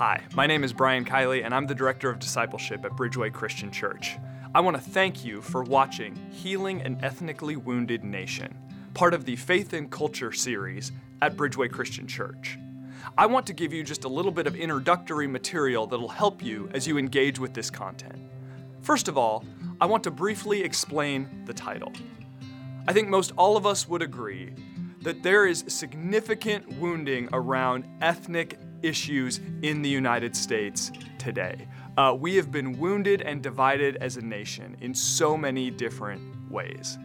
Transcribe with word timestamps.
Hi, 0.00 0.22
my 0.34 0.46
name 0.46 0.64
is 0.64 0.72
Brian 0.72 1.04
Kiley, 1.04 1.44
and 1.44 1.54
I'm 1.54 1.66
the 1.66 1.74
Director 1.74 2.08
of 2.08 2.18
Discipleship 2.18 2.86
at 2.86 2.92
Bridgeway 2.92 3.34
Christian 3.34 3.70
Church. 3.70 4.16
I 4.54 4.60
want 4.60 4.74
to 4.78 4.82
thank 4.82 5.26
you 5.26 5.42
for 5.42 5.62
watching 5.62 6.16
Healing 6.30 6.80
an 6.80 6.98
Ethnically 7.02 7.56
Wounded 7.56 8.02
Nation, 8.02 8.56
part 8.94 9.12
of 9.12 9.26
the 9.26 9.36
Faith 9.36 9.74
and 9.74 9.90
Culture 9.90 10.32
series 10.32 10.90
at 11.20 11.36
Bridgeway 11.36 11.70
Christian 11.70 12.06
Church. 12.06 12.58
I 13.18 13.26
want 13.26 13.46
to 13.48 13.52
give 13.52 13.74
you 13.74 13.84
just 13.84 14.04
a 14.04 14.08
little 14.08 14.32
bit 14.32 14.46
of 14.46 14.56
introductory 14.56 15.26
material 15.26 15.86
that'll 15.86 16.08
help 16.08 16.42
you 16.42 16.70
as 16.72 16.86
you 16.86 16.96
engage 16.96 17.38
with 17.38 17.52
this 17.52 17.68
content. 17.68 18.16
First 18.80 19.06
of 19.06 19.18
all, 19.18 19.44
I 19.82 19.84
want 19.84 20.02
to 20.04 20.10
briefly 20.10 20.62
explain 20.62 21.42
the 21.44 21.52
title. 21.52 21.92
I 22.88 22.94
think 22.94 23.08
most 23.08 23.32
all 23.36 23.54
of 23.54 23.66
us 23.66 23.86
would 23.86 24.00
agree 24.00 24.54
that 25.02 25.22
there 25.22 25.44
is 25.44 25.62
significant 25.68 26.66
wounding 26.78 27.28
around 27.34 27.84
ethnic 28.00 28.56
issues 28.82 29.40
in 29.62 29.82
the 29.82 29.88
United 29.88 30.36
States 30.36 30.92
today. 31.18 31.66
Uh, 31.96 32.16
we 32.18 32.36
have 32.36 32.50
been 32.50 32.78
wounded 32.78 33.22
and 33.22 33.42
divided 33.42 33.96
as 33.96 34.16
a 34.16 34.22
nation 34.22 34.76
in 34.80 34.94
so 34.94 35.36
many 35.36 35.70
different 35.70 36.22
ways. 36.50 36.98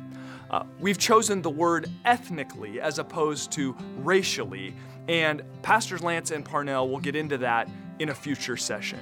Uh, 0.50 0.64
we've 0.80 0.98
chosen 0.98 1.42
the 1.42 1.50
word 1.50 1.90
ethnically 2.06 2.80
as 2.80 3.00
opposed 3.00 3.52
to 3.52 3.76
racially, 3.98 4.76
and 5.08 5.42
Pastors 5.64 6.02
Lance 6.02 6.32
and 6.32 6.46
Parnell 6.46 6.88
will 6.90 7.00
get 7.00 7.16
into 7.16 7.38
that 7.40 7.70
in 8.00 8.10
a 8.10 8.16
future 8.16 8.58
session. 8.58 9.00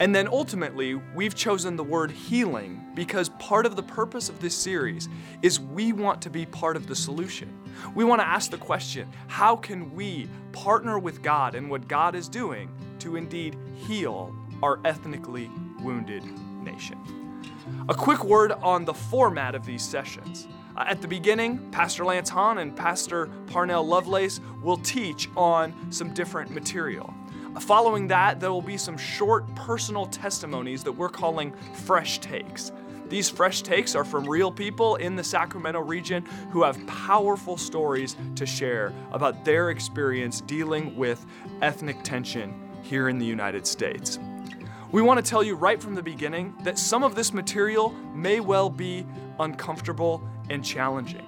And 0.00 0.14
then 0.14 0.28
ultimately, 0.28 0.94
we've 1.14 1.34
chosen 1.34 1.74
the 1.74 1.82
word 1.82 2.10
healing 2.10 2.84
because 2.94 3.30
part 3.30 3.66
of 3.66 3.74
the 3.74 3.82
purpose 3.82 4.28
of 4.28 4.40
this 4.40 4.54
series 4.54 5.08
is 5.42 5.58
we 5.58 5.92
want 5.92 6.22
to 6.22 6.30
be 6.30 6.46
part 6.46 6.76
of 6.76 6.86
the 6.86 6.94
solution. 6.94 7.52
We 7.94 8.04
want 8.04 8.20
to 8.20 8.26
ask 8.26 8.50
the 8.50 8.58
question 8.58 9.10
how 9.26 9.56
can 9.56 9.94
we 9.94 10.28
partner 10.52 10.98
with 10.98 11.22
God 11.22 11.54
and 11.54 11.70
what 11.70 11.88
God 11.88 12.14
is 12.14 12.28
doing 12.28 12.70
to 13.00 13.16
indeed 13.16 13.56
heal 13.86 14.34
our 14.62 14.80
ethnically 14.84 15.50
wounded 15.80 16.24
nation? 16.62 16.98
A 17.88 17.94
quick 17.94 18.24
word 18.24 18.52
on 18.52 18.84
the 18.84 18.94
format 18.94 19.54
of 19.54 19.64
these 19.64 19.82
sessions. 19.82 20.48
Uh, 20.76 20.84
at 20.86 21.00
the 21.02 21.08
beginning, 21.08 21.70
Pastor 21.70 22.04
Lance 22.04 22.28
Hahn 22.28 22.58
and 22.58 22.74
Pastor 22.74 23.26
Parnell 23.46 23.86
Lovelace 23.86 24.40
will 24.62 24.76
teach 24.78 25.28
on 25.36 25.74
some 25.92 26.14
different 26.14 26.50
material. 26.50 27.12
Following 27.60 28.06
that, 28.08 28.38
there 28.38 28.52
will 28.52 28.62
be 28.62 28.76
some 28.76 28.96
short 28.96 29.52
personal 29.54 30.06
testimonies 30.06 30.84
that 30.84 30.92
we're 30.92 31.08
calling 31.08 31.52
fresh 31.74 32.20
takes. 32.20 32.70
These 33.08 33.30
fresh 33.30 33.62
takes 33.62 33.94
are 33.94 34.04
from 34.04 34.28
real 34.28 34.52
people 34.52 34.96
in 34.96 35.16
the 35.16 35.24
Sacramento 35.24 35.80
region 35.80 36.24
who 36.50 36.62
have 36.62 36.84
powerful 36.86 37.56
stories 37.56 38.16
to 38.36 38.46
share 38.46 38.92
about 39.12 39.44
their 39.44 39.70
experience 39.70 40.40
dealing 40.42 40.94
with 40.96 41.24
ethnic 41.62 42.02
tension 42.02 42.54
here 42.82 43.08
in 43.08 43.18
the 43.18 43.26
United 43.26 43.66
States. 43.66 44.18
We 44.92 45.02
want 45.02 45.24
to 45.24 45.28
tell 45.28 45.42
you 45.42 45.54
right 45.54 45.82
from 45.82 45.94
the 45.94 46.02
beginning 46.02 46.54
that 46.62 46.78
some 46.78 47.02
of 47.02 47.14
this 47.14 47.32
material 47.32 47.90
may 48.14 48.40
well 48.40 48.70
be 48.70 49.06
uncomfortable 49.38 50.26
and 50.50 50.64
challenging. 50.64 51.26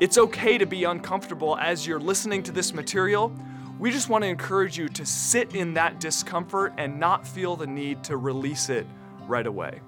It's 0.00 0.18
okay 0.18 0.58
to 0.58 0.66
be 0.66 0.84
uncomfortable 0.84 1.56
as 1.58 1.86
you're 1.86 2.00
listening 2.00 2.42
to 2.44 2.52
this 2.52 2.72
material 2.72 3.32
we 3.80 3.90
just 3.90 4.10
want 4.10 4.24
to 4.24 4.28
encourage 4.28 4.76
you 4.76 4.90
to 4.90 5.06
sit 5.06 5.54
in 5.54 5.72
that 5.72 6.00
discomfort 6.00 6.74
and 6.76 7.00
not 7.00 7.26
feel 7.26 7.56
the 7.56 7.66
need 7.66 8.04
to 8.04 8.18
release 8.18 8.68
it 8.68 8.86
right 9.26 9.46
away. 9.46 9.80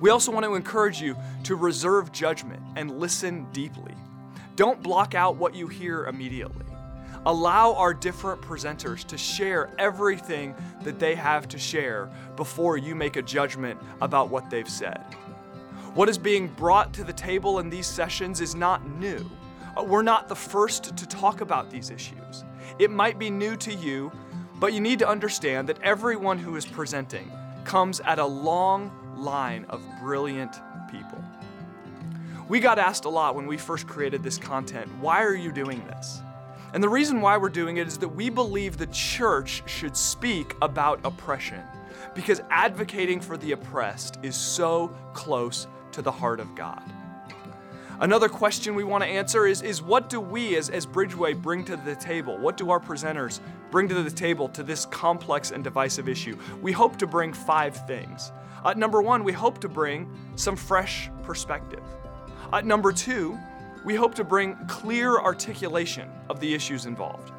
We 0.00 0.10
also 0.10 0.32
want 0.32 0.44
to 0.46 0.54
encourage 0.54 1.00
you 1.00 1.16
to 1.44 1.56
reserve 1.56 2.10
judgment 2.10 2.62
and 2.76 2.98
listen 2.98 3.46
deeply. 3.52 3.94
Don't 4.56 4.82
block 4.82 5.14
out 5.14 5.36
what 5.36 5.54
you 5.54 5.68
hear 5.68 6.06
immediately. 6.06 6.64
Allow 7.26 7.74
our 7.74 7.92
different 7.92 8.40
presenters 8.40 9.04
to 9.04 9.18
share 9.18 9.70
everything 9.78 10.54
that 10.82 10.98
they 10.98 11.14
have 11.14 11.46
to 11.48 11.58
share 11.58 12.10
before 12.34 12.78
you 12.78 12.94
make 12.94 13.16
a 13.16 13.22
judgment 13.22 13.78
about 14.00 14.30
what 14.30 14.48
they've 14.48 14.68
said. 14.68 15.04
What 15.94 16.08
is 16.08 16.16
being 16.16 16.48
brought 16.48 16.94
to 16.94 17.04
the 17.04 17.12
table 17.12 17.58
in 17.58 17.68
these 17.68 17.86
sessions 17.86 18.40
is 18.40 18.54
not 18.54 18.88
new. 18.88 19.30
Uh, 19.76 19.82
we're 19.82 20.02
not 20.02 20.28
the 20.28 20.36
first 20.36 20.96
to 20.96 21.06
talk 21.06 21.42
about 21.42 21.70
these 21.70 21.90
issues. 21.90 22.44
It 22.78 22.90
might 22.90 23.18
be 23.18 23.28
new 23.28 23.54
to 23.56 23.74
you, 23.74 24.10
but 24.58 24.72
you 24.72 24.80
need 24.80 24.98
to 25.00 25.08
understand 25.08 25.68
that 25.68 25.82
everyone 25.82 26.38
who 26.38 26.56
is 26.56 26.64
presenting 26.64 27.30
comes 27.64 28.00
at 28.00 28.18
a 28.18 28.24
long 28.24 28.90
line 29.20 29.66
of 29.68 29.82
brilliant 30.00 30.56
people. 30.90 31.22
We 32.48 32.58
got 32.58 32.78
asked 32.78 33.04
a 33.04 33.08
lot 33.08 33.36
when 33.36 33.46
we 33.46 33.56
first 33.56 33.86
created 33.86 34.22
this 34.22 34.38
content 34.38 34.90
why 35.00 35.22
are 35.22 35.34
you 35.34 35.52
doing 35.52 35.86
this? 35.86 36.20
And 36.72 36.82
the 36.82 36.88
reason 36.88 37.20
why 37.20 37.36
we're 37.36 37.48
doing 37.48 37.78
it 37.78 37.88
is 37.88 37.98
that 37.98 38.08
we 38.08 38.30
believe 38.30 38.76
the 38.76 38.86
church 38.88 39.62
should 39.66 39.96
speak 39.96 40.54
about 40.62 41.00
oppression 41.04 41.62
because 42.14 42.40
advocating 42.50 43.20
for 43.20 43.36
the 43.36 43.52
oppressed 43.52 44.18
is 44.22 44.36
so 44.36 44.88
close 45.12 45.66
to 45.92 46.02
the 46.02 46.12
heart 46.12 46.40
of 46.40 46.54
God. 46.54 46.82
Another 48.00 48.30
question 48.30 48.74
we 48.74 48.84
want 48.84 49.04
to 49.04 49.10
answer 49.10 49.46
is, 49.46 49.60
is 49.60 49.82
what 49.82 50.08
do 50.08 50.20
we 50.20 50.56
as, 50.56 50.70
as 50.70 50.86
Bridgeway 50.86 51.40
bring 51.40 51.64
to 51.66 51.76
the 51.76 51.94
table? 51.94 52.38
What 52.38 52.56
do 52.56 52.70
our 52.70 52.80
presenters 52.80 53.40
bring 53.70 53.88
to 53.88 54.02
the 54.02 54.10
table 54.10 54.48
to 54.50 54.62
this 54.62 54.86
complex 54.86 55.50
and 55.50 55.62
divisive 55.62 56.08
issue? 56.08 56.38
We 56.62 56.72
hope 56.72 56.96
to 56.96 57.06
bring 57.06 57.34
five 57.34 57.86
things. 57.86 58.32
Uh, 58.64 58.74
number 58.74 59.00
one, 59.00 59.24
we 59.24 59.32
hope 59.32 59.58
to 59.60 59.68
bring 59.68 60.10
some 60.36 60.56
fresh 60.56 61.10
perspective. 61.22 61.82
Uh, 62.52 62.60
number 62.60 62.92
two, 62.92 63.38
we 63.84 63.94
hope 63.94 64.14
to 64.14 64.24
bring 64.24 64.56
clear 64.66 65.18
articulation 65.18 66.10
of 66.28 66.40
the 66.40 66.54
issues 66.54 66.86
involved. 66.86 67.32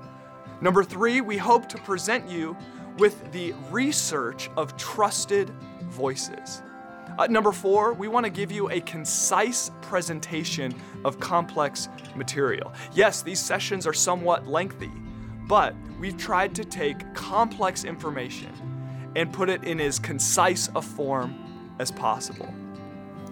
Number 0.61 0.83
three, 0.83 1.21
we 1.21 1.37
hope 1.37 1.67
to 1.69 1.77
present 1.79 2.29
you 2.29 2.55
with 2.97 3.31
the 3.31 3.53
research 3.69 4.49
of 4.57 4.75
trusted 4.77 5.49
voices. 5.89 6.61
Uh, 7.19 7.27
number 7.27 7.51
four, 7.51 7.93
we 7.93 8.07
want 8.07 8.25
to 8.25 8.29
give 8.29 8.51
you 8.51 8.69
a 8.71 8.79
concise 8.81 9.71
presentation 9.81 10.73
of 11.03 11.19
complex 11.19 11.89
material. 12.15 12.73
Yes, 12.93 13.21
these 13.21 13.39
sessions 13.39 13.85
are 13.85 13.93
somewhat 13.93 14.47
lengthy, 14.47 14.91
but 15.47 15.75
we've 15.99 16.17
tried 16.17 16.55
to 16.55 16.63
take 16.63 17.13
complex 17.13 17.83
information 17.83 18.51
and 19.15 19.31
put 19.31 19.49
it 19.49 19.63
in 19.63 19.79
as 19.79 19.99
concise 19.99 20.69
a 20.75 20.81
form 20.81 21.73
as 21.79 21.91
possible. 21.91 22.53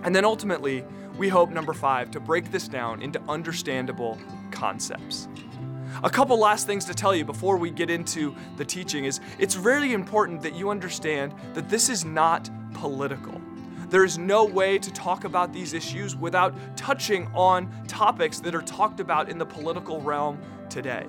And 0.04 0.16
then 0.16 0.26
ultimately, 0.26 0.84
we 1.18 1.28
hope, 1.28 1.50
number 1.52 1.74
five, 1.74 2.12
to 2.12 2.20
break 2.20 2.52
this 2.52 2.68
down 2.68 3.02
into 3.02 3.22
understandable 3.28 4.18
concepts. 4.52 5.28
A 6.04 6.10
couple 6.10 6.38
last 6.38 6.66
things 6.66 6.86
to 6.86 6.94
tell 6.94 7.14
you 7.14 7.26
before 7.26 7.58
we 7.58 7.72
get 7.72 7.90
into 7.90 8.36
the 8.58 8.64
teaching 8.64 9.06
is 9.06 9.20
it's 9.38 9.58
really 9.58 9.94
important 9.94 10.42
that 10.44 10.56
you 10.56 10.70
understand 10.70 11.34
that 11.54 11.68
this 11.68 11.90
is 11.90 12.06
not 12.06 12.50
political. 12.74 13.42
There 13.90 14.06
is 14.06 14.18
no 14.18 14.46
way 14.46 14.78
to 14.78 14.92
talk 14.94 15.24
about 15.24 15.52
these 15.52 15.74
issues 15.74 16.16
without 16.16 16.54
touching 16.78 17.28
on 17.34 17.70
topics 17.88 18.40
that 18.40 18.54
are 18.54 18.62
talked 18.62 19.00
about 19.00 19.30
in 19.30 19.38
the 19.38 19.46
political 19.46 20.00
realm 20.00 20.40
today. 20.70 21.08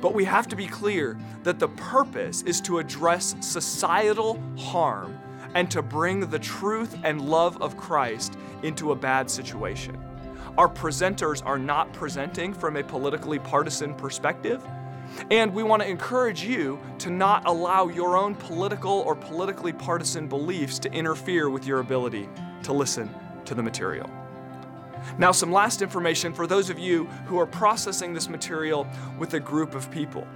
But 0.00 0.14
we 0.14 0.24
have 0.24 0.48
to 0.48 0.56
be 0.56 0.66
clear 0.66 1.18
that 1.42 1.58
the 1.58 1.68
purpose 1.68 2.42
is 2.42 2.60
to 2.62 2.78
address 2.78 3.34
societal 3.40 4.40
harm 4.56 5.18
and 5.54 5.70
to 5.70 5.82
bring 5.82 6.20
the 6.20 6.38
truth 6.38 6.96
and 7.02 7.20
love 7.20 7.60
of 7.62 7.76
Christ 7.76 8.36
into 8.62 8.92
a 8.92 8.96
bad 8.96 9.30
situation. 9.30 9.98
Our 10.56 10.68
presenters 10.68 11.44
are 11.44 11.58
not 11.58 11.92
presenting 11.92 12.52
from 12.52 12.76
a 12.76 12.82
politically 12.82 13.38
partisan 13.38 13.94
perspective. 13.94 14.62
And 15.30 15.54
we 15.54 15.62
want 15.62 15.82
to 15.82 15.88
encourage 15.88 16.42
you 16.42 16.78
to 16.98 17.10
not 17.10 17.46
allow 17.46 17.88
your 17.88 18.16
own 18.16 18.34
political 18.34 18.90
or 18.90 19.14
politically 19.14 19.72
partisan 19.72 20.28
beliefs 20.28 20.78
to 20.80 20.92
interfere 20.92 21.48
with 21.48 21.66
your 21.66 21.80
ability 21.80 22.28
to 22.64 22.72
listen 22.72 23.08
to 23.44 23.54
the 23.54 23.62
material. 23.62 24.10
Now, 25.16 25.32
some 25.32 25.50
last 25.50 25.80
information 25.80 26.32
for 26.32 26.46
those 26.46 26.70
of 26.70 26.78
you 26.78 27.04
who 27.26 27.38
are 27.38 27.46
processing 27.46 28.12
this 28.12 28.28
material 28.28 28.86
with 29.18 29.34
a 29.34 29.40
group 29.40 29.74
of 29.74 29.90
people. 29.90 30.26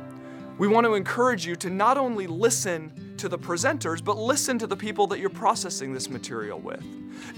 We 0.58 0.68
want 0.68 0.86
to 0.86 0.94
encourage 0.94 1.46
you 1.46 1.56
to 1.56 1.70
not 1.70 1.98
only 1.98 2.26
listen 2.26 3.14
to 3.16 3.28
the 3.28 3.38
presenters, 3.38 4.04
but 4.04 4.16
listen 4.16 4.58
to 4.58 4.66
the 4.66 4.76
people 4.76 5.06
that 5.08 5.18
you're 5.18 5.30
processing 5.30 5.92
this 5.92 6.08
material 6.08 6.60
with. 6.60 6.84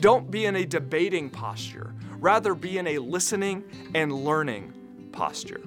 Don't 0.00 0.30
be 0.30 0.46
in 0.46 0.56
a 0.56 0.66
debating 0.66 1.30
posture, 1.30 1.94
rather, 2.18 2.54
be 2.54 2.78
in 2.78 2.86
a 2.86 2.98
listening 2.98 3.64
and 3.94 4.12
learning 4.12 4.72
posture. 5.12 5.60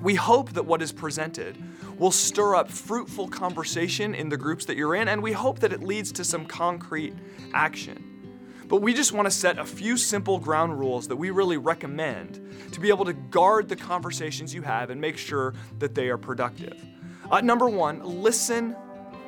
We 0.00 0.14
hope 0.14 0.52
that 0.52 0.64
what 0.64 0.82
is 0.82 0.92
presented 0.92 1.56
will 1.98 2.10
stir 2.10 2.56
up 2.56 2.70
fruitful 2.70 3.28
conversation 3.28 4.14
in 4.14 4.28
the 4.28 4.36
groups 4.36 4.64
that 4.66 4.76
you're 4.76 4.94
in, 4.96 5.08
and 5.08 5.22
we 5.22 5.32
hope 5.32 5.60
that 5.60 5.72
it 5.72 5.82
leads 5.82 6.12
to 6.12 6.24
some 6.24 6.44
concrete 6.44 7.14
action. 7.54 8.11
But 8.72 8.80
we 8.80 8.94
just 8.94 9.12
want 9.12 9.26
to 9.26 9.30
set 9.30 9.58
a 9.58 9.66
few 9.66 9.98
simple 9.98 10.38
ground 10.38 10.78
rules 10.78 11.06
that 11.08 11.16
we 11.16 11.28
really 11.28 11.58
recommend 11.58 12.40
to 12.72 12.80
be 12.80 12.88
able 12.88 13.04
to 13.04 13.12
guard 13.12 13.68
the 13.68 13.76
conversations 13.76 14.54
you 14.54 14.62
have 14.62 14.88
and 14.88 14.98
make 14.98 15.18
sure 15.18 15.52
that 15.78 15.94
they 15.94 16.08
are 16.08 16.16
productive. 16.16 16.82
Uh, 17.30 17.42
number 17.42 17.68
one, 17.68 18.02
listen 18.02 18.74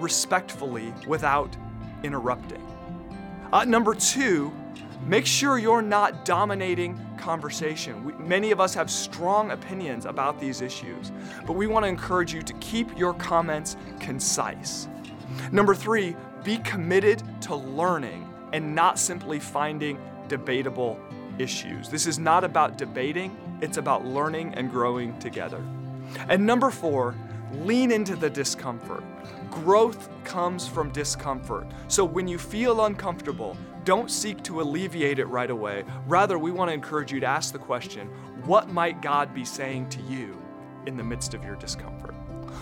respectfully 0.00 0.94
without 1.06 1.55
interrupting. 2.02 2.67
Uh, 3.52 3.67
number 3.67 3.94
two, 3.94 4.50
Make 5.06 5.26
sure 5.26 5.58
you're 5.58 5.82
not 5.82 6.25
dominating 6.25 6.99
conversation. 7.19 8.05
We, 8.05 8.14
many 8.14 8.52
of 8.52 8.61
us 8.61 8.73
have 8.73 8.90
strong 8.90 9.50
opinions 9.50 10.06
about 10.06 10.40
these 10.40 10.62
issues, 10.62 11.12
but 11.47 11.52
we 11.52 11.67
want 11.67 11.85
to 11.85 11.88
encourage 11.88 12.32
you 12.32 12.40
to 12.40 12.52
keep 12.55 12.97
your 12.97 13.12
comments 13.12 13.76
concise. 14.00 14.88
Number 15.52 15.75
three, 15.75 16.17
be 16.43 16.56
committed 16.58 17.23
to 17.43 17.55
learning 17.55 18.33
and 18.54 18.72
not 18.72 19.00
simply 19.00 19.40
finding 19.40 19.98
debatable 20.28 20.98
issues. 21.38 21.88
This 21.88 22.06
is 22.06 22.20
not 22.20 22.44
about 22.44 22.78
debating, 22.78 23.36
it's 23.60 23.78
about 23.78 24.06
learning 24.06 24.54
and 24.54 24.70
growing 24.70 25.18
together. 25.18 25.60
And 26.28 26.46
number 26.46 26.70
four, 26.70 27.16
lean 27.52 27.90
into 27.90 28.14
the 28.14 28.30
discomfort. 28.30 29.02
Growth 29.50 30.08
comes 30.22 30.68
from 30.68 30.92
discomfort. 30.92 31.66
So 31.88 32.04
when 32.04 32.28
you 32.28 32.38
feel 32.38 32.84
uncomfortable, 32.84 33.56
don't 33.84 34.08
seek 34.08 34.40
to 34.44 34.60
alleviate 34.60 35.18
it 35.18 35.26
right 35.26 35.50
away. 35.50 35.82
Rather, 36.06 36.38
we 36.38 36.52
want 36.52 36.68
to 36.68 36.74
encourage 36.74 37.10
you 37.10 37.18
to 37.20 37.26
ask 37.26 37.52
the 37.52 37.58
question 37.58 38.06
what 38.44 38.68
might 38.68 39.02
God 39.02 39.34
be 39.34 39.44
saying 39.44 39.88
to 39.88 40.00
you 40.02 40.40
in 40.86 40.96
the 40.96 41.02
midst 41.02 41.34
of 41.34 41.42
your 41.42 41.56
discomfort? 41.56 42.13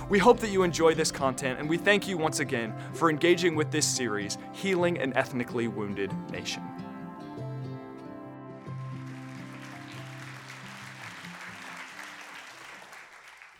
We 0.08 0.18
hope 0.18 0.40
that 0.40 0.50
you 0.50 0.62
enjoy 0.62 0.94
this 0.94 1.10
content, 1.10 1.58
and 1.58 1.68
we 1.68 1.78
thank 1.78 2.06
you 2.06 2.18
once 2.18 2.40
again 2.40 2.74
for 2.92 3.08
engaging 3.08 3.54
with 3.54 3.70
this 3.70 3.86
series, 3.86 4.36
Healing 4.52 4.98
an 4.98 5.16
Ethnically 5.16 5.68
Wounded 5.68 6.12
Nation. 6.30 6.62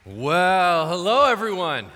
Well, 0.05 0.89
hello 0.89 1.31
everyone. 1.31 1.87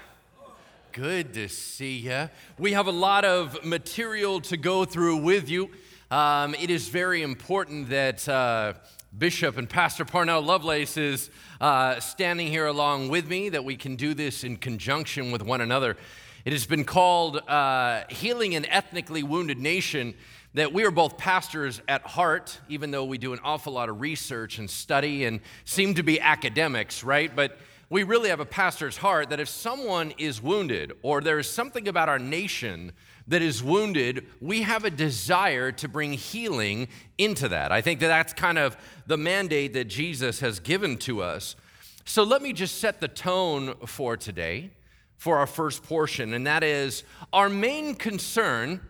Good 0.93 1.35
to 1.35 1.49
see 1.49 1.99
you. 1.99 2.31
We 2.57 2.73
have 2.73 2.87
a 2.87 2.93
lot 2.93 3.25
of 3.25 3.63
material 3.65 4.41
to 4.43 4.57
go 4.57 4.85
through 4.85 5.19
with 5.19 5.51
you. 5.51 5.71
Um, 6.11 6.55
it 6.55 6.71
is 6.71 6.89
very 6.89 7.23
important 7.23 7.91
that 7.91 8.27
uh, 8.29 8.75
Bishop 9.19 9.57
and 9.57 9.67
Pastor 9.67 10.05
Parnell 10.05 10.43
Lovelace 10.43 10.99
is 10.99 11.31
uh, 11.59 11.99
standing 12.01 12.49
here 12.49 12.67
along 12.67 13.09
with 13.09 13.29
me, 13.31 13.49
that 13.49 13.65
we 13.65 13.75
can 13.75 13.97
do 13.97 14.13
this 14.13 14.45
in 14.45 14.57
conjunction 14.57 15.31
with 15.31 15.43
one 15.43 15.63
another. 15.63 15.97
It 16.45 16.53
has 16.53 16.67
been 16.67 16.85
called 16.85 17.39
uh, 17.49 18.03
Healing 18.11 18.55
an 18.55 18.67
Ethnically 18.67 19.23
Wounded 19.23 19.59
Nation. 19.59 20.13
That 20.53 20.75
we 20.75 20.85
are 20.85 20.91
both 20.91 21.17
pastors 21.17 21.81
at 21.89 22.03
heart, 22.03 22.61
even 22.69 22.91
though 22.91 23.05
we 23.05 23.17
do 23.17 23.33
an 23.33 23.41
awful 23.43 23.73
lot 23.73 23.89
of 23.89 24.03
research 24.03 24.59
and 24.59 24.69
study 24.69 25.25
and 25.25 25.41
seem 25.65 25.95
to 25.95 26.03
be 26.03 26.21
academics, 26.21 27.03
right? 27.03 27.35
But 27.35 27.59
we 27.89 28.03
really 28.03 28.31
have 28.31 28.41
a 28.41 28.47
pastor's 28.47 28.97
heart 28.97 29.31
that 29.31 29.41
if 29.41 29.49
someone 29.49 30.13
is 30.19 30.43
wounded 30.43 30.93
or 31.03 31.21
there 31.21 31.39
is 31.39 31.49
something 31.49 31.89
about 31.89 32.09
our 32.09 32.19
nation 32.19 32.93
that 33.29 33.43
is 33.43 33.63
wounded, 33.63 34.27
we 34.41 34.63
have 34.63 34.85
a 34.85 34.91
desire 34.91 35.73
to 35.73 35.89
bring 35.89 36.13
healing 36.13 36.89
into 37.19 37.49
that. 37.49 37.73
I 37.73 37.81
think 37.81 38.01
that 38.01 38.09
that's 38.09 38.33
kind 38.33 38.59
of 38.59 38.77
the 39.07 39.17
mandate 39.17 39.73
that 39.75 39.87
Jesus 39.87 40.41
has 40.41 40.61
given 40.61 40.97
to 40.99 41.23
us. 41.23 41.57
So 42.05 42.23
let 42.23 42.41
me 42.41 42.53
just 42.53 42.79
set 42.79 43.01
the 43.01 43.09
tone 43.09 43.75
for 43.85 44.17
today, 44.17 44.71
for 45.17 45.39
our 45.39 45.47
first 45.47 45.83
portion, 45.83 46.35
and 46.35 46.47
that 46.47 46.63
is 46.63 47.03
our 47.33 47.49
main 47.49 47.95
concern 47.95 48.81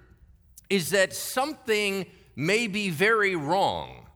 is 0.68 0.90
that 0.90 1.14
something 1.14 2.04
may 2.34 2.66
be 2.66 2.90
very 2.90 3.36
wrong 3.36 4.06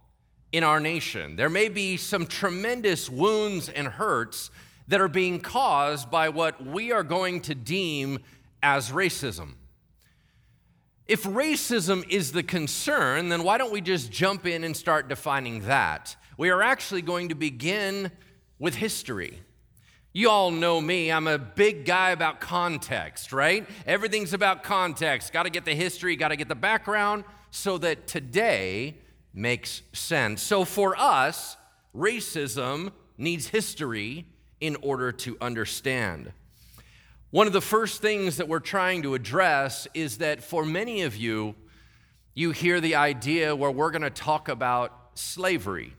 in 0.53 0.65
our 0.65 0.81
nation. 0.81 1.37
There 1.37 1.49
may 1.49 1.69
be 1.69 1.97
some 1.97 2.27
tremendous 2.27 3.09
wounds 3.09 3.69
and 3.69 3.87
hurts 3.87 4.51
that 4.89 5.01
are 5.01 5.09
being 5.09 5.41
caused 5.41 6.11
by 6.11 6.29
what 6.29 6.65
we 6.65 6.93
are 6.93 7.05
going 7.05 7.41
to 7.43 7.55
deem 7.55 8.19
as 8.63 8.91
racism. 8.91 9.55
If 11.11 11.25
racism 11.25 12.09
is 12.09 12.31
the 12.31 12.45
concern, 12.45 13.31
then 13.31 13.43
why 13.43 13.59
don't 13.59 13.73
we 13.73 13.81
just 13.81 14.13
jump 14.13 14.47
in 14.47 14.63
and 14.63 14.77
start 14.77 15.09
defining 15.09 15.63
that? 15.63 16.15
We 16.37 16.51
are 16.51 16.63
actually 16.63 17.03
going 17.03 17.31
to 17.31 17.35
begin 17.35 18.13
with 18.61 18.77
history. 18.77 19.41
You 20.13 20.31
all 20.31 20.53
know 20.53 20.81
me, 20.81 21.11
I'm 21.11 21.27
a 21.27 21.37
big 21.37 21.85
guy 21.85 22.11
about 22.11 22.41
context, 22.41 23.33
right? 23.33 23.67
Everything's 23.89 24.35
about 24.35 24.63
context. 24.63 25.33
Got 25.33 25.43
to 25.43 25.51
get 25.51 25.65
the 25.65 25.75
history, 25.75 26.15
got 26.15 26.29
to 26.29 26.37
get 26.37 26.47
the 26.47 26.55
background 26.55 27.25
so 27.51 27.77
that 27.79 28.07
today 28.07 28.95
makes 29.35 29.83
sense. 29.93 30.41
So 30.41 30.65
for 30.65 30.95
us, 30.97 31.57
racism 31.93 32.93
needs 33.19 33.49
history 33.49 34.27
in 34.61 34.77
order 34.77 35.11
to 35.11 35.37
understand. 35.41 36.31
One 37.31 37.47
of 37.47 37.53
the 37.53 37.61
first 37.61 38.03
things 38.03 38.39
that 38.39 38.49
we're 38.49 38.59
trying 38.59 39.03
to 39.03 39.15
address 39.15 39.87
is 39.95 40.19
that 40.19 40.43
for 40.43 40.65
many 40.65 41.03
of 41.03 41.15
you, 41.15 41.55
you 42.35 42.51
hear 42.51 42.81
the 42.81 42.97
idea 42.97 43.55
where 43.55 43.71
we're 43.71 43.93
going 43.93 44.03
to 44.03 44.11
talk 44.11 44.49
about 44.49 45.11
slavery. 45.15 45.95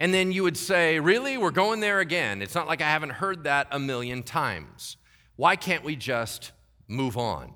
And 0.00 0.14
then 0.14 0.32
you 0.32 0.42
would 0.42 0.56
say, 0.56 0.98
Really? 1.00 1.36
We're 1.36 1.50
going 1.50 1.80
there 1.80 2.00
again. 2.00 2.40
It's 2.40 2.54
not 2.54 2.66
like 2.66 2.80
I 2.80 2.88
haven't 2.88 3.10
heard 3.10 3.44
that 3.44 3.66
a 3.70 3.78
million 3.78 4.22
times. 4.22 4.96
Why 5.36 5.54
can't 5.54 5.84
we 5.84 5.96
just 5.96 6.52
move 6.88 7.18
on? 7.18 7.52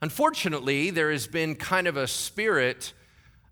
Unfortunately, 0.00 0.88
there 0.88 1.10
has 1.12 1.26
been 1.26 1.56
kind 1.56 1.86
of 1.86 1.98
a 1.98 2.06
spirit 2.06 2.94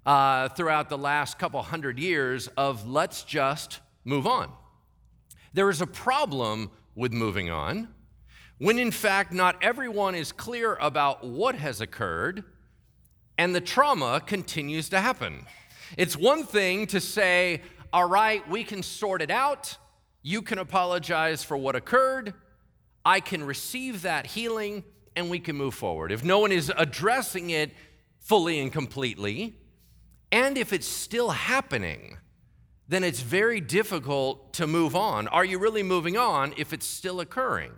uh, 0.07 0.49
throughout 0.49 0.89
the 0.89 0.97
last 0.97 1.39
couple 1.39 1.61
hundred 1.61 1.99
years 1.99 2.49
of 2.57 2.89
let's 2.89 3.23
just 3.23 3.81
move 4.03 4.27
on. 4.27 4.51
There 5.53 5.69
is 5.69 5.83
a 5.83 5.87
problem 5.87 6.71
with 6.95 7.13
moving 7.13 7.51
on 7.51 7.89
when, 8.59 8.79
in 8.79 8.91
fact, 8.91 9.33
not 9.33 9.57
everyone 9.63 10.15
is 10.15 10.33
clear 10.33 10.77
about 10.77 11.25
what 11.25 11.57
has 11.57 11.81
occurred 11.81 12.45
and 13.39 13.55
the 13.55 13.61
trauma 13.61 14.23
continues 14.25 14.89
to 14.89 15.01
happen. 15.01 15.45
It's 15.97 16.17
one 16.17 16.45
thing 16.45 16.87
to 16.89 17.01
say, 17.01 17.63
all 17.93 18.09
right, 18.09 18.49
we 18.49 18.65
can 18.65 18.83
sort 18.83 19.23
it 19.23 19.31
out. 19.31 19.77
You 20.23 20.43
can 20.43 20.59
apologize 20.59 21.45
for 21.45 21.57
what 21.57 21.77
occurred. 21.77 22.35
I 23.05 23.21
can 23.21 23.45
receive 23.45 24.03
that 24.03 24.27
healing 24.27 24.85
and 25.15 25.31
we 25.31 25.39
can 25.39 25.57
move 25.57 25.75
forward. 25.75 26.11
If 26.11 26.25
no 26.25 26.39
one 26.39 26.53
is 26.53 26.73
addressing 26.77 27.51
it 27.51 27.73
fully 28.21 28.59
and 28.59 28.73
completely, 28.73 29.57
and 30.33 30.59
if 30.59 30.73
it's 30.73 30.89
still 30.89 31.31
happening, 31.31 32.19
then 32.89 33.05
it's 33.05 33.21
very 33.21 33.61
difficult 33.61 34.53
to 34.55 34.67
move 34.67 34.97
on. 34.97 35.29
Are 35.29 35.45
you 35.45 35.59
really 35.59 35.83
moving 35.83 36.17
on 36.17 36.55
if 36.57 36.73
it's 36.73 36.87
still 36.87 37.21
occurring? 37.21 37.73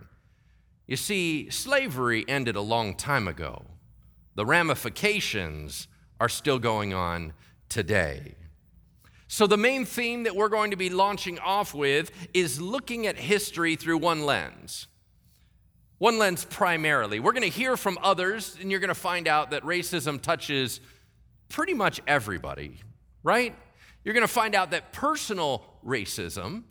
You 0.89 0.95
see, 0.95 1.51
slavery 1.51 2.25
ended 2.27 2.55
a 2.55 2.61
long 2.61 2.95
time 2.95 3.27
ago. 3.27 3.63
The 4.33 4.43
ramifications 4.43 5.87
are 6.19 6.27
still 6.27 6.57
going 6.57 6.95
on 6.95 7.33
today. 7.69 8.33
So, 9.27 9.45
the 9.45 9.55
main 9.55 9.85
theme 9.85 10.23
that 10.23 10.35
we're 10.35 10.49
going 10.49 10.71
to 10.71 10.77
be 10.77 10.89
launching 10.89 11.37
off 11.37 11.75
with 11.75 12.09
is 12.33 12.59
looking 12.59 13.05
at 13.05 13.17
history 13.17 13.75
through 13.75 13.99
one 13.99 14.25
lens. 14.25 14.87
One 15.99 16.17
lens 16.17 16.43
primarily. 16.45 17.19
We're 17.19 17.33
going 17.33 17.43
to 17.43 17.55
hear 17.55 17.77
from 17.77 17.99
others, 18.01 18.57
and 18.59 18.71
you're 18.71 18.79
going 18.79 18.87
to 18.87 18.95
find 18.95 19.27
out 19.27 19.51
that 19.51 19.61
racism 19.61 20.19
touches 20.19 20.81
pretty 21.49 21.75
much 21.75 22.01
everybody, 22.07 22.79
right? 23.21 23.55
you're 24.03 24.13
going 24.13 24.25
to 24.25 24.33
find 24.33 24.55
out 24.55 24.71
that 24.71 24.93
personal 24.93 25.63
racism 25.85 26.63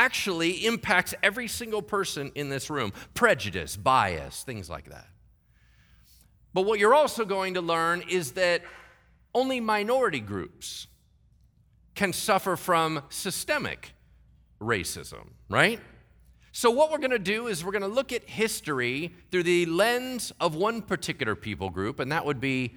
actually 0.00 0.64
impacts 0.64 1.14
every 1.22 1.46
single 1.46 1.82
person 1.82 2.32
in 2.34 2.48
this 2.48 2.70
room 2.70 2.90
prejudice, 3.12 3.76
bias, 3.76 4.42
things 4.42 4.70
like 4.70 4.88
that. 4.88 5.06
But 6.54 6.62
what 6.62 6.78
you're 6.78 6.94
also 6.94 7.26
going 7.26 7.54
to 7.54 7.60
learn 7.60 8.02
is 8.08 8.32
that 8.32 8.62
only 9.34 9.60
minority 9.60 10.20
groups 10.20 10.86
can 11.94 12.14
suffer 12.14 12.56
from 12.56 13.02
systemic 13.10 13.92
racism, 14.58 15.32
right? 15.50 15.80
So, 16.50 16.70
what 16.70 16.90
we're 16.90 16.98
going 16.98 17.10
to 17.10 17.18
do 17.18 17.46
is 17.46 17.62
we're 17.62 17.70
going 17.70 17.82
to 17.82 17.88
look 17.88 18.10
at 18.10 18.28
history 18.28 19.14
through 19.30 19.42
the 19.42 19.66
lens 19.66 20.32
of 20.40 20.54
one 20.54 20.80
particular 20.80 21.36
people 21.36 21.68
group, 21.68 22.00
and 22.00 22.10
that 22.10 22.24
would 22.24 22.40
be 22.40 22.74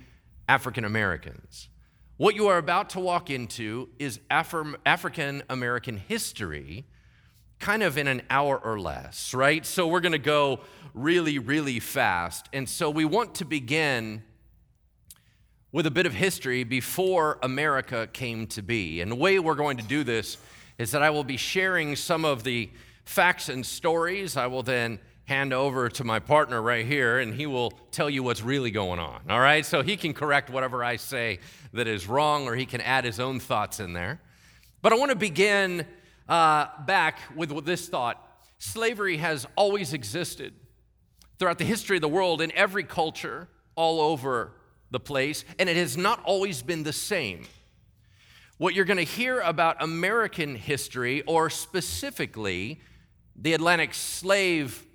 African 0.49 0.83
Americans. 0.83 1.69
What 2.17 2.35
you 2.35 2.47
are 2.49 2.57
about 2.57 2.91
to 2.91 2.99
walk 2.99 3.29
into 3.29 3.89
is 3.97 4.19
Afri- 4.29 4.75
African 4.85 5.41
American 5.49 5.97
history, 5.97 6.85
kind 7.63 7.82
of 7.82 7.98
in 7.98 8.08
an 8.08 8.22
hour 8.29 8.58
or 8.58 8.77
less, 8.77 9.34
right? 9.34 9.65
So 9.65 9.88
we're 9.88 10.01
going 10.01 10.12
to 10.12 10.17
go 10.17 10.60
really, 10.93 11.39
really 11.39 11.79
fast. 11.79 12.50
And 12.51 12.67
so 12.67 12.89
we 12.89 13.05
want 13.05 13.36
to 13.36 13.46
begin 13.46 14.22
with 15.72 15.86
a 15.86 15.91
bit 15.91 16.05
of 16.05 16.13
history 16.13 16.65
before 16.65 17.39
America 17.41 18.10
came 18.12 18.48
to 18.48 18.62
be. 18.62 19.00
And 19.00 19.10
the 19.10 19.15
way 19.15 19.39
we're 19.39 19.55
going 19.55 19.77
to 19.77 19.84
do 19.84 20.03
this 20.03 20.38
is 20.77 20.91
that 20.91 21.01
I 21.01 21.10
will 21.10 21.24
be 21.24 21.38
sharing 21.38 21.96
some 21.96 22.25
of 22.25 22.43
the 22.43 22.70
facts 23.05 23.48
and 23.48 23.65
stories. 23.65 24.36
I 24.36 24.48
will 24.48 24.63
then 24.63 25.00
hand 25.24 25.53
over 25.53 25.88
to 25.88 26.03
my 26.03 26.20
partner 26.20 26.62
right 26.62 26.86
here, 26.86 27.20
and 27.20 27.34
he 27.34 27.46
will 27.46 27.72
tell 27.91 28.10
you 28.10 28.24
what's 28.24 28.43
really 28.43 28.72
going 28.72 29.00
on. 29.00 29.22
All 29.29 29.39
right? 29.39 29.65
So 29.65 29.82
he 29.82 29.96
can 29.96 30.13
correct 30.13 30.50
whatever 30.50 30.84
I 30.84 30.98
say 30.98 31.39
that 31.72 31.88
is 31.88 32.10
wrong, 32.10 32.46
or 32.46 32.58
he 32.58 32.65
can 32.65 32.82
add 32.82 33.05
his 33.05 33.22
own 33.22 33.39
thoughts 33.39 33.79
in 33.79 33.93
there. 33.93 34.20
But 34.82 34.91
I 34.91 34.98
want 34.98 35.12
to 35.12 35.17
begin 35.17 35.88
uh, 36.27 36.67
back 36.85 37.19
with, 37.35 37.65
this 37.65 37.87
thought 37.87 38.19
slavery 38.59 39.17
has 39.17 39.45
always 39.55 39.93
existed 39.93 40.53
throughout 41.37 41.57
the 41.57 41.65
history 41.65 41.97
of 41.97 42.01
the 42.01 42.07
world 42.07 42.41
in 42.41 42.51
every 42.53 42.83
culture 42.83 43.49
all 43.75 43.99
over 43.99 44.53
the 44.91 44.99
place, 44.99 45.43
and 45.59 45.67
it 45.67 45.75
has 45.75 45.97
not 45.97 46.23
always 46.23 46.61
been 46.61 46.83
the 46.83 46.93
same. 46.93 47.45
What 48.57 48.75
you're 48.75 48.85
going 48.85 48.97
to 48.97 49.03
hear 49.03 49.39
about 49.41 49.81
American 49.81 50.55
history, 50.55 51.23
or 51.23 51.49
specifically 51.49 52.79
the 53.35 53.53
Atlantic 53.53 53.93
slave 53.93 54.85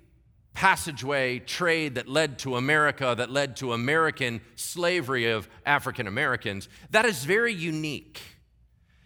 passageway 0.53 1.39
trade 1.39 1.95
that 1.95 2.07
led 2.07 2.39
to 2.39 2.55
America, 2.55 3.13
that 3.17 3.29
led 3.29 3.55
to 3.57 3.73
American 3.73 4.41
slavery 4.55 5.29
of 5.29 5.47
African 5.65 6.07
Americans, 6.07 6.69
that 6.89 7.05
is 7.05 7.25
very 7.25 7.53
unique. 7.53 8.21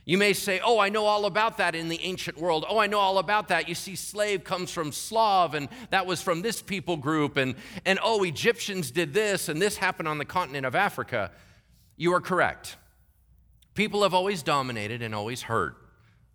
You 0.06 0.18
may 0.18 0.34
say, 0.34 0.60
Oh, 0.64 0.80
I 0.80 0.90
know 0.90 1.06
all 1.06 1.26
about 1.26 1.58
that 1.58 1.76
in 1.76 1.88
the 1.88 2.00
ancient 2.02 2.38
world. 2.38 2.66
Oh, 2.68 2.78
I 2.78 2.88
know 2.88 3.00
all 3.00 3.20
about 3.20 3.48
that. 3.48 3.70
You 3.70 3.76
see, 3.76 3.96
slave 3.96 4.44
comes 4.44 4.72
from 4.72 4.92
Slav, 4.92 5.54
and 5.54 5.70
that 5.92 6.06
was 6.06 6.22
from 6.22 6.42
this 6.42 6.62
people 6.62 6.98
group. 6.98 7.38
And, 7.38 7.56
and 7.86 8.00
oh, 8.04 8.24
Egyptians 8.24 8.92
did 8.92 9.14
this, 9.14 9.48
and 9.48 9.62
this 9.62 9.78
happened 9.78 10.08
on 10.08 10.18
the 10.18 10.26
continent 10.26 10.66
of 10.66 10.76
Africa. 10.76 11.32
You 11.96 12.14
are 12.14 12.22
correct. 12.22 12.76
People 13.76 14.04
have 14.04 14.14
always 14.14 14.44
dominated 14.44 15.02
and 15.02 15.16
always 15.16 15.44
hurt 15.44 15.78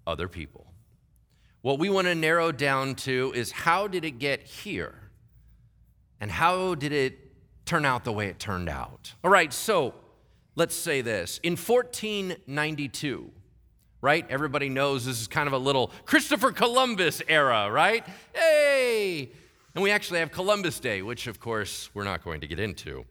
other 0.07 0.29
people. 0.29 0.67
What 1.61 1.79
we 1.79 1.91
want 1.91 2.07
to 2.07 2.15
narrow 2.15 2.53
down 2.53 2.95
to 2.97 3.33
is 3.35 3.53
how 3.53 3.87
did 3.87 4.05
it 4.05 4.19
get 4.19 4.43
here? 4.43 4.95
And 6.21 6.31
how 6.31 6.75
did 6.75 6.93
it 6.93 7.19
turn 7.67 7.85
out 7.85 8.05
the 8.05 8.13
way 8.13 8.29
it 8.29 8.39
turned 8.39 8.69
out? 8.69 9.13
All 9.23 9.31
right, 9.31 9.53
so 9.53 9.95
let's 10.57 10.75
say 10.75 11.01
this. 11.01 11.39
In 11.43 11.53
1492, 11.53 13.31
right? 14.00 14.26
Everybody 14.31 14.69
knows 14.69 15.05
this 15.05 15.21
is 15.21 15.26
kind 15.26 15.47
of 15.47 15.52
a 15.52 15.59
little 15.59 15.90
Christopher 16.05 16.52
Columbus 16.52 17.23
era, 17.28 17.71
right? 17.71 18.07
Hey! 18.35 19.31
And 19.75 19.83
we 19.83 19.90
actually 19.90 20.21
have 20.21 20.33
Columbus 20.33 20.81
Day, 20.81 21.02
which 21.02 21.26
of 21.26 21.40
course 21.40 21.90
we're 21.95 22.05
not 22.05 22.25
going 22.25 22.40
to 22.40 22.47
get 22.47 22.59
into. 22.59 23.05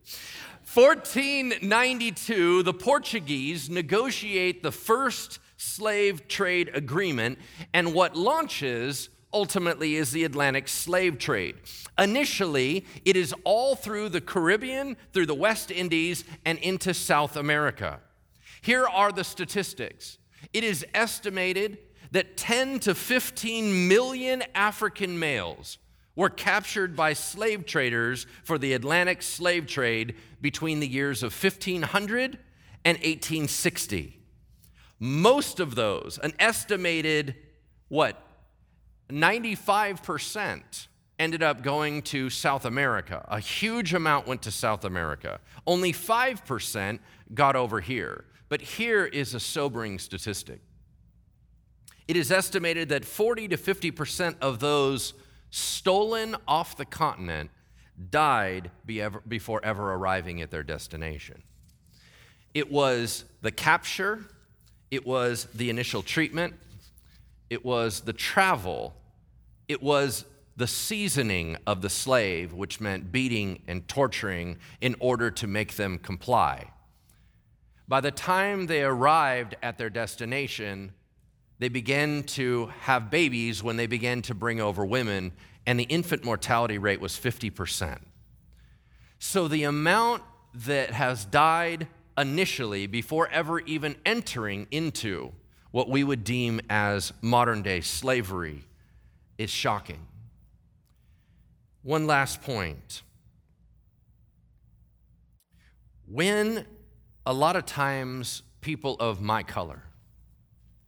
1492, 0.73 2.63
the 2.63 2.73
Portuguese 2.73 3.69
negotiate 3.69 4.63
the 4.63 4.71
first 4.71 5.39
slave 5.55 6.27
trade 6.27 6.69
agreement, 6.73 7.39
and 7.73 7.93
what 7.93 8.15
launches 8.15 9.09
ultimately 9.33 9.95
is 9.95 10.11
the 10.11 10.23
Atlantic 10.23 10.67
slave 10.67 11.17
trade. 11.17 11.55
Initially, 11.97 12.85
it 13.05 13.15
is 13.15 13.33
all 13.43 13.75
through 13.75 14.09
the 14.09 14.21
Caribbean, 14.21 14.97
through 15.13 15.25
the 15.25 15.33
West 15.35 15.71
Indies, 15.71 16.23
and 16.45 16.57
into 16.59 16.93
South 16.93 17.35
America. 17.35 17.99
Here 18.61 18.85
are 18.85 19.11
the 19.11 19.23
statistics 19.23 20.17
it 20.53 20.63
is 20.63 20.85
estimated 20.93 21.77
that 22.11 22.37
10 22.37 22.79
to 22.79 22.95
15 22.95 23.87
million 23.87 24.43
African 24.55 25.19
males 25.19 25.77
were 26.15 26.29
captured 26.29 26.95
by 26.95 27.13
slave 27.13 27.65
traders 27.65 28.25
for 28.43 28.57
the 28.57 28.73
Atlantic 28.73 29.21
slave 29.21 29.67
trade 29.67 30.15
between 30.41 30.79
the 30.79 30.87
years 30.87 31.21
of 31.21 31.31
1500 31.31 32.39
and 32.83 32.97
1860. 32.97 34.19
Most 34.99 35.59
of 35.59 35.75
those, 35.75 36.17
an 36.23 36.33
estimated, 36.39 37.35
what, 37.87 38.19
95% 39.09 40.87
ended 41.19 41.43
up 41.43 41.61
going 41.61 42.01
to 42.01 42.29
South 42.29 42.65
America. 42.65 43.25
A 43.27 43.39
huge 43.39 43.93
amount 43.93 44.27
went 44.27 44.41
to 44.43 44.51
South 44.51 44.85
America. 44.85 45.39
Only 45.65 45.93
5% 45.93 46.99
got 47.33 47.55
over 47.55 47.79
here. 47.79 48.25
But 48.49 48.61
here 48.61 49.05
is 49.05 49.33
a 49.33 49.39
sobering 49.39 49.99
statistic 49.99 50.61
it 52.07 52.15
is 52.15 52.31
estimated 52.31 52.89
that 52.89 53.03
40 53.03 53.49
to 53.49 53.57
50% 53.57 54.35
of 54.41 54.59
those 54.59 55.13
stolen 55.49 56.35
off 56.47 56.77
the 56.77 56.85
continent 56.85 57.51
died 58.09 58.71
before 59.27 59.59
ever 59.63 59.93
arriving 59.93 60.41
at 60.41 60.51
their 60.51 60.63
destination. 60.63 61.43
It 62.53 62.71
was 62.71 63.25
the 63.41 63.51
capture, 63.51 64.25
it 64.89 65.05
was 65.05 65.47
the 65.53 65.69
initial 65.69 66.01
treatment, 66.01 66.53
it 67.49 67.65
was 67.65 68.01
the 68.01 68.13
travel, 68.13 68.95
it 69.67 69.83
was 69.83 70.25
the 70.55 70.67
seasoning 70.67 71.57
of 71.67 71.81
the 71.81 71.89
slave, 71.89 72.53
which 72.53 72.79
meant 72.79 73.11
beating 73.11 73.61
and 73.67 73.87
torturing 73.87 74.57
in 74.79 74.95
order 74.99 75.29
to 75.29 75.45
make 75.45 75.75
them 75.75 75.97
comply. 75.99 76.71
By 77.87 78.01
the 78.01 78.11
time 78.11 78.67
they 78.67 78.83
arrived 78.83 79.55
at 79.63 79.77
their 79.77 79.89
destination, 79.89 80.91
they 81.59 81.69
began 81.69 82.23
to 82.23 82.67
have 82.81 83.09
babies 83.09 83.63
when 83.63 83.77
they 83.77 83.87
began 83.87 84.21
to 84.23 84.35
bring 84.35 84.59
over 84.59 84.85
women, 84.85 85.31
and 85.65 85.79
the 85.79 85.85
infant 85.85 86.23
mortality 86.23 86.77
rate 86.77 86.99
was 86.99 87.13
50%. 87.13 87.99
So 89.19 89.47
the 89.47 89.63
amount 89.63 90.23
that 90.53 90.91
has 90.91 91.25
died 91.25 91.87
initially 92.17 92.87
before 92.87 93.29
ever 93.29 93.59
even 93.61 93.95
entering 94.05 94.67
into 94.69 95.31
what 95.71 95.89
we 95.89 96.03
would 96.03 96.23
deem 96.23 96.59
as 96.69 97.13
modern 97.21 97.61
day 97.61 97.81
slavery 97.81 98.65
is 99.37 99.49
shocking. 99.49 100.07
One 101.83 102.05
last 102.05 102.41
point. 102.41 103.01
When 106.05 106.65
a 107.27 107.33
lot 107.33 107.57
of 107.57 107.65
times 107.65 108.41
people 108.61 108.95
of 109.01 109.19
my 109.21 109.43
color, 109.43 109.83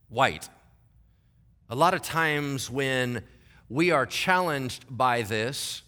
white, 0.08 0.48
a 1.70 1.76
lot 1.76 1.94
of 1.94 2.02
times 2.02 2.70
when 2.70 3.22
we 3.68 3.92
are 3.92 4.06
challenged 4.06 4.86
by 4.90 5.22
this, 5.22 5.82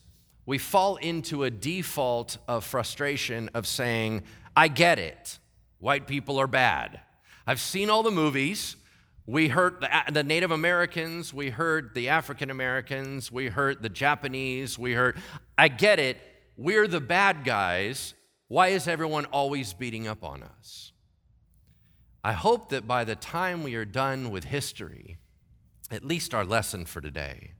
we 0.45 0.57
fall 0.57 0.97
into 0.97 1.45
a 1.45 1.49
default 1.49 2.37
of 2.49 2.65
frustration 2.65 3.49
of 3.53 3.65
saying, 3.65 4.23
I 4.53 4.67
get 4.67 4.99
it. 4.99 5.39
White 5.79 6.05
people 6.05 6.37
are 6.37 6.47
bad. 6.47 6.99
I've 7.47 7.61
seen 7.61 7.89
all 7.89 8.03
the 8.03 8.11
movies. 8.11 8.75
We 9.25 9.47
hurt 9.47 9.79
the, 10.11 10.23
Native 10.23 10.51
Americans, 10.51 11.33
we 11.33 11.49
hurt 11.49 11.93
the 11.93 12.09
African 12.09 12.49
Americans, 12.49 13.31
we 13.31 13.47
hurt 13.47 13.81
the 13.81 13.87
Japanese, 13.87 14.77
we 14.77 14.93
hurt. 14.93 15.15
I 15.57 15.69
get 15.69 15.99
it. 15.99 16.17
We're 16.57 16.87
the 16.87 16.99
bad 16.99 17.45
guys, 17.45 18.15
why 18.51 18.67
is 18.67 18.85
everyone 18.85 19.23
always 19.27 19.71
beating 19.71 20.09
up 20.09 20.25
on 20.25 20.43
us? 20.43 20.91
I 22.21 22.33
hope 22.33 22.67
that 22.71 22.85
by 22.85 23.05
the 23.05 23.15
time 23.15 23.63
we 23.63 23.75
are 23.75 23.85
done 23.85 24.29
with 24.29 24.43
history, 24.43 25.15
at 25.89 26.03
least 26.03 26.33
our 26.33 26.43
lesson 26.43 26.83
for 26.83 26.99
today, 26.99 27.53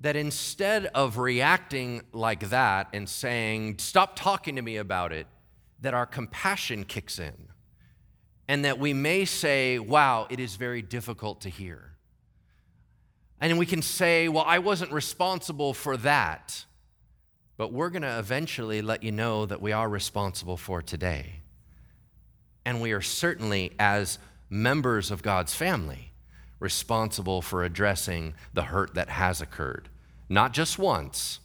that 0.00 0.16
instead 0.16 0.86
of 0.94 1.18
reacting 1.18 2.00
like 2.14 2.48
that 2.48 2.88
and 2.94 3.06
saying, 3.06 3.76
Stop 3.76 4.16
talking 4.16 4.56
to 4.56 4.62
me 4.62 4.78
about 4.78 5.12
it, 5.12 5.26
that 5.82 5.92
our 5.92 6.06
compassion 6.06 6.84
kicks 6.84 7.18
in. 7.18 7.48
And 8.48 8.64
that 8.64 8.78
we 8.78 8.94
may 8.94 9.26
say, 9.26 9.78
Wow, 9.78 10.26
it 10.30 10.40
is 10.40 10.56
very 10.56 10.80
difficult 10.80 11.42
to 11.42 11.50
hear. 11.50 11.90
And 13.38 13.58
we 13.58 13.66
can 13.66 13.82
say, 13.82 14.30
Well, 14.30 14.44
I 14.46 14.60
wasn't 14.60 14.92
responsible 14.92 15.74
for 15.74 15.98
that. 15.98 16.64
But 17.56 17.72
we're 17.72 17.90
going 17.90 18.02
to 18.02 18.18
eventually 18.18 18.82
let 18.82 19.02
you 19.02 19.12
know 19.12 19.46
that 19.46 19.62
we 19.62 19.72
are 19.72 19.88
responsible 19.88 20.56
for 20.56 20.82
today. 20.82 21.40
And 22.64 22.80
we 22.80 22.92
are 22.92 23.02
certainly, 23.02 23.72
as 23.78 24.18
members 24.50 25.10
of 25.10 25.22
God's 25.22 25.54
family, 25.54 26.12
responsible 26.58 27.42
for 27.42 27.62
addressing 27.62 28.34
the 28.52 28.62
hurt 28.62 28.94
that 28.94 29.10
has 29.10 29.40
occurred. 29.40 29.88
Not 30.28 30.52
just 30.52 30.78
once, 30.78 31.40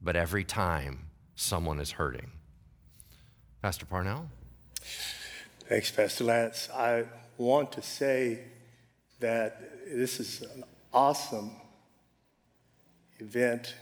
but 0.00 0.16
every 0.16 0.44
time 0.44 1.06
someone 1.34 1.80
is 1.80 1.92
hurting. 1.92 2.30
Pastor 3.60 3.86
Parnell? 3.86 4.28
Thanks, 5.68 5.90
Pastor 5.90 6.24
Lance. 6.24 6.68
I 6.74 7.04
want 7.36 7.72
to 7.72 7.82
say 7.82 8.44
that 9.20 9.60
this 9.86 10.20
is 10.20 10.42
an 10.42 10.64
awesome 10.92 11.50
event 13.18 13.74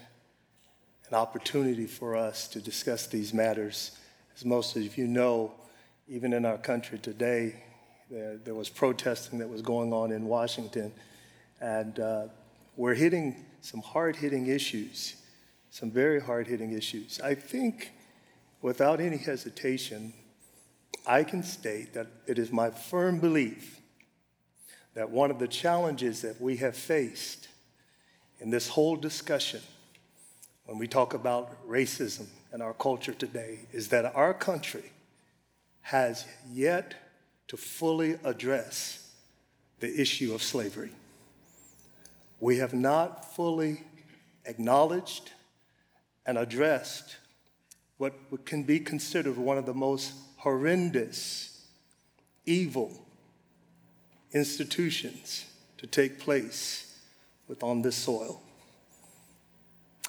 an 1.09 1.15
opportunity 1.15 1.87
for 1.87 2.15
us 2.15 2.47
to 2.49 2.59
discuss 2.59 3.07
these 3.07 3.33
matters. 3.33 3.91
As 4.35 4.43
most 4.43 4.75
of 4.75 4.97
you 4.97 5.07
know, 5.07 5.53
even 6.07 6.33
in 6.33 6.45
our 6.45 6.57
country 6.57 6.99
today, 6.99 7.63
there, 8.11 8.37
there 8.37 8.55
was 8.55 8.69
protesting 8.69 9.39
that 9.39 9.49
was 9.49 9.61
going 9.61 9.93
on 9.93 10.11
in 10.11 10.25
Washington, 10.25 10.91
and 11.61 11.99
uh, 11.99 12.27
we're 12.75 12.93
hitting 12.93 13.45
some 13.61 13.81
hard 13.81 14.17
hitting 14.17 14.47
issues, 14.47 15.15
some 15.71 15.91
very 15.91 16.19
hard 16.19 16.47
hitting 16.47 16.71
issues. 16.73 17.21
I 17.21 17.35
think, 17.35 17.91
without 18.61 18.99
any 18.99 19.17
hesitation, 19.17 20.13
I 21.05 21.23
can 21.23 21.41
state 21.41 21.93
that 21.93 22.07
it 22.27 22.37
is 22.37 22.51
my 22.51 22.69
firm 22.69 23.19
belief 23.19 23.79
that 24.93 25.09
one 25.09 25.31
of 25.31 25.39
the 25.39 25.47
challenges 25.47 26.21
that 26.21 26.41
we 26.41 26.57
have 26.57 26.75
faced 26.75 27.47
in 28.39 28.49
this 28.49 28.67
whole 28.67 28.95
discussion 28.95 29.61
when 30.67 30.77
we 30.77 30.87
talk 30.87 31.13
about 31.13 31.65
racism 31.67 32.25
in 32.53 32.61
our 32.61 32.73
culture 32.73 33.13
today 33.13 33.59
is 33.71 33.87
that 33.87 34.13
our 34.13 34.33
country 34.33 34.91
has 35.79 36.25
yet 36.51 36.93
to 37.47 37.55
fully 37.55 38.19
address 38.25 39.13
the 39.79 39.99
issue 39.99 40.33
of 40.33 40.43
slavery. 40.43 40.91
We 42.41 42.57
have 42.57 42.73
not 42.73 43.33
fully 43.33 43.83
acknowledged 44.45 45.31
and 46.25 46.37
addressed 46.37 47.15
what 47.97 48.13
can 48.43 48.63
be 48.63 48.81
considered 48.81 49.37
one 49.37 49.57
of 49.57 49.65
the 49.65 49.73
most 49.73 50.11
horrendous, 50.35 51.65
evil 52.45 52.91
institutions 54.33 55.45
to 55.77 55.87
take 55.87 56.19
place 56.19 56.99
on 57.61 57.81
this 57.83 57.95
soil. 57.95 58.41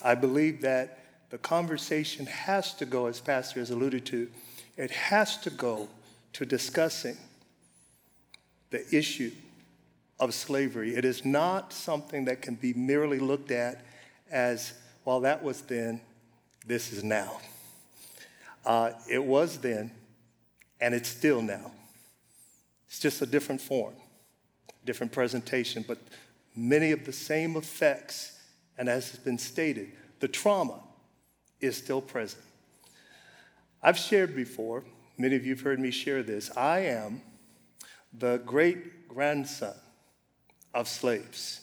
I 0.02 0.14
believe 0.14 0.62
that 0.62 0.99
the 1.31 1.38
conversation 1.38 2.26
has 2.26 2.75
to 2.75 2.87
go, 2.87 3.07
as 3.07 3.21
Pastor 3.21 3.61
has 3.61 3.71
alluded 3.71 4.07
to, 4.07 4.31
it 4.76 4.90
has 4.90 5.37
to 5.38 5.50
go 5.50 5.88
to 6.35 6.47
discussing 6.47 7.17
the 8.71 8.85
issue 8.97 9.33
of 10.21 10.35
slavery. 10.35 10.95
It 10.95 11.05
is 11.05 11.25
not 11.25 11.73
something 11.73 12.25
that 12.26 12.43
can 12.43 12.55
be 12.55 12.73
merely 12.75 13.19
looked 13.19 13.50
at 13.50 13.85
as, 14.31 14.73
well, 15.05 15.21
that 15.21 15.43
was 15.43 15.62
then, 15.62 16.00
this 16.67 16.93
is 16.93 17.02
now. 17.02 17.40
Uh, 18.64 18.93
it 19.09 19.25
was 19.25 19.59
then, 19.59 19.90
and 20.81 20.95
it's 20.95 21.09
still 21.09 21.40
now. 21.40 21.73
It's 22.88 23.00
just 23.00 23.23
a 23.23 23.26
different 23.26 23.61
form, 23.61 23.95
different 24.85 25.12
presentation, 25.12 25.85
but 25.87 25.99
many 26.55 26.93
of 26.93 27.05
the 27.05 27.12
same 27.12 27.57
effects, 27.57 28.38
and 28.78 28.88
as 28.88 29.11
has 29.11 29.18
been 29.18 29.38
stated, 29.38 29.92
the 30.20 30.28
trauma 30.28 30.80
is 31.61 31.76
still 31.76 32.00
present. 32.00 32.44
I've 33.82 33.99
shared 33.99 34.35
before, 34.35 34.85
many 35.18 35.37
of 35.37 35.44
you 35.44 35.54
have 35.54 35.62
heard 35.62 35.80
me 35.80 35.90
share 35.90 36.23
this. 36.23 36.56
I 36.56 36.80
am 36.80 37.23
the 38.12 38.38
great 38.38 39.08
grandson 39.08 39.75
of 40.73 40.88
slaves. 40.88 41.61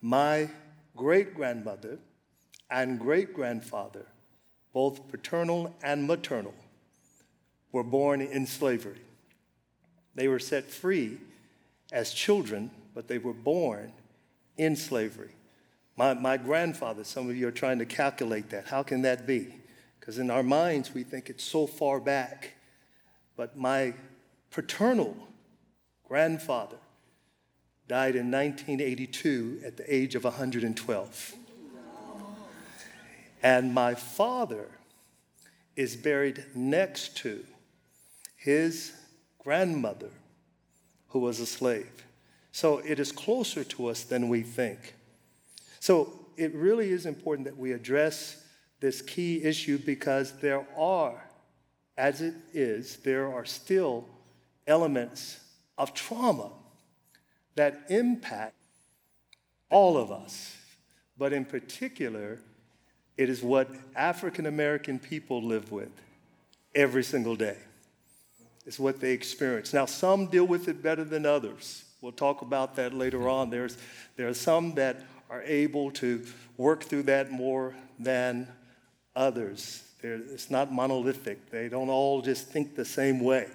My 0.00 0.50
great 0.96 1.34
grandmother 1.34 1.98
and 2.70 2.98
great 3.00 3.34
grandfather, 3.34 4.06
both 4.72 5.08
paternal 5.08 5.74
and 5.82 6.06
maternal, 6.06 6.54
were 7.72 7.82
born 7.82 8.20
in 8.20 8.46
slavery. 8.46 9.00
They 10.14 10.28
were 10.28 10.38
set 10.38 10.64
free 10.64 11.18
as 11.92 12.12
children, 12.12 12.70
but 12.94 13.08
they 13.08 13.18
were 13.18 13.32
born 13.32 13.92
in 14.56 14.76
slavery. 14.76 15.32
My, 15.96 16.14
my 16.14 16.36
grandfather, 16.36 17.04
some 17.04 17.30
of 17.30 17.36
you 17.36 17.46
are 17.48 17.52
trying 17.52 17.78
to 17.78 17.86
calculate 17.86 18.50
that. 18.50 18.66
How 18.66 18.82
can 18.82 19.02
that 19.02 19.26
be? 19.26 19.54
Because 20.00 20.18
in 20.18 20.30
our 20.30 20.42
minds, 20.42 20.92
we 20.92 21.04
think 21.04 21.30
it's 21.30 21.44
so 21.44 21.66
far 21.66 22.00
back. 22.00 22.54
But 23.36 23.56
my 23.56 23.94
paternal 24.50 25.16
grandfather 26.06 26.76
died 27.86 28.16
in 28.16 28.30
1982 28.30 29.62
at 29.64 29.76
the 29.76 29.94
age 29.94 30.14
of 30.14 30.24
112. 30.24 31.34
And 33.42 33.74
my 33.74 33.94
father 33.94 34.68
is 35.76 35.96
buried 35.96 36.44
next 36.54 37.16
to 37.18 37.44
his 38.36 38.92
grandmother, 39.38 40.10
who 41.08 41.18
was 41.18 41.40
a 41.40 41.46
slave. 41.46 42.04
So 42.52 42.78
it 42.78 42.98
is 42.98 43.12
closer 43.12 43.64
to 43.64 43.86
us 43.88 44.02
than 44.02 44.28
we 44.28 44.42
think. 44.42 44.94
So 45.84 46.08
it 46.38 46.54
really 46.54 46.88
is 46.88 47.04
important 47.04 47.44
that 47.44 47.58
we 47.58 47.72
address 47.72 48.42
this 48.80 49.02
key 49.02 49.42
issue 49.42 49.76
because 49.76 50.32
there 50.38 50.66
are, 50.78 51.22
as 51.98 52.22
it 52.22 52.32
is, 52.54 52.96
there 53.04 53.30
are 53.30 53.44
still 53.44 54.06
elements 54.66 55.40
of 55.76 55.92
trauma 55.92 56.52
that 57.56 57.82
impact 57.90 58.54
all 59.68 59.98
of 59.98 60.10
us. 60.10 60.56
But 61.18 61.34
in 61.34 61.44
particular, 61.44 62.38
it 63.18 63.28
is 63.28 63.42
what 63.42 63.68
African 63.94 64.46
American 64.46 64.98
people 64.98 65.42
live 65.42 65.70
with 65.70 65.92
every 66.74 67.04
single 67.04 67.36
day. 67.36 67.58
It's 68.64 68.78
what 68.78 69.02
they 69.02 69.12
experience. 69.12 69.74
Now, 69.74 69.84
some 69.84 70.28
deal 70.28 70.46
with 70.46 70.66
it 70.66 70.82
better 70.82 71.04
than 71.04 71.26
others. 71.26 71.84
We'll 72.00 72.12
talk 72.12 72.40
about 72.40 72.74
that 72.76 72.94
later 72.94 73.28
on. 73.28 73.50
There's, 73.50 73.76
there 74.16 74.28
are 74.28 74.34
some 74.34 74.74
that 74.76 75.04
are 75.34 75.42
able 75.42 75.90
to 75.90 76.24
work 76.56 76.84
through 76.84 77.02
that 77.02 77.32
more 77.32 77.74
than 77.98 78.46
others. 79.16 79.82
They're, 80.00 80.14
it's 80.14 80.48
not 80.48 80.72
monolithic, 80.72 81.50
they 81.50 81.68
don't 81.68 81.88
all 81.90 82.22
just 82.22 82.48
think 82.48 82.76
the 82.76 82.84
same 82.84 83.18
way. 83.18 83.48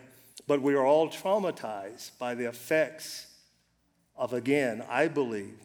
But 0.46 0.62
we 0.62 0.74
are 0.74 0.86
all 0.86 1.10
traumatized 1.10 2.18
by 2.20 2.36
the 2.36 2.50
effects 2.50 3.28
of, 4.18 4.34
again, 4.34 4.84
I 4.90 5.08
believe, 5.08 5.58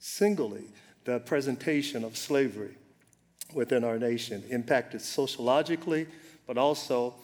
singly, 0.00 0.64
the 1.04 1.20
presentation 1.20 2.02
of 2.02 2.16
slavery 2.16 2.76
within 3.54 3.84
our 3.84 3.98
nation, 3.98 4.42
impacted 4.50 5.00
sociologically, 5.00 6.08
but 6.46 6.58
also, 6.58 7.14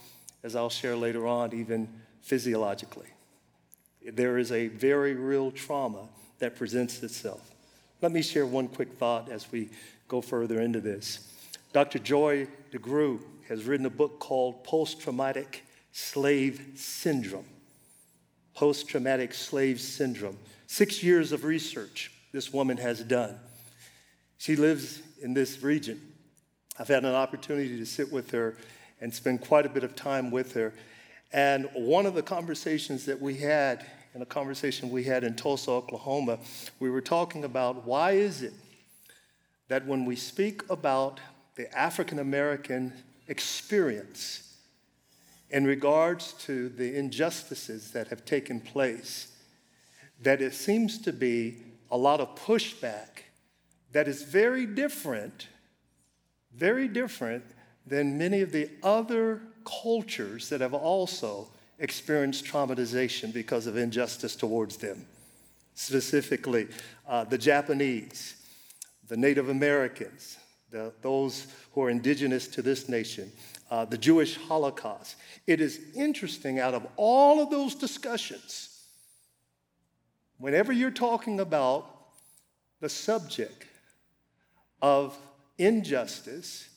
as 0.44 0.54
I'll 0.54 0.70
share 0.70 0.96
later 0.96 1.26
on, 1.26 1.52
even 1.52 1.88
physiologically. 2.22 3.08
There 4.04 4.38
is 4.38 4.52
a 4.52 4.68
very 4.68 5.14
real 5.14 5.50
trauma 5.50 6.08
that 6.38 6.54
presents 6.54 7.02
itself. 7.02 7.55
Let 8.02 8.12
me 8.12 8.22
share 8.22 8.46
one 8.46 8.68
quick 8.68 8.92
thought 8.92 9.30
as 9.30 9.50
we 9.50 9.70
go 10.08 10.20
further 10.20 10.60
into 10.60 10.80
this. 10.80 11.32
Dr. 11.72 11.98
Joy 11.98 12.46
DeGruy 12.72 13.20
has 13.48 13.64
written 13.64 13.86
a 13.86 13.90
book 13.90 14.18
called 14.18 14.64
Post 14.64 15.00
Traumatic 15.00 15.64
Slave 15.92 16.72
Syndrome 16.76 17.46
post 18.56 18.88
traumatic 18.88 19.34
slave 19.34 19.80
syndrome. 19.80 20.38
Six 20.66 21.02
years 21.02 21.30
of 21.30 21.44
research 21.44 22.10
this 22.32 22.52
woman 22.52 22.78
has 22.78 23.00
done. 23.00 23.38
She 24.38 24.56
lives 24.56 25.00
in 25.22 25.34
this 25.34 25.62
region. 25.62 26.00
I've 26.78 26.88
had 26.88 27.04
an 27.04 27.14
opportunity 27.14 27.78
to 27.78 27.86
sit 27.86 28.10
with 28.10 28.30
her 28.32 28.56
and 29.00 29.14
spend 29.14 29.42
quite 29.42 29.66
a 29.66 29.68
bit 29.68 29.84
of 29.84 29.94
time 29.94 30.30
with 30.30 30.54
her. 30.54 30.74
And 31.32 31.68
one 31.74 32.06
of 32.06 32.14
the 32.14 32.22
conversations 32.22 33.04
that 33.06 33.20
we 33.20 33.36
had, 33.36 33.86
in 34.16 34.22
a 34.22 34.26
conversation 34.26 34.88
we 34.88 35.04
had 35.04 35.24
in 35.24 35.36
Tulsa, 35.36 35.70
Oklahoma, 35.70 36.38
we 36.80 36.88
were 36.88 37.02
talking 37.02 37.44
about 37.44 37.84
why 37.84 38.12
is 38.12 38.40
it 38.40 38.54
that 39.68 39.86
when 39.86 40.06
we 40.06 40.16
speak 40.16 40.62
about 40.70 41.20
the 41.56 41.70
African 41.78 42.18
American 42.18 42.94
experience, 43.28 44.56
in 45.50 45.66
regards 45.66 46.32
to 46.32 46.70
the 46.70 46.96
injustices 46.96 47.90
that 47.90 48.08
have 48.08 48.24
taken 48.24 48.58
place, 48.58 49.32
that 50.22 50.40
it 50.40 50.54
seems 50.54 50.98
to 51.02 51.12
be 51.12 51.58
a 51.90 51.96
lot 51.98 52.18
of 52.18 52.34
pushback 52.36 53.24
that 53.92 54.08
is 54.08 54.22
very 54.22 54.64
different, 54.64 55.48
very 56.54 56.88
different 56.88 57.44
than 57.86 58.16
many 58.16 58.40
of 58.40 58.50
the 58.50 58.70
other 58.82 59.42
cultures 59.66 60.48
that 60.48 60.62
have 60.62 60.72
also 60.72 61.48
experienced 61.78 62.44
traumatization 62.44 63.32
because 63.32 63.66
of 63.66 63.76
injustice 63.76 64.36
towards 64.36 64.76
them. 64.78 65.06
Specifically, 65.74 66.68
uh, 67.06 67.24
the 67.24 67.38
Japanese, 67.38 68.36
the 69.08 69.16
Native 69.16 69.48
Americans, 69.48 70.38
the, 70.70 70.92
those 71.02 71.46
who 71.72 71.82
are 71.82 71.90
indigenous 71.90 72.48
to 72.48 72.62
this 72.62 72.88
nation, 72.88 73.30
uh, 73.70 73.84
the 73.84 73.98
Jewish 73.98 74.36
Holocaust. 74.36 75.16
It 75.46 75.60
is 75.60 75.80
interesting 75.94 76.58
out 76.58 76.74
of 76.74 76.86
all 76.96 77.42
of 77.42 77.50
those 77.50 77.74
discussions, 77.74 78.84
whenever 80.38 80.72
you're 80.72 80.90
talking 80.90 81.40
about 81.40 81.90
the 82.80 82.88
subject 82.88 83.64
of 84.82 85.16
injustice, 85.58 86.68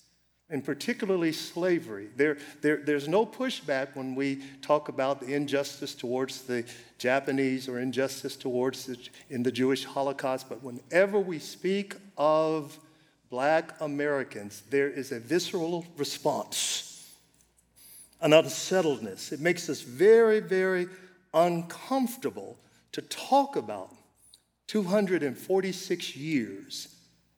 and 0.50 0.64
particularly 0.64 1.32
slavery. 1.32 2.10
There, 2.16 2.38
there, 2.62 2.78
there's 2.78 3.08
no 3.08 3.26
pushback 3.26 3.96
when 3.96 4.16
we 4.16 4.42
talk 4.62 4.90
about 4.90 5.20
the 5.20 5.34
injustice 5.34 5.94
towards 5.94 6.42
the 6.42 6.66
Japanese 6.98 7.70
or 7.70 7.80
injustice 7.80 8.36
towards 8.36 8.86
the, 8.86 8.98
in 9.30 9.44
the 9.44 9.52
Jewish 9.52 9.86
Holocaust, 9.86 10.50
but 10.50 10.64
whenever 10.64 11.20
we 11.20 11.38
speak 11.38 11.96
of 12.18 12.78
black 13.30 13.80
Americans, 13.80 14.64
there 14.72 14.90
is 14.90 15.12
a 15.12 15.20
visceral 15.20 15.86
response, 15.98 17.14
an 18.22 18.34
unsettledness. 18.34 19.32
It 19.32 19.40
makes 19.40 19.70
us 19.70 19.82
very, 19.82 20.40
very 20.40 20.88
uncomfortable 21.32 22.58
to 22.94 23.04
talk 23.04 23.56
about 23.56 23.94
246 24.66 26.16
years 26.16 26.96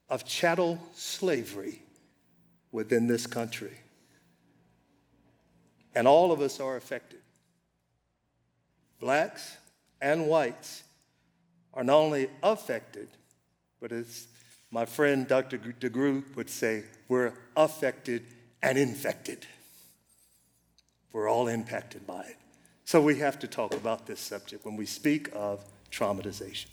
of 0.09 0.25
chattel 0.25 0.79
slavery 0.93 1.81
within 2.71 3.07
this 3.07 3.27
country. 3.27 3.77
And 5.93 6.07
all 6.07 6.31
of 6.31 6.41
us 6.41 6.59
are 6.59 6.77
affected. 6.77 7.19
Blacks 8.99 9.57
and 9.99 10.27
whites 10.27 10.83
are 11.73 11.83
not 11.83 11.97
only 11.97 12.29
affected, 12.43 13.09
but 13.79 13.91
as 13.91 14.27
my 14.71 14.85
friend 14.85 15.27
Dr. 15.27 15.57
DeGruy 15.57 16.35
would 16.35 16.49
say, 16.49 16.83
we're 17.07 17.33
affected 17.57 18.23
and 18.61 18.77
infected. 18.77 19.45
We're 21.11 21.29
all 21.29 21.47
impacted 21.47 22.07
by 22.07 22.21
it. 22.21 22.37
So 22.85 23.01
we 23.01 23.17
have 23.19 23.39
to 23.39 23.47
talk 23.47 23.73
about 23.73 24.05
this 24.05 24.19
subject 24.19 24.65
when 24.65 24.77
we 24.77 24.85
speak 24.85 25.29
of 25.33 25.65
traumatization. 25.91 26.67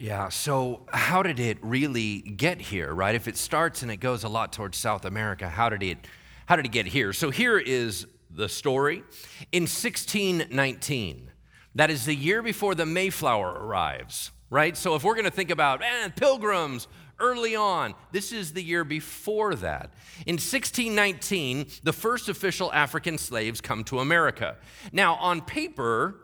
Yeah, 0.00 0.30
so 0.30 0.86
how 0.90 1.22
did 1.22 1.38
it 1.38 1.58
really 1.60 2.22
get 2.22 2.58
here, 2.58 2.94
right? 2.94 3.14
If 3.14 3.28
it 3.28 3.36
starts 3.36 3.82
and 3.82 3.90
it 3.90 3.98
goes 3.98 4.24
a 4.24 4.30
lot 4.30 4.50
towards 4.50 4.78
South 4.78 5.04
America, 5.04 5.46
how 5.46 5.68
did 5.68 5.82
it 5.82 5.98
how 6.46 6.56
did 6.56 6.64
it 6.64 6.72
get 6.72 6.86
here? 6.86 7.12
So 7.12 7.28
here 7.28 7.58
is 7.58 8.06
the 8.30 8.48
story. 8.48 9.04
In 9.52 9.64
1619, 9.64 11.30
that 11.74 11.90
is 11.90 12.06
the 12.06 12.14
year 12.14 12.40
before 12.40 12.74
the 12.74 12.86
Mayflower 12.86 13.52
arrives, 13.52 14.30
right? 14.48 14.74
So 14.74 14.94
if 14.94 15.04
we're 15.04 15.16
going 15.16 15.26
to 15.26 15.30
think 15.30 15.50
about 15.50 15.82
eh, 15.82 16.08
pilgrims 16.16 16.88
early 17.18 17.54
on, 17.54 17.94
this 18.10 18.32
is 18.32 18.54
the 18.54 18.62
year 18.62 18.84
before 18.84 19.54
that. 19.56 19.92
In 20.24 20.36
1619, 20.36 21.66
the 21.82 21.92
first 21.92 22.30
official 22.30 22.72
African 22.72 23.18
slaves 23.18 23.60
come 23.60 23.84
to 23.84 23.98
America. 23.98 24.56
Now, 24.92 25.16
on 25.16 25.42
paper, 25.42 26.16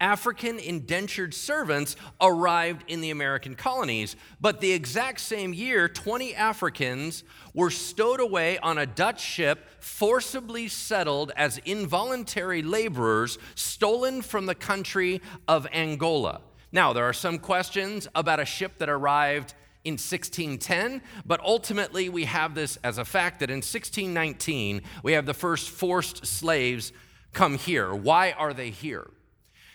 African 0.00 0.58
indentured 0.58 1.34
servants 1.34 1.94
arrived 2.20 2.84
in 2.88 3.00
the 3.00 3.10
American 3.10 3.54
colonies, 3.54 4.16
but 4.40 4.60
the 4.60 4.72
exact 4.72 5.20
same 5.20 5.52
year, 5.52 5.88
20 5.88 6.34
Africans 6.34 7.22
were 7.52 7.70
stowed 7.70 8.20
away 8.20 8.58
on 8.58 8.78
a 8.78 8.86
Dutch 8.86 9.20
ship, 9.20 9.66
forcibly 9.80 10.68
settled 10.68 11.32
as 11.36 11.58
involuntary 11.58 12.62
laborers 12.62 13.38
stolen 13.54 14.22
from 14.22 14.46
the 14.46 14.54
country 14.54 15.20
of 15.46 15.66
Angola. 15.72 16.40
Now, 16.72 16.92
there 16.92 17.04
are 17.04 17.12
some 17.12 17.38
questions 17.38 18.08
about 18.14 18.40
a 18.40 18.44
ship 18.44 18.78
that 18.78 18.88
arrived 18.88 19.54
in 19.84 19.92
1610, 19.94 21.02
but 21.24 21.40
ultimately 21.40 22.08
we 22.08 22.24
have 22.24 22.54
this 22.54 22.76
as 22.84 22.98
a 22.98 23.04
fact 23.04 23.40
that 23.40 23.50
in 23.50 23.56
1619 23.56 24.82
we 25.02 25.12
have 25.12 25.26
the 25.26 25.34
first 25.34 25.70
forced 25.70 26.26
slaves 26.26 26.92
come 27.32 27.56
here. 27.56 27.94
Why 27.94 28.32
are 28.32 28.52
they 28.52 28.70
here? 28.70 29.10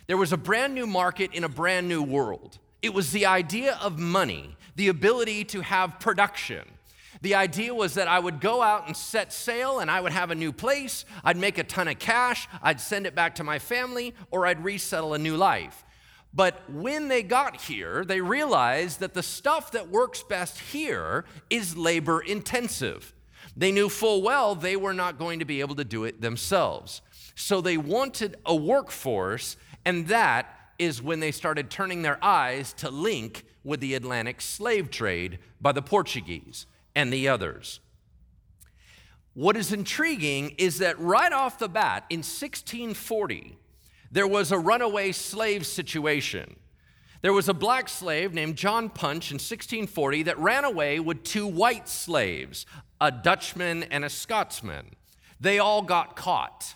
There 0.08 0.18
was 0.18 0.32
a 0.32 0.38
brand 0.38 0.76
new 0.76 0.86
market 0.86 1.34
in 1.34 1.44
a 1.44 1.50
brand 1.50 1.88
new 1.88 2.04
world. 2.04 2.60
It 2.82 2.94
was 2.94 3.12
the 3.12 3.26
idea 3.26 3.80
of 3.82 3.98
money, 3.98 4.56
the 4.76 4.89
ability 4.89 5.46
to 5.46 5.62
have 5.62 6.00
production. 6.00 6.63
The 7.22 7.34
idea 7.34 7.74
was 7.74 7.96
that 7.96 8.08
I 8.08 8.20
would 8.20 8.39
go 8.39 8.62
out 8.62 8.86
and 8.86 8.96
set 8.96 9.34
sail 9.34 9.80
and 9.80 9.89
I 9.89 10.02
would 10.02 10.12
have 10.12 10.30
a 10.30 10.36
new 10.36 10.52
place, 10.52 11.06
I'd 11.24 11.38
make 11.38 11.58
a 11.58 11.63
ton 11.63 11.88
of 11.88 11.98
cash, 11.98 12.48
I'd 12.62 12.80
send 12.80 13.08
it 13.08 13.15
back 13.15 13.36
to 13.36 13.44
my 13.44 13.58
family, 13.58 14.13
or 14.30 14.46
I'd 14.46 14.63
resettle 14.63 15.15
a 15.15 15.18
new 15.18 15.36
life. 15.36 15.84
But 16.34 16.70
when 16.70 17.08
they 17.08 17.24
got 17.24 17.62
here, 17.62 18.04
they 18.04 18.22
realized 18.22 19.00
that 19.00 19.13
the 19.13 19.24
stuff 19.24 19.72
that 19.72 19.89
works 19.89 20.22
best 20.22 20.60
here 20.60 21.26
is 21.50 21.78
labor 21.78 22.20
intensive. 22.20 23.13
They 23.56 23.72
knew 23.72 23.88
full 23.88 24.22
well 24.22 24.54
they 24.54 24.76
were 24.76 24.94
not 24.94 25.18
going 25.18 25.39
to 25.39 25.46
be 25.46 25.62
able 25.62 25.76
to 25.76 25.86
do 25.86 26.04
it 26.04 26.22
themselves. 26.22 27.02
So 27.36 27.62
they 27.62 27.78
wanted 27.78 28.36
a 28.46 28.54
workforce, 28.54 29.56
and 29.86 30.08
that 30.08 30.48
is 30.78 31.02
when 31.02 31.19
they 31.19 31.32
started 31.32 31.69
turning 31.69 32.02
their 32.02 32.24
eyes 32.24 32.74
to 32.74 32.89
link 32.89 33.45
with 33.63 33.80
the 33.80 33.93
Atlantic 33.93 34.41
slave 34.41 34.89
trade 34.89 35.39
by 35.62 35.71
the 35.71 35.82
Portuguese 35.82 36.65
and 36.95 37.12
the 37.12 37.28
others. 37.28 37.80
What 39.34 39.58
is 39.58 39.71
intriguing 39.71 40.56
is 40.58 40.80
that 40.80 41.00
right 41.00 41.32
off 41.32 41.60
the 41.60 41.67
bat 41.67 42.06
in 42.10 42.19
1640, 42.19 43.58
there 44.12 44.28
was 44.28 44.52
a 44.52 44.58
runaway 44.58 45.12
slave 45.12 45.65
situation. 45.65 46.56
There 47.21 47.34
was 47.34 47.50
a 47.50 47.54
black 47.54 47.89
slave 47.89 48.34
named 48.34 48.56
John 48.56 48.89
Punch 48.89 49.32
in 49.32 49.36
1640 49.36 50.24
that 50.24 50.38
ran 50.39 50.63
away 50.63 51.00
with 51.00 51.24
two 51.24 51.48
white 51.48 51.89
slaves, 51.89 52.65
a 53.02 53.12
Dutchman 53.12 53.84
and 53.84 54.06
a 54.06 54.10
Scotsman. 54.10 54.95
They 55.39 55.60
all 55.60 55.82
got 55.82 56.15
caught. 56.15 56.76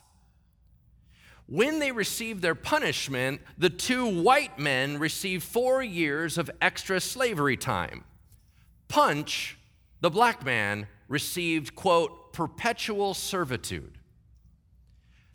When 1.49 1.79
they 1.79 1.91
received 1.91 2.43
their 2.43 2.53
punishment, 2.53 3.41
the 3.57 3.71
two 3.71 4.05
white 4.05 4.59
men 4.59 4.99
received 4.99 5.43
four 5.43 5.81
years 5.81 6.37
of 6.37 6.51
extra 6.61 6.99
slavery 6.99 7.57
time. 7.57 8.03
Punch, 8.87 9.57
the 9.99 10.11
black 10.11 10.45
man, 10.45 10.87
received, 11.07 11.73
quote, 11.73 12.33
perpetual 12.33 13.15
servitude. 13.15 13.97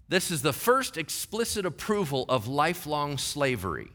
This 0.09 0.31
is 0.31 0.43
the 0.43 0.53
first 0.53 0.97
explicit 0.97 1.67
approval 1.67 2.27
of 2.29 2.47
lifelong 2.47 3.19
slavery. 3.19 3.91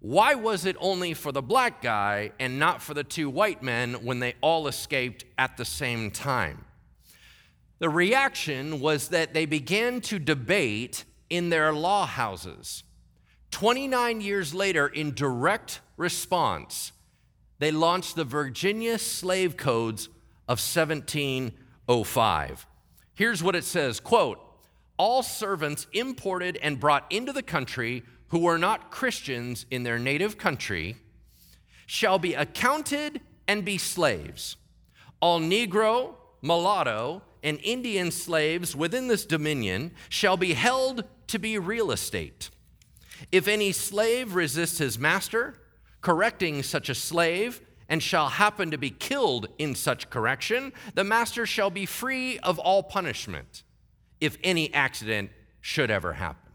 Why 0.00 0.34
was 0.34 0.66
it 0.66 0.76
only 0.80 1.14
for 1.14 1.32
the 1.32 1.40
black 1.40 1.80
guy 1.80 2.32
and 2.40 2.58
not 2.58 2.82
for 2.82 2.92
the 2.92 3.04
two 3.04 3.30
white 3.30 3.62
men 3.62 4.04
when 4.04 4.18
they 4.18 4.34
all 4.42 4.68
escaped 4.68 5.24
at 5.38 5.56
the 5.56 5.64
same 5.64 6.10
time? 6.10 6.66
The 7.78 7.88
reaction 7.88 8.80
was 8.80 9.08
that 9.08 9.32
they 9.32 9.46
began 9.46 10.02
to 10.02 10.18
debate 10.18 11.06
in 11.32 11.48
their 11.48 11.72
law 11.72 12.04
houses. 12.04 12.84
29 13.52 14.20
years 14.20 14.52
later, 14.52 14.86
in 14.86 15.14
direct 15.14 15.80
response, 15.96 16.92
they 17.58 17.70
launched 17.70 18.16
the 18.16 18.24
Virginia 18.24 18.98
Slave 18.98 19.56
Codes 19.56 20.08
of 20.46 20.58
1705. 20.58 22.66
Here's 23.14 23.42
what 23.42 23.56
it 23.56 23.64
says 23.64 23.98
quote, 23.98 24.40
all 24.98 25.22
servants 25.22 25.86
imported 25.94 26.58
and 26.58 26.78
brought 26.78 27.10
into 27.10 27.32
the 27.32 27.42
country 27.42 28.02
who 28.28 28.40
were 28.40 28.58
not 28.58 28.90
Christians 28.90 29.64
in 29.70 29.84
their 29.84 29.98
native 29.98 30.36
country 30.36 30.96
shall 31.86 32.18
be 32.18 32.34
accounted 32.34 33.22
and 33.48 33.64
be 33.64 33.78
slaves. 33.78 34.58
All 35.20 35.40
Negro, 35.40 36.14
mulatto, 36.42 37.22
and 37.42 37.58
Indian 37.62 38.10
slaves 38.10 38.76
within 38.76 39.08
this 39.08 39.26
dominion 39.26 39.92
shall 40.08 40.36
be 40.36 40.54
held 40.54 41.04
to 41.28 41.38
be 41.38 41.58
real 41.58 41.90
estate. 41.90 42.50
If 43.30 43.48
any 43.48 43.72
slave 43.72 44.34
resists 44.34 44.78
his 44.78 44.98
master, 44.98 45.54
correcting 46.00 46.62
such 46.62 46.88
a 46.88 46.94
slave, 46.94 47.60
and 47.88 48.02
shall 48.02 48.28
happen 48.28 48.70
to 48.70 48.78
be 48.78 48.90
killed 48.90 49.48
in 49.58 49.74
such 49.74 50.08
correction, 50.08 50.72
the 50.94 51.04
master 51.04 51.44
shall 51.44 51.70
be 51.70 51.86
free 51.86 52.38
of 52.38 52.58
all 52.58 52.82
punishment 52.82 53.64
if 54.20 54.38
any 54.42 54.72
accident 54.72 55.30
should 55.60 55.90
ever 55.90 56.14
happen. 56.14 56.52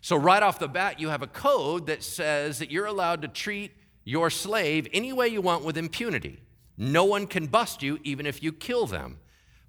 So, 0.00 0.16
right 0.16 0.42
off 0.42 0.58
the 0.58 0.68
bat, 0.68 1.00
you 1.00 1.08
have 1.08 1.22
a 1.22 1.26
code 1.26 1.86
that 1.86 2.02
says 2.02 2.58
that 2.58 2.70
you're 2.70 2.86
allowed 2.86 3.22
to 3.22 3.28
treat 3.28 3.72
your 4.04 4.30
slave 4.30 4.86
any 4.92 5.12
way 5.12 5.28
you 5.28 5.40
want 5.40 5.64
with 5.64 5.76
impunity. 5.76 6.40
No 6.76 7.04
one 7.04 7.26
can 7.26 7.46
bust 7.46 7.82
you, 7.82 7.98
even 8.04 8.24
if 8.24 8.42
you 8.42 8.52
kill 8.52 8.86
them. 8.86 9.18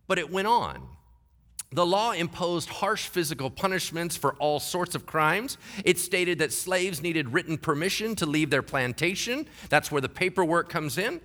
But 0.10 0.20
it 0.20 0.30
went 0.30 0.50
on. 0.50 0.86
The 1.72 1.86
law 1.86 2.12
imposed 2.12 2.68
harsh 2.68 3.08
physical 3.08 3.50
punishments 3.50 4.18
for 4.18 4.34
all 4.34 4.60
sorts 4.60 4.96
of 4.96 5.06
crimes. 5.06 5.58
It 5.86 6.00
stated 6.00 6.40
that 6.40 6.52
slaves 6.52 7.02
needed 7.02 7.32
written 7.32 7.58
permission 7.58 8.16
to 8.16 8.26
leave 8.26 8.50
their 8.50 8.64
plantation. 8.64 9.48
That's 9.70 9.92
where 9.92 10.02
the 10.02 10.10
paperwork 10.10 10.68
comes 10.68 10.98
in 10.98 11.22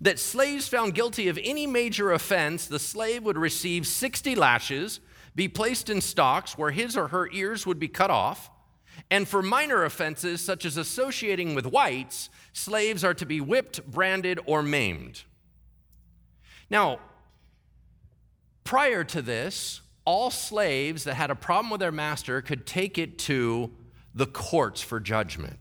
that 0.00 0.18
slaves 0.18 0.68
found 0.68 0.94
guilty 0.94 1.28
of 1.28 1.38
any 1.42 1.66
major 1.66 2.12
offense, 2.12 2.66
the 2.66 2.78
slave 2.78 3.22
would 3.22 3.38
receive 3.38 3.86
60 3.86 4.34
lashes, 4.34 5.00
be 5.34 5.48
placed 5.48 5.90
in 5.90 6.00
stocks 6.00 6.56
where 6.58 6.70
his 6.70 6.96
or 6.96 7.08
her 7.08 7.30
ears 7.32 7.66
would 7.66 7.78
be 7.78 7.88
cut 7.88 8.10
off, 8.10 8.50
and 9.10 9.28
for 9.28 9.42
minor 9.42 9.84
offenses 9.84 10.40
such 10.40 10.64
as 10.64 10.76
associating 10.76 11.54
with 11.54 11.66
whites, 11.66 12.30
slaves 12.52 13.04
are 13.04 13.14
to 13.14 13.26
be 13.26 13.40
whipped, 13.40 13.86
branded, 13.90 14.40
or 14.46 14.62
maimed. 14.62 15.22
Now, 16.70 16.98
prior 18.66 19.04
to 19.04 19.22
this, 19.22 19.80
all 20.04 20.30
slaves 20.30 21.04
that 21.04 21.14
had 21.14 21.30
a 21.30 21.34
problem 21.34 21.70
with 21.70 21.80
their 21.80 21.92
master 21.92 22.42
could 22.42 22.66
take 22.66 22.98
it 22.98 23.18
to 23.20 23.70
the 24.14 24.26
courts 24.26 24.82
for 24.82 25.00
judgment. 25.00 25.58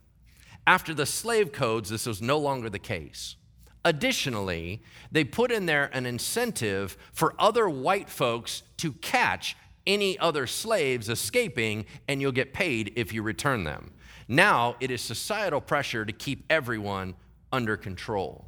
After 0.67 0.93
the 0.93 1.05
slave 1.05 1.51
codes, 1.51 1.89
this 1.89 2.05
was 2.05 2.21
no 2.21 2.37
longer 2.37 2.69
the 2.69 2.79
case. 2.79 3.35
Additionally, 3.83 4.81
they 5.11 5.23
put 5.23 5.51
in 5.51 5.67
there 5.67 5.91
an 5.93 6.07
incentive 6.07 6.97
for 7.13 7.35
other 7.37 7.69
white 7.69 8.09
folks 8.09 8.63
to 8.77 8.93
catch 8.93 9.55
any 9.85 10.17
other 10.17 10.47
slaves 10.47 11.07
escaping, 11.07 11.85
and 12.07 12.19
you'll 12.19 12.31
get 12.31 12.53
paid 12.53 12.91
if 12.95 13.13
you 13.13 13.21
return 13.21 13.63
them. 13.63 13.91
Now 14.27 14.75
it 14.79 14.89
is 14.89 15.01
societal 15.01 15.61
pressure 15.61 16.03
to 16.03 16.11
keep 16.11 16.43
everyone 16.49 17.13
under 17.51 17.77
control. 17.77 18.45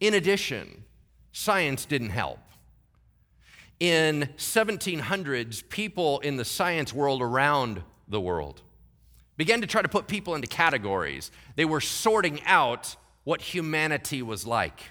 In 0.00 0.14
addition, 0.14 0.82
science 1.30 1.84
didn't 1.84 2.10
help. 2.10 2.40
In 3.82 4.28
1700s, 4.36 5.68
people 5.68 6.20
in 6.20 6.36
the 6.36 6.44
science 6.44 6.94
world 6.94 7.20
around 7.20 7.82
the 8.06 8.20
world 8.20 8.62
began 9.36 9.60
to 9.60 9.66
try 9.66 9.82
to 9.82 9.88
put 9.88 10.06
people 10.06 10.36
into 10.36 10.46
categories. 10.46 11.32
They 11.56 11.64
were 11.64 11.80
sorting 11.80 12.40
out 12.44 12.94
what 13.24 13.40
humanity 13.40 14.22
was 14.22 14.46
like. 14.46 14.82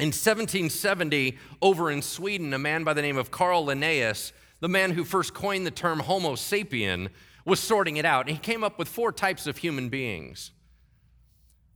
In 0.00 0.06
1770, 0.06 1.38
over 1.62 1.88
in 1.88 2.02
Sweden, 2.02 2.52
a 2.52 2.58
man 2.58 2.82
by 2.82 2.94
the 2.94 3.00
name 3.00 3.16
of 3.16 3.30
Carl 3.30 3.66
Linnaeus, 3.66 4.32
the 4.58 4.68
man 4.68 4.90
who 4.90 5.04
first 5.04 5.32
coined 5.32 5.64
the 5.64 5.70
term 5.70 6.00
Homo 6.00 6.32
sapien, 6.32 7.10
was 7.44 7.60
sorting 7.60 7.96
it 7.96 8.04
out. 8.04 8.26
And 8.26 8.36
he 8.36 8.42
came 8.42 8.64
up 8.64 8.76
with 8.76 8.88
four 8.88 9.12
types 9.12 9.46
of 9.46 9.58
human 9.58 9.88
beings 9.88 10.50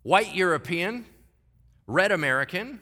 white 0.02 0.34
European, 0.34 1.06
red 1.86 2.10
American, 2.10 2.80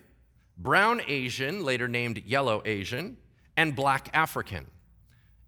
brown 0.57 1.03
Asian, 1.07 1.63
later 1.63 1.87
named 1.87 2.23
yellow 2.25 2.63
Asian, 2.65 3.19
and 3.57 3.75
black 3.75 4.09
African. 4.13 4.67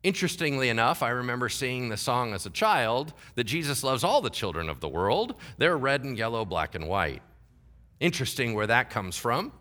Interestingly 0.02 0.68
enough, 0.68 1.02
I 1.02 1.10
remember 1.10 1.48
seeing 1.48 1.88
the 1.88 1.96
song 1.96 2.32
as 2.32 2.46
a 2.46 2.50
child 2.50 3.12
that 3.34 3.44
Jesus 3.44 3.82
loves 3.82 4.04
all 4.04 4.20
the 4.20 4.30
children 4.30 4.68
of 4.68 4.80
the 4.80 4.88
world. 4.88 5.34
They're 5.58 5.76
red 5.76 6.04
and 6.04 6.16
yellow, 6.16 6.44
black 6.44 6.74
and 6.74 6.88
white. 6.88 7.22
Interesting 7.98 8.54
where 8.54 8.68
that 8.68 8.90
comes 8.90 9.16
from. 9.16 9.52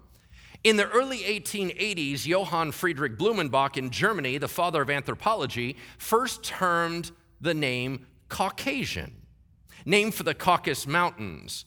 In 0.63 0.75
the 0.77 0.87
early 0.89 1.19
1880s, 1.19 2.25
Johann 2.25 2.71
Friedrich 2.71 3.17
Blumenbach 3.17 3.77
in 3.77 3.89
Germany, 3.89 4.37
the 4.37 4.47
father 4.47 4.81
of 4.81 4.89
anthropology, 4.89 5.77
first 5.97 6.43
termed 6.43 7.11
the 7.41 7.53
name 7.53 8.05
Caucasian, 8.29 9.13
named 9.85 10.13
for 10.13 10.23
the 10.23 10.33
Caucasus 10.33 10.85
Mountains. 10.85 11.65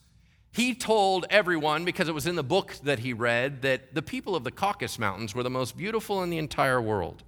He 0.53 0.75
told 0.75 1.27
everyone, 1.31 1.85
because 1.85 2.09
it 2.09 2.15
was 2.15 2.27
in 2.27 2.35
the 2.35 2.43
book 2.43 2.75
that 2.83 3.01
he 3.01 3.13
read, 3.13 3.63
that 3.63 3.95
the 3.95 4.03
people 4.03 4.35
of 4.35 4.43
the 4.43 4.51
Caucasus 4.51 4.99
Mountains 4.99 5.35
were 5.35 5.45
the 5.45 5.51
most 5.51 5.77
beautiful 5.77 6.23
in 6.23 6.31
the 6.31 6.39
entire 6.39 6.81
world. 6.81 7.23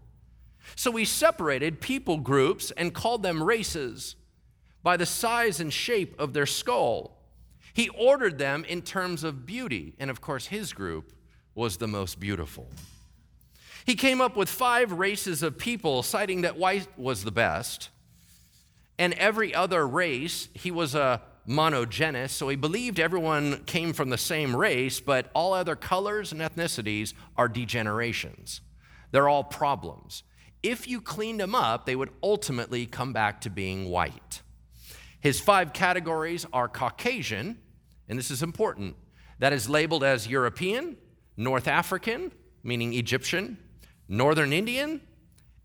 So 0.74 0.92
he 0.92 1.04
separated 1.04 1.80
people 1.80 2.18
groups 2.18 2.72
and 2.72 2.92
called 2.92 3.22
them 3.22 3.42
races 3.42 4.16
by 4.82 4.96
the 4.96 5.06
size 5.06 5.60
and 5.60 5.72
shape 5.72 6.18
of 6.20 6.32
their 6.32 6.46
skull. 6.46 7.16
He 7.72 7.88
ordered 7.90 8.38
them 8.38 8.64
in 8.64 8.82
terms 8.82 9.22
of 9.24 9.46
beauty, 9.46 9.94
and 9.98 10.10
of 10.10 10.20
course, 10.20 10.46
his 10.46 10.72
group 10.72 11.12
was 11.54 11.76
the 11.76 11.88
most 11.88 12.18
beautiful. 12.18 12.68
He 13.84 13.94
came 13.94 14.20
up 14.20 14.36
with 14.36 14.48
five 14.48 14.92
races 14.92 15.42
of 15.42 15.58
people, 15.58 16.02
citing 16.02 16.42
that 16.42 16.56
white 16.56 16.88
was 16.98 17.24
the 17.24 17.30
best. 17.30 17.88
And 18.98 19.14
every 19.14 19.54
other 19.54 19.86
race, 19.86 20.48
he 20.54 20.70
was 20.70 20.94
a 20.94 21.22
monogenist, 21.48 22.30
so 22.30 22.48
he 22.48 22.56
believed 22.56 23.00
everyone 23.00 23.64
came 23.64 23.92
from 23.92 24.10
the 24.10 24.18
same 24.18 24.54
race, 24.54 25.00
but 25.00 25.30
all 25.34 25.52
other 25.52 25.76
colors 25.76 26.32
and 26.32 26.40
ethnicities 26.40 27.14
are 27.36 27.48
degenerations. 27.48 28.60
They're 29.10 29.28
all 29.28 29.44
problems. 29.44 30.22
If 30.62 30.86
you 30.86 31.00
cleaned 31.00 31.40
them 31.40 31.54
up, 31.54 31.86
they 31.86 31.96
would 31.96 32.10
ultimately 32.22 32.86
come 32.86 33.12
back 33.12 33.40
to 33.42 33.50
being 33.50 33.88
white. 33.88 34.42
His 35.20 35.40
five 35.40 35.72
categories 35.72 36.46
are 36.52 36.68
Caucasian, 36.68 37.58
and 38.08 38.18
this 38.18 38.30
is 38.30 38.42
important, 38.42 38.96
that 39.38 39.52
is 39.52 39.68
labeled 39.68 40.04
as 40.04 40.28
European, 40.28 40.96
North 41.36 41.66
African, 41.66 42.32
meaning 42.62 42.92
Egyptian, 42.94 43.58
Northern 44.08 44.52
Indian, 44.52 45.00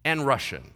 and 0.03 0.25
Russian. 0.25 0.73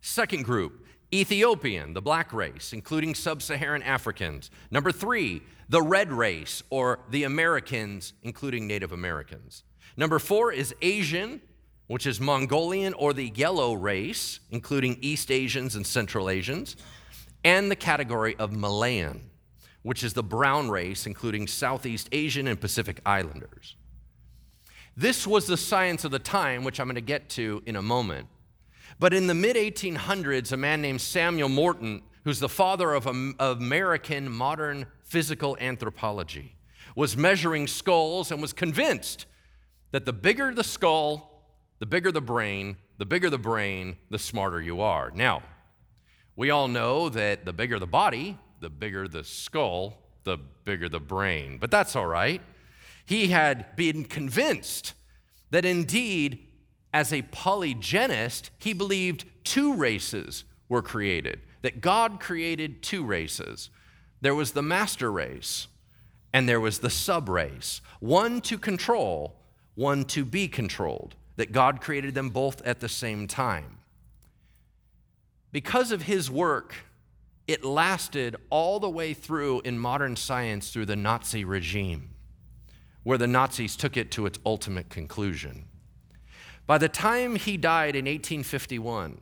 Second 0.00 0.44
group, 0.44 0.81
Ethiopian, 1.14 1.92
the 1.92 2.00
black 2.00 2.32
race, 2.32 2.72
including 2.72 3.14
sub 3.14 3.42
Saharan 3.42 3.82
Africans. 3.82 4.50
Number 4.70 4.90
three, 4.90 5.42
the 5.68 5.82
red 5.82 6.12
race, 6.12 6.62
or 6.70 7.00
the 7.10 7.24
Americans, 7.24 8.14
including 8.22 8.66
Native 8.66 8.92
Americans. 8.92 9.62
Number 9.96 10.18
four 10.18 10.52
is 10.52 10.74
Asian, 10.80 11.40
which 11.86 12.06
is 12.06 12.20
Mongolian 12.20 12.94
or 12.94 13.12
the 13.12 13.30
yellow 13.34 13.74
race, 13.74 14.40
including 14.50 14.96
East 15.02 15.30
Asians 15.30 15.76
and 15.76 15.86
Central 15.86 16.30
Asians. 16.30 16.76
And 17.44 17.70
the 17.70 17.76
category 17.76 18.36
of 18.36 18.56
Malayan, 18.56 19.30
which 19.82 20.02
is 20.02 20.14
the 20.14 20.22
brown 20.22 20.70
race, 20.70 21.06
including 21.06 21.46
Southeast 21.46 22.08
Asian 22.12 22.46
and 22.46 22.60
Pacific 22.60 23.00
Islanders. 23.04 23.76
This 24.96 25.26
was 25.26 25.46
the 25.46 25.56
science 25.56 26.04
of 26.04 26.10
the 26.10 26.18
time, 26.18 26.64
which 26.64 26.78
I'm 26.78 26.86
going 26.86 26.94
to 26.94 27.00
get 27.00 27.28
to 27.30 27.62
in 27.66 27.76
a 27.76 27.82
moment. 27.82 28.28
But 29.02 29.12
in 29.12 29.26
the 29.26 29.34
mid 29.34 29.56
1800s, 29.56 30.52
a 30.52 30.56
man 30.56 30.80
named 30.80 31.00
Samuel 31.00 31.48
Morton, 31.48 32.02
who's 32.22 32.38
the 32.38 32.48
father 32.48 32.94
of, 32.94 33.08
American 33.08 34.30
modern 34.30 34.86
physical 35.02 35.56
anthropology, 35.60 36.54
was 36.94 37.16
measuring 37.16 37.66
skulls 37.66 38.30
and 38.30 38.40
was 38.40 38.52
convinced 38.52 39.26
that 39.90 40.06
the 40.06 40.12
bigger 40.12 40.54
the 40.54 40.62
skull, 40.62 41.42
the 41.80 41.84
bigger 41.84 42.12
the 42.12 42.20
brain, 42.20 42.76
the 42.98 43.04
bigger 43.04 43.28
the 43.28 43.38
brain, 43.38 43.96
the 44.08 44.20
smarter 44.20 44.62
you 44.62 44.80
are. 44.80 45.10
Now, 45.12 45.42
we 46.36 46.50
all 46.50 46.68
know 46.68 47.08
that 47.08 47.44
the 47.44 47.52
bigger 47.52 47.80
the 47.80 47.88
body, 47.88 48.38
the 48.60 48.70
bigger 48.70 49.08
the 49.08 49.24
skull, 49.24 49.98
the 50.22 50.38
bigger 50.64 50.88
the 50.88 51.00
brain. 51.00 51.58
But 51.58 51.72
that's 51.72 51.96
all 51.96 52.06
right. 52.06 52.40
He 53.04 53.26
had 53.26 53.74
been 53.74 54.04
convinced 54.04 54.94
that 55.50 55.64
indeed, 55.64 56.46
as 56.92 57.12
a 57.12 57.22
polygenist, 57.22 58.50
he 58.58 58.72
believed 58.72 59.24
two 59.44 59.74
races 59.74 60.44
were 60.68 60.82
created, 60.82 61.40
that 61.62 61.80
God 61.80 62.20
created 62.20 62.82
two 62.82 63.04
races. 63.04 63.70
There 64.20 64.34
was 64.34 64.52
the 64.52 64.62
master 64.62 65.10
race, 65.10 65.68
and 66.32 66.48
there 66.48 66.60
was 66.60 66.78
the 66.78 66.90
sub 66.90 67.28
race, 67.28 67.80
one 68.00 68.40
to 68.42 68.58
control, 68.58 69.36
one 69.74 70.04
to 70.06 70.24
be 70.24 70.48
controlled, 70.48 71.14
that 71.36 71.52
God 71.52 71.80
created 71.80 72.14
them 72.14 72.30
both 72.30 72.62
at 72.62 72.80
the 72.80 72.88
same 72.88 73.26
time. 73.26 73.78
Because 75.50 75.92
of 75.92 76.02
his 76.02 76.30
work, 76.30 76.74
it 77.46 77.64
lasted 77.64 78.36
all 78.50 78.80
the 78.80 78.88
way 78.88 79.12
through 79.12 79.60
in 79.60 79.78
modern 79.78 80.16
science 80.16 80.70
through 80.70 80.86
the 80.86 80.96
Nazi 80.96 81.44
regime, 81.44 82.10
where 83.02 83.18
the 83.18 83.26
Nazis 83.26 83.76
took 83.76 83.96
it 83.96 84.10
to 84.12 84.26
its 84.26 84.38
ultimate 84.46 84.88
conclusion. 84.88 85.66
By 86.66 86.78
the 86.78 86.88
time 86.88 87.36
he 87.36 87.56
died 87.56 87.96
in 87.96 88.04
1851, 88.04 89.20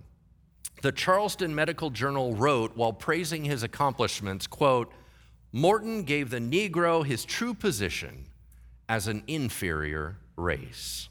the 0.83 0.93
Charleston 0.93 1.55
Medical 1.55 1.91
Journal 1.91 2.35
wrote 2.35 2.77
while 2.77 2.93
praising 2.93 3.45
his 3.45 3.63
accomplishments, 3.63 4.47
quote, 4.47 4.93
Morton 5.53 6.05
gave 6.05 6.31
the 6.31 6.39
Negro 6.39 7.05
his 7.05 7.25
true 7.25 7.55
position 7.55 8.27
as 8.89 9.09
an 9.09 9.23
inferior 9.27 10.19
race. 10.37 11.09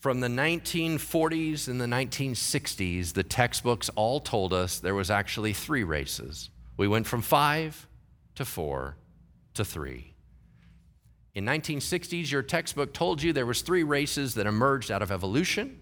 From 0.00 0.20
the 0.20 0.28
1940s 0.28 1.68
and 1.68 1.80
the 1.80 1.86
1960s, 1.86 3.14
the 3.14 3.22
textbooks 3.22 3.88
all 3.94 4.20
told 4.20 4.52
us 4.52 4.78
there 4.78 4.94
was 4.94 5.10
actually 5.10 5.52
three 5.52 5.84
races. 5.84 6.50
We 6.76 6.88
went 6.88 7.06
from 7.06 7.22
five 7.22 7.86
to 8.34 8.44
four 8.44 8.96
to 9.54 9.64
three. 9.64 10.13
In 11.34 11.44
1960s, 11.44 12.30
your 12.30 12.42
textbook 12.42 12.92
told 12.92 13.22
you 13.22 13.32
there 13.32 13.46
was 13.46 13.62
three 13.62 13.82
races 13.82 14.34
that 14.34 14.46
emerged 14.46 14.90
out 14.90 15.02
of 15.02 15.10
evolution. 15.10 15.80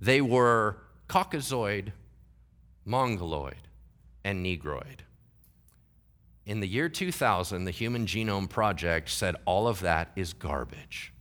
They 0.00 0.20
were 0.20 0.78
Caucasoid, 1.08 1.92
Mongoloid, 2.84 3.68
and 4.24 4.42
Negroid. 4.42 5.02
In 6.44 6.60
the 6.60 6.68
year 6.68 6.88
2000, 6.88 7.64
the 7.64 7.72
Human 7.72 8.06
Genome 8.06 8.48
Project 8.48 9.10
said 9.10 9.34
all 9.44 9.66
of 9.66 9.80
that 9.80 10.12
is 10.14 10.32
garbage 10.32 11.12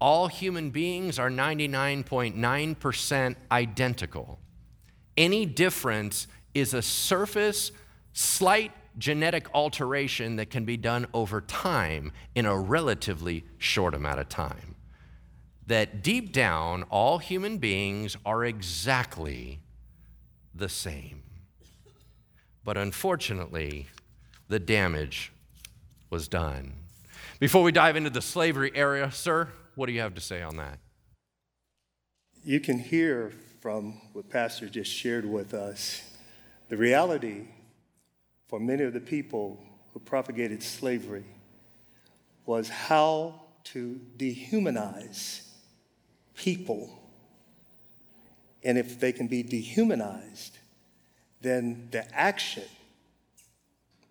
all 0.00 0.28
human 0.28 0.70
beings 0.70 1.18
are 1.18 1.30
99.9% 1.30 3.36
identical. 3.52 4.38
Any 5.16 5.44
difference 5.44 6.28
is 6.54 6.72
a 6.72 6.82
surface, 6.82 7.72
slight 8.12 8.70
genetic 9.00 9.52
alteration 9.54 10.36
that 10.36 10.50
can 10.50 10.64
be 10.64 10.76
done 10.76 11.06
over 11.12 11.40
time 11.40 12.12
in 12.34 12.46
a 12.46 12.56
relatively 12.56 13.44
short 13.58 13.94
amount 13.94 14.20
of 14.20 14.28
time. 14.28 14.76
That 15.66 16.02
deep 16.02 16.32
down, 16.32 16.84
all 16.84 17.18
human 17.18 17.58
beings 17.58 18.16
are 18.24 18.44
exactly 18.44 19.60
the 20.54 20.68
same. 20.68 21.22
But 22.62 22.76
unfortunately, 22.76 23.88
the 24.48 24.58
damage 24.58 25.32
was 26.10 26.28
done. 26.28 26.74
Before 27.38 27.62
we 27.62 27.72
dive 27.72 27.96
into 27.96 28.10
the 28.10 28.20
slavery 28.20 28.70
area, 28.74 29.10
sir, 29.10 29.48
what 29.76 29.86
do 29.86 29.92
you 29.92 30.00
have 30.00 30.14
to 30.14 30.20
say 30.20 30.42
on 30.42 30.56
that? 30.56 30.78
You 32.44 32.60
can 32.60 32.78
hear 32.78 33.32
from 33.60 34.00
what 34.12 34.28
Pastor 34.28 34.68
just 34.68 34.90
shared 34.90 35.24
with 35.24 35.54
us 35.54 36.02
the 36.68 36.76
reality 36.76 37.46
for 38.50 38.58
many 38.58 38.82
of 38.82 38.92
the 38.92 39.00
people 39.00 39.62
who 39.92 40.00
propagated 40.00 40.60
slavery 40.60 41.22
was 42.46 42.68
how 42.68 43.40
to 43.62 44.00
dehumanize 44.16 45.42
people. 46.34 47.00
And 48.64 48.76
if 48.76 48.98
they 48.98 49.12
can 49.12 49.28
be 49.28 49.44
dehumanized, 49.44 50.58
then 51.40 51.86
the 51.92 52.12
action, 52.12 52.64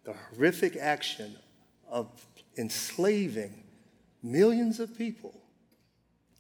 the 0.06 0.14
horrific 0.14 0.78
action 0.78 1.36
of 1.90 2.08
enslaving 2.58 3.66
millions 4.24 4.80
of 4.80 4.98
people 4.98 5.36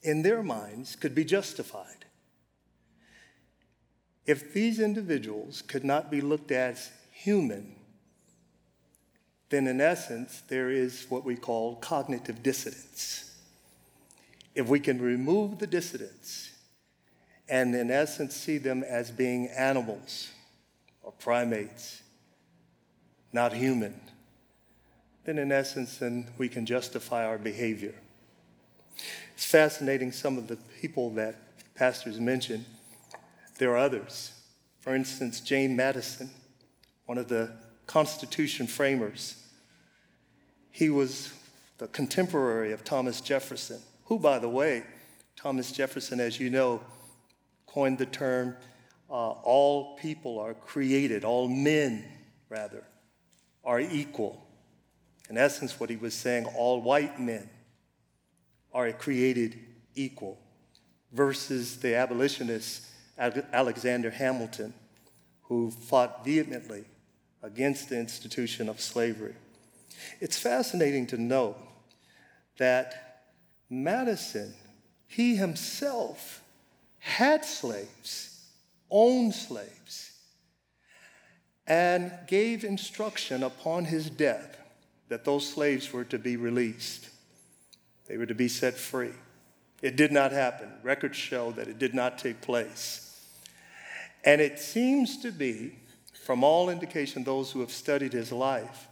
in 0.03 0.21
their 0.21 0.41
minds 0.41 0.95
could 0.95 1.13
be 1.13 1.25
justified. 1.25 2.05
If 4.25 4.53
these 4.53 4.79
individuals 4.79 5.61
could 5.61 5.83
not 5.83 6.09
be 6.09 6.21
looked 6.21 6.51
at 6.51 6.71
as 6.71 6.91
human, 7.11 7.75
then 9.49 9.67
in 9.67 9.81
essence, 9.81 10.43
there 10.47 10.69
is 10.69 11.07
what 11.09 11.25
we 11.25 11.35
call 11.35 11.75
cognitive 11.75 12.43
dissonance. 12.43 13.35
If 14.53 14.67
we 14.67 14.79
can 14.79 15.01
remove 15.01 15.59
the 15.59 15.67
dissonance 15.67 16.51
and, 17.47 17.73
in 17.73 17.89
essence, 17.89 18.35
see 18.35 18.57
them 18.57 18.83
as 18.83 19.09
being 19.09 19.47
animals 19.47 20.29
or 21.01 21.11
primates, 21.13 22.03
not 23.33 23.53
human, 23.53 23.99
then 25.25 25.37
in 25.37 25.51
essence, 25.51 25.97
then 25.97 26.27
we 26.37 26.49
can 26.49 26.65
justify 26.65 27.25
our 27.25 27.37
behavior. 27.37 27.95
It's 29.33 29.45
fascinating 29.45 30.11
some 30.11 30.37
of 30.37 30.47
the 30.47 30.57
people 30.81 31.09
that 31.11 31.35
pastors 31.75 32.19
mentioned. 32.19 32.65
There 33.57 33.71
are 33.71 33.77
others. 33.77 34.33
For 34.81 34.95
instance, 34.95 35.39
James 35.39 35.75
Madison, 35.75 36.29
one 37.05 37.17
of 37.17 37.27
the 37.27 37.51
Constitution 37.89 38.67
framers, 38.67 39.35
he 40.69 40.91
was 40.91 41.33
the 41.79 41.87
contemporary 41.87 42.71
of 42.71 42.83
Thomas 42.83 43.19
Jefferson, 43.19 43.79
who, 44.05 44.19
by 44.19 44.37
the 44.37 44.47
way, 44.47 44.83
Thomas 45.35 45.71
Jefferson, 45.71 46.19
as 46.19 46.39
you 46.39 46.51
know, 46.51 46.81
coined 47.65 47.97
the 47.97 48.05
term 48.05 48.55
uh, 49.09 49.29
all 49.31 49.97
people 49.97 50.37
are 50.37 50.53
created, 50.53 51.23
all 51.23 51.47
men, 51.47 52.05
rather, 52.47 52.83
are 53.65 53.79
equal. 53.79 54.47
In 55.27 55.35
essence, 55.35 55.79
what 55.79 55.89
he 55.89 55.95
was 55.97 56.13
saying, 56.13 56.45
all 56.45 56.83
white 56.83 57.19
men 57.19 57.49
are 58.71 58.91
created 58.91 59.57
equal, 59.95 60.37
versus 61.11 61.77
the 61.77 61.95
abolitionist 61.95 62.85
Alexander 63.17 64.11
Hamilton, 64.11 64.75
who 65.41 65.71
fought 65.71 66.23
vehemently 66.23 66.85
against 67.41 67.89
the 67.89 67.97
institution 67.97 68.69
of 68.69 68.81
slavery. 68.81 69.35
It's 70.19 70.37
fascinating 70.37 71.07
to 71.07 71.17
note 71.17 71.57
that 72.57 73.23
Madison, 73.69 74.53
he 75.07 75.35
himself, 75.35 76.43
had 76.99 77.45
slaves, 77.45 78.45
owned 78.91 79.33
slaves, 79.33 80.11
and 81.65 82.11
gave 82.27 82.63
instruction 82.63 83.43
upon 83.43 83.85
his 83.85 84.09
death 84.09 84.57
that 85.07 85.25
those 85.25 85.47
slaves 85.47 85.93
were 85.93 86.03
to 86.03 86.17
be 86.17 86.35
released. 86.35 87.09
They 88.07 88.17
were 88.17 88.25
to 88.25 88.35
be 88.35 88.47
set 88.47 88.75
free. 88.75 89.13
It 89.81 89.95
did 89.95 90.11
not 90.11 90.31
happen. 90.31 90.69
Records 90.83 91.17
show 91.17 91.51
that 91.51 91.67
it 91.67 91.79
did 91.79 91.93
not 91.93 92.17
take 92.17 92.41
place. 92.41 93.05
And 94.25 94.41
it 94.41 94.59
seems 94.59 95.21
to 95.21 95.31
be, 95.31 95.78
from 96.29 96.43
all 96.43 96.69
indication, 96.69 97.23
those 97.23 97.51
who 97.51 97.59
have 97.59 97.71
studied 97.71 98.13
his 98.13 98.31
life, 98.31 98.87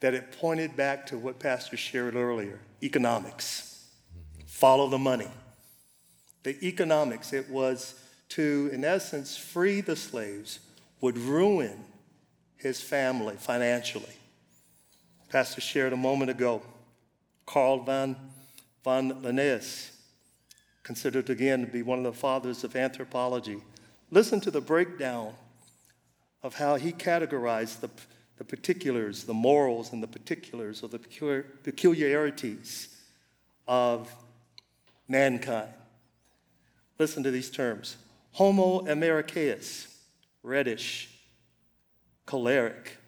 that 0.00 0.12
it 0.12 0.32
pointed 0.40 0.76
back 0.76 1.06
to 1.06 1.16
what 1.16 1.38
Pastor 1.38 1.76
shared 1.76 2.16
earlier 2.16 2.58
economics. 2.82 3.86
Follow 4.48 4.88
the 4.88 4.98
money. 4.98 5.28
The 6.42 6.58
economics, 6.66 7.32
it 7.32 7.48
was 7.48 7.94
to, 8.30 8.70
in 8.72 8.84
essence, 8.84 9.36
free 9.36 9.80
the 9.80 9.94
slaves, 9.94 10.58
would 11.00 11.16
ruin 11.16 11.84
his 12.56 12.80
family 12.80 13.36
financially. 13.36 14.16
Pastor 15.28 15.60
shared 15.60 15.92
a 15.92 15.96
moment 15.96 16.32
ago, 16.32 16.60
Carl 17.46 17.84
von, 17.84 18.16
von 18.82 19.22
Linnaeus, 19.22 19.92
considered 20.82 21.30
again 21.30 21.60
to 21.60 21.70
be 21.70 21.82
one 21.82 21.98
of 21.98 22.04
the 22.04 22.12
fathers 22.12 22.64
of 22.64 22.74
anthropology, 22.74 23.62
Listen 24.10 24.40
to 24.40 24.50
the 24.50 24.60
breakdown 24.60 25.34
of 26.42 26.54
how 26.54 26.76
he 26.76 26.92
categorized 26.92 27.80
the, 27.80 27.90
the 28.38 28.44
particulars, 28.44 29.24
the 29.24 29.34
morals, 29.34 29.92
and 29.92 30.02
the 30.02 30.08
particulars 30.08 30.82
of 30.82 30.90
the 30.90 30.98
peculiarities 31.62 32.88
of 33.68 34.14
mankind. 35.08 35.72
Listen 36.98 37.22
to 37.22 37.30
these 37.30 37.50
terms 37.50 37.96
Homo 38.32 38.86
americanus, 38.86 39.88
reddish, 40.42 41.10
choleric, 42.26 42.98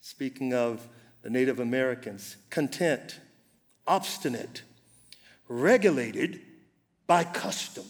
speaking 0.00 0.52
of 0.54 0.86
the 1.22 1.30
Native 1.30 1.60
Americans, 1.60 2.36
content, 2.48 3.20
obstinate, 3.86 4.62
regulated 5.48 6.40
by 7.06 7.24
custom 7.24 7.84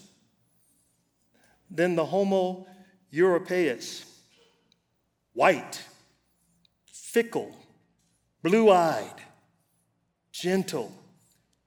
Then 1.69 1.95
the 1.95 2.05
Homo 2.05 2.65
europaeus, 3.13 4.03
white, 5.33 5.81
fickle, 6.85 7.55
blue 8.41 8.69
eyed, 8.69 9.21
gentle, 10.31 10.91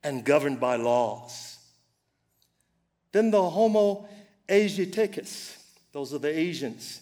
and 0.03 0.23
governed 0.23 0.59
by 0.59 0.75
laws. 0.75 1.57
Then 3.11 3.31
the 3.31 3.49
Homo 3.49 4.07
Asiaticus, 4.47 5.57
those 5.91 6.13
are 6.13 6.19
the 6.19 6.37
Asians, 6.37 7.01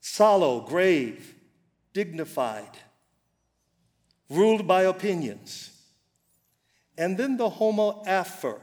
sallow, 0.00 0.60
grave, 0.60 1.34
dignified, 1.92 2.70
ruled 4.30 4.66
by 4.66 4.82
opinions. 4.82 5.70
And 6.96 7.16
then 7.16 7.36
the 7.36 7.50
Homo 7.50 8.02
afer, 8.06 8.60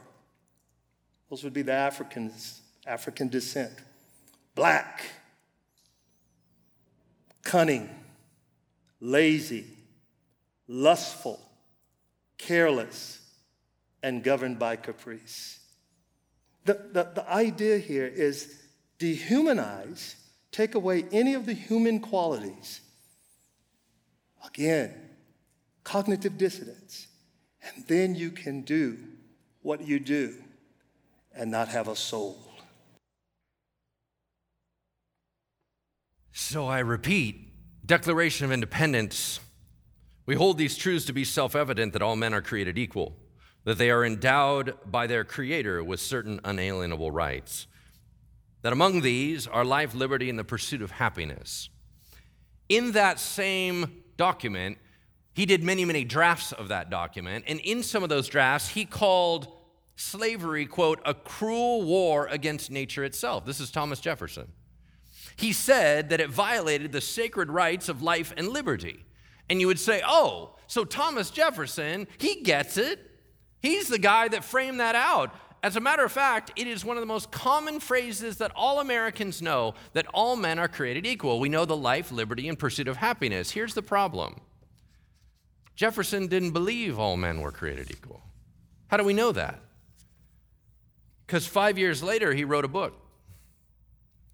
those 1.28 1.44
would 1.44 1.52
be 1.52 1.62
the 1.62 1.72
Africans 1.72 2.60
African 2.86 3.28
descent, 3.28 3.72
black, 4.54 5.04
cunning, 7.42 7.88
lazy, 9.00 9.66
lustful, 10.68 11.40
careless, 12.38 13.20
and 14.02 14.22
governed 14.22 14.58
by 14.58 14.76
caprice. 14.76 15.58
The, 16.64 16.74
the, 16.92 17.10
the 17.14 17.30
idea 17.30 17.78
here 17.78 18.06
is 18.06 18.60
dehumanize, 18.98 20.14
take 20.52 20.74
away 20.74 21.04
any 21.12 21.34
of 21.34 21.46
the 21.46 21.54
human 21.54 22.00
qualities. 22.00 22.80
Again, 24.46 24.94
cognitive 25.84 26.38
dissonance. 26.38 27.08
And 27.62 27.86
then 27.86 28.14
you 28.14 28.30
can 28.30 28.62
do 28.62 28.98
what 29.62 29.86
you 29.86 30.00
do 30.00 30.34
and 31.34 31.50
not 31.50 31.68
have 31.68 31.88
a 31.88 31.96
soul. 31.96 32.49
So 36.32 36.66
I 36.66 36.78
repeat 36.78 37.48
Declaration 37.84 38.44
of 38.44 38.52
Independence. 38.52 39.40
We 40.26 40.36
hold 40.36 40.58
these 40.58 40.76
truths 40.76 41.06
to 41.06 41.12
be 41.12 41.24
self 41.24 41.56
evident 41.56 41.92
that 41.92 42.02
all 42.02 42.16
men 42.16 42.34
are 42.34 42.42
created 42.42 42.78
equal, 42.78 43.16
that 43.64 43.78
they 43.78 43.90
are 43.90 44.04
endowed 44.04 44.76
by 44.86 45.06
their 45.06 45.24
Creator 45.24 45.82
with 45.82 46.00
certain 46.00 46.40
unalienable 46.44 47.10
rights, 47.10 47.66
that 48.62 48.72
among 48.72 49.00
these 49.00 49.46
are 49.46 49.64
life, 49.64 49.94
liberty, 49.94 50.30
and 50.30 50.38
the 50.38 50.44
pursuit 50.44 50.82
of 50.82 50.92
happiness. 50.92 51.68
In 52.68 52.92
that 52.92 53.18
same 53.18 54.02
document, 54.16 54.78
he 55.34 55.46
did 55.46 55.64
many, 55.64 55.84
many 55.84 56.04
drafts 56.04 56.52
of 56.52 56.68
that 56.68 56.90
document, 56.90 57.44
and 57.48 57.58
in 57.60 57.82
some 57.82 58.04
of 58.04 58.08
those 58.08 58.28
drafts, 58.28 58.68
he 58.68 58.84
called 58.84 59.48
slavery, 59.96 60.66
quote, 60.66 61.00
a 61.04 61.12
cruel 61.12 61.82
war 61.82 62.28
against 62.28 62.70
nature 62.70 63.04
itself. 63.04 63.44
This 63.44 63.58
is 63.58 63.70
Thomas 63.72 63.98
Jefferson 63.98 64.52
he 65.40 65.54
said 65.54 66.10
that 66.10 66.20
it 66.20 66.28
violated 66.28 66.92
the 66.92 67.00
sacred 67.00 67.50
rights 67.50 67.88
of 67.88 68.02
life 68.02 68.34
and 68.36 68.48
liberty. 68.48 69.06
And 69.48 69.58
you 69.58 69.68
would 69.68 69.78
say, 69.78 70.02
oh, 70.06 70.54
so 70.66 70.84
Thomas 70.84 71.30
Jefferson, 71.30 72.06
he 72.18 72.42
gets 72.42 72.76
it. 72.76 73.00
He's 73.62 73.88
the 73.88 73.98
guy 73.98 74.28
that 74.28 74.44
framed 74.44 74.80
that 74.80 74.94
out. 74.94 75.34
As 75.62 75.76
a 75.76 75.80
matter 75.80 76.04
of 76.04 76.12
fact, 76.12 76.52
it 76.56 76.66
is 76.66 76.84
one 76.84 76.98
of 76.98 77.00
the 77.00 77.06
most 77.06 77.30
common 77.30 77.80
phrases 77.80 78.36
that 78.36 78.52
all 78.54 78.80
Americans 78.80 79.40
know 79.40 79.74
that 79.94 80.06
all 80.12 80.36
men 80.36 80.58
are 80.58 80.68
created 80.68 81.06
equal. 81.06 81.40
We 81.40 81.48
know 81.48 81.64
the 81.64 81.76
life, 81.76 82.12
liberty, 82.12 82.46
and 82.46 82.58
pursuit 82.58 82.86
of 82.86 82.98
happiness. 82.98 83.50
Here's 83.50 83.72
the 83.72 83.82
problem 83.82 84.42
Jefferson 85.74 86.26
didn't 86.26 86.50
believe 86.50 86.98
all 86.98 87.16
men 87.16 87.40
were 87.40 87.52
created 87.52 87.90
equal. 87.90 88.20
How 88.88 88.98
do 88.98 89.04
we 89.04 89.14
know 89.14 89.32
that? 89.32 89.58
Because 91.26 91.46
five 91.46 91.78
years 91.78 92.02
later, 92.02 92.34
he 92.34 92.44
wrote 92.44 92.66
a 92.66 92.68
book 92.68 92.92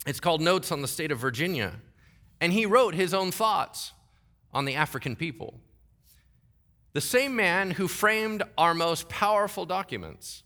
it's 0.06 0.20
called 0.20 0.40
Notes 0.40 0.70
on 0.70 0.82
the 0.82 0.88
State 0.88 1.10
of 1.10 1.18
Virginia. 1.18 1.72
And 2.40 2.52
he 2.52 2.66
wrote 2.66 2.94
his 2.94 3.12
own 3.12 3.30
thoughts 3.30 3.92
on 4.52 4.64
the 4.64 4.74
African 4.74 5.16
people. 5.16 5.60
The 6.92 7.00
same 7.00 7.36
man 7.36 7.72
who 7.72 7.88
framed 7.88 8.42
our 8.56 8.72
most 8.72 9.08
powerful 9.08 9.66
documents 9.66 10.44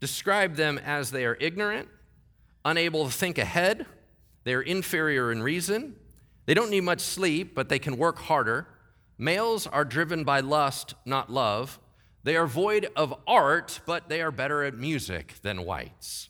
described 0.00 0.56
them 0.56 0.78
as 0.78 1.10
they 1.10 1.24
are 1.24 1.36
ignorant, 1.40 1.88
unable 2.64 3.06
to 3.06 3.12
think 3.12 3.38
ahead, 3.38 3.86
they're 4.44 4.62
inferior 4.62 5.30
in 5.30 5.42
reason, 5.42 5.96
they 6.46 6.54
don't 6.54 6.70
need 6.70 6.82
much 6.82 7.00
sleep, 7.00 7.54
but 7.54 7.68
they 7.68 7.78
can 7.78 7.96
work 7.96 8.18
harder. 8.18 8.66
Males 9.16 9.66
are 9.66 9.84
driven 9.84 10.24
by 10.24 10.40
lust, 10.40 10.94
not 11.04 11.30
love. 11.30 11.78
They 12.24 12.34
are 12.34 12.46
void 12.46 12.88
of 12.96 13.14
art, 13.26 13.80
but 13.86 14.08
they 14.08 14.20
are 14.20 14.32
better 14.32 14.64
at 14.64 14.74
music 14.74 15.34
than 15.42 15.64
whites. 15.64 16.29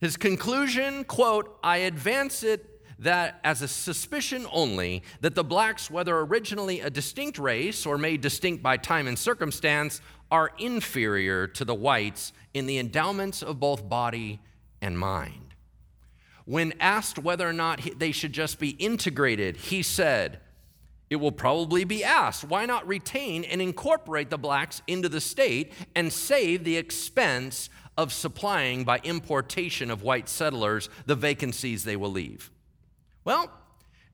His 0.00 0.16
conclusion, 0.16 1.04
quote, 1.04 1.58
I 1.62 1.78
advance 1.78 2.42
it 2.42 2.66
that 3.00 3.40
as 3.44 3.62
a 3.62 3.68
suspicion 3.68 4.46
only 4.52 5.02
that 5.20 5.34
the 5.34 5.44
blacks, 5.44 5.90
whether 5.90 6.18
originally 6.18 6.80
a 6.80 6.90
distinct 6.90 7.38
race 7.38 7.86
or 7.86 7.98
made 7.98 8.20
distinct 8.20 8.62
by 8.62 8.76
time 8.76 9.06
and 9.06 9.18
circumstance, 9.18 10.00
are 10.30 10.52
inferior 10.58 11.46
to 11.46 11.64
the 11.64 11.74
whites 11.74 12.32
in 12.54 12.66
the 12.66 12.78
endowments 12.78 13.42
of 13.42 13.58
both 13.60 13.88
body 13.88 14.40
and 14.80 14.98
mind. 14.98 15.54
When 16.44 16.72
asked 16.80 17.18
whether 17.18 17.48
or 17.48 17.52
not 17.52 17.80
they 17.98 18.12
should 18.12 18.32
just 18.32 18.58
be 18.58 18.70
integrated, 18.70 19.56
he 19.56 19.82
said, 19.82 20.40
It 21.08 21.16
will 21.16 21.32
probably 21.32 21.84
be 21.84 22.04
asked, 22.04 22.44
why 22.44 22.66
not 22.66 22.86
retain 22.86 23.44
and 23.44 23.60
incorporate 23.62 24.30
the 24.30 24.38
blacks 24.38 24.82
into 24.86 25.08
the 25.08 25.20
state 25.20 25.72
and 25.94 26.12
save 26.12 26.64
the 26.64 26.76
expense 26.76 27.68
of 28.00 28.14
supplying 28.14 28.82
by 28.82 28.98
importation 29.04 29.90
of 29.90 30.02
white 30.02 30.26
settlers 30.26 30.88
the 31.04 31.14
vacancies 31.14 31.84
they 31.84 31.96
will 31.96 32.10
leave? 32.10 32.50
Well, 33.24 33.52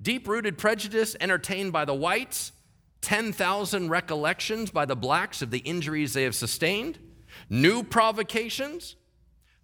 deep 0.03 0.27
rooted 0.27 0.59
prejudice 0.59 1.15
entertained 1.21 1.73
by 1.73 1.85
the 1.85 1.95
whites 1.95 2.51
10,000 3.03 3.89
recollections 3.89 4.71
by 4.73 4.85
the 4.85 4.97
blacks 4.97 5.41
of 5.41 5.53
the 5.53 5.61
injuries 5.61 6.13
they 6.13 6.25
have 6.25 6.35
sustained, 6.35 6.99
new 7.49 7.85
provocations, 7.85 8.97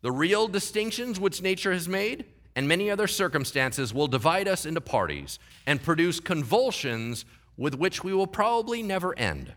the 0.02 0.12
real 0.12 0.46
distinctions 0.46 1.18
which 1.18 1.42
nature 1.42 1.72
has 1.72 1.88
made, 1.88 2.24
and 2.54 2.68
many 2.68 2.88
other 2.88 3.08
circumstances 3.08 3.92
will 3.92 4.06
divide 4.06 4.46
us 4.46 4.64
into 4.64 4.80
parties 4.80 5.40
and 5.66 5.82
produce 5.82 6.20
convulsions 6.20 7.24
with 7.56 7.74
which 7.74 8.04
we 8.04 8.14
will 8.14 8.28
probably 8.28 8.80
never 8.82 9.18
end, 9.18 9.54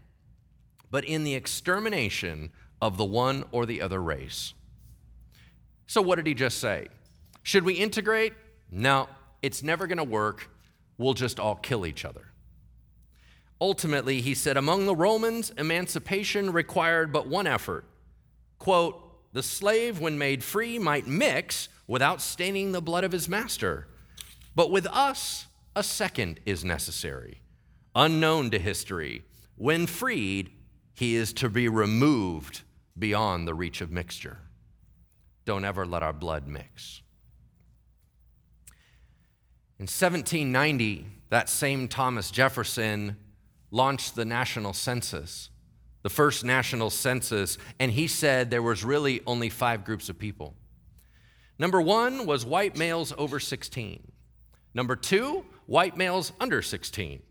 but 0.90 1.06
in 1.06 1.24
the 1.24 1.36
extermination 1.36 2.50
of 2.82 2.98
the 2.98 3.06
one 3.06 3.46
or 3.52 3.66
the 3.66 3.82
other 3.82 4.02
race. 4.02 4.54
So, 5.88 6.02
what 6.02 6.16
did 6.16 6.28
he 6.28 6.34
just 6.34 6.60
say? 6.60 6.88
Should 7.44 7.64
we 7.64 7.76
integrate? 7.76 8.34
No, 8.72 9.08
it's 9.42 9.62
never 9.62 9.88
going 9.88 10.00
to 10.00 10.04
work. 10.04 10.50
We'll 10.98 11.14
just 11.14 11.40
all 11.40 11.56
kill 11.56 11.86
each 11.86 12.06
other. 12.06 12.32
Ultimately, 13.62 14.22
he 14.22 14.34
said, 14.34 14.58
among 14.58 14.86
the 14.86 14.96
Romans, 14.96 15.52
emancipation 15.58 16.52
required 16.52 17.14
but 17.14 17.28
one 17.28 17.48
effort. 17.48 17.86
Quote, 18.60 19.02
the 19.34 19.44
slave, 19.44 20.00
when 20.00 20.18
made 20.18 20.44
free, 20.44 20.80
might 20.80 21.08
mix 21.08 21.70
without 21.88 22.22
staining 22.22 22.72
the 22.72 22.82
blood 22.82 23.04
of 23.04 23.12
his 23.12 23.30
master. 23.30 23.88
But 24.56 24.72
with 24.72 24.88
us, 24.88 25.48
a 25.76 25.84
second 25.84 26.40
is 26.46 26.64
necessary, 26.64 27.42
unknown 27.94 28.50
to 28.52 28.60
history. 28.60 29.24
When 29.58 29.88
freed, 29.88 30.52
he 30.94 31.16
is 31.16 31.34
to 31.34 31.50
be 31.50 31.68
removed 31.68 32.62
beyond 32.98 33.48
the 33.48 33.54
reach 33.54 33.82
of 33.82 33.92
mixture. 33.92 34.40
Don't 35.46 35.66
ever 35.66 35.86
let 35.86 36.04
our 36.04 36.14
blood 36.14 36.48
mix. 36.48 37.02
In 39.78 39.84
1790, 39.84 41.06
that 41.30 41.50
same 41.50 41.88
Thomas 41.88 42.32
Jefferson 42.32 43.18
launched 43.72 44.16
the 44.16 44.24
national 44.24 44.74
census, 44.74 45.50
the 46.02 46.10
first 46.10 46.46
national 46.46 46.90
census, 46.90 47.58
and 47.80 47.92
he 47.92 48.08
said 48.08 48.50
there 48.50 48.62
was 48.62 48.86
really 48.86 49.22
only 49.28 49.50
five 49.50 49.84
groups 49.84 50.08
of 50.08 50.18
people. 50.18 50.56
Number 51.60 51.82
one 51.82 52.26
was 52.26 52.46
white 52.46 52.78
males 52.78 53.14
over 53.18 53.40
16. 53.40 54.12
Number 54.74 54.96
two, 54.96 55.46
white 55.66 55.98
males 55.98 56.32
under 56.40 56.62
16. 56.62 57.22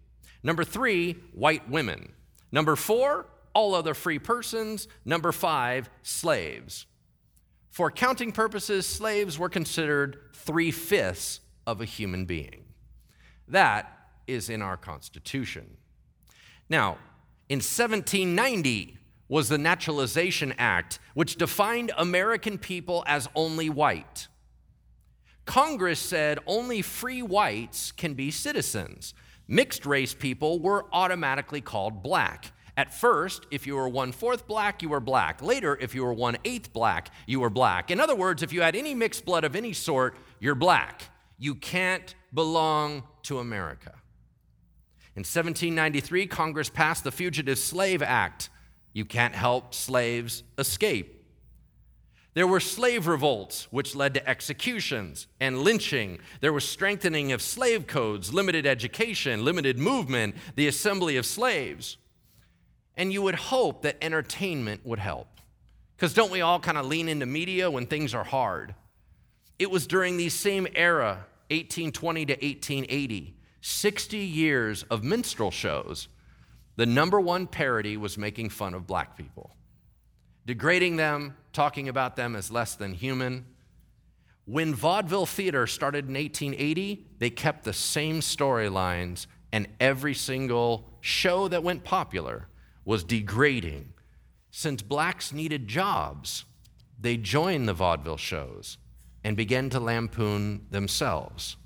Number 0.43 0.65
three, 0.65 1.13
white 1.33 1.69
women. 1.71 2.13
Number 2.53 2.77
four, 2.77 3.27
all 3.55 3.75
other 3.75 3.95
free 3.95 4.19
persons. 4.19 4.89
Number 5.05 5.33
five, 5.33 5.89
slaves. 6.03 6.87
For 7.71 7.91
counting 7.91 8.33
purposes, 8.33 8.87
slaves 8.87 9.39
were 9.39 9.49
considered 9.49 10.19
three 10.33 10.71
fifths 10.71 11.41
of 11.67 11.81
a 11.81 11.85
human 11.85 12.25
being. 12.25 12.65
That 13.49 13.91
is 14.27 14.49
in 14.49 14.63
our 14.63 14.77
Constitution. 14.77 15.77
Now, 16.69 16.99
in 17.49 17.59
1790 17.59 18.99
was 19.29 19.49
the 19.49 19.59
Naturalization 19.59 20.55
Act, 20.59 20.99
which 21.15 21.37
defined 21.37 21.93
American 21.97 22.59
people 22.59 23.05
as 23.07 23.29
only 23.35 23.71
white. 23.71 24.29
Congress 25.45 26.01
said 26.01 26.39
only 26.47 26.81
free 26.81 27.23
whites 27.23 27.93
can 27.93 28.15
be 28.15 28.31
citizens. 28.31 29.15
Mixed 29.47 29.85
race 29.85 30.15
people 30.15 30.59
were 30.59 30.87
automatically 30.93 31.61
called 31.61 32.03
black. 32.03 32.53
At 32.77 32.93
first, 32.93 33.47
if 33.51 33.67
you 33.67 33.77
were 33.77 33.89
one 33.89 34.11
fourth 34.11 34.49
black, 34.49 34.83
you 34.83 34.89
were 34.89 35.01
black. 35.01 35.43
Later, 35.43 35.79
if 35.81 35.95
you 35.95 36.05
were 36.05 36.13
one 36.13 36.37
eighth 36.45 36.73
black, 36.73 37.11
you 37.27 37.41
were 37.41 37.51
black. 37.51 37.91
In 37.91 38.01
other 38.01 38.17
words, 38.17 38.43
if 38.43 38.53
you 38.53 38.63
had 38.63 38.75
any 38.75 38.95
mixed 38.95 39.25
blood 39.25 39.45
of 39.45 39.55
any 39.55 39.73
sort, 39.73 40.17
you're 40.41 40.57
black. 40.57 41.03
You 41.39 41.55
can't 41.55 42.15
belong 42.33 43.05
to 43.25 43.39
America. 43.39 43.93
In 45.17 45.21
1793, 45.21 46.27
Congress 46.27 46.69
passed 46.69 47.05
the 47.05 47.13
Fugitive 47.13 47.59
Slave 47.59 48.03
Act. 48.03 48.51
You 48.93 49.05
can't 49.05 49.35
help 49.35 49.73
slaves 49.73 50.43
escape. 50.59 51.25
There 52.35 52.49
were 52.49 52.59
slave 52.59 53.07
revolts, 53.07 53.69
which 53.71 53.95
led 53.95 54.15
to 54.15 54.29
executions 54.29 55.29
and 55.39 55.61
lynching. 55.61 56.19
There 56.41 56.53
was 56.53 56.69
strengthening 56.69 57.31
of 57.31 57.41
slave 57.41 57.87
codes, 57.87 58.35
limited 58.35 58.67
education, 58.67 59.45
limited 59.45 59.79
movement, 59.79 60.35
the 60.57 60.67
assembly 60.67 61.17
of 61.17 61.27
slaves. 61.27 61.97
And 62.97 63.13
you 63.13 63.23
would 63.23 63.35
hope 63.35 63.83
that 63.83 63.97
entertainment 64.03 64.85
would 64.85 64.99
help. 64.99 65.29
Because 65.97 66.15
don't 66.15 66.31
we 66.31 66.41
all 66.41 66.61
kind 66.61 66.79
of 66.79 66.87
lean 66.87 67.09
into 67.09 67.27
media 67.27 67.71
when 67.71 67.87
things 67.87 68.15
are 68.15 68.25
hard? 68.25 68.75
It 69.59 69.71
was 69.71 69.87
during 69.87 70.17
the 70.17 70.29
same 70.29 70.67
era, 70.75 71.27
1820 71.51 72.27
to 72.27 72.33
1880, 72.33 73.37
60 73.61 74.19
years 74.19 74.83
of 74.85 75.05
minstrel 75.05 75.51
shows, 75.51 76.09
the 76.77 76.87
number 76.87 77.21
one 77.21 77.47
parody 77.47 77.97
was 77.97 78.19
making 78.19 78.51
fun 78.51 78.75
of 78.75 78.87
black 78.87 79.17
people, 79.17 79.55
degrading 80.45 80.97
them, 80.97 81.37
talking 81.53 81.89
about 81.89 82.17
them 82.17 82.35
as 82.35 82.51
less 82.51 82.75
than 82.75 82.95
human. 82.95 83.47
When 84.45 84.75
vaudeville 84.75 85.27
theater 85.27 85.67
started 85.67 86.09
in 86.09 86.15
1880, 86.15 87.07
they 87.19 87.31
kept 87.31 87.65
the 87.65 87.73
same 87.73 88.21
storylines, 88.21 89.27
and 89.53 89.69
every 89.79 90.15
single 90.15 90.91
show 91.01 91.47
that 91.49 91.63
went 91.63 91.85
popular 91.85 92.49
was 92.85 93.05
degrading. 93.05 93.93
Since 94.51 94.83
blacks 94.83 95.33
needed 95.33 95.69
jobs, 95.69 96.45
they 97.01 97.17
joined 97.17 97.69
the 97.69 97.75
vaudeville 97.75 98.17
shows 98.17 98.79
and 99.23 99.37
began 99.37 99.71
to 99.71 99.81
lampoon 99.81 100.67
themselves 100.71 101.57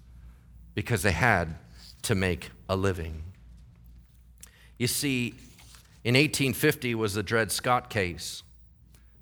because 0.74 1.02
they 1.02 1.12
had 1.12 1.56
to 2.02 2.14
make 2.14 2.50
a 2.68 2.76
living. 2.76 3.24
You 4.78 4.86
see, 4.86 5.34
in 6.04 6.14
1850 6.14 6.94
was 6.94 7.14
the 7.14 7.22
Dred 7.22 7.50
Scott 7.50 7.90
case. 7.90 8.42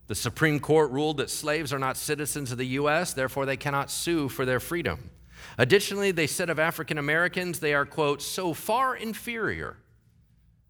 The 0.06 0.14
Supreme 0.14 0.60
Court 0.60 0.90
ruled 0.90 1.16
that 1.16 1.30
slaves 1.30 1.72
are 1.72 1.78
not 1.78 1.96
citizens 1.96 2.52
of 2.52 2.58
the 2.58 2.66
U.S., 2.66 3.12
therefore, 3.12 3.46
they 3.46 3.56
cannot 3.56 3.90
sue 3.90 4.28
for 4.28 4.44
their 4.44 4.60
freedom. 4.60 5.10
Additionally, 5.58 6.12
they 6.12 6.26
said 6.26 6.50
of 6.50 6.58
African 6.58 6.98
Americans, 6.98 7.58
they 7.58 7.74
are, 7.74 7.86
quote, 7.86 8.22
so 8.22 8.52
far 8.52 8.94
inferior 8.94 9.78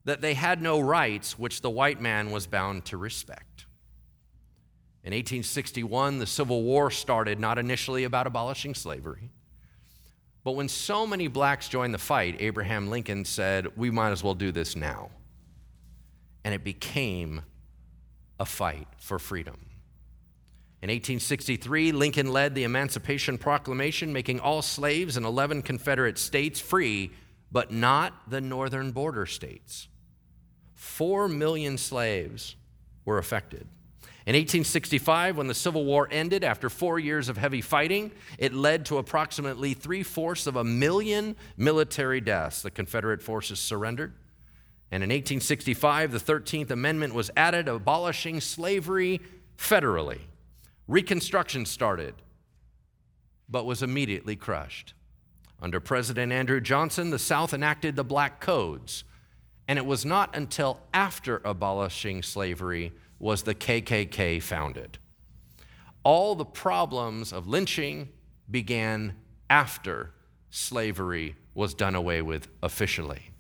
that 0.07 0.21
they 0.21 0.35
had 0.35 0.63
no 0.63 0.81
rights 0.81 1.39
which 1.39 1.61
the 1.61 1.69
white 1.69 2.01
man 2.01 2.31
was 2.31 2.47
bound 2.47 2.85
to 2.87 2.97
respect. 2.97 3.67
In 5.03 5.13
1861, 5.13 6.21
the 6.21 6.27
Civil 6.27 6.63
War 6.63 6.91
started 6.91 7.39
not 7.39 7.59
initially 7.59 8.05
about 8.05 8.27
abolishing 8.27 8.75
slavery, 8.75 9.31
but 10.45 10.53
when 10.53 10.69
so 10.69 11.09
many 11.09 11.27
blacks 11.27 11.69
joined 11.69 11.93
the 11.93 11.99
fight, 11.99 12.37
Abraham 12.39 12.89
Lincoln 12.89 13.25
said, 13.25 13.77
We 13.77 13.91
might 13.91 14.11
as 14.11 14.23
well 14.23 14.35
do 14.35 14.53
this 14.53 14.77
now. 14.77 15.11
And 16.45 16.55
it 16.55 16.63
became 16.63 17.43
a 18.39 18.45
fight 18.45 18.87
for 18.99 19.19
freedom. 19.19 19.57
In 20.83 20.89
1863, 20.89 21.91
Lincoln 21.91 22.33
led 22.33 22.55
the 22.55 22.63
Emancipation 22.63 23.39
Proclamation, 23.39 24.13
making 24.13 24.39
all 24.39 24.63
slaves 24.63 25.17
in 25.17 25.25
11 25.25 25.63
Confederate 25.63 26.17
states 26.17 26.61
free, 26.61 27.11
but 27.51 27.73
not 27.73 28.31
the 28.31 28.41
northern 28.41 28.93
border 28.93 29.27
states. 29.27 29.89
Four 30.77 31.27
million 31.27 31.79
slaves 31.79 32.55
were 33.05 33.19
affected. 33.19 33.67
In 34.27 34.35
1865, 34.35 35.37
when 35.37 35.47
the 35.47 35.55
Civil 35.55 35.85
War 35.85 36.09
ended 36.11 36.45
after 36.45 36.69
four 36.69 36.99
years 36.99 37.29
of 37.29 37.37
heavy 37.37 37.61
fighting, 37.61 38.11
it 38.39 38.53
led 38.53 38.85
to 38.87 38.99
approximately 38.99 39.73
three 39.73 40.03
fourths 40.03 40.47
of 40.47 40.57
a 40.57 40.65
million 40.65 41.37
military 41.57 42.21
deaths. 42.21 42.61
The 42.61 42.71
Confederate 42.71 43.23
forces 43.23 43.59
surrendered. 43.59 44.15
And 44.91 45.03
in 45.03 45.11
1865, 45.11 46.13
the 46.13 46.19
13th 46.19 46.71
Amendment 46.71 47.15
was 47.15 47.31
added, 47.37 47.69
abolishing 47.69 48.41
slavery 48.41 49.21
federally. 49.57 50.21
Reconstruction 50.89 51.65
started, 51.65 52.15
but 53.49 53.65
was 53.65 53.83
immediately 53.83 54.37
crushed. 54.37 54.93
Under 55.63 55.81
President 55.81 56.33
Andrew 56.33 56.61
Johnson, 56.61 57.11
the 57.11 57.19
South 57.19 57.55
enacted 57.55 57.97
the 57.97 58.05
Black 58.05 58.41
Codes, 58.41 59.05
and 59.69 59.79
it 59.79 59.87
was 59.87 60.05
not 60.05 60.37
until 60.37 60.81
after 60.95 61.41
abolishing 61.45 62.23
slavery 62.23 62.93
was 63.19 63.43
the 63.43 63.55
KKK 63.55 64.43
founded. 64.43 64.99
All 66.05 66.35
the 66.35 66.45
problems 66.45 67.33
of 67.33 67.49
lynching 67.49 68.11
began 68.51 69.15
after 69.51 70.13
slavery 70.51 71.37
was 71.55 71.75
done 71.75 71.95
away 71.95 72.23
with 72.23 72.49
officially. 72.63 73.31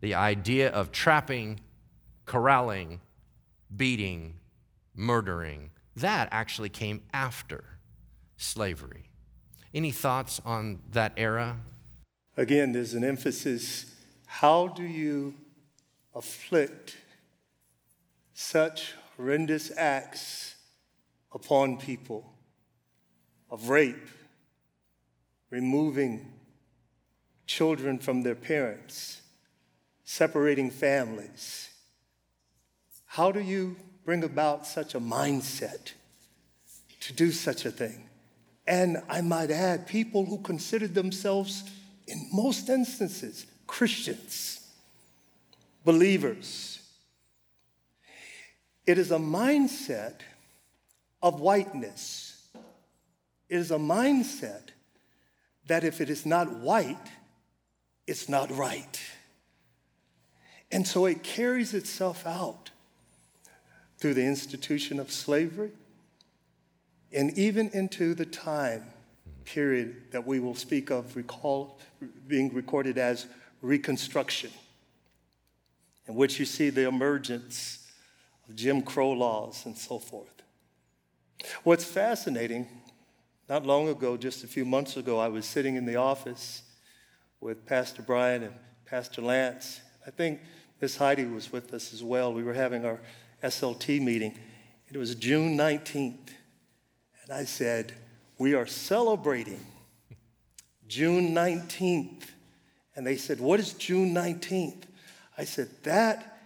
The 0.00 0.14
idea 0.14 0.70
of 0.70 0.92
trapping, 0.92 1.60
corralling, 2.24 3.00
beating, 3.74 4.34
murdering, 4.94 5.70
that 5.96 6.28
actually 6.30 6.68
came 6.68 7.02
after 7.12 7.64
slavery. 8.36 9.10
Any 9.74 9.90
thoughts 9.90 10.40
on 10.44 10.80
that 10.92 11.14
era? 11.16 11.56
Again, 12.36 12.72
there's 12.72 12.94
an 12.94 13.02
emphasis 13.02 13.95
how 14.26 14.68
do 14.68 14.82
you 14.82 15.34
afflict 16.14 16.96
such 18.34 18.94
horrendous 19.16 19.72
acts 19.76 20.56
upon 21.32 21.78
people 21.78 22.34
of 23.50 23.68
rape, 23.68 24.08
removing 25.50 26.32
children 27.46 27.98
from 27.98 28.22
their 28.22 28.34
parents, 28.34 29.22
separating 30.04 30.70
families. 30.70 31.70
How 33.06 33.32
do 33.32 33.40
you 33.40 33.76
bring 34.04 34.24
about 34.24 34.66
such 34.66 34.94
a 34.94 35.00
mindset 35.00 35.92
to 37.00 37.12
do 37.12 37.30
such 37.30 37.64
a 37.64 37.70
thing? 37.70 38.08
And 38.66 39.02
I 39.08 39.20
might 39.20 39.50
add, 39.50 39.86
people 39.86 40.24
who 40.24 40.38
considered 40.38 40.94
themselves, 40.94 41.64
in 42.08 42.28
most 42.32 42.68
instances, 42.68 43.46
Christians, 43.66 44.60
believers. 45.84 46.80
It 48.86 48.98
is 48.98 49.10
a 49.10 49.18
mindset 49.18 50.20
of 51.22 51.40
whiteness. 51.40 52.48
It 53.48 53.56
is 53.56 53.70
a 53.70 53.78
mindset 53.78 54.70
that 55.66 55.84
if 55.84 56.00
it 56.00 56.08
is 56.08 56.24
not 56.24 56.52
white, 56.52 57.10
it's 58.06 58.28
not 58.28 58.50
right. 58.56 59.00
And 60.70 60.86
so 60.86 61.06
it 61.06 61.22
carries 61.22 61.74
itself 61.74 62.26
out 62.26 62.70
through 63.98 64.14
the 64.14 64.26
institution 64.26 65.00
of 65.00 65.10
slavery 65.10 65.72
and 67.12 67.36
even 67.38 67.70
into 67.70 68.14
the 68.14 68.26
time 68.26 68.84
period 69.44 69.96
that 70.10 70.26
we 70.26 70.40
will 70.40 70.54
speak 70.54 70.90
of 70.90 71.16
recall, 71.16 71.78
being 72.26 72.52
recorded 72.52 72.98
as 72.98 73.26
Reconstruction, 73.62 74.50
in 76.06 76.14
which 76.14 76.38
you 76.38 76.44
see 76.44 76.70
the 76.70 76.86
emergence 76.86 77.86
of 78.48 78.54
Jim 78.54 78.82
Crow 78.82 79.12
laws 79.12 79.66
and 79.66 79.76
so 79.76 79.98
forth. 79.98 80.42
What's 81.64 81.84
fascinating, 81.84 82.66
not 83.48 83.66
long 83.66 83.88
ago, 83.88 84.16
just 84.16 84.44
a 84.44 84.46
few 84.46 84.64
months 84.64 84.96
ago, 84.96 85.18
I 85.18 85.28
was 85.28 85.46
sitting 85.46 85.76
in 85.76 85.86
the 85.86 85.96
office 85.96 86.62
with 87.40 87.66
Pastor 87.66 88.02
Brian 88.02 88.42
and 88.42 88.54
Pastor 88.84 89.22
Lance. 89.22 89.80
I 90.06 90.10
think 90.10 90.40
Miss 90.80 90.96
Heidi 90.96 91.24
was 91.24 91.52
with 91.52 91.72
us 91.74 91.92
as 91.92 92.02
well. 92.02 92.32
We 92.32 92.42
were 92.42 92.54
having 92.54 92.84
our 92.84 93.00
SLT 93.42 94.00
meeting. 94.00 94.38
It 94.88 94.96
was 94.96 95.14
June 95.14 95.56
19th. 95.56 96.28
And 97.22 97.32
I 97.32 97.44
said, 97.44 97.92
We 98.38 98.54
are 98.54 98.66
celebrating 98.66 99.64
June 100.86 101.34
19th. 101.34 102.30
And 102.96 103.06
they 103.06 103.16
said, 103.16 103.40
What 103.40 103.60
is 103.60 103.74
June 103.74 104.14
19th? 104.14 104.84
I 105.36 105.44
said, 105.44 105.68
That 105.84 106.38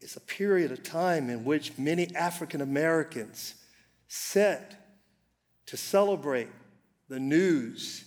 is 0.00 0.16
a 0.16 0.20
period 0.20 0.70
of 0.70 0.82
time 0.82 1.30
in 1.30 1.44
which 1.44 1.76
many 1.78 2.14
African 2.14 2.60
Americans 2.60 3.54
set 4.06 4.74
to 5.66 5.76
celebrate 5.76 6.48
the 7.08 7.18
news 7.18 8.04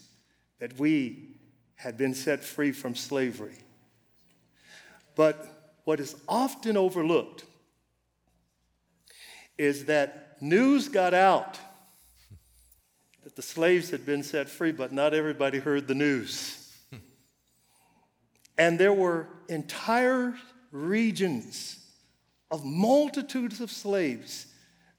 that 0.60 0.78
we 0.80 1.32
had 1.76 1.98
been 1.98 2.14
set 2.14 2.44
free 2.44 2.72
from 2.72 2.96
slavery. 2.96 3.58
But 5.16 5.80
what 5.84 6.00
is 6.00 6.16
often 6.30 6.78
overlooked 6.78 7.46
is 9.58 9.86
that 9.86 10.38
news 10.42 10.88
got 10.88 11.14
out 11.14 11.60
that 13.24 13.36
the 13.36 13.42
slaves 13.42 13.90
had 13.90 14.06
been 14.06 14.24
set 14.24 14.50
free, 14.50 14.72
but 14.72 14.92
not 14.92 15.14
everybody 15.14 15.60
heard 15.60 15.88
the 15.88 15.96
news. 15.96 16.61
And 18.58 18.80
there 18.80 18.93
were 18.93 19.28
entire 19.49 20.36
regions 20.72 21.80
of 22.49 22.66
multitudes 22.66 23.62
of 23.62 23.72
slaves 23.72 24.47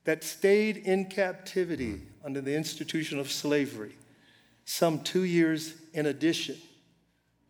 that 0.05 0.24
stayed 0.24 0.78
in 0.78 1.05
captivity 1.05 2.00
under 2.24 2.40
the 2.40 2.55
institution 2.55 3.18
of 3.18 3.30
slavery, 3.30 3.92
some 4.64 5.00
two 5.00 5.24
years 5.24 5.74
in 5.92 6.07
addition 6.07 6.57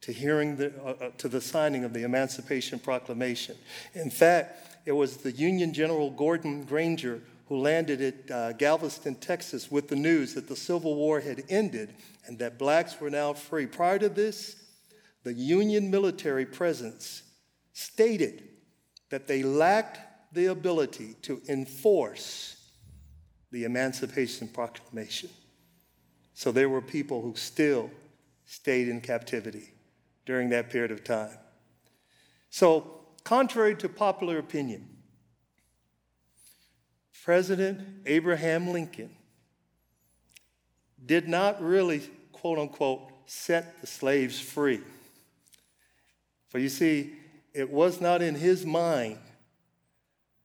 to 0.00 0.12
hearing 0.12 0.56
the, 0.56 0.72
uh, 0.82 0.88
uh, 0.88 1.10
to 1.16 1.28
the 1.28 1.40
signing 1.40 1.84
of 1.84 1.92
the 1.92 2.02
Emancipation 2.02 2.78
Proclamation. 2.78 3.56
In 3.94 4.10
fact, 4.10 4.68
it 4.84 4.92
was 4.92 5.18
the 5.18 5.30
Union 5.30 5.72
General 5.72 6.10
Gordon 6.10 6.64
Granger 6.64 7.22
who 7.46 7.58
landed 7.58 8.00
at 8.00 8.30
uh, 8.30 8.52
Galveston, 8.54 9.14
Texas, 9.16 9.70
with 9.70 9.88
the 9.88 9.96
news 9.96 10.34
that 10.34 10.48
the 10.48 10.56
Civil 10.56 10.94
War 10.96 11.20
had 11.20 11.44
ended 11.48 11.94
and 12.26 12.38
that 12.38 12.58
blacks 12.58 13.00
were 13.00 13.10
now 13.10 13.32
free. 13.32 13.66
Prior 13.66 13.98
to 13.98 14.08
this, 14.08 14.56
the 15.24 15.32
Union 15.32 15.90
military 15.90 16.46
presence 16.46 17.22
stated 17.72 18.48
that 19.10 19.26
they 19.26 19.42
lacked 19.42 19.98
the 20.32 20.46
ability 20.46 21.14
to 21.22 21.40
enforce 21.48 22.56
the 23.50 23.64
Emancipation 23.64 24.48
Proclamation. 24.48 25.28
So 26.34 26.50
there 26.50 26.68
were 26.68 26.80
people 26.80 27.20
who 27.20 27.34
still 27.36 27.90
stayed 28.46 28.88
in 28.88 29.00
captivity 29.00 29.72
during 30.26 30.50
that 30.50 30.70
period 30.70 30.90
of 30.90 31.04
time. 31.04 31.38
So, 32.50 33.00
contrary 33.24 33.74
to 33.76 33.88
popular 33.88 34.38
opinion, 34.38 34.88
President 37.24 37.80
Abraham 38.06 38.72
Lincoln 38.72 39.10
did 41.04 41.28
not 41.28 41.62
really, 41.62 42.00
quote 42.32 42.58
unquote, 42.58 43.08
set 43.26 43.80
the 43.80 43.86
slaves 43.86 44.40
free. 44.40 44.80
For 46.52 46.58
you 46.58 46.68
see, 46.68 47.14
it 47.54 47.70
was 47.70 47.98
not 47.98 48.20
in 48.20 48.34
his 48.34 48.66
mind 48.66 49.16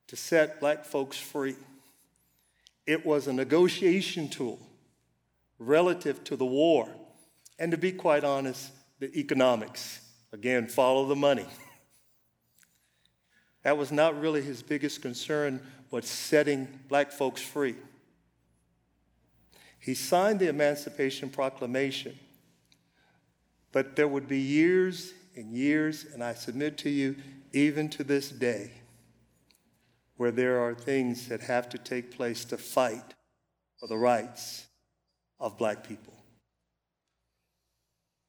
to 0.08 0.16
set 0.16 0.62
black 0.62 0.86
folks 0.86 1.20
free. 1.20 1.58
It 2.86 3.06
was 3.06 3.28
a 3.28 3.34
negotiation 3.34 4.30
tool 4.30 4.58
relative 5.60 6.24
to 6.24 6.38
the 6.38 6.46
war. 6.46 6.88
And 7.60 7.72
to 7.72 7.78
be 7.78 7.92
quite 7.92 8.24
honest, 8.24 8.72
the 9.00 9.14
economics. 9.20 10.00
Again, 10.32 10.68
follow 10.68 11.06
the 11.06 11.16
money. 11.16 11.46
That 13.64 13.78
was 13.78 13.92
not 13.92 14.18
really 14.18 14.42
his 14.42 14.64
biggest 14.64 15.02
concern, 15.02 15.60
but 15.92 16.06
setting 16.06 16.70
black 16.88 17.12
folks 17.12 17.42
free. 17.42 17.76
He 19.78 19.94
signed 19.94 20.40
the 20.40 20.48
Emancipation 20.48 21.30
Proclamation, 21.30 22.18
but 23.74 23.98
there 23.98 24.08
would 24.08 24.30
be 24.30 24.40
years 24.40 25.12
and 25.38 25.54
years, 25.54 26.06
and 26.14 26.24
I 26.24 26.34
submit 26.34 26.78
to 26.80 26.90
you, 26.90 27.16
even 27.54 27.90
to 27.90 28.04
this 28.04 28.30
day, 28.30 28.72
where 30.18 30.32
there 30.32 30.60
are 30.60 30.74
things 30.74 31.28
that 31.30 31.42
have 31.42 31.70
to 31.70 31.78
take 31.78 32.12
place 32.12 32.44
to 32.46 32.58
fight 32.58 33.14
for 33.80 33.88
the 33.88 33.98
rights 33.98 34.68
of 35.40 35.58
black 35.58 35.88
people. 35.88 36.14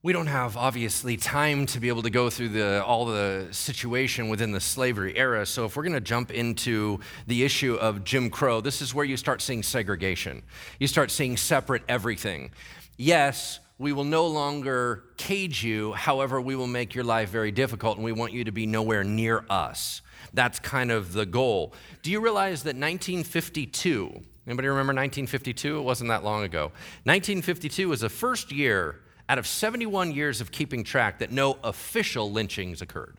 We 0.01 0.13
don't 0.13 0.29
have 0.29 0.57
obviously 0.57 1.17
time 1.17 1.67
to 1.67 1.81
be 1.81 1.89
able 1.89 2.03
to 2.03 2.11
go 2.11 2.31
through 2.31 2.51
the, 2.51 2.85
all 2.85 3.05
the 3.05 3.49
situation 3.51 4.29
within 4.29 4.53
the 4.53 4.61
slavery 4.61 5.17
era. 5.17 5.45
So, 5.45 5.65
if 5.65 5.77
we're 5.77 5.83
going 5.83 5.93
to 5.95 6.01
jump 6.01 6.31
into 6.31 7.01
the 7.27 7.43
issue 7.43 7.75
of 7.75 8.05
Jim 8.05 8.31
Crow, 8.31 8.61
this 8.61 8.81
is 8.81 8.95
where 8.95 9.05
you 9.05 9.17
start 9.17 9.43
seeing 9.43 9.65
segregation. 9.65 10.43
You 10.79 10.87
start 10.87 11.11
seeing 11.11 11.37
separate 11.37 11.83
everything. 11.89 12.53
Yes, 12.97 13.59
we 13.79 13.93
will 13.93 14.05
no 14.05 14.27
longer 14.27 15.05
cage 15.17 15.63
you. 15.63 15.93
However, 15.93 16.41
we 16.41 16.57
will 16.57 16.67
make 16.67 16.95
your 16.95 17.05
life 17.05 17.31
very 17.31 17.53
difficult 17.53 17.97
and 17.97 18.05
we 18.05 18.13
want 18.13 18.33
you 18.33 18.45
to 18.45 18.53
be 18.53 18.67
nowhere 18.67 19.05
near 19.05 19.45
us. 19.49 20.03
That's 20.35 20.59
kind 20.59 20.91
of 20.91 21.13
the 21.13 21.25
goal. 21.25 21.73
Do 22.03 22.11
you 22.11 22.21
realize 22.21 22.65
that 22.65 22.75
1952, 22.75 24.21
anybody 24.47 24.69
remember 24.69 24.91
1952? 24.91 25.79
It 25.79 25.83
wasn't 25.83 26.09
that 26.09 26.25
long 26.25 26.43
ago. 26.43 26.73
1952 27.05 27.89
was 27.89 28.01
the 28.01 28.09
first 28.09 28.51
year 28.51 29.01
out 29.29 29.39
of 29.39 29.47
71 29.47 30.13
years 30.13 30.41
of 30.41 30.51
keeping 30.51 30.83
track 30.83 31.21
that 31.21 31.31
no 31.31 31.59
official 31.63 32.33
lynchings 32.33 32.83
occurred. 32.83 33.17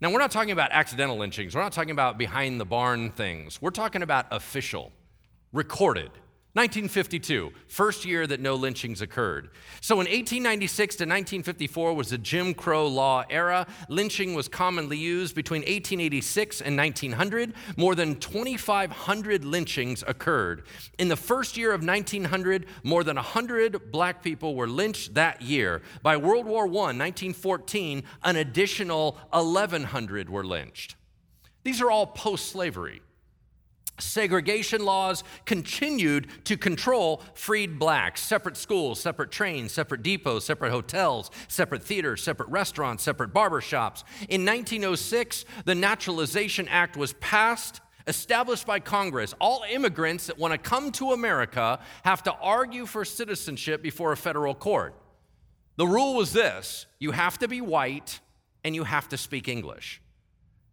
Now, 0.00 0.10
we're 0.10 0.18
not 0.18 0.32
talking 0.32 0.50
about 0.50 0.72
accidental 0.72 1.16
lynchings. 1.16 1.54
We're 1.54 1.62
not 1.62 1.72
talking 1.72 1.92
about 1.92 2.18
behind 2.18 2.60
the 2.60 2.64
barn 2.64 3.12
things. 3.12 3.62
We're 3.62 3.70
talking 3.70 4.02
about 4.02 4.26
official, 4.32 4.90
recorded. 5.52 6.10
1952, 6.54 7.50
first 7.66 8.04
year 8.04 8.26
that 8.26 8.38
no 8.38 8.56
lynchings 8.56 9.00
occurred. 9.00 9.48
So 9.80 9.94
in 9.94 10.00
1896 10.00 10.96
to 10.96 11.04
1954 11.04 11.94
was 11.94 12.10
the 12.10 12.18
Jim 12.18 12.52
Crow 12.52 12.86
law 12.86 13.24
era. 13.30 13.66
Lynching 13.88 14.34
was 14.34 14.48
commonly 14.48 14.98
used 14.98 15.34
between 15.34 15.62
1886 15.62 16.60
and 16.60 16.76
1900. 16.76 17.54
More 17.78 17.94
than 17.94 18.16
2,500 18.16 19.46
lynchings 19.46 20.04
occurred. 20.06 20.64
In 20.98 21.08
the 21.08 21.16
first 21.16 21.56
year 21.56 21.72
of 21.72 21.86
1900, 21.86 22.66
more 22.82 23.02
than 23.02 23.16
100 23.16 23.90
black 23.90 24.22
people 24.22 24.54
were 24.54 24.68
lynched 24.68 25.14
that 25.14 25.40
year. 25.40 25.80
By 26.02 26.18
World 26.18 26.44
War 26.44 26.64
I, 26.64 26.92
1914, 26.92 28.02
an 28.24 28.36
additional 28.36 29.16
1,100 29.30 30.28
were 30.28 30.44
lynched. 30.44 30.96
These 31.64 31.80
are 31.80 31.90
all 31.90 32.08
post 32.08 32.50
slavery 32.50 33.00
segregation 33.98 34.84
laws 34.84 35.22
continued 35.44 36.26
to 36.44 36.56
control 36.56 37.22
freed 37.34 37.78
blacks. 37.78 38.22
Separate 38.22 38.56
schools, 38.56 39.00
separate 39.00 39.30
trains, 39.30 39.72
separate 39.72 40.02
depots, 40.02 40.44
separate 40.44 40.70
hotels, 40.70 41.30
separate 41.48 41.82
theaters, 41.82 42.22
separate 42.22 42.48
restaurants, 42.48 43.02
separate 43.02 43.32
barbershops. 43.32 44.04
In 44.28 44.44
1906, 44.44 45.44
the 45.64 45.74
Naturalization 45.74 46.68
Act 46.68 46.96
was 46.96 47.12
passed. 47.14 47.80
Established 48.08 48.66
by 48.66 48.80
Congress, 48.80 49.32
all 49.40 49.64
immigrants 49.70 50.26
that 50.26 50.36
want 50.36 50.50
to 50.50 50.58
come 50.58 50.90
to 50.90 51.12
America 51.12 51.78
have 52.02 52.20
to 52.24 52.32
argue 52.32 52.84
for 52.84 53.04
citizenship 53.04 53.80
before 53.80 54.10
a 54.10 54.16
federal 54.16 54.56
court. 54.56 54.96
The 55.76 55.86
rule 55.86 56.14
was 56.14 56.32
this 56.32 56.86
you 56.98 57.12
have 57.12 57.38
to 57.38 57.48
be 57.48 57.60
white 57.60 58.18
and 58.64 58.74
you 58.74 58.82
have 58.82 59.08
to 59.10 59.16
speak 59.16 59.46
English. 59.46 60.01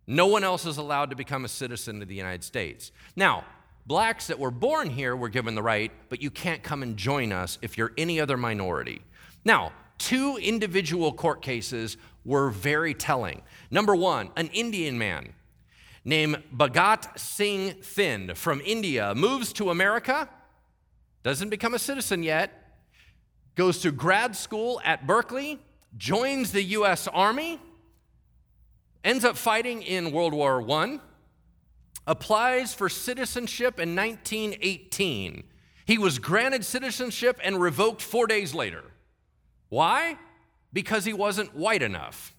No 0.10 0.26
one 0.26 0.43
else 0.43 0.66
is 0.66 0.78
allowed 0.78 1.12
to 1.12 1.16
become 1.16 1.45
a 1.45 1.47
citizen 1.47 2.01
of 2.01 2.07
the 2.07 2.16
United 2.16 2.43
States. 2.43 2.91
Now, 3.16 3.43
blacks 3.86 4.26
that 4.26 4.39
were 4.39 4.49
born 4.49 4.89
here 4.89 5.16
were 5.16 5.30
given 5.30 5.53
the 5.53 5.62
right, 5.62 5.91
but 6.10 6.20
you 6.20 6.32
can't 6.32 6.64
come 6.64 6.82
and 6.82 6.97
join 6.97 7.32
us 7.32 7.60
if 7.62 7.78
you're 7.78 7.93
any 7.95 8.20
other 8.20 8.36
minority. 8.36 9.03
Now, 9.45 9.72
two 9.99 10.38
individual 10.38 11.14
court 11.14 11.43
cases 11.43 11.95
were 12.26 12.49
very 12.49 12.95
telling. 12.95 13.43
Number 13.70 13.95
one, 13.95 14.32
an 14.36 14.47
Indian 14.47 14.97
man 14.97 15.34
named 16.03 16.41
Bhagat 16.51 17.20
Singh 17.20 17.76
Thind 17.76 18.36
from 18.36 18.62
India 18.66 19.14
moves 19.14 19.53
to 19.53 19.70
America, 19.70 20.28
doesn't 21.22 21.49
become 21.49 21.76
a 21.76 21.80
citizen 21.80 22.24
yet, 22.24 22.80
goes 23.53 23.78
to 23.82 23.91
grad 23.91 24.36
school 24.36 24.82
at 24.84 25.05
Berkeley, 25.05 25.60
joins 25.97 26.51
the 26.51 26.64
US 26.64 27.07
Army, 27.07 27.60
ends 29.04 29.26
up 29.26 29.38
fighting 29.38 29.82
in 29.82 30.12
World 30.12 30.34
War 30.34 30.62
I, 30.70 31.00
applies 32.06 32.74
for 32.74 32.89
citizenship 32.89 33.80
in 33.80 33.95
1918. 33.95 35.43
He 35.86 35.97
was 35.97 36.20
granted 36.20 36.66
citizenship 36.66 37.39
and 37.43 37.60
revoked 37.60 38.02
four 38.02 38.28
days 38.28 38.54
later. 38.54 38.84
Why? 39.70 40.18
Because 40.74 41.06
he 41.06 41.14
wasn't 41.14 41.56
white 41.56 41.82
enough. 41.82 42.36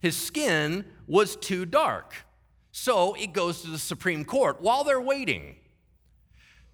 His 0.00 0.16
skin 0.16 0.84
was 1.06 1.36
too 1.36 1.64
dark. 1.66 2.14
So 2.70 3.14
it 3.14 3.32
goes 3.32 3.62
to 3.62 3.70
the 3.70 3.78
Supreme 3.78 4.24
Court. 4.24 4.60
While 4.60 4.84
they're 4.84 5.00
waiting, 5.00 5.56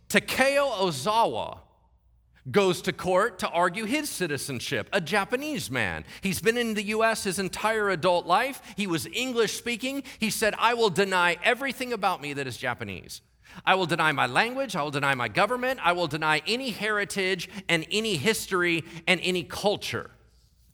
Takeo 0.08 0.68
Ozawa 0.68 1.60
goes 2.50 2.82
to 2.82 2.92
court 2.92 3.38
to 3.38 3.48
argue 3.48 3.84
his 3.84 4.10
citizenship, 4.10 4.88
a 4.92 5.00
Japanese 5.00 5.70
man. 5.70 6.04
He's 6.20 6.40
been 6.40 6.58
in 6.58 6.74
the 6.74 6.82
US 6.84 7.24
his 7.24 7.38
entire 7.38 7.90
adult 7.90 8.26
life. 8.26 8.60
He 8.76 8.86
was 8.86 9.06
English 9.06 9.56
speaking. 9.56 10.02
He 10.18 10.30
said, 10.30 10.54
I 10.58 10.74
will 10.74 10.90
deny 10.90 11.36
everything 11.42 11.92
about 11.92 12.20
me 12.20 12.34
that 12.34 12.46
is 12.46 12.56
Japanese. 12.56 13.22
I 13.64 13.76
will 13.76 13.86
deny 13.86 14.12
my 14.12 14.26
language. 14.26 14.76
I 14.76 14.82
will 14.82 14.90
deny 14.90 15.14
my 15.14 15.28
government. 15.28 15.80
I 15.82 15.92
will 15.92 16.06
deny 16.06 16.42
any 16.46 16.70
heritage 16.70 17.48
and 17.68 17.86
any 17.90 18.16
history 18.16 18.84
and 19.06 19.20
any 19.22 19.44
culture. 19.44 20.10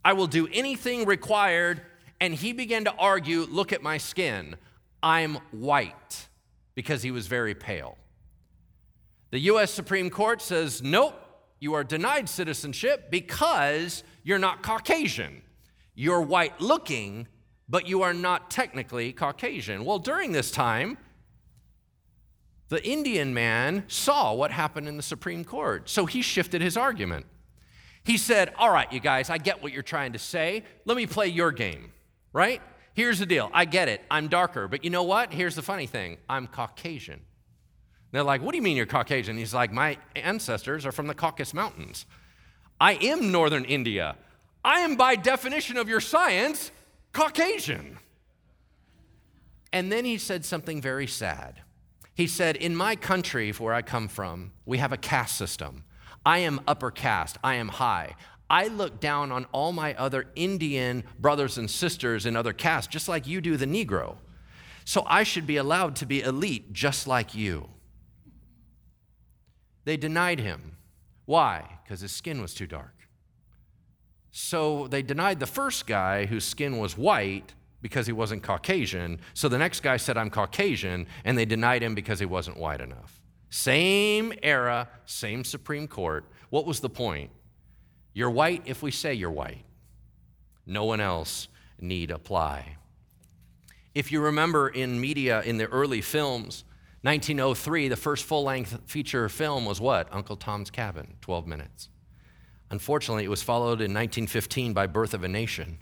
I 0.04 0.14
will 0.14 0.26
do 0.26 0.48
anything 0.52 1.04
required. 1.04 1.82
And 2.20 2.34
he 2.34 2.52
began 2.52 2.84
to 2.84 2.94
argue 2.94 3.46
look 3.50 3.72
at 3.72 3.82
my 3.82 3.98
skin. 3.98 4.56
I'm 5.02 5.36
white 5.52 6.28
because 6.74 7.02
he 7.02 7.10
was 7.10 7.26
very 7.26 7.54
pale. 7.54 7.96
The 9.30 9.40
US 9.40 9.70
Supreme 9.70 10.10
Court 10.10 10.42
says, 10.42 10.82
nope, 10.82 11.14
you 11.60 11.74
are 11.74 11.84
denied 11.84 12.28
citizenship 12.28 13.10
because 13.10 14.02
you're 14.24 14.38
not 14.38 14.62
Caucasian. 14.62 15.42
You're 15.94 16.22
white 16.22 16.60
looking, 16.60 17.28
but 17.68 17.86
you 17.86 18.02
are 18.02 18.14
not 18.14 18.50
technically 18.50 19.12
Caucasian. 19.12 19.84
Well, 19.84 19.98
during 19.98 20.32
this 20.32 20.50
time, 20.50 20.96
the 22.68 22.84
Indian 22.86 23.34
man 23.34 23.84
saw 23.88 24.32
what 24.32 24.50
happened 24.50 24.88
in 24.88 24.96
the 24.96 25.02
Supreme 25.02 25.44
Court, 25.44 25.90
so 25.90 26.06
he 26.06 26.22
shifted 26.22 26.62
his 26.62 26.76
argument. 26.76 27.26
He 28.04 28.16
said, 28.16 28.54
All 28.56 28.72
right, 28.72 28.90
you 28.90 29.00
guys, 29.00 29.28
I 29.28 29.38
get 29.38 29.62
what 29.62 29.72
you're 29.72 29.82
trying 29.82 30.14
to 30.14 30.18
say. 30.18 30.64
Let 30.86 30.96
me 30.96 31.06
play 31.06 31.26
your 31.26 31.52
game, 31.52 31.92
right? 32.32 32.62
Here's 32.94 33.18
the 33.18 33.26
deal 33.26 33.50
I 33.52 33.66
get 33.66 33.88
it. 33.88 34.02
I'm 34.10 34.28
darker, 34.28 34.66
but 34.66 34.84
you 34.84 34.90
know 34.90 35.02
what? 35.02 35.32
Here's 35.32 35.54
the 35.54 35.62
funny 35.62 35.86
thing 35.86 36.18
I'm 36.28 36.46
Caucasian. 36.46 37.20
They're 38.12 38.22
like, 38.22 38.42
What 38.42 38.52
do 38.52 38.56
you 38.56 38.62
mean 38.62 38.76
you're 38.76 38.86
Caucasian? 38.86 39.36
He's 39.36 39.54
like, 39.54 39.72
My 39.72 39.98
ancestors 40.16 40.86
are 40.86 40.92
from 40.92 41.06
the 41.06 41.14
Caucasus 41.14 41.54
Mountains. 41.54 42.06
I 42.80 42.94
am 42.94 43.30
northern 43.30 43.64
India. 43.64 44.16
I 44.64 44.80
am, 44.80 44.96
by 44.96 45.16
definition 45.16 45.76
of 45.76 45.88
your 45.88 46.00
science, 46.00 46.70
Caucasian. 47.12 47.98
And 49.72 49.90
then 49.90 50.04
he 50.04 50.18
said 50.18 50.44
something 50.44 50.80
very 50.80 51.06
sad. 51.06 51.62
He 52.14 52.26
said, 52.26 52.56
In 52.56 52.74
my 52.74 52.96
country, 52.96 53.52
where 53.52 53.74
I 53.74 53.82
come 53.82 54.08
from, 54.08 54.52
we 54.66 54.78
have 54.78 54.92
a 54.92 54.96
caste 54.96 55.36
system. 55.36 55.84
I 56.24 56.38
am 56.38 56.60
upper 56.66 56.90
caste, 56.90 57.38
I 57.42 57.54
am 57.54 57.68
high. 57.68 58.14
I 58.50 58.66
look 58.66 58.98
down 58.98 59.30
on 59.30 59.46
all 59.52 59.72
my 59.72 59.94
other 59.94 60.26
Indian 60.34 61.04
brothers 61.20 61.56
and 61.56 61.70
sisters 61.70 62.26
in 62.26 62.34
other 62.34 62.52
castes, 62.52 62.92
just 62.92 63.08
like 63.08 63.28
you 63.28 63.40
do 63.40 63.56
the 63.56 63.66
Negro. 63.66 64.16
So 64.84 65.04
I 65.06 65.22
should 65.22 65.46
be 65.46 65.56
allowed 65.56 65.94
to 65.96 66.06
be 66.06 66.20
elite 66.20 66.72
just 66.72 67.06
like 67.06 67.32
you. 67.32 67.68
They 69.84 69.96
denied 69.96 70.40
him. 70.40 70.76
Why? 71.24 71.78
Because 71.82 72.00
his 72.00 72.12
skin 72.12 72.40
was 72.40 72.54
too 72.54 72.66
dark. 72.66 72.94
So 74.30 74.86
they 74.88 75.02
denied 75.02 75.40
the 75.40 75.46
first 75.46 75.86
guy 75.86 76.26
whose 76.26 76.44
skin 76.44 76.78
was 76.78 76.96
white 76.96 77.54
because 77.82 78.06
he 78.06 78.12
wasn't 78.12 78.42
Caucasian. 78.42 79.20
So 79.34 79.48
the 79.48 79.58
next 79.58 79.80
guy 79.80 79.96
said, 79.96 80.16
I'm 80.16 80.30
Caucasian, 80.30 81.06
and 81.24 81.36
they 81.36 81.44
denied 81.44 81.82
him 81.82 81.94
because 81.94 82.18
he 82.18 82.26
wasn't 82.26 82.58
white 82.58 82.80
enough. 82.80 83.20
Same 83.48 84.32
era, 84.42 84.88
same 85.06 85.44
Supreme 85.44 85.88
Court. 85.88 86.24
What 86.50 86.66
was 86.66 86.80
the 86.80 86.90
point? 86.90 87.30
You're 88.12 88.30
white 88.30 88.62
if 88.66 88.82
we 88.82 88.90
say 88.90 89.14
you're 89.14 89.30
white. 89.30 89.64
No 90.66 90.84
one 90.84 91.00
else 91.00 91.48
need 91.80 92.10
apply. 92.10 92.76
If 93.94 94.12
you 94.12 94.20
remember 94.20 94.68
in 94.68 95.00
media 95.00 95.42
in 95.42 95.56
the 95.56 95.66
early 95.66 96.00
films, 96.00 96.64
1903, 97.02 97.88
the 97.88 97.96
first 97.96 98.24
full 98.24 98.44
length 98.44 98.78
feature 98.86 99.28
film 99.28 99.64
was 99.64 99.80
what? 99.80 100.08
Uncle 100.12 100.36
Tom's 100.36 100.70
Cabin, 100.70 101.16
12 101.22 101.46
minutes. 101.46 101.88
Unfortunately, 102.70 103.24
it 103.24 103.30
was 103.30 103.42
followed 103.42 103.80
in 103.80 103.94
1915 103.94 104.72
by 104.72 104.86
Birth 104.86 105.14
of 105.14 105.24
a 105.24 105.28
Nation. 105.28 105.78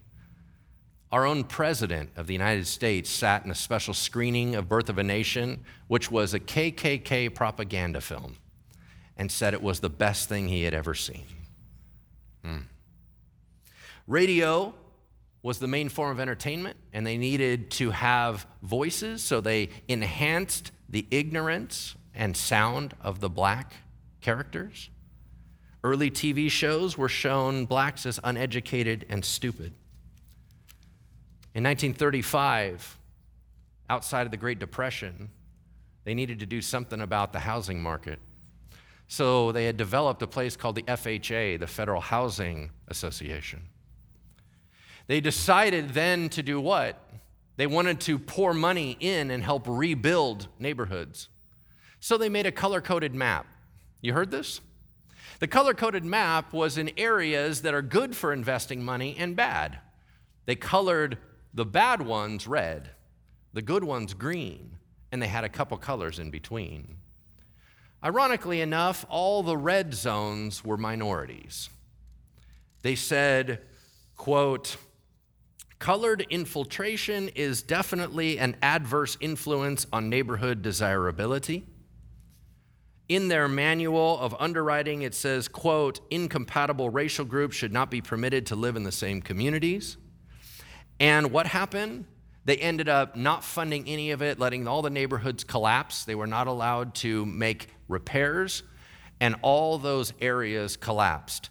Our 1.11 1.27
own 1.27 1.45
president 1.45 2.11
of 2.17 2.27
the 2.27 2.35
United 2.35 2.67
States 2.67 3.11
sat 3.11 3.45
in 3.45 3.51
a 3.51 3.55
special 3.55 3.95
screening 3.95 4.55
of 4.55 4.69
Birth 4.69 4.89
of 4.89 4.99
a 4.99 5.03
Nation, 5.03 5.65
which 5.89 6.11
was 6.11 6.35
a 6.35 6.41
KKK 6.41 7.35
propaganda 7.35 8.01
film, 8.01 8.37
and 9.17 9.31
said 9.33 9.55
it 9.55 9.63
was 9.63 9.81
the 9.81 9.91
best 9.91 10.29
thing 10.29 10.49
he 10.49 10.63
had 10.63 10.75
ever 10.75 10.95
seen. 10.95 11.25
Mm. 12.45 12.63
Radio 14.07 14.75
was 15.49 15.59
the 15.59 15.67
main 15.67 15.89
form 15.89 16.11
of 16.11 16.21
entertainment, 16.21 16.77
and 16.93 17.07
they 17.07 17.17
needed 17.17 17.71
to 17.71 17.91
have 17.91 18.47
voices, 18.63 19.23
so 19.23 19.41
they 19.41 19.71
enhanced 19.89 20.73
the 20.91 21.07
ignorance 21.11 21.95
and 22.15 22.37
sound 22.37 22.93
of 23.01 23.21
the 23.21 23.31
black 23.31 23.73
characters. 24.21 24.91
Early 25.83 26.11
TV 26.11 26.51
shows 26.51 26.99
were 26.99 27.09
shown 27.09 27.65
blacks 27.65 28.05
as 28.05 28.21
uneducated 28.23 29.07
and 29.09 29.25
stupid. 29.25 29.73
In 31.55 31.65
1935, 31.65 32.99
outside 33.89 34.27
of 34.27 34.31
the 34.31 34.37
Great 34.37 34.59
Depression, 34.59 35.31
they 36.05 36.13
needed 36.13 36.41
to 36.41 36.47
do 36.47 36.61
something 36.61 37.01
about 37.01 37.33
the 37.33 37.41
housing 37.41 37.83
market. 37.83 38.19
So 39.07 39.51
they 39.53 39.65
had 39.65 39.79
developed 39.79 40.21
a 40.21 40.27
place 40.27 40.57
called 40.57 40.75
the 40.75 40.83
FHA, 40.83 41.59
the 41.59 41.67
Federal 41.67 42.03
Housing 42.03 42.71
Association. 42.89 43.63
They 45.09 45.21
decided 45.21 45.91
then 45.91 46.29
to 46.31 46.43
do 46.43 46.61
what? 46.61 47.03
They 47.57 47.67
wanted 47.67 47.99
to 48.03 48.21
pour 48.21 48.55
money 48.55 48.97
in 49.01 49.33
and 49.33 49.43
help 49.43 49.65
rebuild 49.67 50.47
neighborhoods. 50.61 51.29
So 51.99 52.17
they 52.17 52.29
made 52.29 52.47
a 52.47 52.53
color 52.53 52.81
coded 52.81 53.15
map. 53.15 53.47
You 54.01 54.13
heard 54.13 54.31
this? 54.31 54.61
The 55.41 55.49
color 55.49 55.75
coded 55.75 56.05
map 56.05 56.53
was 56.53 56.79
in 56.79 56.91
areas 56.97 57.63
that 57.63 57.75
are 57.75 57.83
good 57.83 58.15
for 58.15 58.33
investing 58.33 58.85
money 58.85 59.17
and 59.19 59.35
bad. 59.35 59.81
They 60.47 60.55
colored 60.55 61.19
the 61.53 61.67
bad 61.67 62.03
ones 62.03 62.47
red, 62.47 62.91
the 63.53 63.63
good 63.63 63.83
ones 63.83 64.15
green, 64.15 64.77
and 65.11 65.21
they 65.21 65.27
had 65.27 65.43
a 65.45 65.49
couple 65.49 65.77
colors 65.79 66.19
in 66.19 66.31
between. 66.31 66.97
Ironically 68.05 68.61
enough, 68.61 69.05
all 69.09 69.43
the 69.43 69.57
red 69.57 69.95
zones 69.95 70.65
were 70.65 70.77
minorities. 70.77 71.71
They 72.83 72.95
said, 72.95 73.63
quote, 74.17 74.77
colored 75.79 76.27
infiltration 76.31 77.29
is 77.31 77.63
definitely 77.63 78.39
an 78.39 78.57
adverse 78.63 79.17
influence 79.21 79.87
on 79.93 80.09
neighborhood 80.09 80.63
desirability. 80.63 81.67
In 83.09 83.29
their 83.29 83.49
manual 83.49 84.19
of 84.19 84.37
underwriting, 84.39 85.03
it 85.03 85.15
says, 85.15 85.49
quote, 85.49 86.01
incompatible 86.11 86.91
racial 86.91 87.25
groups 87.25 87.57
should 87.57 87.73
not 87.73 87.91
be 87.91 88.03
permitted 88.03 88.47
to 88.47 88.57
live 88.57 88.77
in 88.77 88.83
the 88.83 88.93
same 88.93 89.23
communities. 89.23 89.97
And 91.01 91.31
what 91.31 91.47
happened? 91.47 92.05
They 92.45 92.57
ended 92.57 92.89
up 92.89 93.17
not 93.17 93.45
funding 93.45 93.87
any 93.89 94.11
of 94.11 94.21
it, 94.21 94.39
letting 94.39 94.67
all 94.67 94.83
the 94.83 94.91
neighborhoods 94.91 95.45
collapse. 95.45 96.05
They 96.05 96.15
were 96.15 96.27
not 96.27 96.47
allowed 96.49 96.95
to 96.97 97.25
make 97.25 97.69
repairs, 97.89 98.63
and 99.21 99.37
all 99.43 99.79
those 99.79 100.13
areas 100.21 100.77
collapsed. 100.77 101.51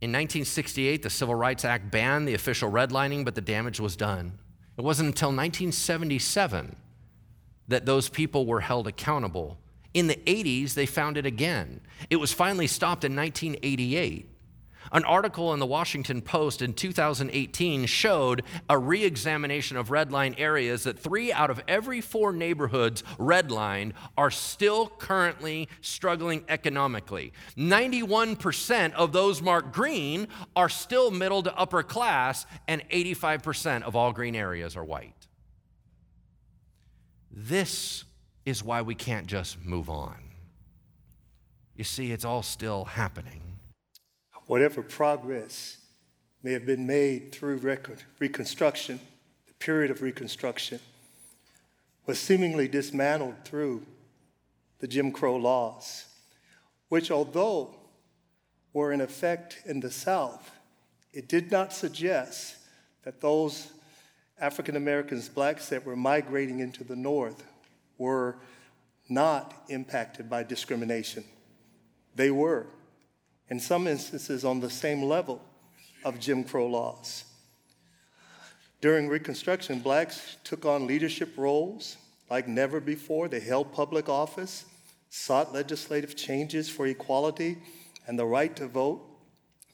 In 0.00 0.10
1968, 0.10 1.02
the 1.02 1.10
Civil 1.10 1.34
Rights 1.34 1.64
Act 1.64 1.90
banned 1.90 2.28
the 2.28 2.34
official 2.34 2.70
redlining, 2.70 3.24
but 3.24 3.34
the 3.34 3.40
damage 3.40 3.80
was 3.80 3.96
done. 3.96 4.38
It 4.76 4.82
wasn't 4.82 5.08
until 5.08 5.30
1977 5.30 6.76
that 7.66 7.84
those 7.84 8.08
people 8.08 8.46
were 8.46 8.60
held 8.60 8.86
accountable. 8.86 9.58
In 9.94 10.06
the 10.06 10.14
80s, 10.26 10.74
they 10.74 10.86
found 10.86 11.16
it 11.16 11.26
again. 11.26 11.80
It 12.10 12.16
was 12.16 12.32
finally 12.32 12.68
stopped 12.68 13.04
in 13.04 13.16
1988. 13.16 14.28
An 14.92 15.04
article 15.04 15.52
in 15.52 15.60
the 15.60 15.66
Washington 15.66 16.22
Post 16.22 16.62
in 16.62 16.72
2018 16.72 17.86
showed 17.86 18.42
a 18.68 18.78
re 18.78 19.04
examination 19.04 19.76
of 19.76 19.88
redline 19.88 20.34
areas 20.38 20.84
that 20.84 20.98
three 20.98 21.32
out 21.32 21.50
of 21.50 21.60
every 21.68 22.00
four 22.00 22.32
neighborhoods 22.32 23.02
redlined 23.18 23.92
are 24.16 24.30
still 24.30 24.88
currently 24.98 25.68
struggling 25.80 26.44
economically. 26.48 27.32
91% 27.56 28.92
of 28.94 29.12
those 29.12 29.42
marked 29.42 29.72
green 29.72 30.28
are 30.56 30.68
still 30.68 31.10
middle 31.10 31.42
to 31.42 31.56
upper 31.56 31.82
class, 31.82 32.46
and 32.66 32.82
85% 32.90 33.82
of 33.82 33.94
all 33.96 34.12
green 34.12 34.34
areas 34.34 34.76
are 34.76 34.84
white. 34.84 35.26
This 37.30 38.04
is 38.44 38.64
why 38.64 38.82
we 38.82 38.94
can't 38.94 39.26
just 39.26 39.62
move 39.64 39.90
on. 39.90 40.16
You 41.76 41.84
see, 41.84 42.10
it's 42.10 42.24
all 42.24 42.42
still 42.42 42.84
happening. 42.84 43.47
Whatever 44.48 44.82
progress 44.82 45.76
may 46.42 46.52
have 46.52 46.64
been 46.64 46.86
made 46.86 47.32
through 47.32 47.58
Reconstruction, 48.18 48.98
the 49.46 49.52
period 49.54 49.90
of 49.90 50.00
Reconstruction, 50.00 50.80
was 52.06 52.18
seemingly 52.18 52.66
dismantled 52.66 53.44
through 53.44 53.84
the 54.78 54.88
Jim 54.88 55.12
Crow 55.12 55.36
laws, 55.36 56.06
which, 56.88 57.10
although 57.10 57.74
were 58.72 58.90
in 58.90 59.02
effect 59.02 59.60
in 59.66 59.80
the 59.80 59.90
South, 59.90 60.50
it 61.12 61.28
did 61.28 61.52
not 61.52 61.74
suggest 61.74 62.56
that 63.02 63.20
those 63.20 63.70
African 64.40 64.76
Americans, 64.76 65.28
blacks 65.28 65.68
that 65.68 65.84
were 65.84 65.94
migrating 65.94 66.60
into 66.60 66.84
the 66.84 66.96
North, 66.96 67.44
were 67.98 68.38
not 69.10 69.64
impacted 69.68 70.30
by 70.30 70.42
discrimination. 70.42 71.22
They 72.14 72.30
were, 72.30 72.66
in 73.50 73.60
some 73.60 73.86
instances, 73.86 74.44
on 74.44 74.60
the 74.60 74.70
same 74.70 75.02
level 75.02 75.42
of 76.04 76.20
Jim 76.20 76.44
Crow 76.44 76.66
laws. 76.66 77.24
During 78.80 79.08
Reconstruction, 79.08 79.80
blacks 79.80 80.36
took 80.44 80.64
on 80.64 80.86
leadership 80.86 81.36
roles 81.36 81.96
like 82.30 82.46
never 82.46 82.80
before. 82.80 83.28
They 83.28 83.40
held 83.40 83.72
public 83.72 84.08
office, 84.08 84.64
sought 85.10 85.52
legislative 85.52 86.14
changes 86.14 86.68
for 86.68 86.86
equality 86.86 87.58
and 88.06 88.18
the 88.18 88.26
right 88.26 88.54
to 88.56 88.68
vote. 88.68 89.04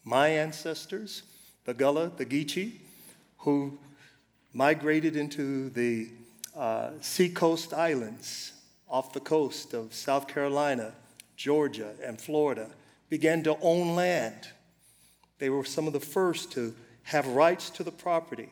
My 0.04 0.28
ancestors, 0.28 1.22
the 1.64 1.74
Gullah, 1.74 2.12
the 2.16 2.24
Geechee, 2.24 2.72
who 3.38 3.78
migrated 4.52 5.16
into 5.16 5.68
the 5.70 6.08
uh, 6.56 6.90
seacoast 7.00 7.74
islands 7.74 8.52
off 8.88 9.12
the 9.12 9.20
coast 9.20 9.74
of 9.74 9.92
South 9.92 10.28
Carolina, 10.28 10.92
Georgia, 11.36 11.92
and 12.02 12.20
Florida, 12.20 12.70
began 13.14 13.44
to 13.44 13.56
own 13.60 13.94
land. 13.94 14.48
They 15.38 15.48
were 15.48 15.62
some 15.62 15.86
of 15.86 15.92
the 15.92 16.00
first 16.00 16.50
to 16.54 16.74
have 17.04 17.28
rights 17.28 17.70
to 17.70 17.84
the 17.84 17.92
property. 17.92 18.48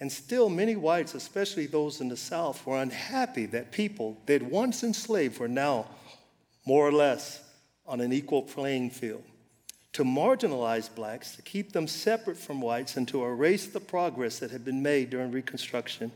And 0.00 0.10
still, 0.10 0.48
many 0.48 0.76
whites, 0.76 1.14
especially 1.14 1.66
those 1.66 2.00
in 2.00 2.08
the 2.08 2.16
South, 2.16 2.64
were 2.64 2.80
unhappy 2.80 3.44
that 3.44 3.70
people 3.70 4.16
they'd 4.24 4.44
once 4.44 4.82
enslaved 4.82 5.38
were 5.38 5.46
now 5.46 5.88
more 6.64 6.88
or 6.88 6.90
less 6.90 7.44
on 7.86 8.00
an 8.00 8.14
equal 8.14 8.40
playing 8.40 8.88
field 8.88 9.24
to 9.92 10.04
marginalize 10.04 10.88
blacks, 10.94 11.36
to 11.36 11.42
keep 11.42 11.72
them 11.72 11.86
separate 11.86 12.38
from 12.38 12.62
whites, 12.62 12.96
and 12.96 13.06
to 13.08 13.22
erase 13.22 13.66
the 13.66 13.78
progress 13.78 14.38
that 14.38 14.50
had 14.50 14.64
been 14.64 14.82
made 14.82 15.10
during 15.10 15.30
Reconstruction. 15.30 16.10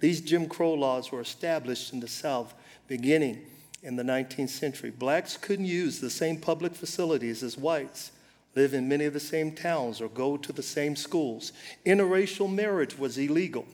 These 0.00 0.20
Jim 0.20 0.48
Crow 0.48 0.74
laws 0.74 1.10
were 1.10 1.22
established 1.22 1.94
in 1.94 2.00
the 2.00 2.08
South 2.08 2.52
beginning 2.88 3.46
in 3.82 3.96
the 3.96 4.02
19th 4.02 4.50
century. 4.50 4.90
Blacks 4.90 5.36
couldn't 5.36 5.66
use 5.66 6.00
the 6.00 6.10
same 6.10 6.38
public 6.38 6.74
facilities 6.74 7.42
as 7.42 7.58
whites, 7.58 8.12
live 8.54 8.74
in 8.74 8.88
many 8.88 9.04
of 9.04 9.12
the 9.12 9.20
same 9.20 9.52
towns, 9.52 10.00
or 10.00 10.08
go 10.08 10.36
to 10.36 10.52
the 10.52 10.62
same 10.62 10.94
schools. 10.94 11.52
Interracial 11.84 12.52
marriage 12.52 12.96
was 12.96 13.18
illegal, 13.18 13.66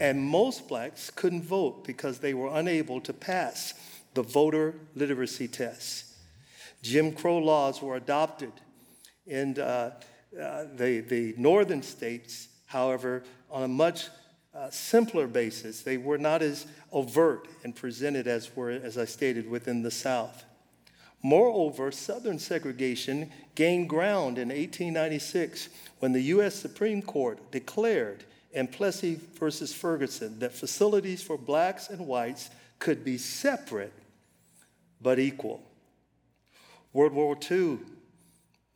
and 0.00 0.24
most 0.24 0.68
blacks 0.68 1.10
couldn't 1.10 1.42
vote 1.42 1.84
because 1.84 2.18
they 2.18 2.34
were 2.34 2.50
unable 2.56 3.00
to 3.00 3.12
pass 3.12 3.74
the 4.14 4.22
voter 4.22 4.74
literacy 4.94 5.48
test. 5.48 6.06
Jim 6.82 7.12
Crow 7.12 7.38
laws 7.38 7.80
were 7.80 7.96
adopted 7.96 8.52
in 9.26 9.58
uh, 9.58 9.92
uh, 10.40 10.64
the, 10.74 11.00
the 11.00 11.34
northern 11.36 11.82
states, 11.82 12.48
however, 12.66 13.22
on 13.50 13.62
a 13.62 13.68
much 13.68 14.08
uh, 14.54 14.70
simpler 14.70 15.26
basis. 15.26 15.82
They 15.82 15.96
were 15.96 16.18
not 16.18 16.42
as 16.42 16.66
overt 16.92 17.48
and 17.64 17.74
presented 17.74 18.26
as 18.26 18.54
were, 18.54 18.70
as 18.70 18.98
I 18.98 19.04
stated, 19.04 19.48
within 19.48 19.82
the 19.82 19.90
South. 19.90 20.44
Moreover, 21.22 21.92
Southern 21.92 22.38
segregation 22.38 23.30
gained 23.54 23.88
ground 23.88 24.38
in 24.38 24.48
1896 24.48 25.68
when 26.00 26.12
the 26.12 26.22
U.S. 26.22 26.54
Supreme 26.54 27.00
Court 27.00 27.38
declared 27.52 28.24
in 28.52 28.66
Plessy 28.66 29.18
versus 29.38 29.72
Ferguson 29.72 30.38
that 30.40 30.52
facilities 30.52 31.22
for 31.22 31.38
blacks 31.38 31.88
and 31.88 32.06
whites 32.06 32.50
could 32.78 33.04
be 33.04 33.16
separate 33.16 33.92
but 35.00 35.18
equal. 35.18 35.62
World 36.92 37.12
War 37.12 37.36
II 37.50 37.78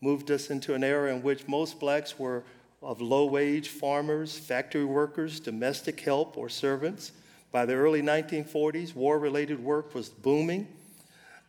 moved 0.01 0.31
us 0.31 0.51
into 0.51 0.74
an 0.74 0.85
era 0.85 1.14
in 1.14 1.22
which 1.22 1.49
most 1.49 1.81
blacks 1.81 2.18
were 2.18 2.45
of 2.87 3.01
low 3.01 3.26
wage 3.26 3.68
farmers, 3.68 4.39
factory 4.39 4.84
workers, 4.84 5.41
domestic 5.41 5.99
help, 5.99 6.39
or 6.39 6.49
servants. 6.49 7.11
By 7.51 7.66
the 7.66 7.74
early 7.74 8.01
1940s, 8.01 8.95
war 8.95 9.18
related 9.18 9.62
work 9.62 9.93
was 9.93 10.09
booming, 10.09 10.68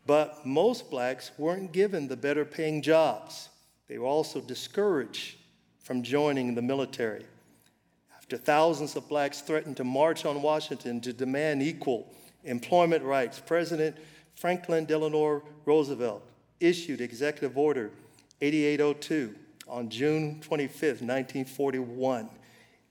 but 0.08 0.48
most 0.48 0.90
blacks 0.90 1.30
weren't 1.38 1.72
given 1.72 2.08
the 2.08 2.18
better 2.18 2.44
paying 2.44 2.82
jobs. 2.82 3.50
They 3.88 4.00
were 4.00 4.08
also 4.08 4.42
discouraged 4.42 5.36
from 5.80 6.02
joining 6.02 6.56
the 6.56 6.62
military. 6.64 7.26
After 8.18 8.38
thousands 8.38 8.96
of 8.96 9.08
blacks 9.08 9.42
threatened 9.42 9.78
to 9.78 9.84
march 9.84 10.26
on 10.26 10.42
Washington 10.42 11.00
to 11.02 11.14
demand 11.14 11.62
equal 11.62 12.12
employment 12.46 13.04
rights, 13.04 13.40
President 13.40 13.96
Franklin 14.36 14.86
Delano 14.86 15.44
Roosevelt 15.66 16.24
issued 16.60 17.00
Executive 17.00 17.60
Order 17.60 17.92
8802 18.42 19.36
on 19.68 19.90
June 19.90 20.40
25, 20.42 21.02
1941. 21.02 22.30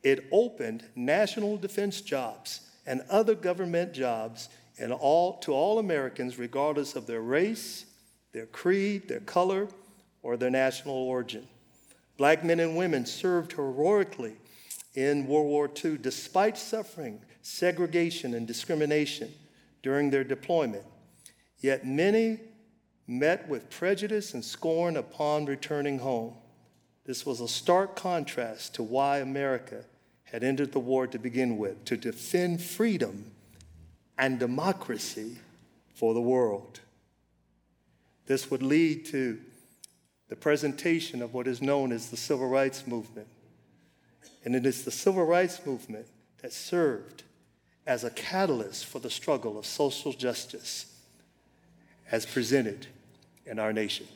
It 0.03 0.27
opened 0.31 0.85
national 0.95 1.57
defense 1.57 2.01
jobs 2.01 2.61
and 2.87 3.03
other 3.11 3.35
government 3.35 3.93
jobs 3.93 4.49
all, 4.93 5.39
to 5.39 5.53
all 5.53 5.79
Americans, 5.79 6.39
regardless 6.39 6.95
of 6.97 7.07
their 7.07 7.23
race, 7.23 7.87
their 8.33 8.47
creed, 8.47 9.09
their 9.09 9.21
color, 9.21 9.69
or 10.23 10.37
their 10.37 10.51
national 10.51 10.95
origin. 10.95 11.47
Black 12.17 12.45
men 12.45 12.61
and 12.61 12.77
women 12.77 13.07
served 13.07 13.53
heroically 13.53 14.37
in 14.95 15.27
World 15.27 15.47
War 15.47 15.71
II 15.85 15.99
despite 15.99 16.57
suffering 16.57 17.21
segregation 17.43 18.35
and 18.35 18.47
discrimination 18.47 19.33
during 19.83 20.11
their 20.11 20.25
deployment. 20.25 20.85
Yet 21.61 21.87
many 21.87 22.41
met 23.07 23.49
with 23.49 23.71
prejudice 23.71 24.35
and 24.35 24.45
scorn 24.45 24.97
upon 24.97 25.47
returning 25.47 25.99
home. 25.99 26.35
This 27.07 27.25
was 27.25 27.41
a 27.41 27.49
stark 27.49 27.95
contrast 27.95 28.75
to 28.75 28.83
why 28.83 29.19
America 29.19 29.85
had 30.25 30.43
entered 30.43 30.73
the 30.73 30.81
war 30.81 31.07
to 31.07 31.19
begin 31.19 31.57
with 31.57 31.85
to 31.85 31.97
defend 31.97 32.61
freedom 32.61 33.31
and 34.19 34.41
democracy 34.41 35.37
for 35.95 36.15
the 36.15 36.21
world. 36.21 36.81
This 38.27 38.51
would 38.51 38.63
lead 38.63 39.07
to 39.07 39.39
the 40.29 40.35
presentation 40.35 41.23
of 41.23 41.33
what 41.33 41.47
is 41.47 41.63
known 41.63 41.93
as 41.93 42.11
the 42.11 42.17
Civil 42.17 42.49
Rights 42.49 42.89
Movement. 42.89 43.29
And 44.45 44.57
it 44.57 44.67
is 44.67 44.85
the 44.85 44.91
Civil 44.91 45.25
Rights 45.25 45.65
Movement 45.65 46.07
that 46.43 46.53
served 46.53 47.23
as 47.87 48.03
a 48.03 48.11
catalyst 48.11 48.85
for 48.85 48.99
the 48.99 49.11
struggle 49.11 49.57
of 49.57 49.65
social 49.65 50.13
justice 50.13 50.87
as 52.11 52.27
presented 52.27 52.89
in 53.45 53.61
our 53.61 53.73
nation. 53.73 54.09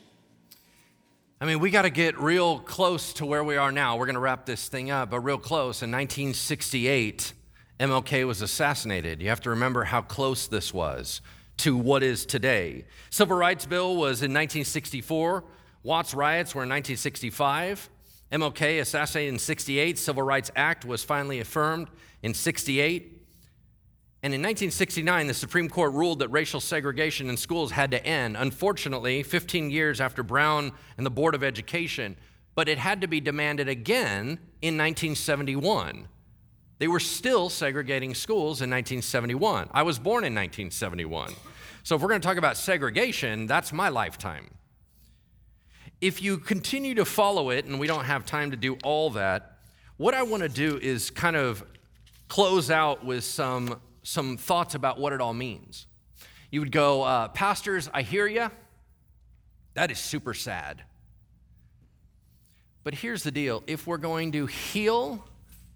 I 1.41 1.45
mean, 1.45 1.59
we 1.59 1.71
got 1.71 1.81
to 1.81 1.89
get 1.89 2.19
real 2.19 2.59
close 2.59 3.13
to 3.13 3.25
where 3.25 3.43
we 3.43 3.57
are 3.57 3.71
now. 3.71 3.97
We're 3.97 4.05
going 4.05 4.13
to 4.13 4.19
wrap 4.19 4.45
this 4.45 4.67
thing 4.67 4.91
up, 4.91 5.09
but 5.09 5.21
real 5.21 5.39
close. 5.39 5.81
In 5.81 5.89
1968, 5.89 7.33
MLK 7.79 8.27
was 8.27 8.43
assassinated. 8.43 9.23
You 9.23 9.29
have 9.29 9.41
to 9.41 9.49
remember 9.49 9.85
how 9.85 10.03
close 10.03 10.45
this 10.45 10.71
was 10.71 11.19
to 11.57 11.75
what 11.75 12.03
is 12.03 12.27
today. 12.27 12.85
Civil 13.09 13.37
Rights 13.37 13.65
Bill 13.65 13.95
was 13.95 14.21
in 14.21 14.31
1964. 14.31 15.43
Watts 15.81 16.13
riots 16.13 16.53
were 16.53 16.61
in 16.61 16.69
1965. 16.69 17.89
MLK 18.31 18.79
assassinated 18.79 19.33
in 19.33 19.39
68. 19.39 19.97
Civil 19.97 20.21
Rights 20.21 20.51
Act 20.55 20.85
was 20.85 21.03
finally 21.03 21.39
affirmed 21.39 21.87
in 22.21 22.35
68. 22.35 23.20
And 24.23 24.35
in 24.35 24.41
1969, 24.41 25.27
the 25.27 25.33
Supreme 25.33 25.67
Court 25.67 25.93
ruled 25.93 26.19
that 26.19 26.29
racial 26.29 26.59
segregation 26.59 27.27
in 27.29 27.37
schools 27.37 27.71
had 27.71 27.89
to 27.91 28.05
end. 28.05 28.37
Unfortunately, 28.37 29.23
15 29.23 29.71
years 29.71 29.99
after 29.99 30.21
Brown 30.21 30.73
and 30.97 31.05
the 31.05 31.09
Board 31.09 31.33
of 31.33 31.43
Education, 31.43 32.15
but 32.53 32.69
it 32.69 32.77
had 32.77 33.01
to 33.01 33.07
be 33.07 33.19
demanded 33.19 33.67
again 33.67 34.37
in 34.61 34.77
1971. 34.77 36.07
They 36.77 36.87
were 36.87 36.99
still 36.99 37.49
segregating 37.49 38.13
schools 38.13 38.61
in 38.61 38.69
1971. 38.69 39.69
I 39.71 39.81
was 39.83 39.97
born 39.97 40.23
in 40.23 40.33
1971. 40.35 41.33
So 41.83 41.95
if 41.95 42.01
we're 42.01 42.09
going 42.09 42.21
to 42.21 42.27
talk 42.27 42.37
about 42.37 42.57
segregation, 42.57 43.47
that's 43.47 43.73
my 43.73 43.89
lifetime. 43.89 44.49
if 46.01 46.21
you 46.21 46.37
continue 46.39 46.95
to 46.95 47.05
follow 47.05 47.51
it, 47.51 47.65
and 47.65 47.79
we 47.79 47.85
don't 47.85 48.05
have 48.05 48.25
time 48.25 48.51
to 48.51 48.57
do 48.57 48.75
all 48.83 49.11
that, 49.11 49.59
what 49.97 50.15
I 50.15 50.23
want 50.23 50.41
to 50.41 50.49
do 50.49 50.79
is 50.81 51.11
kind 51.11 51.35
of 51.35 51.63
close 52.27 52.71
out 52.71 53.05
with 53.05 53.23
some, 53.23 53.79
some 54.03 54.37
thoughts 54.37 54.75
about 54.75 54.99
what 54.99 55.13
it 55.13 55.21
all 55.21 55.33
means. 55.33 55.87
You 56.49 56.59
would 56.59 56.71
go, 56.71 57.03
uh, 57.03 57.27
Pastors, 57.29 57.89
I 57.93 58.01
hear 58.01 58.27
you. 58.27 58.49
That 59.73 59.89
is 59.91 59.99
super 59.99 60.33
sad. 60.33 60.83
But 62.83 62.95
here's 62.95 63.23
the 63.23 63.31
deal 63.31 63.63
if 63.67 63.87
we're 63.87 63.97
going 63.97 64.31
to 64.33 64.47
heal 64.47 65.23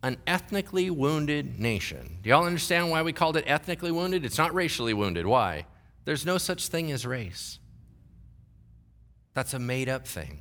an 0.03 0.17
ethnically 0.27 0.89
wounded 0.89 1.59
nation, 1.59 2.17
do 2.21 2.29
y'all 2.29 2.45
understand 2.45 2.89
why 2.89 3.01
we 3.03 3.13
called 3.13 3.37
it 3.37 3.45
ethnically 3.47 3.91
wounded? 3.91 4.25
It's 4.25 4.37
not 4.37 4.53
racially 4.53 4.93
wounded. 4.93 5.25
Why? 5.25 5.65
There's 6.03 6.25
no 6.25 6.37
such 6.37 6.67
thing 6.67 6.91
as 6.91 7.05
race. 7.05 7.59
That's 9.33 9.53
a 9.53 9.59
made 9.59 9.89
up 9.89 10.07
thing. 10.07 10.39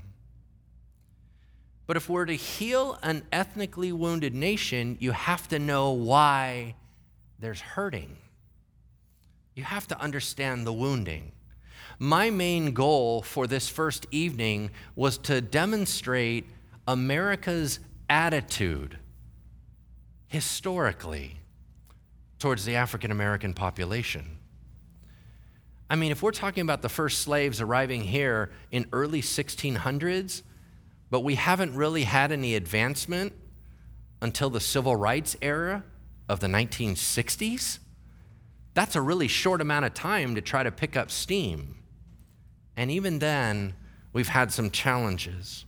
But 1.87 1.97
if 1.97 2.09
we're 2.09 2.25
to 2.25 2.35
heal 2.35 2.99
an 3.03 3.25
ethnically 3.33 3.93
wounded 3.93 4.35
nation, 4.35 4.97
you 5.01 5.13
have 5.13 5.49
to 5.49 5.59
know 5.59 5.91
why 5.91 6.77
there's 7.39 7.61
hurting. 7.61 8.17
You 9.55 9.65
have 9.65 9.87
to 9.89 10.01
understand 10.01 10.67
the 10.67 10.73
wounding. 10.73 11.33
My 11.99 12.31
main 12.31 12.73
goal 12.73 13.23
for 13.23 13.47
this 13.47 13.69
first 13.69 14.07
evening 14.11 14.71
was 14.97 15.19
to 15.19 15.41
demonstrate 15.41 16.47
America's 16.89 17.79
attitude 18.09 18.99
historically 20.27 21.39
towards 22.39 22.65
the 22.65 22.77
African 22.77 23.11
American 23.11 23.55
population. 23.55 24.39
I 25.89 25.97
mean, 25.97 26.11
if 26.11 26.23
we're 26.23 26.33
talking 26.33 26.63
about 26.63 26.83
the 26.83 26.89
first 26.89 27.21
slaves 27.21 27.61
arriving 27.61 28.03
here 28.03 28.51
in 28.71 28.87
early 28.93 29.23
1600s, 29.23 30.43
but 31.11 31.21
we 31.21 31.37
haven't 31.37 31.75
really 31.77 32.05
had 32.05 32.33
any 32.33 32.57
advancement 32.57 33.33
until 34.21 34.51
the 34.51 34.61
civil 34.61 34.97
rights 34.97 35.37
era 35.41 35.85
of 36.29 36.41
the 36.41 36.47
1960s, 36.47 37.79
that's 38.75 38.97
a 38.97 39.01
really 39.01 39.29
short 39.29 39.61
amount 39.61 39.85
of 39.85 39.95
time 39.95 40.35
to 40.35 40.41
try 40.41 40.63
to 40.63 40.71
pick 40.71 40.97
up 40.97 41.11
steam. 41.11 41.77
And 42.77 42.91
even 42.91 43.21
then, 43.21 43.75
we've 44.13 44.29
had 44.29 44.53
some 44.53 44.71
challenges. 44.71 45.65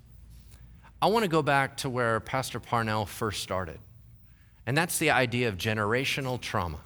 I 1.01 1.07
want 1.07 1.25
to 1.25 1.29
go 1.29 1.43
back 1.43 1.77
to 1.79 1.91
where 1.91 2.19
Pastor 2.21 2.59
Parnell 2.59 3.07
first 3.07 3.43
started, 3.43 3.79
and 4.67 4.77
that's 4.77 4.99
the 4.99 5.11
idea 5.11 5.49
of 5.49 5.57
generational 5.57 6.41
trauma. 6.41 6.81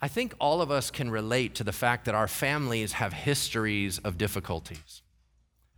I 0.00 0.08
think 0.08 0.34
all 0.40 0.60
of 0.60 0.70
us 0.70 0.90
can 0.90 1.10
relate 1.10 1.54
to 1.56 1.64
the 1.64 1.72
fact 1.72 2.04
that 2.04 2.14
our 2.14 2.28
families 2.28 2.92
have 2.92 3.12
histories 3.12 3.98
of 3.98 4.18
difficulties. 4.18 5.02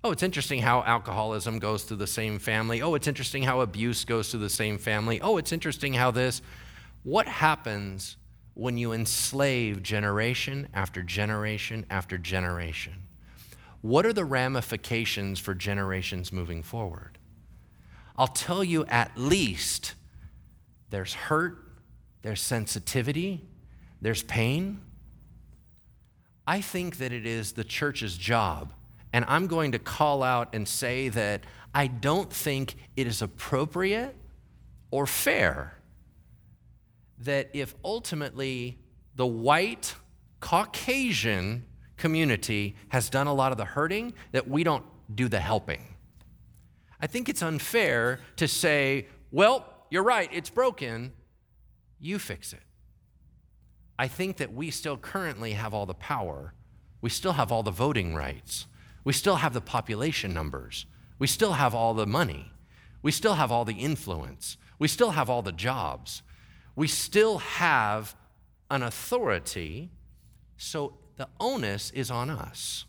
Oh, 0.05 0.13
it's 0.13 0.23
interesting 0.23 0.61
how 0.61 0.83
alcoholism 0.85 1.59
goes 1.59 1.83
through 1.83 1.97
the 1.97 2.07
same 2.07 2.39
family. 2.39 2.81
Oh, 2.83 2.95
it's 2.95 3.09
interesting 3.09 3.43
how 3.43 3.61
abuse 3.63 4.05
goes 4.05 4.31
through 4.31 4.41
the 4.41 4.49
same 4.49 4.79
family. 4.79 5.21
Oh, 5.21 5.39
it's 5.39 5.53
interesting 5.53 5.95
how 5.95 6.13
this. 6.13 6.41
What 7.03 7.27
happens 7.27 8.17
when 8.55 8.79
you 8.79 8.93
enslave 8.93 9.83
generation 9.83 10.69
after 10.73 11.03
generation 11.03 11.85
after 11.91 12.17
generation? 12.17 12.95
What 13.83 14.07
are 14.07 14.13
the 14.13 14.25
ramifications 14.25 15.41
for 15.41 15.55
generations 15.55 16.33
moving 16.33 16.63
forward? 16.63 17.19
I'll 18.17 18.27
tell 18.27 18.63
you 18.63 18.85
at 18.87 19.17
least 19.17 19.95
there's 20.91 21.15
hurt, 21.15 21.59
there's 22.23 22.41
sensitivity, 22.41 23.45
there's 24.01 24.23
pain. 24.23 24.81
I 26.47 26.61
think 26.61 26.99
that 26.99 27.13
it 27.13 27.27
is 27.27 27.53
the 27.53 27.65
church's 27.65 28.17
job, 28.17 28.73
and 29.19 29.25
I'm 29.27 29.49
going 29.49 29.73
to 29.73 29.81
call 29.81 30.23
out 30.23 30.55
and 30.55 30.69
say 30.69 31.09
that 31.09 31.43
I 31.75 31.89
don't 31.89 32.33
think 32.33 32.77
it 32.97 33.09
is 33.09 33.21
appropriate 33.21 34.15
or 34.93 35.09
fair 35.09 35.77
that 37.19 37.51
if 37.53 37.75
ultimately 37.85 38.79
the 39.17 39.27
white 39.27 39.97
Caucasian 40.39 41.65
community 41.97 42.77
has 42.91 43.11
done 43.11 43.27
a 43.27 43.35
lot 43.35 43.51
of 43.51 43.59
the 43.59 43.65
hurting, 43.65 44.15
that 44.31 44.47
we 44.47 44.63
don't 44.63 44.85
do 45.13 45.27
the 45.27 45.41
helping. 45.41 45.97
I 47.01 47.09
think 47.09 47.29
it's 47.29 47.43
unfair 47.43 48.21
to 48.37 48.47
say, 48.47 49.09
well, 49.33 49.67
you're 49.91 50.05
right, 50.05 50.31
it's 50.33 50.49
broken, 50.49 51.13
you 51.99 52.21
fix 52.21 52.53
it. 52.53 52.63
I 53.99 54.07
think 54.07 54.37
that 54.37 54.53
we 54.53 54.71
still 54.71 54.97
currently 54.97 55.55
have 55.55 55.75
all 55.75 55.87
the 55.87 55.95
power. 55.95 56.55
We 57.01 57.11
still 57.11 57.33
have 57.33 57.51
all 57.51 57.65
the 57.65 57.73
voting 57.73 58.15
rights. 58.15 58.69
We 59.05 59.13
still 59.13 59.37
have 59.37 59.55
the 59.55 59.61
population 59.61 60.35
numbers. 60.35 60.87
We 61.19 61.27
still 61.27 61.55
have 61.55 61.75
all 61.75 61.95
the 61.95 62.07
money. 62.07 62.53
We 63.03 63.13
still 63.13 63.35
have 63.35 63.51
all 63.51 63.65
the 63.65 63.75
influence. 63.75 64.57
We 64.79 64.89
still 64.89 65.11
have 65.11 65.31
all 65.31 65.43
the 65.43 65.53
jobs. 65.53 66.23
We 66.77 66.89
still 66.89 67.39
have 67.39 68.15
an 68.71 68.83
authority. 68.83 69.91
So 70.57 70.95
the 71.17 71.29
onus 71.41 71.91
is 71.91 72.11
on 72.11 72.31
us 72.31 72.85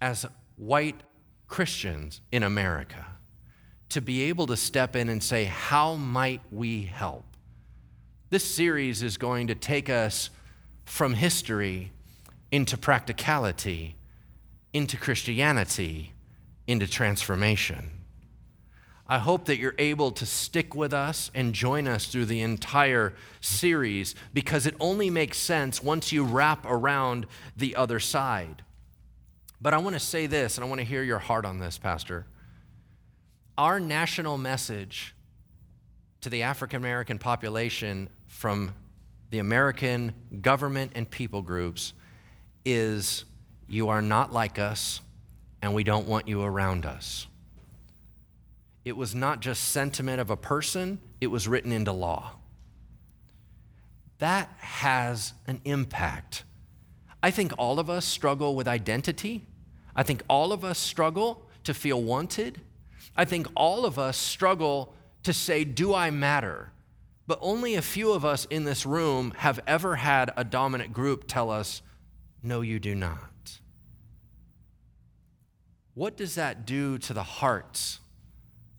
as 0.00 0.26
white 0.56 1.02
Christians 1.46 2.20
in 2.32 2.42
America 2.42 3.06
to 3.90 4.00
be 4.00 4.22
able 4.22 4.46
to 4.46 4.56
step 4.56 4.96
in 4.96 5.08
and 5.08 5.22
say, 5.22 5.44
How 5.44 5.96
might 5.96 6.40
we 6.50 6.82
help? 6.84 7.24
This 8.30 8.44
series 8.44 9.02
is 9.02 9.16
going 9.16 9.48
to 9.48 9.54
take 9.54 9.90
us 9.90 10.30
from 10.84 11.14
history 11.14 11.92
into 12.52 12.76
practicality, 12.78 13.96
into 14.72 14.96
Christianity, 14.96 16.12
into 16.66 16.86
transformation. 16.86 17.90
I 19.10 19.18
hope 19.18 19.46
that 19.46 19.58
you're 19.58 19.74
able 19.76 20.12
to 20.12 20.24
stick 20.24 20.76
with 20.76 20.94
us 20.94 21.32
and 21.34 21.52
join 21.52 21.88
us 21.88 22.06
through 22.06 22.26
the 22.26 22.42
entire 22.42 23.12
series 23.40 24.14
because 24.32 24.66
it 24.66 24.76
only 24.78 25.10
makes 25.10 25.36
sense 25.36 25.82
once 25.82 26.12
you 26.12 26.22
wrap 26.22 26.64
around 26.64 27.26
the 27.56 27.74
other 27.74 27.98
side. 27.98 28.62
But 29.60 29.74
I 29.74 29.78
want 29.78 29.94
to 29.94 30.00
say 30.00 30.26
this, 30.26 30.56
and 30.56 30.64
I 30.64 30.68
want 30.68 30.80
to 30.80 30.84
hear 30.84 31.02
your 31.02 31.18
heart 31.18 31.44
on 31.44 31.58
this, 31.58 31.76
Pastor. 31.76 32.24
Our 33.58 33.80
national 33.80 34.38
message 34.38 35.12
to 36.20 36.30
the 36.30 36.44
African 36.44 36.76
American 36.76 37.18
population 37.18 38.08
from 38.28 38.72
the 39.30 39.40
American 39.40 40.14
government 40.40 40.92
and 40.94 41.10
people 41.10 41.42
groups 41.42 41.94
is 42.64 43.24
you 43.70 43.88
are 43.88 44.02
not 44.02 44.32
like 44.32 44.58
us 44.58 45.00
and 45.62 45.74
we 45.74 45.84
don't 45.84 46.06
want 46.06 46.28
you 46.28 46.42
around 46.42 46.84
us. 46.84 47.26
It 48.84 48.96
was 48.96 49.14
not 49.14 49.40
just 49.40 49.68
sentiment 49.68 50.20
of 50.20 50.30
a 50.30 50.36
person, 50.36 51.00
it 51.20 51.28
was 51.28 51.46
written 51.46 51.70
into 51.70 51.92
law. 51.92 52.32
That 54.18 54.48
has 54.58 55.34
an 55.46 55.60
impact. 55.64 56.44
I 57.22 57.30
think 57.30 57.52
all 57.58 57.78
of 57.78 57.88
us 57.88 58.04
struggle 58.04 58.54
with 58.54 58.66
identity. 58.66 59.46
I 59.94 60.02
think 60.02 60.22
all 60.28 60.52
of 60.52 60.64
us 60.64 60.78
struggle 60.78 61.46
to 61.64 61.74
feel 61.74 62.02
wanted. 62.02 62.60
I 63.16 63.24
think 63.24 63.46
all 63.54 63.84
of 63.84 63.98
us 63.98 64.16
struggle 64.16 64.94
to 65.22 65.32
say, 65.32 65.64
Do 65.64 65.94
I 65.94 66.10
matter? 66.10 66.72
But 67.26 67.38
only 67.42 67.76
a 67.76 67.82
few 67.82 68.12
of 68.12 68.24
us 68.24 68.46
in 68.46 68.64
this 68.64 68.84
room 68.84 69.32
have 69.36 69.60
ever 69.66 69.96
had 69.96 70.32
a 70.36 70.42
dominant 70.42 70.92
group 70.92 71.24
tell 71.28 71.50
us, 71.50 71.80
no, 72.42 72.60
you 72.60 72.80
do 72.80 72.94
not. 72.94 73.29
What 76.00 76.16
does 76.16 76.36
that 76.36 76.64
do 76.64 76.96
to 76.96 77.12
the 77.12 77.22
hearts 77.22 78.00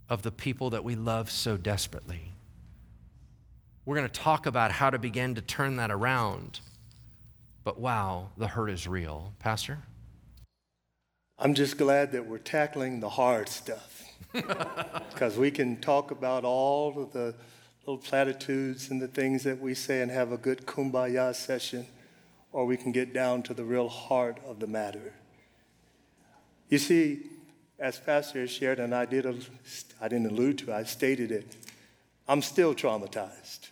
of 0.10 0.24
the 0.24 0.32
people 0.32 0.72
that 0.72 0.84
we 0.84 0.96
love 0.96 1.30
so 1.30 1.56
desperately? 1.56 2.32
We're 3.86 3.96
going 3.96 4.10
to 4.10 4.20
talk 4.20 4.48
about 4.48 4.72
how 4.72 4.90
to 4.90 4.98
begin 4.98 5.36
to 5.36 5.42
turn 5.42 5.76
that 5.76 5.92
around. 5.92 6.62
But 7.64 7.80
wow, 7.80 8.30
the 8.38 8.48
hurt 8.48 8.72
is 8.72 8.88
real. 8.88 9.34
Pastor? 9.38 9.78
I'm 11.38 11.54
just 11.54 11.78
glad 11.78 12.12
that 12.14 12.26
we're 12.26 12.40
tackling 12.40 13.02
the 13.02 13.10
hard 13.10 13.50
stuff. 13.50 14.04
Because 14.34 15.38
we 15.38 15.52
can 15.52 15.80
talk 15.80 16.10
about 16.10 16.44
all 16.44 17.00
of 17.00 17.14
the 17.14 17.36
little 17.82 18.00
platitudes 18.00 18.90
and 18.90 19.00
the 19.00 19.08
things 19.08 19.44
that 19.44 19.62
we 19.62 19.76
say 19.76 20.02
and 20.02 20.10
have 20.10 20.32
a 20.32 20.38
good 20.38 20.66
kumbaya 20.66 21.36
session, 21.36 21.86
or 22.52 22.66
we 22.66 22.78
can 22.78 22.92
get 22.92 23.14
down 23.14 23.44
to 23.44 23.54
the 23.54 23.64
real 23.64 23.90
heart 23.90 24.40
of 24.44 24.60
the 24.60 24.66
matter. 24.66 25.14
You 26.72 26.80
see, 26.80 27.28
as 27.78 28.00
Pastor 28.00 28.48
shared, 28.48 28.80
and 28.80 28.96
I, 28.96 29.06
did, 29.06 29.28
I 30.02 30.08
didn't 30.08 30.32
allude 30.32 30.58
to, 30.60 30.74
I 30.74 30.84
stated 30.84 31.32
it, 31.32 31.56
I'm 32.28 32.42
still 32.42 32.74
traumatized. 32.74 33.70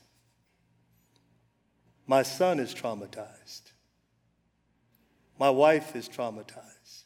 My 2.06 2.22
son 2.22 2.60
is 2.60 2.76
traumatized. 2.76 3.62
My 5.40 5.50
wife 5.50 5.96
is 5.96 6.08
traumatized. 6.08 7.04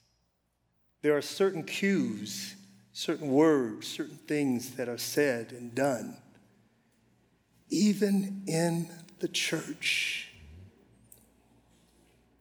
There 1.02 1.16
are 1.16 1.22
certain 1.22 1.64
cues, 1.64 2.56
certain 2.92 3.30
words, 3.30 3.88
certain 3.88 4.18
things 4.28 4.72
that 4.72 4.90
are 4.90 4.98
said 4.98 5.54
and 5.54 5.74
done 5.74 6.18
even 7.74 8.44
in 8.46 8.88
the 9.20 9.28
church, 9.28 10.32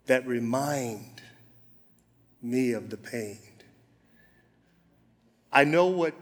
that 0.07 0.27
remind 0.27 1.12
me 2.43 2.73
of 2.73 2.91
the 2.91 2.97
pain. 2.97 3.39
I 5.53 5.65
know 5.65 5.87
what 5.87 6.15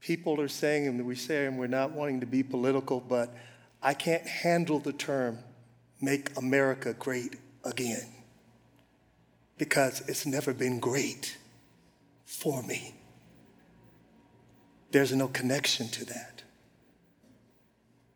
people 0.00 0.40
are 0.40 0.48
saying, 0.48 0.86
and 0.86 1.04
we 1.04 1.16
say, 1.16 1.46
and 1.46 1.58
we're 1.58 1.66
not 1.66 1.92
wanting 1.92 2.20
to 2.20 2.26
be 2.26 2.42
political, 2.42 3.00
but 3.00 3.34
I 3.82 3.94
can't 3.94 4.26
handle 4.26 4.78
the 4.78 4.92
term 4.92 5.38
make 6.00 6.36
America 6.36 6.94
great 6.94 7.36
again 7.64 8.06
because 9.58 10.02
it's 10.08 10.26
never 10.26 10.52
been 10.52 10.80
great 10.80 11.36
for 12.24 12.62
me. 12.62 12.94
There's 14.90 15.12
no 15.12 15.28
connection 15.28 15.88
to 15.88 16.04
that. 16.06 16.42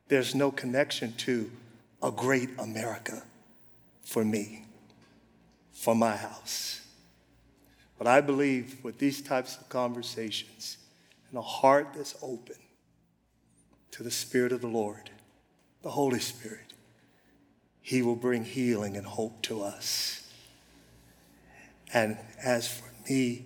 There's 0.09 0.34
no 0.34 0.51
connection 0.51 1.12
to 1.18 1.51
a 2.03 2.11
great 2.11 2.51
America 2.59 3.22
for 4.03 4.24
me, 4.24 4.64
for 5.79 5.95
my 5.95 6.16
house. 6.16 6.81
But 7.99 8.09
I 8.09 8.20
believe 8.20 8.83
with 8.83 8.99
these 8.99 9.22
types 9.22 9.57
of 9.57 9.68
conversations 9.68 10.76
and 11.31 11.39
a 11.39 11.43
heart 11.43 11.91
that's 11.95 12.16
open 12.20 12.57
to 13.93 14.03
the 14.03 14.11
Spirit 14.11 14.51
of 14.51 14.61
the 14.61 14.66
Lord, 14.66 15.11
the 15.83 15.91
Holy 15.91 16.18
Spirit, 16.18 16.72
He 17.81 18.03
will 18.03 18.16
bring 18.16 18.45
healing 18.45 18.97
and 18.97 19.07
hope 19.07 19.41
to 19.43 19.62
us. 19.62 20.29
And 21.95 22.18
as 22.43 22.68
for 22.68 22.91
me 23.09 23.45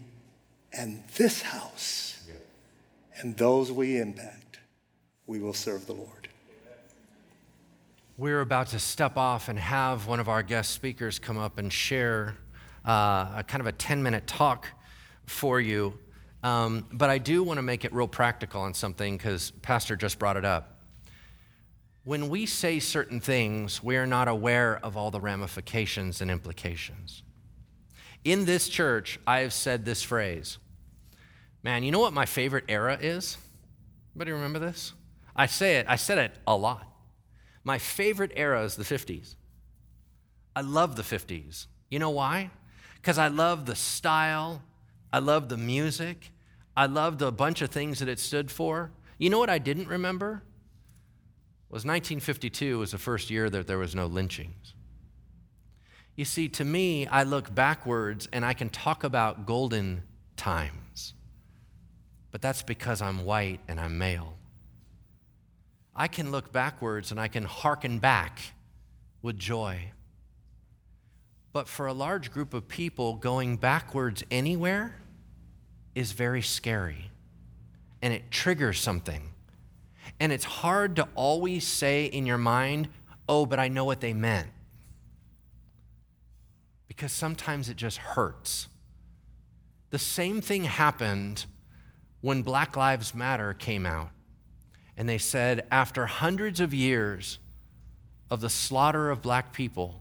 and 0.73 1.05
this 1.17 1.43
house 1.43 2.23
and 3.21 3.37
those 3.37 3.71
we 3.71 3.99
impact, 3.99 4.59
we 5.27 5.39
will 5.39 5.55
serve 5.55 5.87
the 5.87 5.93
Lord. 5.93 6.22
We're 8.19 8.43
about 8.43 8.67
to 8.69 8.79
step 8.79 9.17
off 9.17 9.49
and 9.49 9.59
have 9.59 10.07
one 10.07 10.21
of 10.21 10.29
our 10.29 10.43
guest 10.43 10.73
speakers 10.73 11.19
come 11.19 11.39
up 11.39 11.57
and 11.57 11.73
share 11.73 12.37
uh, 12.87 13.37
a 13.37 13.45
kind 13.49 13.63
of 13.63 13.67
a 13.67 13.73
10 13.73 14.03
minute 14.03 14.27
talk 14.27 14.69
for 15.25 15.59
you. 15.59 15.99
Um, 16.43 16.85
but 16.93 17.09
I 17.09 17.17
do 17.17 17.43
want 17.43 17.57
to 17.57 17.63
make 17.63 17.87
it 17.87 17.93
real 17.95 18.07
practical 18.07 18.61
on 18.61 18.75
something 18.75 19.17
because 19.17 19.53
Pastor 19.63 19.97
just 19.97 20.19
brought 20.19 20.37
it 20.37 20.45
up. 20.45 20.83
When 22.05 22.29
we 22.29 22.45
say 22.45 22.81
certain 22.81 23.19
things, 23.19 23.83
we 23.83 23.97
are 23.97 24.07
not 24.07 24.29
aware 24.29 24.79
of 24.85 24.95
all 24.95 25.11
the 25.11 25.21
ramifications 25.21 26.21
and 26.21 26.31
implications. 26.31 27.23
In 28.25 28.45
this 28.45 28.69
church, 28.69 29.19
I 29.27 29.41
have 29.41 29.55
said 29.55 29.87
this 29.87 30.03
phrase 30.03 30.59
Man, 31.63 31.83
you 31.83 31.91
know 31.91 32.01
what 32.01 32.13
my 32.13 32.27
favorite 32.27 32.65
era 32.69 32.99
is? 33.01 33.39
Anybody 34.15 34.33
remember 34.33 34.59
this? 34.59 34.93
I 35.35 35.47
say 35.47 35.77
it, 35.77 35.87
I 35.89 35.97
said 35.97 36.19
it 36.19 36.33
a 36.47 36.55
lot. 36.55 36.92
My 37.65 37.79
favorite 37.79 38.33
era 38.35 38.63
is 38.65 38.77
the 38.77 38.85
50s. 38.85 39.37
I 40.55 40.61
love 40.61 40.97
the 40.97 41.03
50s. 41.03 41.67
You 41.91 41.99
know 41.99 42.11
why? 42.11 42.51
because 43.03 43.19
I 43.19 43.27
love 43.27 43.67
the 43.67 43.75
style, 43.75 44.63
I 45.13 45.19
love 45.19 45.49
the 45.49 45.57
music, 45.57 46.31
I 46.77 46.87
loved 46.87 47.21
a 47.21 47.33
bunch 47.33 47.61
of 47.61 47.71
things 47.71 47.99
that 47.99 48.09
it 48.09 48.21
stood 48.21 48.49
for. 48.49 48.93
You 49.19 49.29
know 49.29 49.41
what 49.41 49.51
I 49.51 49.59
didn't 49.59 49.89
remember? 49.89 50.43
Was 51.69 51.85
1952 51.85 52.79
was 52.79 52.93
the 52.93 52.99
first 52.99 53.29
year 53.29 53.51
that 53.51 53.67
there 53.67 53.79
was 53.79 53.95
no 53.95 54.07
lynchings. 54.07 54.75
You 56.15 56.25
see, 56.25 56.49
to 56.51 56.65
me, 56.65 57.07
I 57.09 57.25
look 57.25 57.53
backwards 57.53 58.29
and 58.33 58.45
I 58.45 58.55
can 58.55 58.69
talk 58.69 59.03
about 59.03 59.47
golden 59.47 60.03
times. 60.37 61.15
But 62.31 62.41
that's 62.41 62.63
because 62.63 63.03
I'm 63.03 63.25
white 63.25 63.61
and 63.67 63.81
I'm 63.81 63.99
male. 63.99 64.37
I 65.95 66.09
can 66.09 66.31
look 66.31 66.53
backwards 66.53 67.11
and 67.11 67.21
I 67.21 67.29
can 67.29 67.45
hearken 67.45 67.99
back 67.99 68.39
with 69.21 69.39
joy. 69.39 69.91
But 71.53 71.69
for 71.69 71.87
a 71.87 71.93
large 71.93 72.33
group 72.33 72.55
of 72.55 72.67
people, 72.67 73.15
going 73.15 73.57
backwards 73.57 74.25
anywhere 74.31 74.97
is 75.95 76.13
very 76.13 76.43
scary 76.43 77.11
and 78.01 78.13
it 78.13 78.31
triggers 78.31 78.81
something. 78.81 79.29
And 80.19 80.33
it's 80.33 80.45
hard 80.45 80.97
to 80.97 81.09
always 81.15 81.67
say 81.67 82.07
in 82.07 82.27
your 82.27 82.39
mind, 82.39 82.89
oh, 83.29 83.47
but 83.47 83.59
I 83.59 83.69
know 83.69 83.85
what 83.85 84.01
they 84.01 84.13
meant. 84.13 84.49
Because 86.89 87.13
sometimes 87.13 87.69
it 87.69 87.77
just 87.77 87.99
hurts. 87.99 88.69
The 89.91 89.99
same 89.99 90.41
thing 90.41 90.65
happened 90.65 91.47
when 92.21 92.43
Black 92.43 92.77
Lives 92.77 93.15
Matter 93.15 93.53
came 93.55 93.85
out. 93.85 94.11
And 95.03 95.09
they 95.09 95.19
said, 95.19 95.67
after 95.73 96.07
hundreds 96.07 96.61
of 96.61 96.73
years 96.73 97.41
of 98.31 98.41
the 98.41 98.49
slaughter 98.49 99.11
of 99.11 99.21
black 99.21 99.53
people, 99.53 100.01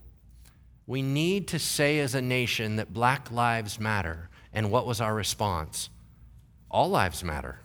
we 0.86 1.02
need 1.02 1.48
to 1.48 1.58
say 1.58 1.98
as 2.02 2.14
a 2.14 2.22
nation 2.22 2.76
that 2.76 2.94
black 2.94 3.32
lives 3.32 3.80
matter. 3.80 4.30
And 4.54 4.70
what 4.70 4.86
was 4.86 5.02
our 5.02 5.16
response? 5.16 5.90
All 6.70 6.88
lives 6.88 7.24
matter. 7.24 7.62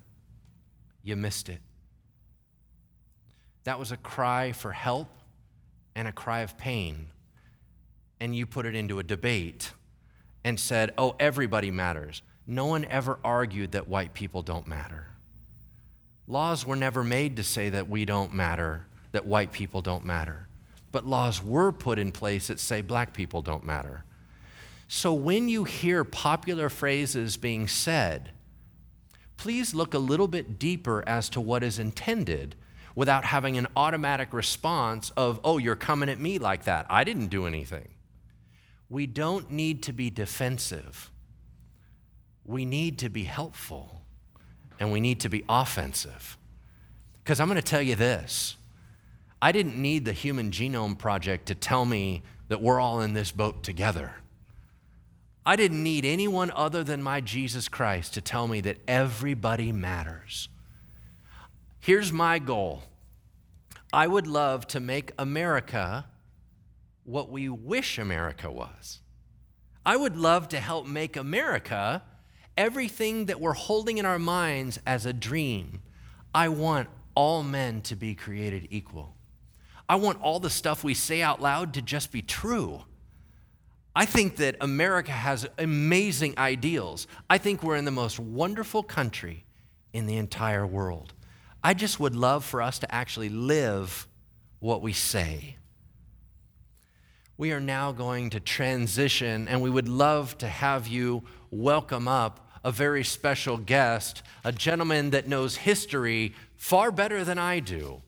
You 1.02 1.14
missed 1.14 1.50
it. 1.50 1.58
That 3.64 3.78
was 3.78 3.92
a 3.92 3.98
cry 3.98 4.52
for 4.52 4.72
help 4.72 5.10
and 5.94 6.08
a 6.08 6.12
cry 6.12 6.40
of 6.40 6.56
pain. 6.56 7.08
And 8.18 8.34
you 8.34 8.46
put 8.46 8.64
it 8.64 8.74
into 8.74 8.98
a 8.98 9.02
debate 9.02 9.72
and 10.42 10.58
said, 10.58 10.94
oh, 10.96 11.14
everybody 11.20 11.70
matters. 11.70 12.22
No 12.46 12.64
one 12.64 12.86
ever 12.86 13.18
argued 13.22 13.72
that 13.72 13.88
white 13.88 14.14
people 14.14 14.40
don't 14.40 14.66
matter. 14.66 15.08
Laws 16.28 16.66
were 16.66 16.76
never 16.76 17.04
made 17.04 17.36
to 17.36 17.44
say 17.44 17.70
that 17.70 17.88
we 17.88 18.04
don't 18.04 18.34
matter, 18.34 18.86
that 19.12 19.26
white 19.26 19.52
people 19.52 19.82
don't 19.82 20.04
matter 20.04 20.46
but 20.96 21.06
laws 21.06 21.44
were 21.44 21.72
put 21.72 21.98
in 21.98 22.10
place 22.10 22.46
that 22.46 22.58
say 22.58 22.80
black 22.80 23.12
people 23.12 23.42
don't 23.42 23.62
matter. 23.62 24.02
So 24.88 25.12
when 25.12 25.46
you 25.46 25.64
hear 25.64 26.04
popular 26.04 26.70
phrases 26.70 27.36
being 27.36 27.68
said, 27.68 28.30
please 29.36 29.74
look 29.74 29.92
a 29.92 29.98
little 29.98 30.26
bit 30.26 30.58
deeper 30.58 31.04
as 31.06 31.28
to 31.28 31.40
what 31.42 31.62
is 31.62 31.78
intended 31.78 32.54
without 32.94 33.26
having 33.26 33.58
an 33.58 33.66
automatic 33.76 34.32
response 34.32 35.12
of, 35.18 35.38
oh, 35.44 35.58
you're 35.58 35.76
coming 35.76 36.08
at 36.08 36.18
me 36.18 36.38
like 36.38 36.64
that. 36.64 36.86
I 36.88 37.04
didn't 37.04 37.28
do 37.28 37.46
anything. 37.46 37.88
We 38.88 39.06
don't 39.06 39.50
need 39.50 39.82
to 39.82 39.92
be 39.92 40.08
defensive. 40.08 41.10
We 42.42 42.64
need 42.64 42.98
to 43.00 43.10
be 43.10 43.24
helpful 43.24 44.00
and 44.78 44.92
we 44.92 45.00
need 45.00 45.20
to 45.20 45.28
be 45.28 45.44
offensive. 45.48 46.36
Because 47.22 47.40
I'm 47.40 47.48
going 47.48 47.56
to 47.56 47.62
tell 47.62 47.82
you 47.82 47.96
this 47.96 48.56
I 49.40 49.52
didn't 49.52 49.80
need 49.80 50.04
the 50.04 50.12
Human 50.12 50.50
Genome 50.50 50.98
Project 50.98 51.46
to 51.46 51.54
tell 51.54 51.84
me 51.84 52.22
that 52.48 52.62
we're 52.62 52.80
all 52.80 53.00
in 53.00 53.12
this 53.12 53.32
boat 53.32 53.62
together. 53.62 54.14
I 55.44 55.56
didn't 55.56 55.82
need 55.82 56.04
anyone 56.04 56.50
other 56.54 56.82
than 56.82 57.02
my 57.02 57.20
Jesus 57.20 57.68
Christ 57.68 58.14
to 58.14 58.20
tell 58.20 58.48
me 58.48 58.60
that 58.62 58.78
everybody 58.88 59.70
matters. 59.70 60.48
Here's 61.78 62.12
my 62.12 62.38
goal 62.40 62.82
I 63.92 64.06
would 64.06 64.26
love 64.26 64.66
to 64.68 64.80
make 64.80 65.12
America 65.18 66.06
what 67.04 67.30
we 67.30 67.48
wish 67.48 67.98
America 67.98 68.50
was. 68.50 69.00
I 69.84 69.96
would 69.96 70.16
love 70.16 70.48
to 70.48 70.58
help 70.58 70.86
make 70.88 71.16
America 71.16 72.02
everything 72.56 73.26
that 73.26 73.40
we're 73.40 73.52
holding 73.52 73.98
in 73.98 74.06
our 74.06 74.18
minds 74.18 74.78
as 74.86 75.06
a 75.06 75.12
dream. 75.12 75.80
I 76.34 76.48
want 76.48 76.88
all 77.14 77.42
men 77.42 77.80
to 77.82 77.96
be 77.96 78.14
created 78.14 78.68
equal. 78.70 79.14
I 79.88 79.96
want 79.96 80.20
all 80.20 80.40
the 80.40 80.50
stuff 80.50 80.82
we 80.82 80.94
say 80.94 81.22
out 81.22 81.40
loud 81.40 81.74
to 81.74 81.82
just 81.82 82.10
be 82.10 82.22
true. 82.22 82.82
I 83.94 84.04
think 84.04 84.36
that 84.36 84.56
America 84.60 85.12
has 85.12 85.48
amazing 85.58 86.34
ideals. 86.36 87.06
I 87.30 87.38
think 87.38 87.62
we're 87.62 87.76
in 87.76 87.86
the 87.86 87.90
most 87.90 88.18
wonderful 88.18 88.82
country 88.82 89.44
in 89.92 90.06
the 90.06 90.16
entire 90.16 90.66
world. 90.66 91.14
I 91.64 91.72
just 91.72 91.98
would 91.98 92.14
love 92.14 92.44
for 92.44 92.60
us 92.60 92.78
to 92.80 92.94
actually 92.94 93.30
live 93.30 94.06
what 94.58 94.82
we 94.82 94.92
say. 94.92 95.56
We 97.38 97.52
are 97.52 97.60
now 97.60 97.92
going 97.92 98.30
to 98.30 98.40
transition, 98.40 99.48
and 99.48 99.62
we 99.62 99.70
would 99.70 99.88
love 99.88 100.36
to 100.38 100.48
have 100.48 100.86
you 100.86 101.22
welcome 101.50 102.08
up 102.08 102.45
a 102.64 102.72
very 102.72 103.04
special 103.04 103.56
guest, 103.56 104.22
a 104.44 104.52
gentleman 104.52 105.10
that 105.10 105.28
knows 105.28 105.56
history 105.56 106.34
far 106.56 106.90
better 106.90 107.24
than 107.24 107.38
I 107.38 107.60
do 107.60 108.02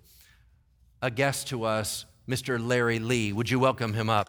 a 1.01 1.11
guest 1.11 1.49
to 1.49 1.65
us, 1.65 2.07
Mr. 2.29 2.59
Larry 2.65 2.99
Lee. 2.99 3.33
Would 3.33 3.51
you 3.51 3.59
welcome 3.61 3.93
him 3.93 4.11
up? 4.11 4.29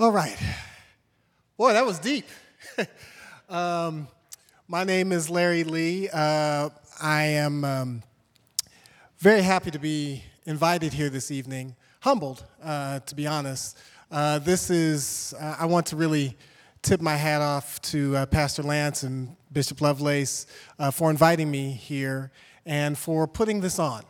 All 0.00 0.12
right. 0.12 0.38
Boy, 1.56 1.72
that 1.72 1.84
was 1.84 1.98
deep. 1.98 2.24
um, 3.48 4.06
my 4.68 4.84
name 4.84 5.10
is 5.10 5.28
Larry 5.28 5.64
Lee. 5.64 6.08
Uh, 6.08 6.68
I 7.02 7.22
am 7.24 7.64
um, 7.64 8.02
very 9.18 9.42
happy 9.42 9.72
to 9.72 9.78
be 9.80 10.22
invited 10.46 10.92
here 10.92 11.10
this 11.10 11.32
evening, 11.32 11.74
humbled, 11.98 12.44
uh, 12.62 13.00
to 13.00 13.14
be 13.16 13.26
honest. 13.26 13.76
Uh, 14.08 14.38
this 14.38 14.70
is, 14.70 15.34
uh, 15.40 15.56
I 15.58 15.66
want 15.66 15.86
to 15.86 15.96
really 15.96 16.36
tip 16.80 17.00
my 17.00 17.16
hat 17.16 17.42
off 17.42 17.82
to 17.82 18.18
uh, 18.18 18.26
Pastor 18.26 18.62
Lance 18.62 19.02
and 19.02 19.34
Bishop 19.50 19.80
Lovelace 19.80 20.46
uh, 20.78 20.92
for 20.92 21.10
inviting 21.10 21.50
me 21.50 21.72
here 21.72 22.30
and 22.64 22.96
for 22.96 23.26
putting 23.26 23.60
this 23.60 23.80
on. 23.80 24.04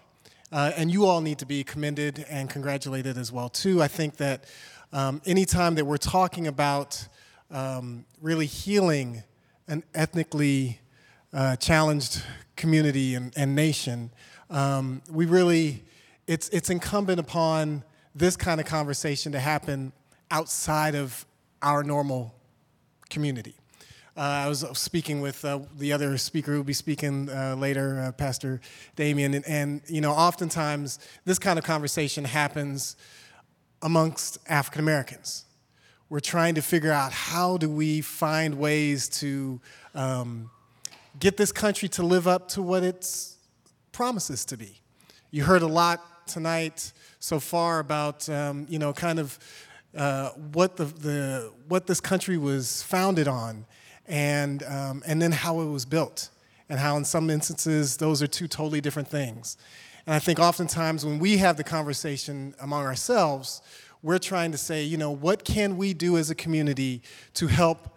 and 0.53 0.91
you 0.91 1.07
all 1.07 1.23
need 1.23 1.39
to 1.39 1.47
be 1.47 1.65
commended 1.65 2.27
and 2.29 2.51
congratulated 2.51 3.17
as 3.17 3.33
well, 3.33 3.49
too. 3.49 3.81
I 3.81 3.89
think 3.89 4.19
that 4.19 4.45
um, 4.93 5.21
anytime 5.27 5.75
that 5.75 5.85
we're 5.85 5.97
talking 5.99 6.47
about 6.47 7.07
um, 7.51 8.05
really 8.23 8.47
healing 8.47 9.23
an 9.67 9.83
ethnically 9.95 10.81
uh, 11.33 11.57
challenged 11.57 12.23
community 12.57 13.15
and, 13.15 13.33
and 13.37 13.55
nation, 13.55 14.11
um, 14.51 15.03
we 15.11 15.27
really, 15.27 15.85
it's, 16.27 16.49
it's 16.51 16.71
incumbent 16.71 17.21
upon 17.21 17.85
this 18.15 18.37
kind 18.37 18.61
of 18.61 18.67
conversation 18.67 19.33
to 19.33 19.41
happen 19.41 19.93
outside 20.31 20.95
of 20.95 21.27
our 21.63 21.83
normal 21.85 22.35
community. 23.11 23.55
Uh, 24.17 24.21
I 24.21 24.49
was 24.49 24.65
speaking 24.73 25.21
with 25.21 25.45
uh, 25.45 25.61
the 25.77 25.93
other 25.93 26.19
speaker 26.19 26.53
who 26.53 26.59
will 26.59 26.65
be 26.65 26.73
speaking 26.73 27.29
uh, 27.29 27.55
later, 27.57 28.01
uh, 28.01 28.13
Pastor 28.13 28.61
Damien, 28.97 29.35
and, 29.35 29.47
and, 29.47 29.83
you 29.87 30.01
know, 30.01 30.11
oftentimes 30.11 30.99
this 31.25 31.39
kind 31.39 31.59
of 31.59 31.65
conversation 31.65 32.25
happens 32.25 32.97
amongst 33.83 34.39
African 34.49 34.81
Americans. 34.81 35.45
We're 36.11 36.21
trying 36.21 36.55
to 36.55 36.63
figure 36.63 36.93
out 36.93 37.13
how 37.13 37.59
do 37.59 37.69
we 37.69 38.01
find 38.01 38.55
ways 38.59 39.09
to 39.21 39.61
um, 39.95 40.51
get 41.19 41.37
this 41.37 41.53
country 41.53 41.89
to 41.91 42.03
live 42.03 42.27
up 42.27 42.49
to 42.49 42.63
what 42.63 42.83
it 42.83 43.07
promises 43.93 44.45
to 44.47 44.57
be. 44.57 44.81
You 45.31 45.45
heard 45.45 45.63
a 45.63 45.67
lot 45.67 46.27
tonight 46.27 46.93
so 47.21 47.41
far 47.41 47.79
about 47.81 48.29
um, 48.29 48.67
you 48.69 48.79
know 48.79 48.93
kind 48.93 49.19
of 49.19 49.39
uh, 49.97 50.31
what 50.31 50.77
the, 50.77 50.85
the 50.85 51.53
what 51.67 51.87
this 51.87 52.01
country 52.01 52.39
was 52.39 52.83
founded 52.83 53.29
on, 53.29 53.67
and 54.07 54.63
um, 54.65 55.03
and 55.07 55.21
then 55.21 55.33
how 55.33 55.61
it 55.61 55.67
was 55.67 55.85
built, 55.85 56.31
and 56.69 56.79
how 56.79 56.97
in 56.97 57.05
some 57.05 57.29
instances 57.31 57.97
those 57.97 58.23
are 58.23 58.27
two 58.27 58.49
totally 58.49 58.81
different 58.81 59.09
things. 59.09 59.57
And 60.09 60.15
I 60.15 60.21
think 60.21 60.39
oftentimes 60.39 61.05
when 61.05 61.19
we 61.19 61.37
have 61.37 61.59
the 61.59 61.65
conversation 61.65 62.55
among 62.63 62.87
ourselves, 62.87 63.61
we're 64.03 64.19
trying 64.19 64.53
to 64.53 64.57
say, 64.57 64.83
you 64.83 64.97
know, 64.97 65.11
what 65.11 65.45
can 65.45 65.77
we 65.77 65.93
do 65.93 66.17
as 66.17 66.31
a 66.31 66.35
community 66.35 67.03
to 67.35 67.47
help 67.47 67.95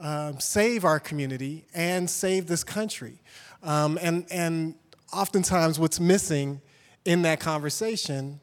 um, 0.00 0.40
save 0.40 0.84
our 0.84 0.98
community 0.98 1.64
and 1.72 2.10
save 2.10 2.48
this 2.48 2.64
country? 2.64 3.20
Um, 3.62 3.96
and, 4.02 4.26
and 4.28 4.74
oftentimes 5.12 5.78
what's 5.78 6.00
missing 6.00 6.60
in 7.04 7.22
that 7.22 7.38
conversation 7.38 8.40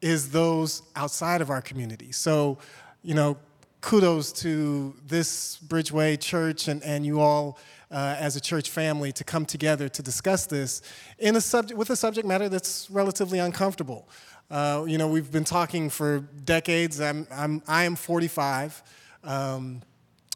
is 0.00 0.30
those 0.30 0.80
outside 0.96 1.42
of 1.42 1.50
our 1.50 1.60
community. 1.60 2.12
So, 2.12 2.56
you 3.02 3.12
know, 3.12 3.36
kudos 3.82 4.32
to 4.40 4.94
this 5.06 5.58
Bridgeway 5.68 6.18
Church 6.18 6.66
and, 6.68 6.82
and 6.82 7.04
you 7.04 7.20
all 7.20 7.58
uh, 7.90 8.16
as 8.18 8.36
a 8.36 8.40
church 8.40 8.70
family 8.70 9.12
to 9.12 9.24
come 9.24 9.44
together 9.44 9.88
to 9.88 10.02
discuss 10.02 10.46
this 10.46 10.82
in 11.18 11.36
a 11.36 11.40
subject, 11.40 11.78
with 11.78 11.90
a 11.90 11.96
subject 11.96 12.26
matter 12.26 12.48
that's 12.48 12.90
relatively 12.90 13.38
uncomfortable. 13.38 14.08
Uh, 14.50 14.84
you 14.86 14.98
know, 14.98 15.08
we've 15.08 15.30
been 15.30 15.44
talking 15.44 15.90
for 15.90 16.20
decades. 16.44 17.00
I'm, 17.00 17.26
I'm, 17.30 17.62
I 17.66 17.84
am 17.84 17.96
45, 17.96 18.82
um, 19.24 19.82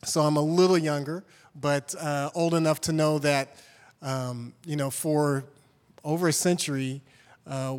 so 0.05 0.20
I'm 0.22 0.36
a 0.36 0.42
little 0.42 0.78
younger, 0.78 1.24
but 1.55 1.94
uh, 1.98 2.30
old 2.34 2.55
enough 2.55 2.80
to 2.82 2.92
know 2.92 3.18
that, 3.20 3.57
um, 4.03 4.53
you 4.66 4.76
know, 4.76 4.90
for 4.90 5.44
over 6.05 6.28
a 6.28 6.32
century, 6.32 7.00
uh, 7.46 7.76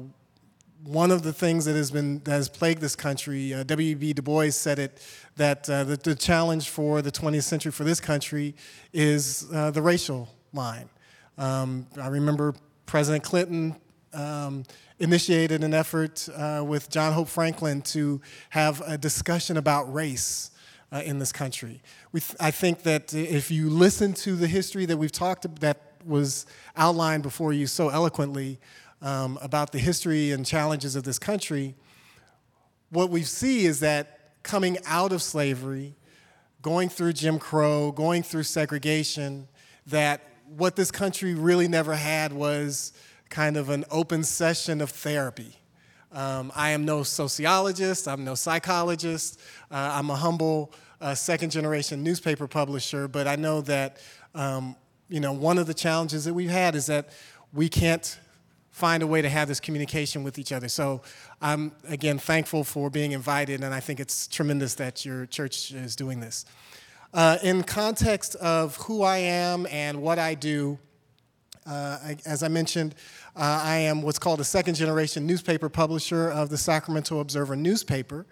one 0.86 1.12
of 1.12 1.24
the 1.24 1.32
things 1.32 1.66
that 1.66 1.76
has 1.76 1.92
been 1.92 2.20
that 2.20 2.32
has 2.32 2.50
plagued 2.50 2.82
this 2.82 2.96
country, 2.96 3.54
uh, 3.54 3.64
W.E.B. 3.64 4.14
Du 4.14 4.22
Bois 4.22 4.50
said 4.50 4.80
it 4.80 5.02
that 5.38 5.70
uh, 5.70 5.84
the, 5.84 5.98
the, 5.98 6.16
challenge 6.16 6.70
for 6.70 7.02
the 7.02 7.12
20th 7.12 7.44
century 7.44 7.72
for 7.72 7.84
this 7.84 8.00
country 8.00 8.54
is 8.92 9.48
uh, 9.54 9.72
the 9.72 9.82
racial 9.82 10.30
line. 10.52 10.90
Um, 11.38 11.88
I 12.00 12.08
remember 12.08 12.54
President 12.86 13.24
Clinton 13.24 13.76
um, 14.14 14.64
initiated 15.00 15.64
an 15.64 15.74
effort 15.74 16.28
uh, 16.36 16.64
with 16.66 16.90
John 16.90 17.14
Hope 17.14 17.30
Franklin 17.30 17.82
to 17.84 18.22
have 18.50 18.82
a 18.86 18.98
discussion 18.98 19.58
about 19.58 19.92
race. 19.94 20.50
Uh, 20.92 21.02
in 21.06 21.18
this 21.18 21.32
country, 21.32 21.82
th- 22.12 22.36
I 22.40 22.52
think 22.52 22.84
that 22.84 23.16
if 23.16 23.50
you 23.50 23.68
listen 23.68 24.14
to 24.14 24.36
the 24.36 24.46
history 24.46 24.86
that 24.86 24.96
we've 24.96 25.12
talked 25.12 25.44
about, 25.44 25.60
that 25.62 25.82
was 26.06 26.46
outlined 26.76 27.24
before 27.24 27.52
you 27.52 27.68
so 27.68 27.90
eloquently, 27.90 28.60
um, 29.04 29.38
about 29.42 29.72
the 29.72 29.78
history 29.78 30.32
and 30.32 30.46
challenges 30.46 30.96
of 30.96 31.04
this 31.04 31.20
country, 31.20 31.76
what 32.90 33.12
we 33.12 33.22
see 33.22 33.66
is 33.66 33.82
that 33.82 34.32
coming 34.42 34.78
out 34.86 35.12
of 35.12 35.22
slavery, 35.22 35.96
going 36.64 36.90
through 36.90 37.14
Jim 37.14 37.38
Crow, 37.38 37.92
going 37.92 38.24
through 38.24 38.44
segregation, 38.44 39.48
that 39.86 40.22
what 40.48 40.76
this 40.76 40.90
country 40.90 41.36
really 41.36 41.68
never 41.68 41.94
had 41.94 42.34
was 42.34 42.94
kind 43.30 43.58
of 43.58 43.70
an 43.70 43.84
open 43.92 44.24
session 44.24 44.82
of 44.82 44.90
therapy. 44.90 45.60
Um, 46.12 46.52
I 46.56 46.72
am 46.72 46.86
no 46.86 47.04
sociologist, 47.04 48.08
I'm 48.08 48.24
no 48.24 48.36
psychologist, 48.36 49.40
uh, 49.70 49.92
I'm 49.94 50.10
a 50.10 50.16
humble 50.16 50.72
uh, 51.02 51.14
second 51.14 51.52
generation 51.52 52.04
newspaper 52.04 52.48
publisher, 52.48 53.08
but 53.08 53.28
I 53.28 53.36
know 53.36 53.62
that 53.62 53.98
um, 54.36 54.76
you 55.10 55.20
know, 55.20 55.34
one 55.34 55.58
of 55.58 55.68
the 55.68 55.74
challenges 55.74 56.26
that 56.26 56.34
we've 56.34 56.50
had 56.50 56.76
is 56.76 56.88
that 56.88 57.10
we 57.52 57.70
can't 57.70 58.18
find 58.74 59.04
a 59.04 59.08
way 59.08 59.22
to 59.22 59.30
have 59.30 59.48
this 59.48 59.60
communication 59.60 60.24
with 60.24 60.40
each 60.40 60.52
other. 60.52 60.68
So 60.68 61.04
I'm, 61.42 61.72
again, 61.88 62.18
thankful 62.18 62.64
for 62.64 62.90
being 62.90 63.12
invited, 63.12 63.64
and 63.64 63.72
I 63.74 63.80
think 63.80 64.00
it's 64.00 64.28
tremendous 64.28 64.74
that 64.76 65.06
your 65.06 65.28
church 65.28 65.72
is 65.72 65.96
doing 65.96 66.20
this. 66.20 66.46
Uh, 67.14 67.38
in 67.44 67.62
context 67.62 68.36
of 68.38 68.76
who 68.78 69.04
I 69.04 69.18
am 69.20 69.68
and 69.70 70.02
what 70.02 70.18
I 70.18 70.34
do, 70.34 70.80
uh, 71.68 72.00
I, 72.04 72.18
as 72.26 72.42
I 72.42 72.48
mentioned, 72.48 72.96
uh, 73.36 73.62
I 73.64 73.78
am 73.78 74.02
what's 74.02 74.18
called 74.18 74.40
a 74.40 74.44
second 74.44 74.74
generation 74.74 75.28
newspaper 75.28 75.70
publisher 75.70 76.32
of 76.32 76.50
the 76.50 76.58
Sacramento 76.58 77.20
Observer 77.20 77.56
newspaper. 77.56 78.26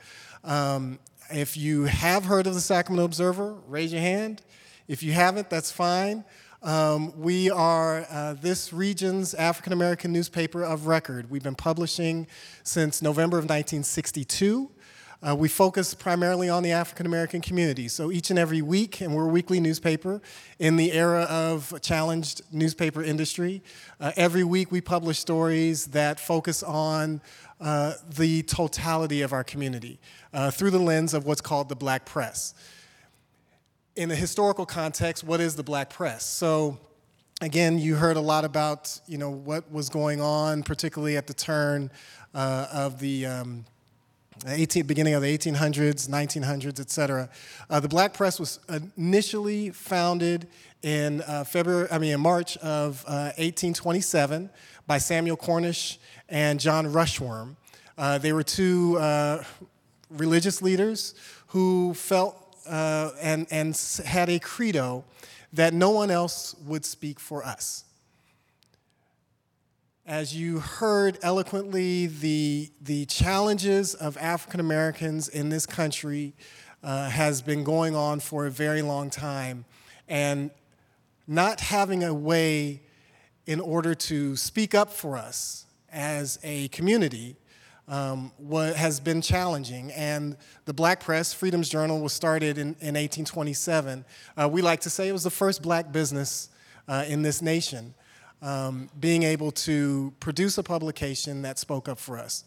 Um, 0.43 0.97
if 1.29 1.55
you 1.55 1.83
have 1.83 2.25
heard 2.25 2.47
of 2.47 2.55
the 2.55 2.61
Sacramento 2.61 3.05
Observer, 3.05 3.53
raise 3.67 3.93
your 3.93 4.01
hand. 4.01 4.41
If 4.87 5.03
you 5.03 5.11
haven't, 5.11 5.51
that's 5.51 5.71
fine. 5.71 6.25
Um, 6.63 7.19
we 7.19 7.49
are 7.49 8.05
uh, 8.07 8.35
this 8.35 8.71
region's 8.71 9.33
African 9.33 9.73
American 9.73 10.13
newspaper 10.13 10.63
of 10.63 10.85
record. 10.85 11.31
We've 11.31 11.41
been 11.41 11.55
publishing 11.55 12.27
since 12.61 13.01
November 13.01 13.39
of 13.39 13.45
1962. 13.45 14.69
Uh, 15.23 15.35
we 15.35 15.49
focus 15.49 15.95
primarily 15.95 16.49
on 16.49 16.61
the 16.61 16.71
African 16.71 17.07
American 17.07 17.41
community. 17.41 17.87
So 17.87 18.11
each 18.11 18.29
and 18.29 18.37
every 18.37 18.61
week, 18.61 19.01
and 19.01 19.15
we're 19.15 19.25
a 19.25 19.31
weekly 19.31 19.59
newspaper 19.59 20.21
in 20.59 20.75
the 20.75 20.91
era 20.91 21.23
of 21.23 21.73
challenged 21.81 22.43
newspaper 22.51 23.01
industry, 23.01 23.63
uh, 23.99 24.11
every 24.15 24.43
week 24.43 24.71
we 24.71 24.81
publish 24.81 25.17
stories 25.17 25.87
that 25.87 26.19
focus 26.19 26.61
on 26.61 27.21
uh, 27.59 27.93
the 28.07 28.43
totality 28.43 29.23
of 29.23 29.33
our 29.33 29.43
community 29.43 29.99
uh, 30.31 30.51
through 30.51 30.69
the 30.69 30.79
lens 30.79 31.15
of 31.15 31.25
what's 31.25 31.41
called 31.41 31.69
the 31.69 31.75
black 31.75 32.05
press 32.05 32.53
in 34.01 34.09
a 34.09 34.15
historical 34.15 34.65
context, 34.65 35.23
what 35.23 35.39
is 35.39 35.55
the 35.55 35.61
black 35.61 35.87
press? 35.87 36.25
So, 36.25 36.79
again, 37.39 37.77
you 37.77 37.93
heard 37.93 38.17
a 38.17 38.21
lot 38.21 38.43
about 38.45 38.99
you 39.05 39.19
know 39.19 39.29
what 39.29 39.71
was 39.71 39.89
going 39.89 40.19
on, 40.19 40.63
particularly 40.63 41.17
at 41.17 41.27
the 41.27 41.35
turn 41.35 41.91
uh, 42.33 42.65
of 42.73 42.99
the 42.99 43.27
um, 43.27 43.63
18, 44.47 44.87
beginning 44.87 45.13
of 45.13 45.21
the 45.21 45.37
1800s, 45.37 46.09
1900s, 46.09 46.79
et 46.79 46.89
cetera. 46.89 47.29
Uh, 47.69 47.79
the 47.79 47.87
black 47.87 48.15
press 48.15 48.39
was 48.39 48.59
initially 48.97 49.69
founded 49.69 50.47
in 50.81 51.21
uh, 51.21 51.43
February, 51.43 51.87
I 51.91 51.99
mean, 51.99 52.13
in 52.13 52.21
March 52.21 52.57
of 52.57 53.03
1827 53.05 54.45
uh, 54.45 54.57
by 54.87 54.97
Samuel 54.97 55.37
Cornish 55.37 55.99
and 56.27 56.59
John 56.59 56.87
Russwurm. 56.87 57.55
Uh, 57.99 58.17
they 58.17 58.33
were 58.33 58.41
two 58.41 58.97
uh, 58.97 59.43
religious 60.09 60.59
leaders 60.63 61.13
who 61.49 61.93
felt 61.93 62.40
uh, 62.67 63.11
and, 63.21 63.47
and 63.51 63.79
had 64.05 64.29
a 64.29 64.39
credo 64.39 65.03
that 65.53 65.73
no 65.73 65.89
one 65.89 66.11
else 66.11 66.55
would 66.65 66.85
speak 66.85 67.19
for 67.19 67.43
us. 67.43 67.85
As 70.05 70.35
you 70.35 70.59
heard 70.59 71.17
eloquently, 71.21 72.07
the, 72.07 72.69
the 72.81 73.05
challenges 73.05 73.93
of 73.93 74.17
African 74.17 74.59
Americans 74.59 75.27
in 75.27 75.49
this 75.49 75.65
country 75.65 76.33
uh, 76.83 77.09
has 77.09 77.41
been 77.41 77.63
going 77.63 77.95
on 77.95 78.19
for 78.19 78.45
a 78.45 78.51
very 78.51 78.81
long 78.81 79.09
time. 79.09 79.65
And 80.07 80.51
not 81.27 81.61
having 81.61 82.03
a 82.03 82.13
way 82.13 82.81
in 83.45 83.59
order 83.59 83.95
to 83.95 84.35
speak 84.35 84.75
up 84.75 84.91
for 84.91 85.17
us 85.17 85.65
as 85.91 86.39
a 86.43 86.67
community 86.69 87.35
um, 87.87 88.31
what 88.37 88.75
has 88.75 88.99
been 88.99 89.21
challenging. 89.21 89.91
And 89.91 90.37
the 90.65 90.73
Black 90.73 90.99
Press, 90.99 91.33
Freedom's 91.33 91.69
Journal, 91.69 92.01
was 92.01 92.13
started 92.13 92.57
in, 92.57 92.67
in 92.79 92.95
1827. 92.95 94.05
Uh, 94.37 94.49
we 94.49 94.61
like 94.61 94.81
to 94.81 94.89
say 94.89 95.07
it 95.07 95.13
was 95.13 95.23
the 95.23 95.29
first 95.29 95.61
black 95.61 95.91
business 95.91 96.49
uh, 96.87 97.05
in 97.07 97.21
this 97.21 97.41
nation, 97.41 97.93
um, 98.41 98.89
being 98.99 99.23
able 99.23 99.51
to 99.51 100.13
produce 100.19 100.57
a 100.57 100.63
publication 100.63 101.41
that 101.41 101.59
spoke 101.59 101.87
up 101.87 101.99
for 101.99 102.17
us. 102.17 102.43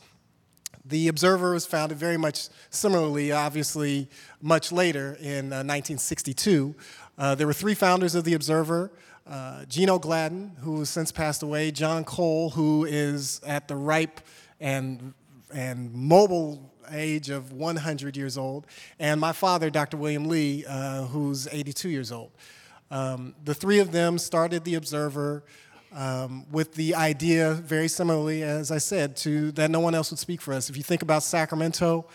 The 0.86 1.09
Observer 1.09 1.52
was 1.52 1.65
founded 1.65 1.97
very 1.97 2.19
much 2.19 2.48
similarly, 2.69 3.32
obviously, 3.32 4.09
much 4.43 4.70
later 4.70 5.16
in 5.20 5.52
uh, 5.52 5.65
1962. 5.65 6.74
Uh, 7.16 7.35
there 7.35 7.47
were 7.47 7.55
three 7.55 7.74
founders 7.74 8.15
of 8.15 8.24
The 8.24 8.35
Observer 8.35 8.90
uh, 9.27 9.65
Gino 9.65 9.98
Gladden, 9.98 10.52
who 10.61 10.81
has 10.81 10.90
since 10.90 11.11
passed 11.11 11.43
away, 11.43 11.70
John 11.70 12.05
Cole, 12.05 12.51
who 12.51 12.85
is 12.85 13.40
at 13.47 13.69
the 13.69 13.77
ripe 13.77 14.20
and, 14.61 15.15
and 15.55 15.93
mobile 15.94 16.70
age 16.90 17.31
of 17.31 17.52
100 17.52 18.16
years 18.16 18.36
old, 18.36 18.66
and 18.98 19.20
my 19.20 19.32
father, 19.32 19.70
Dr. 19.70 19.97
William 19.97 20.26
Lee, 20.26 20.64
uh, 20.68 21.05
who's 21.05 21.48
82 21.51 21.89
years 21.89 22.12
old. 22.12 22.31
Um, 22.90 23.35
the 23.44 23.55
three 23.55 23.78
of 23.78 23.93
them 23.93 24.18
started 24.18 24.64
The 24.64 24.74
Observer 24.74 25.44
um, 25.94 26.44
with 26.51 26.74
the 26.74 26.94
idea, 26.94 27.55
very 27.55 27.89
similarly, 27.89 28.43
as 28.43 28.70
I 28.70 28.78
said, 28.78 29.16
to 29.18 29.52
that 29.52 29.70
no 29.70 29.81
one 29.81 29.94
else 29.94 30.10
would 30.10 30.18
speak 30.18 30.40
for 30.40 30.52
us. 30.52 30.68
If 30.68 30.76
you 30.76 30.82
think 30.82 31.02
about 31.02 31.22
Sacramento 31.22 32.06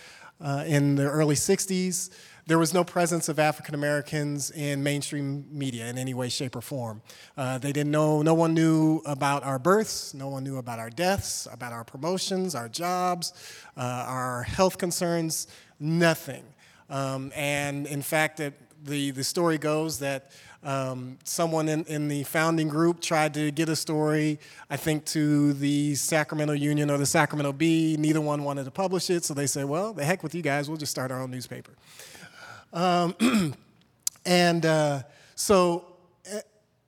uh, 0.41 0.63
in 0.67 0.95
the 0.95 1.09
early 1.09 1.35
60s, 1.35 2.09
there 2.49 2.57
was 2.57 2.73
no 2.73 2.83
presence 2.83 3.29
of 3.29 3.37
African 3.37 3.75
Americans 3.75 4.49
in 4.49 4.81
mainstream 4.81 5.45
media 5.51 5.85
in 5.85 5.99
any 5.99 6.15
way, 6.15 6.29
shape, 6.29 6.55
or 6.55 6.61
form. 6.61 6.99
Uh, 7.37 7.59
they 7.59 7.71
didn't 7.71 7.91
know, 7.91 8.23
no 8.23 8.33
one 8.33 8.55
knew 8.55 9.03
about 9.05 9.43
our 9.43 9.59
births, 9.59 10.15
no 10.15 10.29
one 10.29 10.43
knew 10.43 10.57
about 10.57 10.79
our 10.79 10.89
deaths, 10.89 11.47
about 11.51 11.73
our 11.73 11.83
promotions, 11.83 12.55
our 12.55 12.67
jobs, 12.67 13.33
uh, 13.77 13.81
our 14.07 14.41
health 14.41 14.79
concerns, 14.79 15.45
nothing. 15.79 16.43
Um, 16.89 17.31
and 17.35 17.85
in 17.85 18.01
fact, 18.01 18.39
it, 18.39 18.59
the, 18.83 19.11
the 19.11 19.23
story 19.23 19.59
goes 19.59 19.99
that 19.99 20.31
um, 20.63 21.19
someone 21.23 21.69
in, 21.69 21.83
in 21.85 22.07
the 22.07 22.23
founding 22.23 22.67
group 22.67 22.99
tried 22.99 23.35
to 23.35 23.51
get 23.51 23.69
a 23.69 23.75
story, 23.75 24.39
I 24.71 24.75
think, 24.75 25.05
to 25.05 25.53
the 25.53 25.93
Sacramento 25.93 26.53
Union 26.53 26.89
or 26.89 26.97
the 26.97 27.05
Sacramento 27.05 27.53
Bee. 27.53 27.95
Neither 27.99 28.21
one 28.21 28.43
wanted 28.43 28.63
to 28.63 28.71
publish 28.71 29.11
it, 29.11 29.23
so 29.23 29.35
they 29.35 29.45
said, 29.45 29.65
well, 29.65 29.93
the 29.93 30.03
heck 30.03 30.23
with 30.23 30.33
you 30.33 30.41
guys, 30.41 30.67
we'll 30.67 30.79
just 30.79 30.91
start 30.91 31.11
our 31.11 31.21
own 31.21 31.29
newspaper. 31.29 31.73
Um, 32.73 33.15
and 34.25 34.65
uh, 34.65 35.03
so, 35.35 35.85
eh, 36.25 36.41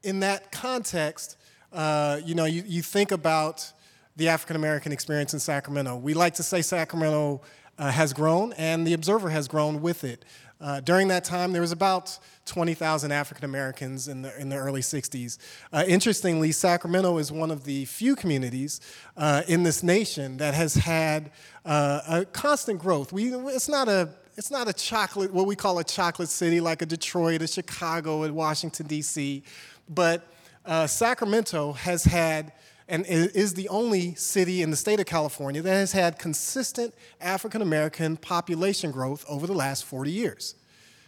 in 0.04 0.20
that 0.22 0.52
context, 0.52 1.38
uh, 1.72 2.20
you 2.24 2.36
know, 2.36 2.46
you, 2.46 2.64
you 2.66 2.82
think 2.82 3.12
about 3.12 3.72
the 4.16 4.28
African 4.28 4.56
American 4.56 4.92
experience 4.92 5.34
in 5.34 5.40
Sacramento. 5.40 5.96
We 5.96 6.14
like 6.14 6.36
to 6.36 6.44
say 6.44 6.62
Sacramento 6.62 7.42
uh, 7.78 7.92
has 7.92 8.14
grown, 8.14 8.54
and 8.54 8.86
the 8.86 8.94
Observer 8.94 9.30
has 9.30 9.48
grown 9.48 9.82
with 9.82 10.04
it. 10.04 10.26
Uh, 10.60 10.80
during 10.80 11.08
that 11.08 11.24
time, 11.24 11.52
there 11.52 11.62
was 11.62 11.72
about 11.72 12.20
20,000 12.46 13.12
African 13.12 13.46
Americans 13.46 14.08
in 14.08 14.22
the, 14.22 14.40
in 14.40 14.50
the 14.50 14.56
early 14.56 14.82
60s. 14.82 15.40
Uh, 15.74 15.84
interestingly, 15.88 16.52
Sacramento 16.52 17.18
is 17.18 17.32
one 17.32 17.50
of 17.50 17.64
the 17.64 17.86
few 17.86 18.16
communities 18.16 18.80
uh, 19.18 19.42
in 19.48 19.64
this 19.64 19.82
nation 19.82 20.38
that 20.38 20.54
has 20.54 20.76
had 20.76 21.32
uh, 21.66 22.02
a 22.08 22.26
constant 22.26 22.80
growth. 22.80 23.12
We, 23.12 23.34
it's 23.34 23.70
not 23.70 23.88
a 23.88 24.10
it's 24.38 24.52
not 24.52 24.68
a 24.68 24.74
chocolate, 24.74 25.34
what 25.34 25.46
we 25.46 25.56
call 25.56 25.80
a 25.80 25.84
chocolate 25.84 26.30
city 26.30 26.60
like 26.60 26.82
a 26.82 26.86
Detroit, 26.86 27.42
a 27.42 27.48
Chicago, 27.48 28.24
a 28.24 28.32
Washington, 28.32 28.88
D.C., 28.88 29.44
but 29.90 30.28
uh, 30.66 30.88
Sacramento 30.88 31.74
has 31.74 32.04
had 32.04 32.54
and 32.88 33.06
is 33.08 33.54
the 33.54 33.70
only 33.70 34.16
city 34.16 34.62
in 34.62 34.70
the 34.70 34.76
state 34.76 35.00
of 35.00 35.06
California 35.06 35.62
that 35.62 35.72
has 35.72 35.94
had 35.94 36.20
consistent 36.20 36.94
African 37.22 37.62
American 37.62 38.18
population 38.18 38.92
growth 38.92 39.24
over 39.30 39.48
the 39.48 39.54
last 39.54 39.86
40 39.86 40.12
years. 40.12 40.56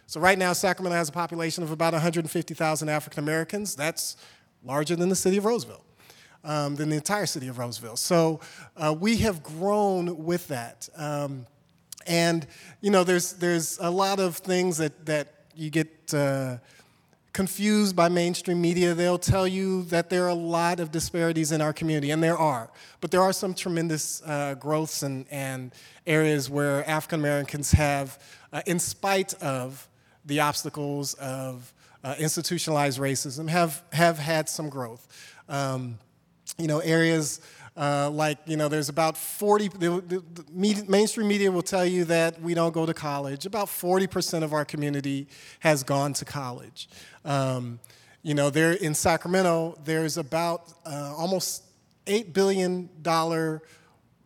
So, 0.08 0.22
right 0.22 0.38
now, 0.38 0.54
Sacramento 0.54 0.96
has 0.96 1.10
a 1.10 1.12
population 1.12 1.62
of 1.62 1.72
about 1.72 1.92
150,000 1.92 2.90
African 2.90 3.22
Americans. 3.22 3.76
That's 3.76 4.16
larger 4.64 4.96
than 4.96 5.10
the 5.10 5.16
city 5.16 5.38
of 5.38 5.46
Roseville, 5.46 5.84
um, 6.46 6.76
than 6.76 6.90
the 6.90 6.96
entire 6.96 7.26
city 7.26 7.50
of 7.50 7.58
Roseville. 7.58 7.98
So, 7.98 8.40
uh, 8.78 8.96
we 8.98 9.18
have 9.18 9.44
grown 9.44 10.24
with 10.24 10.48
that. 10.48 10.88
Um, 10.96 11.48
and 12.08 12.46
you 12.82 12.92
know, 12.92 13.04
there's 13.04 13.34
there's 13.34 13.78
a 13.80 13.90
lot 13.90 14.20
of 14.20 14.38
things 14.38 14.78
that 14.78 15.06
that 15.06 15.34
you 15.56 15.70
get 15.70 16.14
uh, 16.14 16.58
confused 17.34 17.96
by 17.96 18.10
mainstream 18.10 18.62
media. 18.62 18.94
They'll 18.94 19.18
tell 19.18 19.48
you 19.48 19.84
that 19.84 20.10
there 20.10 20.26
are 20.26 20.30
a 20.30 20.34
lot 20.34 20.80
of 20.80 20.92
disparities 20.92 21.52
in 21.52 21.62
our 21.62 21.74
community, 21.74 22.12
and 22.12 22.22
there 22.22 22.38
are. 22.38 22.70
But 23.02 23.12
there 23.12 23.22
are 23.22 23.34
some 23.34 23.54
tremendous 23.54 24.22
uh, 24.26 24.56
growths 24.56 25.04
and 25.04 25.26
and 25.32 25.74
areas 26.06 26.50
where 26.50 26.88
African 26.90 27.20
Americans 27.20 27.72
have, 27.72 28.20
uh, 28.52 28.62
in 28.66 28.80
spite 28.80 29.34
of 29.36 29.88
the 30.26 30.40
obstacles 30.40 31.14
of 31.16 31.74
uh, 32.04 32.16
institutionalized 32.20 33.00
racism, 33.00 33.50
have 33.50 33.84
have 33.92 34.18
had 34.20 34.48
some 34.48 34.70
growth. 34.70 35.08
Um, 35.50 35.98
you 36.58 36.68
know, 36.68 36.80
areas 36.80 37.42
uh, 37.76 38.10
like, 38.12 38.38
you 38.46 38.56
know, 38.56 38.68
there's 38.68 38.90
about 38.90 39.18
40, 39.18 39.70
the, 39.70 39.78
the, 39.78 40.24
the 40.34 40.46
media, 40.52 40.84
mainstream 40.88 41.28
media 41.28 41.52
will 41.52 41.64
tell 41.64 41.86
you 41.86 42.06
that 42.06 42.40
we 42.42 42.54
don't 42.54 42.74
go 42.74 42.86
to 42.86 42.94
college. 42.94 43.46
About 43.46 43.68
40% 43.68 44.44
of 44.44 44.54
our 44.54 44.64
community 44.64 45.28
has 45.60 45.84
gone 45.84 46.14
to 46.14 46.26
college. 46.26 46.88
Um, 47.26 47.80
you 48.22 48.36
know, 48.36 48.50
there 48.50 48.74
in 48.74 48.94
Sacramento, 48.94 49.78
there's 49.84 50.18
about 50.18 50.72
uh, 50.86 51.14
almost 51.18 51.64
$8 52.06 52.32
billion 52.34 52.90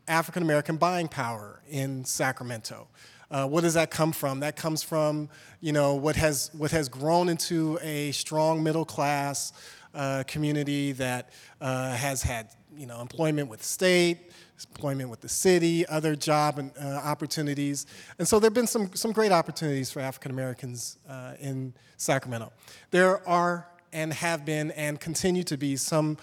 African 0.07 0.43
American 0.43 0.77
buying 0.77 1.07
power 1.07 1.61
in 1.69 2.03
Sacramento. 2.05 2.87
Uh, 3.29 3.45
what 3.45 3.61
does 3.61 3.73
that 3.73 3.91
come 3.91 4.11
from? 4.11 4.39
That 4.39 4.55
comes 4.55 4.83
from, 4.83 5.29
you 5.59 5.73
know, 5.73 5.95
what 5.95 6.15
has, 6.15 6.49
what 6.53 6.71
has 6.71 6.87
grown 6.87 7.27
into 7.27 7.77
a 7.81 8.11
strong 8.11 8.63
middle 8.63 8.85
class 8.85 9.51
uh, 9.93 10.23
community 10.27 10.91
that 10.93 11.31
uh, 11.59 11.93
has 11.95 12.21
had 12.21 12.49
you 12.77 12.85
know, 12.85 13.01
employment 13.01 13.49
with 13.49 13.63
state, 13.63 14.31
employment 14.69 15.09
with 15.09 15.21
the 15.21 15.29
city, 15.29 15.85
other 15.87 16.15
job 16.15 16.59
and, 16.59 16.71
uh, 16.81 16.87
opportunities. 16.87 17.85
And 18.19 18.27
so 18.27 18.39
there 18.39 18.47
have 18.47 18.53
been 18.53 18.67
some, 18.67 18.93
some 18.93 19.11
great 19.11 19.31
opportunities 19.31 19.91
for 19.91 19.99
African 19.99 20.31
Americans 20.31 20.97
uh, 21.09 21.33
in 21.39 21.73
Sacramento. 21.97 22.51
There 22.91 23.27
are 23.27 23.67
and 23.93 24.13
have 24.13 24.45
been 24.45 24.71
and 24.71 24.99
continue 24.99 25.43
to 25.43 25.57
be 25.57 25.75
some 25.75 26.17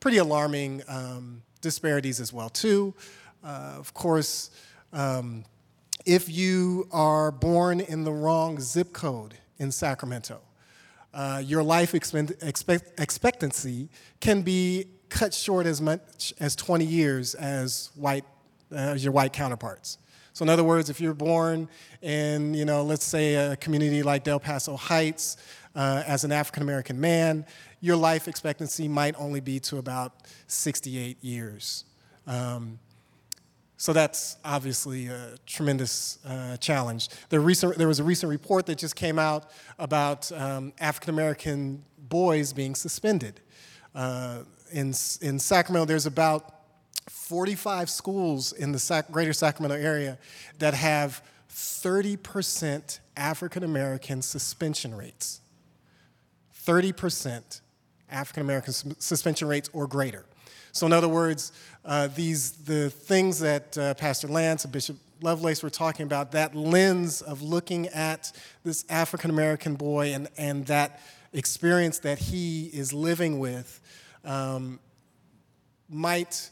pretty 0.00 0.18
alarming 0.18 0.82
um, 0.88 1.42
disparities 1.60 2.20
as 2.20 2.32
well 2.32 2.48
too. 2.48 2.94
Uh, 3.42 3.74
of 3.76 3.92
course, 3.94 4.50
um, 4.92 5.44
if 6.06 6.28
you 6.28 6.88
are 6.92 7.30
born 7.30 7.80
in 7.80 8.04
the 8.04 8.12
wrong 8.12 8.60
zip 8.60 8.92
code 8.92 9.34
in 9.58 9.70
Sacramento, 9.70 10.40
uh, 11.12 11.42
your 11.44 11.62
life 11.62 11.94
expect, 11.94 12.32
expectancy 13.00 13.88
can 14.20 14.42
be 14.42 14.86
cut 15.08 15.34
short 15.34 15.66
as 15.66 15.80
much 15.80 16.32
as 16.40 16.54
20 16.56 16.84
years 16.84 17.34
as 17.34 17.90
white 17.94 18.24
as 18.70 19.02
your 19.02 19.12
white 19.12 19.32
counterparts. 19.32 19.98
So 20.32 20.44
in 20.44 20.48
other 20.50 20.62
words, 20.62 20.90
if 20.90 21.00
you're 21.00 21.14
born 21.14 21.68
in, 22.00 22.54
you 22.54 22.64
know, 22.64 22.82
let's 22.82 23.04
say 23.04 23.34
a 23.34 23.56
community 23.56 24.02
like 24.02 24.24
Del 24.24 24.38
Paso 24.38 24.76
Heights 24.76 25.36
uh, 25.74 26.02
as 26.06 26.24
an 26.24 26.32
African 26.32 26.62
American 26.62 27.00
man, 27.00 27.44
your 27.80 27.96
life 27.96 28.28
expectancy 28.28 28.88
might 28.88 29.14
only 29.18 29.40
be 29.40 29.58
to 29.60 29.78
about 29.78 30.12
68 30.46 31.22
years. 31.24 31.84
Um, 32.26 32.78
so 33.78 33.92
that's 33.92 34.36
obviously 34.44 35.06
a 35.06 35.36
tremendous 35.46 36.18
uh, 36.26 36.56
challenge. 36.56 37.08
There, 37.30 37.40
recent, 37.40 37.78
there, 37.78 37.86
was 37.86 38.00
a 38.00 38.04
recent 38.04 38.28
report 38.28 38.66
that 38.66 38.76
just 38.76 38.96
came 38.96 39.20
out 39.20 39.50
about 39.78 40.30
um, 40.32 40.72
African 40.80 41.14
American 41.14 41.84
boys 42.08 42.52
being 42.52 42.74
suspended. 42.74 43.40
Uh, 43.94 44.40
in, 44.70 44.88
in 45.20 45.38
Sacramento, 45.38 45.86
there's 45.86 46.06
about 46.06 46.54
45 47.08 47.88
schools 47.90 48.52
in 48.52 48.72
the 48.72 48.78
Sac- 48.78 49.10
greater 49.10 49.32
Sacramento 49.32 49.76
area 49.76 50.18
that 50.58 50.74
have 50.74 51.22
30% 51.50 53.00
African 53.16 53.64
American 53.64 54.22
suspension 54.22 54.94
rates. 54.94 55.40
30% 56.64 57.60
African 58.10 58.42
American 58.42 58.72
suspension 58.72 59.48
rates 59.48 59.70
or 59.72 59.86
greater. 59.86 60.24
So, 60.72 60.86
in 60.86 60.92
other 60.92 61.08
words, 61.08 61.52
uh, 61.84 62.08
these 62.08 62.52
the 62.52 62.90
things 62.90 63.40
that 63.40 63.76
uh, 63.76 63.94
Pastor 63.94 64.28
Lance 64.28 64.64
and 64.64 64.72
Bishop 64.72 64.96
Lovelace 65.20 65.62
were 65.62 65.70
talking 65.70 66.04
about, 66.04 66.32
that 66.32 66.54
lens 66.54 67.22
of 67.22 67.42
looking 67.42 67.88
at 67.88 68.32
this 68.64 68.84
African 68.88 69.30
American 69.30 69.74
boy 69.74 70.12
and, 70.12 70.28
and 70.36 70.66
that 70.66 71.00
experience 71.32 71.98
that 72.00 72.18
he 72.18 72.66
is 72.66 72.92
living 72.92 73.38
with 73.38 73.80
um, 74.24 74.78
might, 75.88 76.50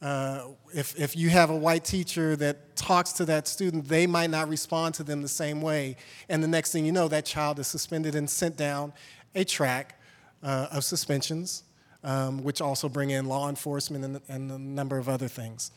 uh, 0.00 0.48
if, 0.74 0.98
if 0.98 1.16
you 1.16 1.28
have 1.28 1.50
a 1.50 1.56
white 1.56 1.84
teacher 1.84 2.36
that 2.36 2.76
talks 2.76 3.12
to 3.12 3.24
that 3.26 3.46
student, 3.46 3.86
they 3.88 4.06
might 4.06 4.30
not 4.30 4.48
respond 4.48 4.94
to 4.94 5.04
them 5.04 5.22
the 5.22 5.28
same 5.28 5.60
way. 5.60 5.96
And 6.28 6.42
the 6.42 6.48
next 6.48 6.72
thing 6.72 6.84
you 6.84 6.92
know, 6.92 7.08
that 7.08 7.24
child 7.24 7.58
is 7.58 7.66
suspended 7.66 8.14
and 8.14 8.28
sent 8.28 8.56
down 8.56 8.92
a 9.34 9.44
track 9.44 10.00
uh, 10.42 10.68
of 10.72 10.84
suspensions, 10.84 11.64
um, 12.04 12.42
which 12.42 12.60
also 12.60 12.88
bring 12.88 13.10
in 13.10 13.26
law 13.26 13.48
enforcement 13.48 14.04
and, 14.04 14.20
and 14.28 14.50
a 14.50 14.58
number 14.58 14.98
of 14.98 15.08
other 15.08 15.28
things. 15.28 15.70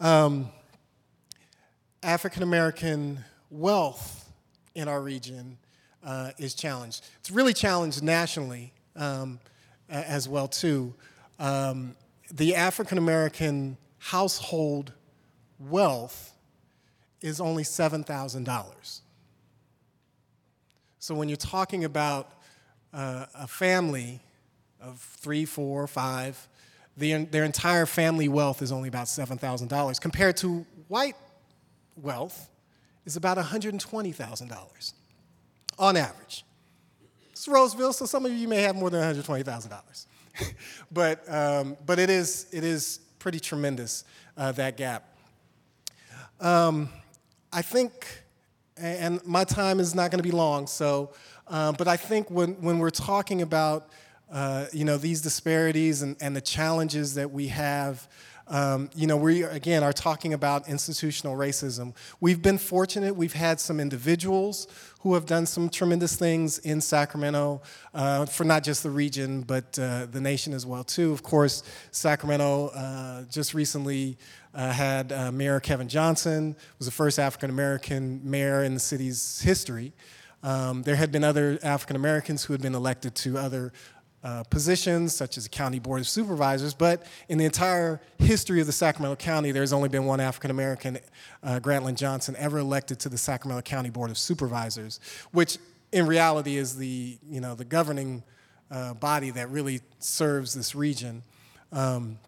Um, 0.00 0.48
African 2.02 2.42
American 2.42 3.22
wealth 3.50 4.30
in 4.74 4.88
our 4.88 5.00
region 5.00 5.58
uh, 6.02 6.30
is 6.38 6.54
challenged. 6.54 7.06
It's 7.18 7.30
really 7.30 7.52
challenged 7.52 8.02
nationally 8.02 8.72
um, 8.96 9.38
as 9.90 10.28
well 10.28 10.48
too. 10.48 10.94
Um, 11.38 11.96
the 12.32 12.54
African 12.54 12.98
American 12.98 13.76
household 13.98 14.92
wealth 15.58 16.32
is 17.20 17.40
only 17.40 17.64
$7,000. 17.64 19.00
So 20.98 21.14
when 21.14 21.28
you're 21.28 21.36
talking 21.36 21.84
about 21.84 22.32
uh, 22.92 23.26
a 23.34 23.46
family 23.46 24.20
of 24.80 25.00
three, 25.00 25.44
four, 25.44 25.86
five, 25.86 26.48
the, 26.96 27.24
their 27.24 27.44
entire 27.44 27.86
family 27.86 28.28
wealth 28.28 28.62
is 28.62 28.72
only 28.72 28.88
about 28.88 29.06
$7,000 29.06 30.00
compared 30.00 30.36
to 30.38 30.66
white 30.88 31.16
wealth 31.96 32.48
is 33.04 33.16
about 33.16 33.38
$120,000 33.38 34.92
on 35.78 35.96
average. 35.96 36.44
It's 37.40 37.48
Roseville, 37.48 37.94
so 37.94 38.04
some 38.04 38.26
of 38.26 38.32
you 38.34 38.46
may 38.46 38.60
have 38.60 38.76
more 38.76 38.90
than 38.90 39.00
$120,000. 39.00 40.06
but, 40.92 41.26
um, 41.26 41.74
but 41.86 41.98
it, 41.98 42.10
is, 42.10 42.46
it 42.52 42.64
is 42.64 43.00
pretty 43.18 43.40
tremendous, 43.40 44.04
uh, 44.36 44.52
that 44.52 44.76
gap. 44.76 45.16
Um, 46.38 46.90
I 47.50 47.62
think, 47.62 48.06
and 48.76 49.24
my 49.26 49.44
time 49.44 49.80
is 49.80 49.94
not 49.94 50.10
going 50.10 50.18
to 50.18 50.22
be 50.22 50.30
long, 50.30 50.66
so, 50.66 51.14
uh, 51.48 51.72
but 51.72 51.88
I 51.88 51.96
think 51.96 52.30
when, 52.30 52.60
when 52.60 52.78
we're 52.78 52.90
talking 52.90 53.40
about 53.40 53.88
uh, 54.30 54.66
you 54.70 54.84
know, 54.84 54.98
these 54.98 55.22
disparities 55.22 56.02
and, 56.02 56.16
and 56.20 56.36
the 56.36 56.42
challenges 56.42 57.14
that 57.14 57.30
we 57.30 57.48
have 57.48 58.06
um, 58.50 58.90
you 58.96 59.06
know, 59.06 59.16
we 59.16 59.44
again 59.44 59.84
are 59.84 59.92
talking 59.92 60.34
about 60.34 60.68
institutional 60.68 61.36
racism. 61.36 61.94
We've 62.18 62.42
been 62.42 62.58
fortunate. 62.58 63.14
We've 63.14 63.32
had 63.32 63.60
some 63.60 63.78
individuals 63.78 64.66
who 65.00 65.14
have 65.14 65.24
done 65.24 65.46
some 65.46 65.70
tremendous 65.70 66.16
things 66.16 66.58
in 66.58 66.80
Sacramento 66.80 67.62
uh, 67.94 68.26
for 68.26 68.42
not 68.44 68.64
just 68.64 68.82
the 68.82 68.90
region 68.90 69.42
but 69.42 69.78
uh, 69.78 70.06
the 70.10 70.20
nation 70.20 70.52
as 70.52 70.66
well 70.66 70.82
too. 70.82 71.12
Of 71.12 71.22
course, 71.22 71.62
Sacramento 71.92 72.68
uh, 72.68 73.22
just 73.30 73.54
recently 73.54 74.18
uh, 74.52 74.72
had 74.72 75.12
uh, 75.12 75.30
Mayor 75.30 75.60
Kevin 75.60 75.88
Johnson 75.88 76.56
was 76.78 76.86
the 76.86 76.92
first 76.92 77.20
African 77.20 77.50
American 77.50 78.20
mayor 78.28 78.64
in 78.64 78.74
the 78.74 78.80
city's 78.80 79.40
history. 79.40 79.92
Um, 80.42 80.82
there 80.82 80.96
had 80.96 81.12
been 81.12 81.22
other 81.22 81.58
African 81.62 81.96
Americans 81.96 82.44
who 82.44 82.52
had 82.52 82.62
been 82.62 82.74
elected 82.74 83.14
to 83.16 83.38
other 83.38 83.72
uh, 84.22 84.42
positions, 84.50 85.14
such 85.14 85.38
as 85.38 85.44
the 85.44 85.50
County 85.50 85.78
Board 85.78 86.00
of 86.00 86.08
Supervisors, 86.08 86.74
but 86.74 87.04
in 87.28 87.38
the 87.38 87.44
entire 87.44 88.00
history 88.18 88.60
of 88.60 88.66
the 88.66 88.72
Sacramento 88.72 89.16
County, 89.16 89.50
there's 89.50 89.72
only 89.72 89.88
been 89.88 90.04
one 90.04 90.20
African 90.20 90.50
American, 90.50 90.98
uh, 91.42 91.58
Grantland 91.60 91.96
Johnson, 91.96 92.36
ever 92.38 92.58
elected 92.58 92.98
to 93.00 93.08
the 93.08 93.18
Sacramento 93.18 93.62
County 93.62 93.90
Board 93.90 94.10
of 94.10 94.18
Supervisors, 94.18 95.00
which 95.32 95.58
in 95.92 96.06
reality 96.06 96.56
is 96.56 96.76
the, 96.76 97.18
you 97.26 97.40
know, 97.40 97.54
the 97.54 97.64
governing 97.64 98.22
uh, 98.70 98.94
body 98.94 99.30
that 99.30 99.50
really 99.50 99.80
serves 99.98 100.54
this 100.54 100.74
region. 100.74 101.22
Um, 101.72 102.18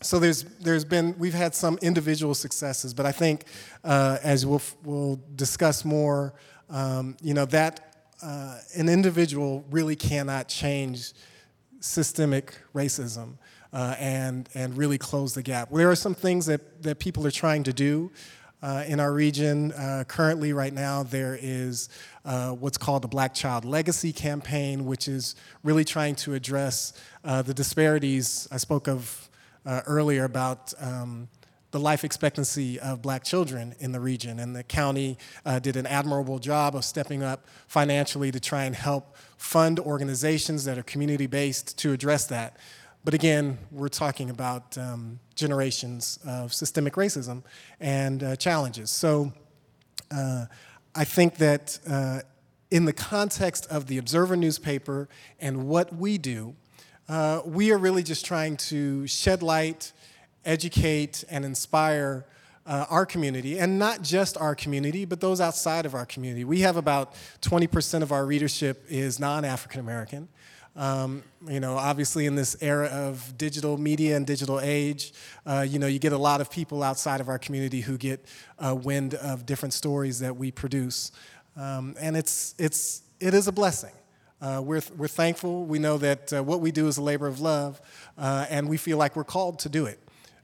so 0.00 0.18
there's, 0.18 0.44
there's 0.60 0.84
been, 0.84 1.16
we've 1.18 1.34
had 1.34 1.54
some 1.54 1.78
individual 1.82 2.34
successes, 2.34 2.94
but 2.94 3.06
I 3.06 3.12
think 3.12 3.44
uh, 3.84 4.18
as 4.22 4.44
we'll, 4.46 4.62
we'll 4.84 5.20
discuss 5.36 5.84
more, 5.84 6.34
um, 6.70 7.16
you 7.22 7.34
know, 7.34 7.44
that 7.46 7.92
uh, 8.22 8.58
an 8.76 8.88
individual 8.88 9.64
really 9.70 9.96
cannot 9.96 10.48
change 10.48 11.12
systemic 11.82 12.54
racism 12.74 13.34
uh, 13.72 13.96
and, 13.98 14.48
and 14.54 14.76
really 14.76 14.98
close 14.98 15.34
the 15.34 15.42
gap. 15.42 15.70
There 15.70 15.90
are 15.90 15.96
some 15.96 16.14
things 16.14 16.46
that, 16.46 16.82
that 16.82 16.98
people 16.98 17.26
are 17.26 17.32
trying 17.32 17.64
to 17.64 17.72
do. 17.72 18.10
Uh, 18.62 18.84
in 18.86 19.00
our 19.00 19.12
region, 19.12 19.72
uh, 19.72 20.04
currently, 20.06 20.52
right 20.52 20.72
now, 20.72 21.02
there 21.02 21.36
is 21.40 21.88
uh, 22.24 22.50
what's 22.50 22.78
called 22.78 23.02
the 23.02 23.08
Black 23.08 23.34
Child 23.34 23.64
Legacy 23.64 24.12
Campaign, 24.12 24.86
which 24.86 25.08
is 25.08 25.34
really 25.64 25.84
trying 25.84 26.14
to 26.14 26.34
address 26.34 26.92
uh, 27.24 27.42
the 27.42 27.52
disparities 27.52 28.46
I 28.52 28.58
spoke 28.58 28.86
of 28.86 29.28
uh, 29.66 29.80
earlier 29.86 30.22
about 30.22 30.72
um, 30.78 31.28
the 31.72 31.80
life 31.80 32.04
expectancy 32.04 32.78
of 32.78 33.02
black 33.02 33.24
children 33.24 33.74
in 33.80 33.92
the 33.92 33.98
region. 34.00 34.38
And 34.38 34.54
the 34.54 34.62
county 34.62 35.18
uh, 35.44 35.58
did 35.58 35.76
an 35.76 35.86
admirable 35.86 36.38
job 36.38 36.76
of 36.76 36.84
stepping 36.84 37.22
up 37.22 37.46
financially 37.66 38.30
to 38.30 38.38
try 38.38 38.64
and 38.64 38.76
help 38.76 39.16
fund 39.38 39.80
organizations 39.80 40.64
that 40.66 40.78
are 40.78 40.82
community 40.82 41.26
based 41.26 41.76
to 41.78 41.92
address 41.92 42.26
that. 42.26 42.58
But 43.04 43.14
again, 43.14 43.58
we're 43.70 43.88
talking 43.88 44.30
about 44.30 44.78
um, 44.78 45.18
generations 45.34 46.20
of 46.24 46.54
systemic 46.54 46.94
racism 46.94 47.42
and 47.80 48.22
uh, 48.22 48.36
challenges. 48.36 48.90
So 48.90 49.32
uh, 50.10 50.44
I 50.94 51.04
think 51.04 51.36
that 51.36 51.80
uh, 51.88 52.20
in 52.70 52.84
the 52.84 52.92
context 52.92 53.66
of 53.70 53.86
the 53.86 53.98
Observer 53.98 54.36
newspaper 54.36 55.08
and 55.40 55.66
what 55.66 55.94
we 55.94 56.18
do, 56.18 56.54
uh, 57.08 57.40
we 57.44 57.72
are 57.72 57.78
really 57.78 58.02
just 58.02 58.24
trying 58.24 58.56
to 58.56 59.06
shed 59.06 59.42
light 59.42 59.92
educate, 60.44 61.24
and 61.30 61.44
inspire 61.44 62.24
uh, 62.66 62.86
our 62.90 63.04
community, 63.04 63.58
and 63.58 63.78
not 63.78 64.02
just 64.02 64.36
our 64.36 64.54
community, 64.54 65.04
but 65.04 65.20
those 65.20 65.40
outside 65.40 65.86
of 65.86 65.94
our 65.94 66.06
community. 66.06 66.44
We 66.44 66.60
have 66.60 66.76
about 66.76 67.14
20% 67.40 68.02
of 68.02 68.12
our 68.12 68.24
readership 68.24 68.84
is 68.88 69.18
non-African 69.18 69.80
American. 69.80 70.28
Um, 70.74 71.22
you 71.46 71.60
know, 71.60 71.76
obviously 71.76 72.24
in 72.24 72.34
this 72.34 72.56
era 72.62 72.86
of 72.86 73.36
digital 73.36 73.76
media 73.76 74.16
and 74.16 74.26
digital 74.26 74.58
age, 74.58 75.12
uh, 75.44 75.66
you 75.68 75.78
know, 75.78 75.86
you 75.86 75.98
get 75.98 76.12
a 76.12 76.18
lot 76.18 76.40
of 76.40 76.50
people 76.50 76.82
outside 76.82 77.20
of 77.20 77.28
our 77.28 77.38
community 77.38 77.82
who 77.82 77.98
get 77.98 78.24
a 78.58 78.74
wind 78.74 79.14
of 79.14 79.44
different 79.44 79.74
stories 79.74 80.20
that 80.20 80.34
we 80.34 80.50
produce, 80.50 81.12
um, 81.56 81.94
and 82.00 82.16
it's 82.16 82.54
it's 82.58 83.02
it 83.20 83.34
is 83.34 83.48
a 83.48 83.52
blessing. 83.52 83.92
Uh, 84.40 84.60
we're, 84.60 84.82
we're 84.96 85.06
thankful. 85.06 85.64
We 85.64 85.78
know 85.78 85.98
that 85.98 86.32
uh, 86.32 86.42
what 86.42 86.60
we 86.60 86.72
do 86.72 86.88
is 86.88 86.96
a 86.96 87.02
labor 87.02 87.28
of 87.28 87.40
love, 87.40 87.80
uh, 88.18 88.46
and 88.50 88.68
we 88.68 88.76
feel 88.76 88.98
like 88.98 89.14
we're 89.14 89.22
called 89.22 89.60
to 89.60 89.68
do 89.68 89.86
it. 89.86 90.00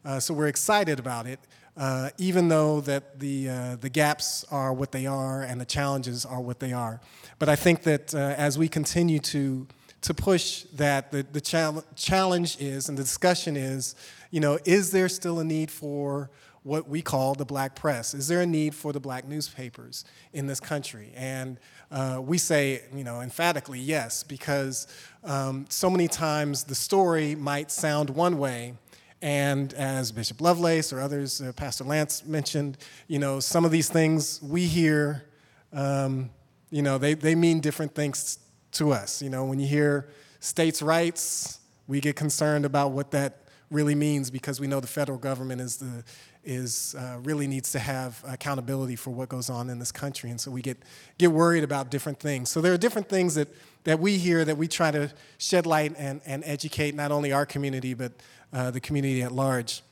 Uh, 0.08 0.18
so 0.18 0.32
we're 0.32 0.46
excited 0.48 0.98
about 0.98 1.26
it, 1.26 1.38
uh, 1.76 2.08
even 2.16 2.48
though 2.48 2.80
that 2.80 3.20
the, 3.20 3.46
uh, 3.46 3.76
the 3.76 3.90
gaps 3.90 4.42
are 4.50 4.72
what 4.72 4.90
they 4.90 5.04
are 5.04 5.42
and 5.42 5.60
the 5.60 5.66
challenges 5.66 6.24
are 6.24 6.40
what 6.40 6.60
they 6.60 6.72
are. 6.72 6.98
But 7.38 7.50
I 7.50 7.56
think 7.56 7.82
that 7.82 8.14
uh, 8.14 8.34
as 8.38 8.56
we 8.56 8.68
continue 8.68 9.18
to, 9.18 9.66
to 10.00 10.14
push 10.14 10.62
that, 10.76 11.12
the, 11.12 11.26
the 11.30 11.42
chal- 11.42 11.84
challenge 11.94 12.56
is 12.58 12.88
and 12.88 12.96
the 12.96 13.02
discussion 13.02 13.54
is, 13.54 13.96
you 14.30 14.40
know, 14.40 14.58
is 14.64 14.92
there 14.92 15.10
still 15.10 15.40
a 15.40 15.44
need 15.44 15.70
for 15.70 16.30
what 16.62 16.88
we 16.88 17.02
call 17.02 17.34
the 17.34 17.44
black 17.44 17.76
press? 17.76 18.14
Is 18.14 18.28
there 18.28 18.40
a 18.40 18.46
need 18.46 18.74
for 18.74 18.94
the 18.94 19.00
black 19.00 19.28
newspapers 19.28 20.06
in 20.32 20.46
this 20.46 20.58
country? 20.58 21.12
And 21.14 21.58
uh, 21.90 22.18
we 22.24 22.38
say, 22.38 22.80
you 22.94 23.04
know, 23.04 23.20
emphatically 23.20 23.78
yes, 23.78 24.22
because 24.22 24.86
um, 25.22 25.66
so 25.68 25.90
many 25.90 26.08
times 26.08 26.64
the 26.64 26.74
story 26.74 27.34
might 27.34 27.70
sound 27.70 28.08
one 28.08 28.38
way, 28.38 28.72
and 29.20 29.72
as 29.74 30.12
Bishop 30.12 30.40
Lovelace 30.40 30.92
or 30.92 31.00
others, 31.00 31.40
uh, 31.40 31.52
Pastor 31.52 31.84
Lance 31.84 32.24
mentioned, 32.24 32.78
you 33.08 33.18
know, 33.18 33.40
some 33.40 33.64
of 33.64 33.70
these 33.70 33.88
things 33.88 34.40
we 34.42 34.64
hear, 34.64 35.24
um, 35.72 36.30
you 36.70 36.82
know, 36.82 36.98
they, 36.98 37.14
they 37.14 37.34
mean 37.34 37.60
different 37.60 37.94
things 37.94 38.38
to 38.72 38.92
us. 38.92 39.20
You 39.20 39.30
know, 39.30 39.44
when 39.44 39.58
you 39.58 39.66
hear 39.66 40.08
states' 40.40 40.82
rights, 40.82 41.58
we 41.88 42.00
get 42.00 42.14
concerned 42.14 42.64
about 42.64 42.92
what 42.92 43.10
that 43.10 43.42
really 43.70 43.94
means 43.94 44.30
because 44.30 44.60
we 44.60 44.66
know 44.66 44.80
the 44.80 44.86
federal 44.86 45.18
government 45.18 45.60
is 45.60 45.76
the 45.76 46.04
is 46.44 46.94
uh, 46.98 47.18
really 47.24 47.46
needs 47.46 47.72
to 47.72 47.78
have 47.78 48.24
accountability 48.26 48.96
for 48.96 49.10
what 49.10 49.28
goes 49.28 49.50
on 49.50 49.68
in 49.68 49.78
this 49.78 49.92
country, 49.92 50.30
and 50.30 50.40
so 50.40 50.50
we 50.50 50.62
get 50.62 50.78
get 51.18 51.30
worried 51.30 51.62
about 51.64 51.90
different 51.90 52.18
things. 52.18 52.48
So 52.48 52.60
there 52.60 52.72
are 52.72 52.78
different 52.78 53.08
things 53.08 53.34
that 53.34 53.48
that 53.84 53.98
we 53.98 54.16
hear 54.16 54.44
that 54.44 54.56
we 54.56 54.66
try 54.68 54.90
to 54.90 55.12
shed 55.36 55.66
light 55.66 55.94
and 55.98 56.22
and 56.24 56.42
educate 56.46 56.94
not 56.94 57.12
only 57.12 57.32
our 57.32 57.44
community 57.44 57.92
but 57.92 58.12
uh, 58.52 58.70
the 58.70 58.80
community 58.80 59.22
at 59.22 59.32
large. 59.32 59.82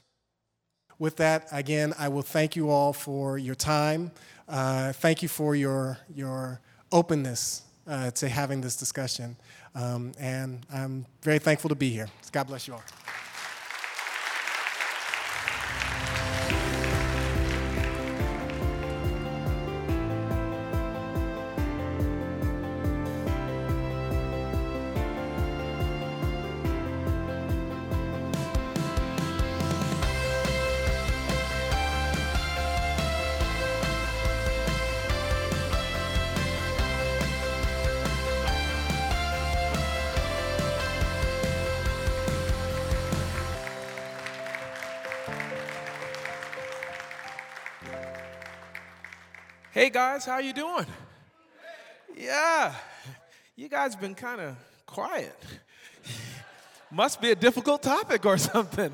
With 0.98 1.16
that, 1.16 1.48
again, 1.52 1.94
I 1.98 2.08
will 2.08 2.22
thank 2.22 2.56
you 2.56 2.70
all 2.70 2.92
for 2.92 3.36
your 3.36 3.54
time. 3.54 4.10
Uh, 4.48 4.92
thank 4.92 5.22
you 5.22 5.28
for 5.28 5.54
your, 5.54 5.98
your 6.14 6.60
openness 6.90 7.62
uh, 7.86 8.10
to 8.12 8.28
having 8.28 8.60
this 8.60 8.76
discussion. 8.76 9.36
Um, 9.74 10.12
and 10.18 10.64
I'm 10.72 11.04
very 11.22 11.38
thankful 11.38 11.68
to 11.68 11.74
be 11.74 11.90
here. 11.90 12.08
God 12.32 12.46
bless 12.46 12.66
you 12.66 12.74
all. 12.74 12.82
Guys, 49.96 50.26
how 50.26 50.36
you 50.36 50.52
doing? 50.52 50.84
Yeah, 52.14 52.74
you 53.56 53.66
guys 53.70 53.96
been 53.96 54.14
kind 54.14 54.42
of 54.42 54.54
quiet. 54.84 55.34
Must 56.90 57.18
be 57.18 57.30
a 57.30 57.34
difficult 57.34 57.82
topic 57.82 58.26
or 58.26 58.36
something. 58.36 58.92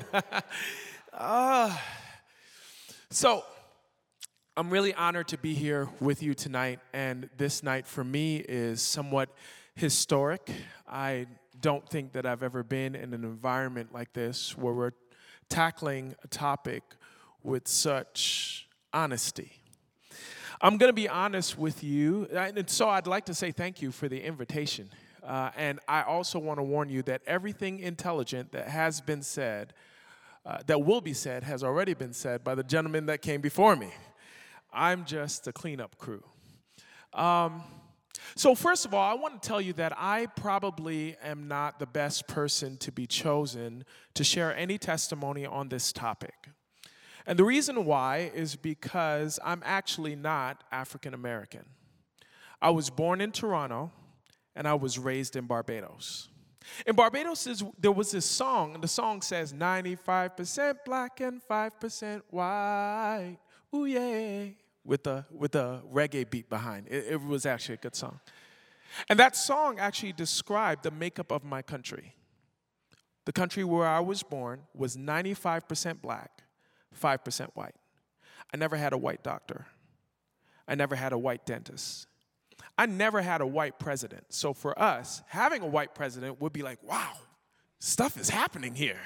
uh, 1.13 1.75
so, 3.09 3.43
I'm 4.55 4.69
really 4.69 4.93
honored 4.93 5.27
to 5.27 5.37
be 5.37 5.53
here 5.53 5.89
with 5.99 6.23
you 6.23 6.33
tonight, 6.33 6.79
and 6.93 7.29
this 7.35 7.63
night 7.63 7.85
for 7.85 8.05
me 8.05 8.37
is 8.37 8.81
somewhat 8.81 9.27
historic. 9.75 10.49
I 10.87 11.25
don't 11.59 11.85
think 11.89 12.13
that 12.13 12.25
I've 12.25 12.43
ever 12.43 12.63
been 12.63 12.95
in 12.95 13.13
an 13.13 13.25
environment 13.25 13.93
like 13.93 14.13
this 14.13 14.57
where 14.57 14.73
we're 14.73 14.93
tackling 15.49 16.15
a 16.23 16.29
topic 16.29 16.81
with 17.43 17.67
such 17.67 18.69
honesty. 18.93 19.62
I'm 20.63 20.77
going 20.77 20.87
to 20.87 20.93
be 20.93 21.09
honest 21.09 21.57
with 21.57 21.83
you, 21.83 22.25
and 22.33 22.69
so 22.69 22.87
I'd 22.87 23.05
like 23.05 23.25
to 23.25 23.33
say 23.33 23.51
thank 23.51 23.81
you 23.81 23.91
for 23.91 24.07
the 24.07 24.23
invitation. 24.23 24.89
Uh, 25.21 25.49
and 25.57 25.81
I 25.89 26.03
also 26.03 26.39
want 26.39 26.57
to 26.57 26.63
warn 26.63 26.87
you 26.87 27.01
that 27.01 27.21
everything 27.27 27.81
intelligent 27.81 28.53
that 28.53 28.69
has 28.69 29.01
been 29.01 29.23
said, 29.23 29.73
uh, 30.45 30.59
that 30.67 30.81
will 30.81 31.01
be 31.01 31.11
said, 31.11 31.43
has 31.43 31.65
already 31.65 31.93
been 31.93 32.13
said 32.13 32.45
by 32.45 32.55
the 32.55 32.63
gentleman 32.63 33.07
that 33.07 33.21
came 33.21 33.41
before 33.41 33.75
me. 33.75 33.89
I'm 34.71 35.03
just 35.03 35.47
a 35.47 35.51
cleanup 35.51 35.97
crew. 35.97 36.23
Um, 37.11 37.63
so, 38.35 38.55
first 38.55 38.85
of 38.85 38.93
all, 38.93 39.03
I 39.03 39.15
want 39.15 39.41
to 39.41 39.45
tell 39.45 39.59
you 39.59 39.73
that 39.73 39.91
I 39.97 40.27
probably 40.27 41.17
am 41.21 41.49
not 41.49 41.77
the 41.77 41.87
best 41.87 42.25
person 42.25 42.77
to 42.77 42.91
be 42.93 43.05
chosen 43.05 43.83
to 44.13 44.23
share 44.23 44.55
any 44.55 44.77
testimony 44.77 45.45
on 45.45 45.67
this 45.67 45.91
topic. 45.91 46.35
And 47.25 47.39
the 47.39 47.43
reason 47.43 47.85
why 47.85 48.31
is 48.33 48.55
because 48.55 49.39
I'm 49.43 49.61
actually 49.65 50.15
not 50.15 50.63
African 50.71 51.13
American. 51.13 51.65
I 52.61 52.69
was 52.69 52.89
born 52.89 53.21
in 53.21 53.31
Toronto 53.31 53.91
and 54.55 54.67
I 54.67 54.73
was 54.73 54.99
raised 54.99 55.35
in 55.35 55.45
Barbados. 55.45 56.29
In 56.85 56.95
Barbados, 56.95 57.63
there 57.77 57.91
was 57.91 58.11
this 58.11 58.25
song, 58.25 58.75
and 58.75 58.83
the 58.83 58.87
song 58.87 59.21
says 59.21 59.51
95% 59.51 60.77
black 60.85 61.19
and 61.19 61.41
5% 61.49 62.21
white. 62.29 63.37
Ooh, 63.75 63.85
yeah. 63.85 64.45
With 64.85 65.05
a, 65.07 65.25
with 65.29 65.55
a 65.55 65.81
reggae 65.91 66.29
beat 66.29 66.49
behind. 66.49 66.87
It, 66.87 67.05
it 67.11 67.21
was 67.21 67.45
actually 67.45 67.75
a 67.75 67.79
good 67.79 67.95
song. 67.95 68.19
And 69.09 69.19
that 69.19 69.35
song 69.35 69.79
actually 69.79 70.13
described 70.13 70.83
the 70.83 70.91
makeup 70.91 71.31
of 71.31 71.43
my 71.43 71.61
country. 71.61 72.15
The 73.25 73.33
country 73.33 73.63
where 73.63 73.87
I 73.87 73.99
was 73.99 74.23
born 74.23 74.61
was 74.73 74.95
95% 74.95 76.01
black 76.01 76.43
5% 76.99 77.49
white. 77.53 77.75
I 78.53 78.57
never 78.57 78.75
had 78.75 78.93
a 78.93 78.97
white 78.97 79.23
doctor. 79.23 79.65
I 80.67 80.75
never 80.75 80.95
had 80.95 81.13
a 81.13 81.17
white 81.17 81.45
dentist. 81.45 82.07
I 82.77 82.85
never 82.85 83.21
had 83.21 83.41
a 83.41 83.47
white 83.47 83.79
president. 83.79 84.25
So 84.29 84.53
for 84.53 84.79
us, 84.79 85.21
having 85.27 85.61
a 85.61 85.67
white 85.67 85.93
president 85.93 86.41
would 86.41 86.53
be 86.53 86.61
like, 86.61 86.81
wow, 86.83 87.13
stuff 87.79 88.17
is 88.17 88.29
happening 88.29 88.75
here. 88.75 88.99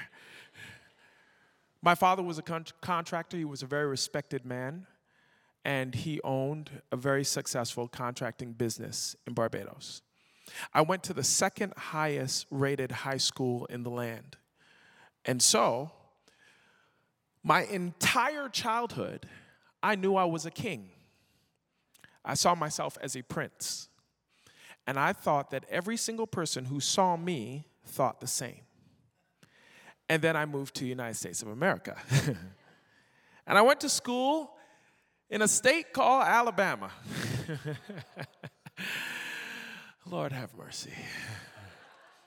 My 1.82 1.94
father 1.94 2.22
was 2.22 2.38
a 2.38 2.42
con- 2.42 2.66
contractor, 2.80 3.36
he 3.36 3.44
was 3.44 3.62
a 3.62 3.66
very 3.66 3.86
respected 3.86 4.44
man, 4.44 4.86
and 5.64 5.94
he 5.94 6.20
owned 6.22 6.82
a 6.90 6.96
very 6.96 7.24
successful 7.24 7.88
contracting 7.88 8.52
business 8.52 9.14
in 9.26 9.34
Barbados. 9.34 10.02
I 10.72 10.80
went 10.80 11.02
to 11.04 11.12
the 11.12 11.22
second 11.22 11.74
highest 11.76 12.46
rated 12.50 12.90
high 12.90 13.18
school 13.18 13.66
in 13.66 13.82
the 13.82 13.90
land. 13.90 14.36
And 15.24 15.42
so, 15.42 15.92
my 17.42 17.64
entire 17.64 18.48
childhood, 18.48 19.26
I 19.82 19.94
knew 19.94 20.16
I 20.16 20.24
was 20.24 20.46
a 20.46 20.50
king. 20.50 20.90
I 22.24 22.34
saw 22.34 22.54
myself 22.54 22.98
as 23.00 23.16
a 23.16 23.22
prince. 23.22 23.88
And 24.86 24.98
I 24.98 25.12
thought 25.12 25.50
that 25.50 25.64
every 25.70 25.96
single 25.96 26.26
person 26.26 26.64
who 26.64 26.80
saw 26.80 27.16
me 27.16 27.66
thought 27.84 28.20
the 28.20 28.26
same. 28.26 28.60
And 30.08 30.22
then 30.22 30.36
I 30.36 30.46
moved 30.46 30.74
to 30.76 30.84
the 30.84 30.88
United 30.88 31.14
States 31.14 31.42
of 31.42 31.48
America. 31.48 31.96
and 33.46 33.58
I 33.58 33.62
went 33.62 33.80
to 33.80 33.88
school 33.88 34.54
in 35.30 35.42
a 35.42 35.48
state 35.48 35.92
called 35.92 36.24
Alabama. 36.24 36.90
Lord 40.06 40.32
have 40.32 40.56
mercy. 40.56 40.92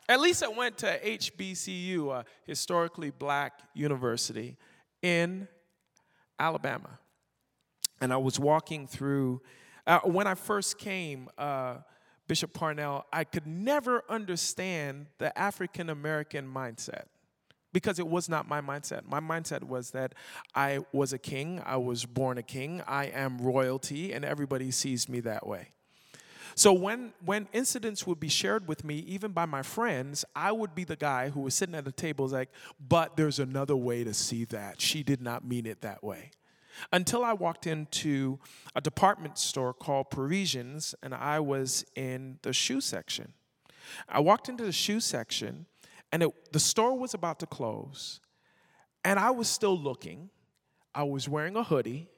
At 0.07 0.19
least 0.19 0.43
I 0.43 0.49
went 0.49 0.77
to 0.79 0.99
HBCU, 0.99 2.11
a 2.11 2.25
historically 2.45 3.09
black 3.09 3.53
university 3.73 4.57
in 5.01 5.47
Alabama. 6.39 6.99
And 7.99 8.11
I 8.11 8.17
was 8.17 8.39
walking 8.39 8.87
through, 8.87 9.41
uh, 9.85 9.99
when 9.99 10.27
I 10.27 10.35
first 10.35 10.77
came, 10.77 11.29
uh, 11.37 11.77
Bishop 12.27 12.53
Parnell, 12.53 13.05
I 13.11 13.23
could 13.23 13.45
never 13.45 14.03
understand 14.09 15.07
the 15.17 15.37
African 15.37 15.89
American 15.89 16.47
mindset 16.47 17.05
because 17.73 17.99
it 17.99 18.07
was 18.07 18.29
not 18.29 18.47
my 18.47 18.61
mindset. 18.61 19.05
My 19.05 19.19
mindset 19.19 19.63
was 19.63 19.91
that 19.91 20.13
I 20.55 20.79
was 20.91 21.13
a 21.13 21.17
king, 21.17 21.61
I 21.65 21.77
was 21.77 22.05
born 22.05 22.37
a 22.37 22.43
king, 22.43 22.81
I 22.87 23.05
am 23.05 23.37
royalty, 23.37 24.13
and 24.13 24.25
everybody 24.25 24.71
sees 24.71 25.07
me 25.09 25.19
that 25.21 25.45
way. 25.45 25.69
So 26.55 26.73
when 26.73 27.13
when 27.23 27.47
incidents 27.53 28.05
would 28.05 28.19
be 28.19 28.29
shared 28.29 28.67
with 28.67 28.83
me, 28.83 28.95
even 28.99 29.31
by 29.31 29.45
my 29.45 29.61
friends, 29.61 30.25
I 30.35 30.51
would 30.51 30.75
be 30.75 30.83
the 30.83 30.95
guy 30.95 31.29
who 31.29 31.41
was 31.41 31.55
sitting 31.55 31.75
at 31.75 31.85
the 31.85 31.91
table 31.91 32.27
like, 32.27 32.49
but 32.79 33.15
there's 33.15 33.39
another 33.39 33.75
way 33.75 34.03
to 34.03 34.13
see 34.13 34.45
that. 34.45 34.81
She 34.81 35.03
did 35.03 35.21
not 35.21 35.45
mean 35.45 35.65
it 35.65 35.81
that 35.81 36.03
way. 36.03 36.31
Until 36.91 37.23
I 37.23 37.33
walked 37.33 37.67
into 37.67 38.39
a 38.75 38.81
department 38.81 39.37
store 39.37 39.73
called 39.73 40.09
Parisians 40.09 40.95
and 41.03 41.13
I 41.13 41.39
was 41.39 41.85
in 41.95 42.39
the 42.41 42.53
shoe 42.53 42.81
section. 42.81 43.33
I 44.07 44.19
walked 44.19 44.47
into 44.47 44.63
the 44.63 44.71
shoe 44.71 44.99
section 44.99 45.65
and 46.11 46.23
it, 46.23 46.53
the 46.53 46.59
store 46.59 46.97
was 46.97 47.13
about 47.13 47.39
to 47.39 47.45
close 47.45 48.19
and 49.03 49.19
I 49.19 49.31
was 49.31 49.47
still 49.47 49.77
looking. 49.77 50.29
I 50.93 51.03
was 51.03 51.27
wearing 51.27 51.55
a 51.55 51.63
hoodie 51.63 52.09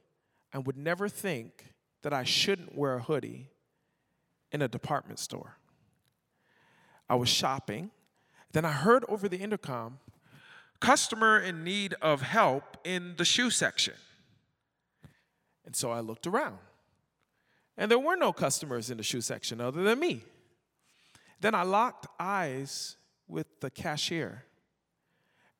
and 0.51 0.65
would 0.65 0.77
never 0.77 1.07
think 1.10 1.65
that 2.03 2.14
I 2.14 2.23
shouldn't 2.23 2.76
wear 2.77 2.95
a 2.95 3.01
hoodie 3.01 3.49
in 4.54 4.62
a 4.62 4.68
department 4.68 5.20
store. 5.20 5.58
I 7.10 7.16
was 7.16 7.28
shopping. 7.28 7.92
Then 8.54 8.64
I 8.64 8.72
heard 8.72 9.04
over 9.10 9.28
the 9.28 9.38
intercom, 9.38 10.00
customer 10.80 11.40
in 11.40 11.64
need 11.64 11.96
of 12.02 12.22
help 12.22 12.78
in 12.84 13.16
the 13.18 13.26
shoe 13.26 13.50
section. 13.50 13.96
And 15.66 15.76
so 15.76 15.92
I 15.92 16.00
looked 16.00 16.28
around. 16.28 16.60
And 17.78 17.90
there 17.90 18.00
were 18.00 18.16
no 18.16 18.32
customers 18.32 18.92
in 18.92 18.98
the 18.98 19.04
shoe 19.04 19.22
section 19.22 19.60
other 19.60 19.82
than 19.82 20.00
me. 20.00 20.24
Then 21.42 21.56
I 21.56 21.64
locked 21.64 22.06
eyes 22.20 22.98
with 23.28 23.60
the 23.60 23.72
cashier 23.72 24.46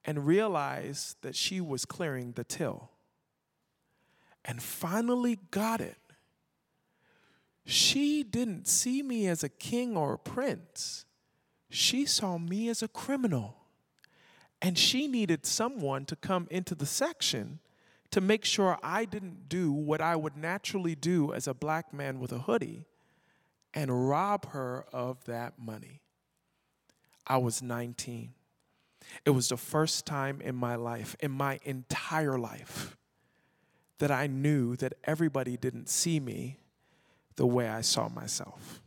and 0.06 0.28
realized 0.28 1.18
that 1.24 1.36
she 1.36 1.60
was 1.60 1.86
clearing 1.86 2.34
the 2.34 2.44
till. 2.44 2.92
And 4.46 4.62
finally 4.62 5.40
got 5.50 5.82
it 5.82 5.98
she 7.66 8.24
didn't 8.24 8.68
see 8.68 9.02
me 9.02 9.28
as 9.28 9.44
a 9.44 9.50
king 9.50 9.96
or 9.96 10.14
a 10.14 10.20
prince. 10.20 11.06
She 11.70 12.06
saw 12.06 12.38
me 12.38 12.70
as 12.70 12.84
a 12.84 12.88
criminal. 12.88 13.58
And 14.62 14.78
she 14.78 15.08
needed 15.08 15.46
someone 15.46 16.06
to 16.06 16.16
come 16.16 16.48
into 16.50 16.76
the 16.76 16.86
section 16.86 17.60
to 18.12 18.22
make 18.22 18.46
sure 18.46 18.78
I 18.84 19.06
didn't 19.06 19.50
do 19.50 19.72
what 19.72 20.00
I 20.00 20.16
would 20.16 20.38
naturally 20.38 20.96
do 20.96 21.34
as 21.34 21.48
a 21.48 21.54
black 21.54 21.94
man 21.94 22.20
with 22.20 22.32
a 22.32 22.40
hoodie 22.40 22.86
and 23.74 24.10
rob 24.10 24.52
her 24.52 24.86
of 24.94 25.24
that 25.26 25.58
money. 25.58 26.02
I 27.26 27.38
was 27.38 27.62
19. 27.62 28.34
It 29.26 29.32
was 29.32 29.50
the 29.50 29.58
first 29.58 30.06
time 30.06 30.42
in 30.42 30.56
my 30.56 30.76
life, 30.76 31.16
in 31.20 31.32
my 31.32 31.60
entire 31.64 32.38
life, 32.38 32.96
that 34.00 34.12
I 34.12 34.28
knew 34.28 34.76
that 34.78 34.94
everybody 35.04 35.58
didn't 35.58 35.90
see 35.90 36.20
me 36.20 36.58
the 37.36 37.46
way 37.46 37.68
I 37.68 37.82
saw 37.82 38.10
myself. 38.10 38.82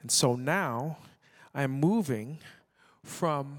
And 0.00 0.10
so 0.10 0.36
now 0.36 0.98
I'm 1.54 1.72
moving 1.72 2.38
from 3.02 3.58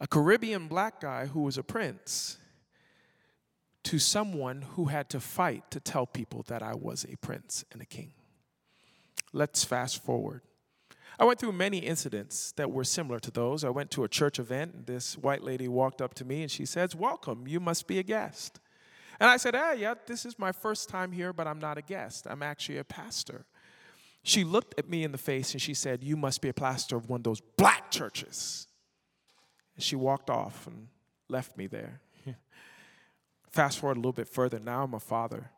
a 0.00 0.06
Caribbean 0.06 0.68
black 0.68 1.00
guy 1.00 1.26
who 1.26 1.42
was 1.42 1.58
a 1.58 1.62
prince 1.62 2.38
to 3.84 3.98
someone 3.98 4.62
who 4.62 4.86
had 4.86 5.08
to 5.10 5.20
fight 5.20 5.70
to 5.70 5.80
tell 5.80 6.06
people 6.06 6.44
that 6.48 6.62
I 6.62 6.74
was 6.74 7.04
a 7.04 7.16
prince 7.16 7.64
and 7.72 7.80
a 7.80 7.86
king. 7.86 8.12
Let's 9.32 9.64
fast 9.64 10.02
forward. 10.02 10.42
I 11.18 11.24
went 11.24 11.38
through 11.38 11.52
many 11.52 11.78
incidents 11.78 12.52
that 12.52 12.70
were 12.70 12.84
similar 12.84 13.20
to 13.20 13.30
those. 13.30 13.62
I 13.62 13.68
went 13.68 13.90
to 13.92 14.04
a 14.04 14.08
church 14.08 14.38
event, 14.38 14.74
and 14.74 14.86
this 14.86 15.18
white 15.18 15.42
lady 15.42 15.68
walked 15.68 16.00
up 16.00 16.14
to 16.14 16.24
me 16.24 16.42
and 16.42 16.50
she 16.50 16.64
says, 16.64 16.94
Welcome, 16.94 17.46
you 17.46 17.60
must 17.60 17.86
be 17.86 17.98
a 17.98 18.02
guest. 18.02 18.58
And 19.20 19.28
I 19.28 19.36
said, 19.36 19.54
ah, 19.54 19.72
yeah, 19.72 19.94
this 20.06 20.24
is 20.24 20.38
my 20.38 20.50
first 20.50 20.88
time 20.88 21.12
here, 21.12 21.34
but 21.34 21.46
I'm 21.46 21.60
not 21.60 21.76
a 21.76 21.82
guest. 21.82 22.26
I'm 22.28 22.42
actually 22.42 22.78
a 22.78 22.84
pastor. 22.84 23.44
She 24.22 24.44
looked 24.44 24.78
at 24.78 24.88
me 24.88 25.04
in 25.04 25.12
the 25.12 25.18
face 25.18 25.52
and 25.52 25.60
she 25.60 25.74
said, 25.74 26.02
You 26.02 26.16
must 26.16 26.40
be 26.40 26.48
a 26.48 26.54
pastor 26.54 26.96
of 26.96 27.08
one 27.08 27.20
of 27.20 27.24
those 27.24 27.40
black 27.56 27.90
churches. 27.90 28.66
And 29.76 29.84
she 29.84 29.96
walked 29.96 30.30
off 30.30 30.66
and 30.66 30.88
left 31.28 31.56
me 31.56 31.66
there. 31.66 32.00
Fast 33.50 33.78
forward 33.78 33.96
a 33.96 34.00
little 34.00 34.12
bit 34.12 34.28
further, 34.28 34.58
now 34.58 34.84
I'm 34.84 34.94
a 34.94 35.00
father. 35.00 35.50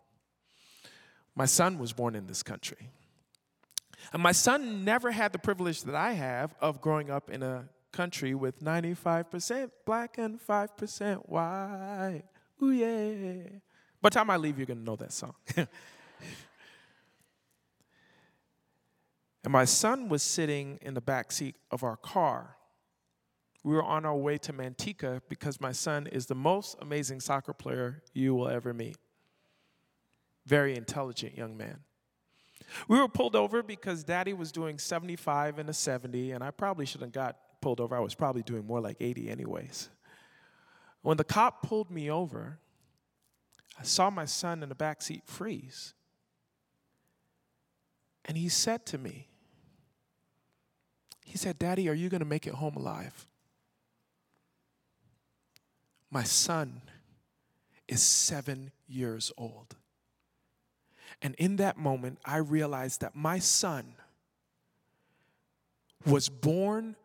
my 1.34 1.46
son 1.46 1.78
was 1.78 1.92
born 1.92 2.14
in 2.14 2.26
this 2.26 2.42
country. 2.42 2.90
And 4.12 4.22
my 4.22 4.32
son 4.32 4.84
never 4.84 5.12
had 5.12 5.32
the 5.32 5.38
privilege 5.38 5.82
that 5.82 5.94
I 5.94 6.12
have 6.12 6.54
of 6.60 6.80
growing 6.80 7.10
up 7.10 7.30
in 7.30 7.42
a 7.42 7.68
country 7.92 8.34
with 8.34 8.60
95% 8.60 9.70
black 9.86 10.18
and 10.18 10.40
5% 10.40 11.28
white. 11.28 12.24
Ooh, 12.62 12.70
yeah. 12.70 13.48
By 14.00 14.08
the 14.08 14.14
time 14.14 14.30
I 14.30 14.36
leave, 14.36 14.58
you're 14.58 14.66
going 14.66 14.78
to 14.78 14.84
know 14.84 14.96
that 14.96 15.12
song. 15.12 15.34
and 15.56 15.68
my 19.48 19.64
son 19.64 20.08
was 20.08 20.22
sitting 20.22 20.78
in 20.82 20.94
the 20.94 21.00
back 21.00 21.32
seat 21.32 21.56
of 21.70 21.82
our 21.82 21.96
car. 21.96 22.56
We 23.64 23.74
were 23.74 23.82
on 23.82 24.04
our 24.04 24.16
way 24.16 24.38
to 24.38 24.52
Manteca 24.52 25.20
because 25.28 25.60
my 25.60 25.72
son 25.72 26.06
is 26.08 26.26
the 26.26 26.34
most 26.34 26.76
amazing 26.80 27.20
soccer 27.20 27.52
player 27.52 28.02
you 28.12 28.34
will 28.34 28.48
ever 28.48 28.74
meet. 28.74 28.96
Very 30.46 30.76
intelligent 30.76 31.36
young 31.36 31.56
man. 31.56 31.78
We 32.88 32.98
were 32.98 33.08
pulled 33.08 33.36
over 33.36 33.62
because 33.62 34.02
daddy 34.02 34.32
was 34.32 34.50
doing 34.50 34.78
75 34.78 35.58
and 35.58 35.68
a 35.68 35.72
70, 35.72 36.32
and 36.32 36.42
I 36.42 36.50
probably 36.50 36.86
shouldn't 36.86 37.14
have 37.14 37.26
got 37.26 37.36
pulled 37.60 37.80
over. 37.80 37.96
I 37.96 38.00
was 38.00 38.14
probably 38.14 38.42
doing 38.42 38.66
more 38.66 38.80
like 38.80 38.96
80 39.00 39.30
anyways. 39.30 39.88
When 41.02 41.16
the 41.16 41.24
cop 41.24 41.62
pulled 41.62 41.90
me 41.90 42.10
over, 42.10 42.58
I 43.78 43.82
saw 43.82 44.10
my 44.10 44.24
son 44.24 44.62
in 44.62 44.68
the 44.68 44.74
back 44.74 45.02
seat 45.02 45.22
freeze. 45.26 45.94
And 48.24 48.36
he 48.36 48.48
said 48.48 48.86
to 48.86 48.98
me, 48.98 49.26
he 51.24 51.36
said, 51.36 51.58
Daddy, 51.58 51.88
are 51.88 51.94
you 51.94 52.08
going 52.08 52.20
to 52.20 52.26
make 52.26 52.46
it 52.46 52.54
home 52.54 52.76
alive? 52.76 53.26
My 56.10 56.22
son 56.22 56.82
is 57.88 58.02
seven 58.02 58.70
years 58.86 59.32
old. 59.36 59.74
And 61.20 61.34
in 61.36 61.56
that 61.56 61.78
moment, 61.78 62.18
I 62.24 62.36
realized 62.36 63.00
that 63.00 63.16
my 63.16 63.38
son 63.38 63.94
was 66.06 66.28
born 66.28 66.96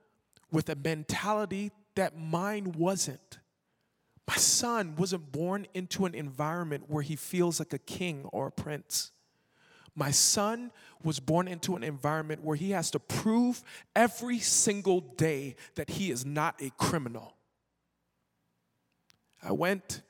with 0.52 0.70
a 0.70 0.76
mentality 0.76 1.72
that 1.96 2.18
mine 2.18 2.74
wasn't. 2.74 3.37
My 4.28 4.36
son 4.36 4.96
wasn't 4.98 5.32
born 5.32 5.68
into 5.74 6.06
an 6.06 6.14
environment 6.14 6.86
where 6.88 7.04
he 7.04 7.16
feels 7.16 7.60
like 7.60 7.74
a 7.74 7.80
king 7.80 8.26
or 8.32 8.48
a 8.48 8.52
prince. 8.52 9.12
My 9.96 10.12
son 10.12 10.72
was 11.02 11.20
born 11.20 11.48
into 11.48 11.76
an 11.76 11.84
environment 11.84 12.44
where 12.44 12.56
he 12.56 12.72
has 12.72 12.92
to 12.92 13.00
prove 13.00 13.64
every 13.96 14.40
single 14.40 15.02
day 15.02 15.56
that 15.76 15.92
he 15.92 16.12
is 16.12 16.26
not 16.26 16.62
a 16.62 16.70
criminal. 16.78 17.36
I 19.42 19.54
went 19.54 20.02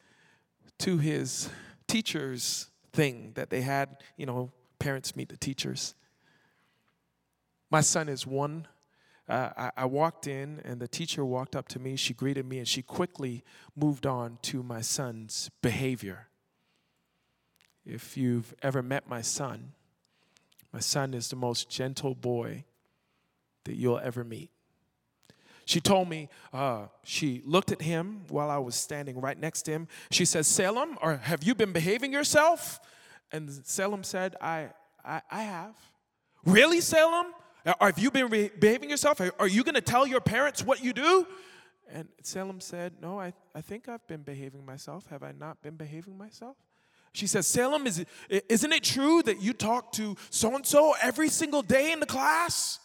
to 0.79 0.97
his 0.97 1.49
teacher's 1.87 2.67
thing 2.91 3.31
that 3.35 3.49
they 3.49 3.61
had, 3.61 4.03
you 4.17 4.25
know, 4.25 4.51
parents 4.79 5.15
meet 5.15 5.29
the 5.29 5.37
teachers. 5.37 5.93
My 7.69 7.81
son 7.81 8.09
is 8.09 8.25
one. 8.25 8.67
Uh, 9.27 9.49
I, 9.57 9.71
I 9.77 9.85
walked 9.85 10.27
in, 10.27 10.61
and 10.63 10.79
the 10.79 10.87
teacher 10.87 11.25
walked 11.25 11.55
up 11.55 11.67
to 11.69 11.79
me. 11.79 11.95
She 11.95 12.13
greeted 12.13 12.45
me, 12.45 12.59
and 12.59 12.67
she 12.67 12.81
quickly 12.81 13.43
moved 13.75 14.05
on 14.05 14.37
to 14.43 14.63
my 14.63 14.81
son's 14.81 15.49
behavior. 15.61 16.27
If 17.85 18.17
you've 18.17 18.53
ever 18.61 18.81
met 18.81 19.07
my 19.07 19.21
son, 19.21 19.73
my 20.71 20.79
son 20.79 21.13
is 21.13 21.29
the 21.29 21.35
most 21.35 21.69
gentle 21.69 22.15
boy 22.15 22.65
that 23.65 23.75
you'll 23.75 23.99
ever 23.99 24.23
meet. 24.23 24.49
She 25.65 25.81
told 25.81 26.07
me, 26.07 26.29
uh, 26.53 26.85
she 27.03 27.41
looked 27.45 27.73
at 27.73 27.81
him 27.81 28.21
while 28.29 28.49
I 28.49 28.57
was 28.57 28.75
standing 28.75 29.19
right 29.19 29.37
next 29.37 29.63
to 29.63 29.71
him. 29.71 29.89
She 30.11 30.23
says, 30.23 30.47
Salem, 30.47 30.97
or 31.01 31.17
have 31.17 31.43
you 31.43 31.53
been 31.55 31.73
behaving 31.73 32.13
yourself? 32.13 32.79
And 33.33 33.51
Salem 33.65 34.05
said, 34.05 34.37
I, 34.39 34.69
I, 35.03 35.21
I 35.29 35.43
have. 35.43 35.75
Really, 36.45 36.79
Salem? 36.79 37.33
Have 37.79 37.99
you 37.99 38.11
been 38.11 38.27
re- 38.29 38.51
behaving 38.57 38.89
yourself? 38.89 39.19
Are 39.39 39.47
you 39.47 39.63
going 39.63 39.75
to 39.75 39.81
tell 39.81 40.07
your 40.07 40.21
parents 40.21 40.63
what 40.63 40.83
you 40.83 40.93
do? 40.93 41.27
And 41.91 42.07
Salem 42.21 42.61
said, 42.61 42.93
No, 43.01 43.19
I, 43.19 43.33
I 43.55 43.61
think 43.61 43.89
I've 43.89 44.05
been 44.07 44.23
behaving 44.23 44.65
myself. 44.65 45.07
Have 45.07 45.23
I 45.23 45.33
not 45.33 45.61
been 45.61 45.75
behaving 45.75 46.17
myself? 46.17 46.57
She 47.13 47.27
says, 47.27 47.47
Salem, 47.47 47.87
is 47.87 47.99
it, 47.99 48.45
isn't 48.49 48.71
it 48.71 48.83
true 48.83 49.21
that 49.23 49.41
you 49.41 49.53
talk 49.53 49.91
to 49.93 50.15
so 50.29 50.55
and 50.55 50.65
so 50.65 50.93
every 51.01 51.29
single 51.29 51.61
day 51.61 51.91
in 51.91 51.99
the 51.99 52.05
class? 52.05 52.79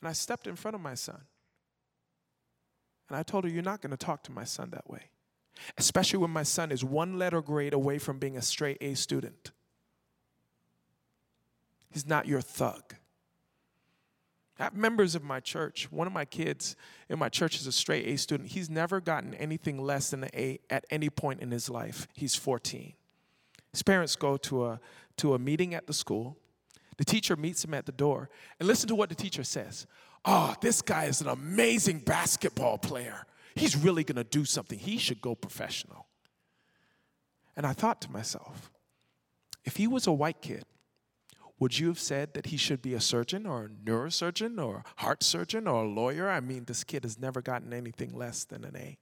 And 0.00 0.08
I 0.08 0.12
stepped 0.12 0.46
in 0.46 0.56
front 0.56 0.74
of 0.74 0.80
my 0.80 0.94
son. 0.94 1.20
And 3.08 3.16
I 3.16 3.22
told 3.22 3.44
her, 3.44 3.50
You're 3.50 3.62
not 3.62 3.82
going 3.82 3.90
to 3.90 3.96
talk 3.96 4.22
to 4.24 4.32
my 4.32 4.44
son 4.44 4.70
that 4.70 4.88
way, 4.88 5.10
especially 5.76 6.18
when 6.18 6.30
my 6.30 6.42
son 6.42 6.72
is 6.72 6.84
one 6.84 7.18
letter 7.18 7.42
grade 7.42 7.72
away 7.72 7.98
from 7.98 8.18
being 8.18 8.36
a 8.36 8.42
straight 8.42 8.78
A 8.80 8.94
student. 8.94 9.52
He's 11.90 12.06
not 12.06 12.26
your 12.26 12.40
thug. 12.40 12.94
I 14.58 14.64
have 14.64 14.74
members 14.74 15.14
of 15.14 15.22
my 15.22 15.40
church. 15.40 15.90
One 15.92 16.06
of 16.06 16.12
my 16.12 16.24
kids 16.24 16.74
in 17.08 17.18
my 17.18 17.28
church 17.28 17.60
is 17.60 17.66
a 17.66 17.72
straight 17.72 18.06
A 18.06 18.16
student. 18.16 18.50
He's 18.50 18.68
never 18.68 19.00
gotten 19.00 19.34
anything 19.34 19.78
less 19.78 20.10
than 20.10 20.24
an 20.24 20.30
A 20.34 20.58
at 20.68 20.84
any 20.90 21.10
point 21.10 21.40
in 21.40 21.50
his 21.50 21.70
life. 21.70 22.08
He's 22.14 22.34
14. 22.34 22.92
His 23.72 23.82
parents 23.82 24.16
go 24.16 24.36
to 24.38 24.66
a, 24.66 24.80
to 25.18 25.34
a 25.34 25.38
meeting 25.38 25.74
at 25.74 25.86
the 25.86 25.92
school. 25.92 26.36
The 26.96 27.04
teacher 27.04 27.36
meets 27.36 27.64
him 27.64 27.74
at 27.74 27.86
the 27.86 27.92
door. 27.92 28.28
And 28.58 28.66
listen 28.66 28.88
to 28.88 28.94
what 28.94 29.08
the 29.08 29.14
teacher 29.14 29.44
says 29.44 29.86
Oh, 30.24 30.54
this 30.60 30.82
guy 30.82 31.04
is 31.04 31.20
an 31.20 31.28
amazing 31.28 32.00
basketball 32.00 32.78
player. 32.78 33.26
He's 33.54 33.76
really 33.76 34.04
going 34.04 34.16
to 34.16 34.24
do 34.24 34.44
something. 34.44 34.78
He 34.78 34.98
should 34.98 35.20
go 35.20 35.34
professional. 35.34 36.06
And 37.56 37.66
I 37.66 37.72
thought 37.72 38.00
to 38.02 38.10
myself, 38.10 38.70
if 39.64 39.76
he 39.76 39.86
was 39.86 40.06
a 40.06 40.12
white 40.12 40.40
kid, 40.40 40.64
would 41.58 41.78
you 41.78 41.88
have 41.88 41.98
said 41.98 42.34
that 42.34 42.46
he 42.46 42.56
should 42.56 42.80
be 42.80 42.94
a 42.94 43.00
surgeon 43.00 43.44
or 43.44 43.64
a 43.64 43.68
neurosurgeon 43.68 44.64
or 44.64 44.76
a 44.76 44.84
heart 45.02 45.24
surgeon 45.24 45.66
or 45.66 45.84
a 45.84 45.88
lawyer? 45.88 46.30
I 46.30 46.40
mean, 46.40 46.64
this 46.64 46.84
kid 46.84 47.02
has 47.04 47.18
never 47.18 47.42
gotten 47.42 47.72
anything 47.72 48.16
less 48.16 48.44
than 48.44 48.64
an 48.64 48.76
A. 48.76 48.98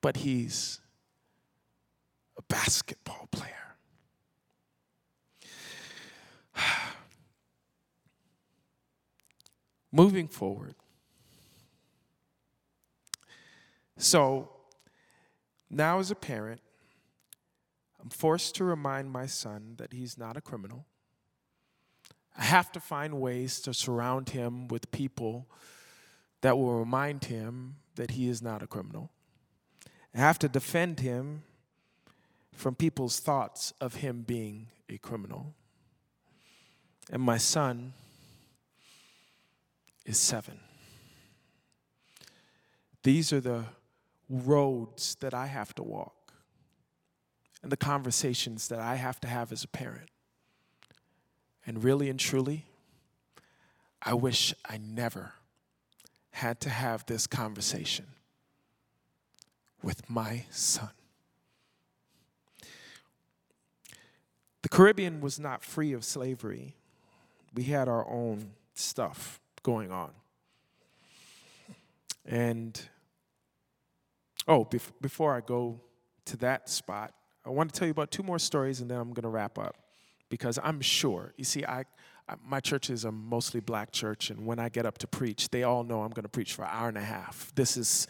But 0.00 0.18
he's 0.18 0.80
a 2.36 2.42
basketball 2.42 3.28
player. 3.30 3.76
Moving 9.90 10.28
forward. 10.28 10.74
So, 13.96 14.50
now 15.70 15.98
as 15.98 16.10
a 16.10 16.14
parent, 16.14 16.60
I'm 18.08 18.10
forced 18.10 18.54
to 18.54 18.64
remind 18.64 19.10
my 19.10 19.26
son 19.26 19.74
that 19.76 19.92
he's 19.92 20.16
not 20.16 20.38
a 20.38 20.40
criminal. 20.40 20.86
I 22.38 22.44
have 22.44 22.72
to 22.72 22.80
find 22.80 23.20
ways 23.20 23.60
to 23.60 23.74
surround 23.74 24.30
him 24.30 24.66
with 24.66 24.90
people 24.90 25.46
that 26.40 26.56
will 26.56 26.78
remind 26.78 27.24
him 27.24 27.76
that 27.96 28.12
he 28.12 28.26
is 28.30 28.40
not 28.40 28.62
a 28.62 28.66
criminal. 28.66 29.10
I 30.14 30.20
have 30.20 30.38
to 30.38 30.48
defend 30.48 31.00
him 31.00 31.42
from 32.54 32.74
people's 32.74 33.20
thoughts 33.20 33.74
of 33.78 33.96
him 33.96 34.22
being 34.22 34.68
a 34.88 34.96
criminal. 34.96 35.52
And 37.12 37.20
my 37.20 37.36
son 37.36 37.92
is 40.06 40.16
seven. 40.18 40.60
These 43.02 43.34
are 43.34 43.42
the 43.42 43.66
roads 44.30 45.14
that 45.16 45.34
I 45.34 45.44
have 45.44 45.74
to 45.74 45.82
walk 45.82 46.14
and 47.62 47.72
the 47.72 47.76
conversations 47.76 48.68
that 48.68 48.78
I 48.78 48.96
have 48.96 49.20
to 49.20 49.28
have 49.28 49.52
as 49.52 49.64
a 49.64 49.68
parent. 49.68 50.08
And 51.66 51.82
really 51.82 52.08
and 52.08 52.18
truly, 52.18 52.64
I 54.00 54.14
wish 54.14 54.54
I 54.68 54.78
never 54.78 55.32
had 56.30 56.60
to 56.60 56.70
have 56.70 57.04
this 57.06 57.26
conversation 57.26 58.06
with 59.82 60.08
my 60.08 60.44
son. 60.50 60.90
The 64.62 64.68
Caribbean 64.68 65.20
was 65.20 65.38
not 65.38 65.62
free 65.62 65.92
of 65.92 66.04
slavery. 66.04 66.74
We 67.54 67.64
had 67.64 67.88
our 67.88 68.08
own 68.08 68.52
stuff 68.74 69.40
going 69.62 69.90
on. 69.90 70.10
And, 72.24 72.80
oh, 74.46 74.64
bef- 74.64 74.92
before 75.00 75.34
I 75.34 75.40
go 75.40 75.80
to 76.26 76.36
that 76.38 76.68
spot, 76.68 77.14
I 77.44 77.50
want 77.50 77.72
to 77.72 77.78
tell 77.78 77.86
you 77.86 77.92
about 77.92 78.10
two 78.10 78.22
more 78.22 78.38
stories 78.38 78.80
and 78.80 78.90
then 78.90 78.98
I'm 78.98 79.12
going 79.12 79.22
to 79.22 79.28
wrap 79.28 79.58
up 79.58 79.76
because 80.28 80.58
I'm 80.62 80.80
sure, 80.80 81.32
you 81.36 81.44
see, 81.44 81.64
I, 81.64 81.84
I, 82.28 82.34
my 82.46 82.60
church 82.60 82.90
is 82.90 83.04
a 83.04 83.12
mostly 83.12 83.60
black 83.60 83.90
church, 83.90 84.30
and 84.30 84.44
when 84.44 84.58
I 84.58 84.68
get 84.68 84.84
up 84.84 84.98
to 84.98 85.06
preach, 85.06 85.48
they 85.48 85.62
all 85.62 85.82
know 85.82 86.02
I'm 86.02 86.10
going 86.10 86.24
to 86.24 86.28
preach 86.28 86.52
for 86.52 86.62
an 86.62 86.70
hour 86.70 86.88
and 86.88 86.98
a 86.98 87.02
half. 87.02 87.52
This 87.54 87.76
is 87.76 88.06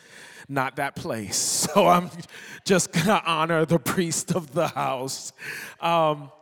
not 0.48 0.76
that 0.76 0.96
place, 0.96 1.36
so 1.74 1.86
I'm 1.86 2.10
just 2.64 2.92
going 2.92 3.06
to 3.06 3.22
honor 3.24 3.64
the 3.64 3.78
priest 3.78 4.32
of 4.32 4.52
the 4.52 4.68
house. 4.68 5.32
Um, 5.80 6.32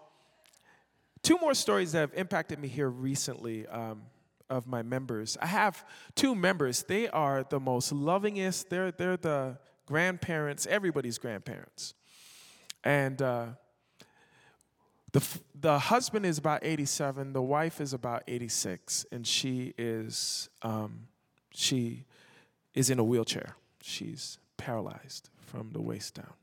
two 1.23 1.37
more 1.39 1.55
stories 1.55 1.93
that 1.93 2.01
have 2.01 2.15
impacted 2.15 2.59
me 2.59 2.69
here 2.69 2.89
recently. 2.89 3.67
Um, 3.67 4.03
of 4.49 4.65
my 4.65 4.81
members. 4.81 5.37
I 5.43 5.47
have 5.47 5.85
two 6.15 6.37
members. 6.37 6.85
They 6.85 7.09
are 7.09 7.43
the 7.43 7.59
most 7.59 7.93
lovingest. 7.93 8.69
They're, 8.69 8.93
they're 8.93 9.17
the 9.17 9.59
grandparents, 9.87 10.67
everybody's 10.67 11.19
grandparents. 11.19 11.95
And 12.87 13.21
uh, 13.21 13.47
The, 15.13 15.25
the 15.55 15.79
husband 15.79 16.27
is 16.27 16.37
about 16.37 16.61
87, 16.63 17.33
the 17.33 17.41
wife 17.41 17.81
is 17.81 17.95
about 17.95 18.23
86, 18.29 19.07
and 19.11 19.27
she 19.27 19.73
is, 19.79 20.51
um, 20.61 21.09
she 21.51 22.05
is 22.75 22.91
in 22.91 22.99
a 22.99 23.05
wheelchair. 23.05 23.57
She's 23.81 24.39
paralyzed 24.59 25.31
from 25.39 25.71
the 25.73 25.81
waist 25.81 26.17
down. 26.17 26.35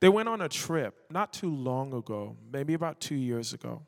They 0.00 0.10
went 0.10 0.28
on 0.28 0.42
a 0.42 0.48
trip 0.48 0.94
not 1.10 1.32
too 1.32 1.52
long 1.52 1.94
ago, 1.94 2.36
maybe 2.52 2.74
about 2.74 3.00
two 3.00 3.16
years 3.16 3.54
ago. 3.54 3.82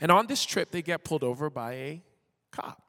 And 0.00 0.10
on 0.10 0.26
this 0.26 0.44
trip, 0.44 0.72
they 0.72 0.82
get 0.82 1.04
pulled 1.04 1.22
over 1.22 1.48
by 1.48 1.72
a 1.74 2.02
cop. 2.50 2.81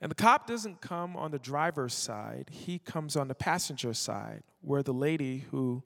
And 0.00 0.10
the 0.10 0.14
cop 0.14 0.46
doesn't 0.46 0.80
come 0.80 1.16
on 1.16 1.32
the 1.32 1.38
driver's 1.38 1.94
side, 1.94 2.50
he 2.50 2.78
comes 2.78 3.16
on 3.16 3.28
the 3.28 3.34
passenger 3.34 3.92
side, 3.94 4.42
where 4.60 4.82
the 4.82 4.92
lady 4.92 5.46
who 5.50 5.82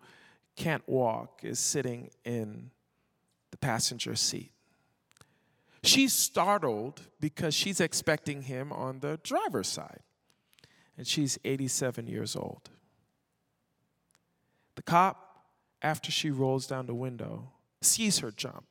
can't 0.55 0.87
walk 0.87 1.41
is 1.43 1.59
sitting 1.59 2.11
in 2.25 2.71
the 3.51 3.57
passenger 3.57 4.15
seat. 4.15 4.53
She's 5.83 6.13
startled 6.13 7.01
because 7.21 7.55
she's 7.55 7.81
expecting 7.81 8.43
him 8.43 8.73
on 8.73 9.01
the 9.01 9.19
driver's 9.23 9.69
side, 9.69 10.01
and 10.97 11.07
she's 11.07 11.39
87 11.45 12.07
years 12.07 12.37
old. 12.37 12.71
The 14.77 14.83
cop, 14.83 15.47
after 15.81 16.13
she 16.13 16.31
rolls 16.31 16.67
down 16.67 16.87
the 16.87 16.95
window, 16.95 17.51
sees 17.81 18.21
her 18.21 18.31
jump 18.31 18.67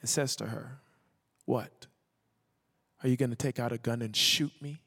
and 0.00 0.08
says 0.08 0.36
to 0.36 0.46
her, 0.46 0.78
What? 1.44 1.86
Are 3.02 3.08
you 3.08 3.16
going 3.16 3.30
to 3.30 3.36
take 3.36 3.58
out 3.58 3.72
a 3.72 3.78
gun 3.78 4.02
and 4.02 4.16
shoot 4.16 4.52
me? 4.60 4.80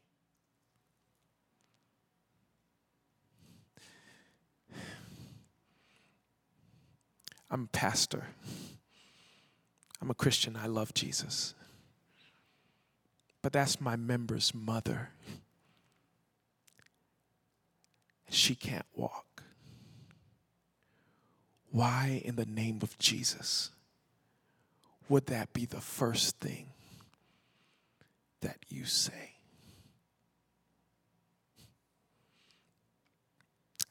I'm 7.52 7.64
a 7.64 7.68
pastor. 7.68 8.27
I'm 10.02 10.10
a 10.10 10.15
Christian. 10.15 10.56
I 10.56 10.68
love 10.68 10.94
Jesus. 10.94 11.56
But 13.41 13.53
that's 13.53 13.81
my 13.81 13.95
member's 13.95 14.53
mother. 14.53 15.10
She 18.30 18.53
can't 18.53 18.86
walk. 18.94 19.44
Why, 21.72 22.22
in 22.23 22.36
the 22.36 22.45
name 22.45 22.80
of 22.81 22.98
Jesus, 22.99 23.72
would 25.07 25.27
that 25.27 25.53
be 25.53 25.65
the 25.65 25.81
first 25.81 26.40
thing 26.40 26.68
that 28.41 28.57
you 28.70 28.86
say? 28.86 29.34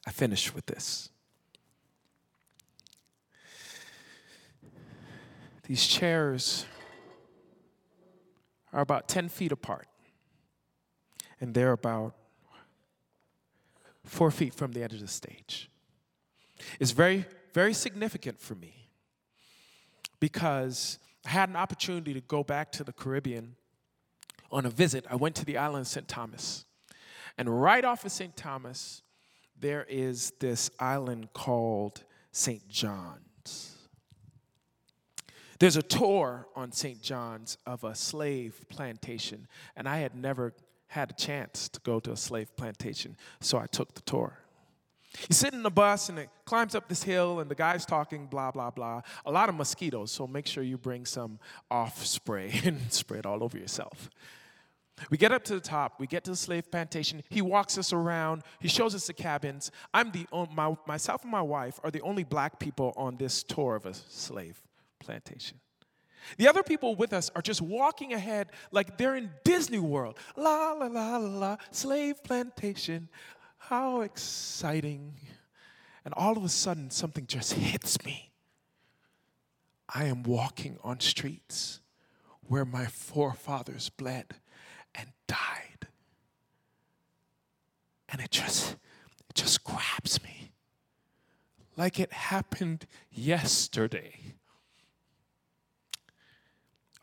I 0.07 0.11
finish 0.11 0.53
with 0.53 0.65
this. 0.65 1.09
These 5.67 5.85
chairs 5.85 6.65
are 8.73 8.81
about 8.81 9.07
10 9.07 9.29
feet 9.29 9.51
apart, 9.51 9.87
and 11.39 11.53
they're 11.53 11.73
about 11.73 12.15
four 14.03 14.31
feet 14.31 14.53
from 14.53 14.71
the 14.71 14.81
edge 14.81 14.93
of 14.93 14.99
the 14.99 15.07
stage. 15.07 15.69
It's 16.79 16.91
very, 16.91 17.25
very 17.53 17.73
significant 17.73 18.41
for 18.41 18.55
me 18.55 18.89
because 20.19 20.97
I 21.25 21.29
had 21.29 21.49
an 21.49 21.55
opportunity 21.55 22.13
to 22.13 22.21
go 22.21 22.43
back 22.43 22.71
to 22.73 22.83
the 22.83 22.91
Caribbean 22.91 23.55
on 24.51 24.65
a 24.65 24.69
visit. 24.69 25.05
I 25.09 25.15
went 25.15 25.35
to 25.35 25.45
the 25.45 25.57
island 25.57 25.81
of 25.81 25.87
St. 25.87 26.07
Thomas. 26.07 26.65
And 27.37 27.61
right 27.61 27.85
off 27.85 28.05
of 28.05 28.11
St. 28.11 28.35
Thomas, 28.35 29.01
there 29.59 29.85
is 29.89 30.33
this 30.39 30.69
island 30.79 31.33
called 31.33 32.03
St. 32.31 32.67
John's. 32.67 33.75
There's 35.59 35.75
a 35.75 35.81
tour 35.81 36.47
on 36.55 36.71
St. 36.71 37.01
John's 37.01 37.57
of 37.65 37.83
a 37.83 37.93
slave 37.93 38.65
plantation, 38.69 39.47
and 39.75 39.89
I 39.89 39.97
had 39.99 40.15
never 40.15 40.53
had 40.87 41.11
a 41.11 41.13
chance 41.13 41.67
to 41.69 41.79
go 41.81 41.99
to 41.99 42.13
a 42.13 42.17
slave 42.17 42.55
plantation, 42.55 43.17
so 43.41 43.57
I 43.57 43.67
took 43.67 43.93
the 43.93 44.01
tour. 44.01 44.39
You 45.27 45.33
sit 45.33 45.53
in 45.53 45.63
the 45.63 45.71
bus 45.71 46.09
and 46.09 46.19
it 46.19 46.29
climbs 46.45 46.75
up 46.75 46.87
this 46.87 47.03
hill, 47.03 47.39
and 47.39 47.51
the 47.51 47.55
guy's 47.55 47.85
talking, 47.85 48.27
blah, 48.27 48.51
blah, 48.51 48.69
blah. 48.69 49.01
A 49.25 49.31
lot 49.31 49.49
of 49.49 49.55
mosquitoes, 49.55 50.11
so 50.11 50.27
make 50.27 50.47
sure 50.47 50.63
you 50.63 50.77
bring 50.77 51.05
some 51.05 51.39
off 51.69 52.05
spray 52.05 52.61
and 52.65 52.91
spray 52.91 53.19
it 53.19 53.25
all 53.25 53.43
over 53.43 53.57
yourself. 53.57 54.09
We 55.09 55.17
get 55.17 55.31
up 55.31 55.43
to 55.45 55.53
the 55.55 55.59
top, 55.61 55.99
we 55.99 56.07
get 56.07 56.23
to 56.25 56.31
the 56.31 56.37
slave 56.37 56.69
plantation. 56.71 57.23
He 57.29 57.41
walks 57.41 57.77
us 57.77 57.93
around, 57.93 58.43
he 58.59 58.67
shows 58.67 58.95
us 58.95 59.07
the 59.07 59.13
cabins. 59.13 59.71
I'm 59.93 60.11
the 60.11 60.25
my, 60.53 60.75
myself 60.87 61.23
and 61.23 61.31
my 61.31 61.41
wife 61.41 61.79
are 61.83 61.91
the 61.91 62.01
only 62.01 62.23
black 62.23 62.59
people 62.59 62.93
on 62.97 63.17
this 63.17 63.43
tour 63.43 63.75
of 63.75 63.85
a 63.85 63.93
slave 63.93 64.61
plantation. 64.99 65.59
The 66.37 66.47
other 66.47 66.63
people 66.63 66.95
with 66.95 67.13
us 67.13 67.31
are 67.35 67.41
just 67.41 67.61
walking 67.61 68.13
ahead 68.13 68.49
like 68.71 68.97
they're 68.97 69.15
in 69.15 69.31
Disney 69.43 69.79
World. 69.79 70.17
La 70.35 70.73
la 70.73 70.87
la 70.87 71.17
la 71.17 71.39
la, 71.39 71.57
slave 71.71 72.23
plantation. 72.23 73.09
How 73.57 74.01
exciting. 74.01 75.13
And 76.05 76.13
all 76.15 76.37
of 76.37 76.43
a 76.43 76.49
sudden, 76.49 76.91
something 76.91 77.25
just 77.25 77.53
hits 77.53 78.03
me. 78.05 78.31
I 79.87 80.05
am 80.05 80.23
walking 80.23 80.77
on 80.83 80.99
streets 80.99 81.81
where 82.41 82.65
my 82.65 82.85
forefathers 82.85 83.89
bled 83.89 84.35
died. 85.29 85.87
And 88.09 88.19
it 88.19 88.31
just, 88.31 88.73
it 89.29 89.35
just 89.35 89.63
grabs 89.63 90.21
me 90.23 90.51
like 91.79 91.97
it 91.97 92.11
happened 92.11 92.85
yesterday. 93.09 94.33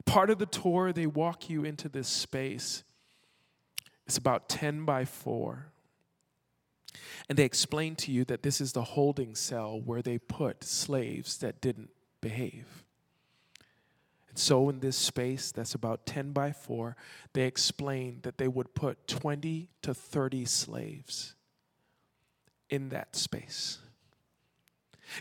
Part 0.04 0.28
of 0.28 0.38
the 0.38 0.46
tour, 0.46 0.92
they 0.92 1.06
walk 1.06 1.48
you 1.48 1.64
into 1.64 1.88
this 1.88 2.08
space. 2.08 2.84
It's 4.06 4.18
about 4.18 4.50
10 4.50 4.84
by 4.84 5.06
4. 5.06 5.72
And 7.28 7.38
they 7.38 7.44
explain 7.44 7.96
to 7.96 8.12
you 8.12 8.24
that 8.26 8.42
this 8.42 8.60
is 8.60 8.72
the 8.72 8.82
holding 8.82 9.34
cell 9.34 9.80
where 9.80 10.02
they 10.02 10.18
put 10.18 10.62
slaves 10.62 11.38
that 11.38 11.60
didn't 11.60 11.90
behave. 12.20 12.84
So, 14.38 14.68
in 14.68 14.80
this 14.80 14.96
space 14.96 15.50
that's 15.50 15.74
about 15.74 16.04
10 16.04 16.32
by 16.32 16.52
4, 16.52 16.94
they 17.32 17.44
explained 17.44 18.22
that 18.24 18.36
they 18.36 18.48
would 18.48 18.74
put 18.74 19.08
20 19.08 19.70
to 19.80 19.94
30 19.94 20.44
slaves 20.44 21.34
in 22.68 22.90
that 22.90 23.16
space. 23.16 23.78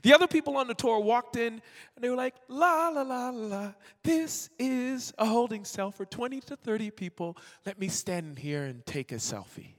The 0.02 0.14
other 0.14 0.28
people 0.28 0.58
on 0.58 0.68
the 0.68 0.74
tour 0.74 1.00
walked 1.00 1.38
in 1.38 1.54
and 1.54 2.02
they 2.04 2.10
were 2.10 2.16
like, 2.16 2.36
la, 2.50 2.90
la, 2.90 3.04
la, 3.04 3.30
la, 3.30 3.74
this 4.04 4.50
is 4.60 5.14
a 5.18 5.26
holding 5.26 5.64
cell 5.64 5.92
for 5.92 6.06
20 6.06 6.42
to 6.42 6.56
30 6.56 6.92
people. 6.92 7.38
Let 7.66 7.80
me 7.80 7.88
stand 7.88 8.40
here 8.40 8.64
and 8.64 8.86
take 8.86 9.12
a 9.12 9.16
selfie. 9.16 9.76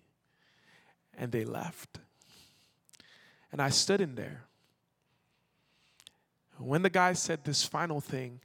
And 1.19 1.33
they 1.33 1.45
left. 1.45 1.99
And 3.53 3.61
I 3.61 3.71
stood 3.71 4.01
in 4.01 4.15
there. 4.15 4.45
When 6.59 6.83
the 6.83 6.91
guy 6.91 7.13
said 7.13 7.45
this 7.45 7.65
final 7.65 8.01
thing, 8.01 8.41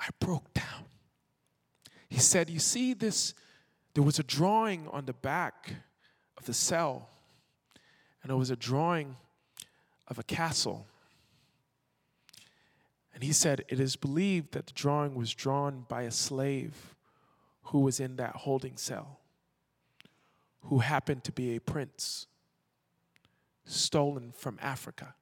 I 0.00 0.08
broke 0.18 0.52
down. 0.54 0.86
He 2.08 2.18
said, 2.18 2.48
You 2.48 2.58
see, 2.58 2.94
this, 2.94 3.34
there 3.94 4.02
was 4.02 4.18
a 4.18 4.22
drawing 4.22 4.88
on 4.88 5.04
the 5.04 5.12
back 5.12 5.74
of 6.38 6.46
the 6.46 6.54
cell, 6.54 7.08
and 8.22 8.32
it 8.32 8.34
was 8.34 8.50
a 8.50 8.56
drawing 8.56 9.16
of 10.08 10.18
a 10.18 10.22
castle. 10.22 10.86
And 13.14 13.22
he 13.22 13.32
said, 13.32 13.64
It 13.68 13.78
is 13.78 13.94
believed 13.94 14.52
that 14.52 14.66
the 14.66 14.72
drawing 14.72 15.14
was 15.14 15.34
drawn 15.34 15.84
by 15.88 16.02
a 16.02 16.10
slave 16.10 16.94
who 17.64 17.80
was 17.80 18.00
in 18.00 18.16
that 18.16 18.36
holding 18.36 18.76
cell, 18.76 19.20
who 20.62 20.78
happened 20.78 21.24
to 21.24 21.32
be 21.32 21.54
a 21.54 21.60
prince 21.60 22.26
stolen 23.66 24.32
from 24.32 24.58
Africa. 24.62 25.14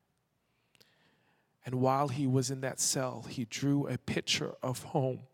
And 1.68 1.82
while 1.82 2.08
he 2.08 2.26
was 2.26 2.50
in 2.50 2.62
that 2.62 2.80
cell, 2.80 3.26
he 3.28 3.44
drew 3.44 3.86
a 3.88 3.98
picture 3.98 4.54
of 4.62 4.84
home, 4.84 5.24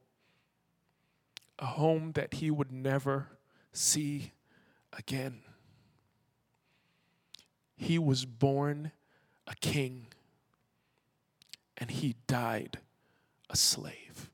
a 1.61 1.67
home 1.67 2.11
that 2.15 2.35
he 2.35 2.51
would 2.51 2.73
never 2.73 3.29
see 3.73 4.33
again. 4.93 5.43
He 7.77 8.01
was 8.01 8.25
born 8.25 8.91
a 9.47 9.55
king, 9.55 10.09
and 11.79 11.89
he 11.89 12.17
died 12.27 12.81
a 13.49 13.57
slave. 13.57 14.29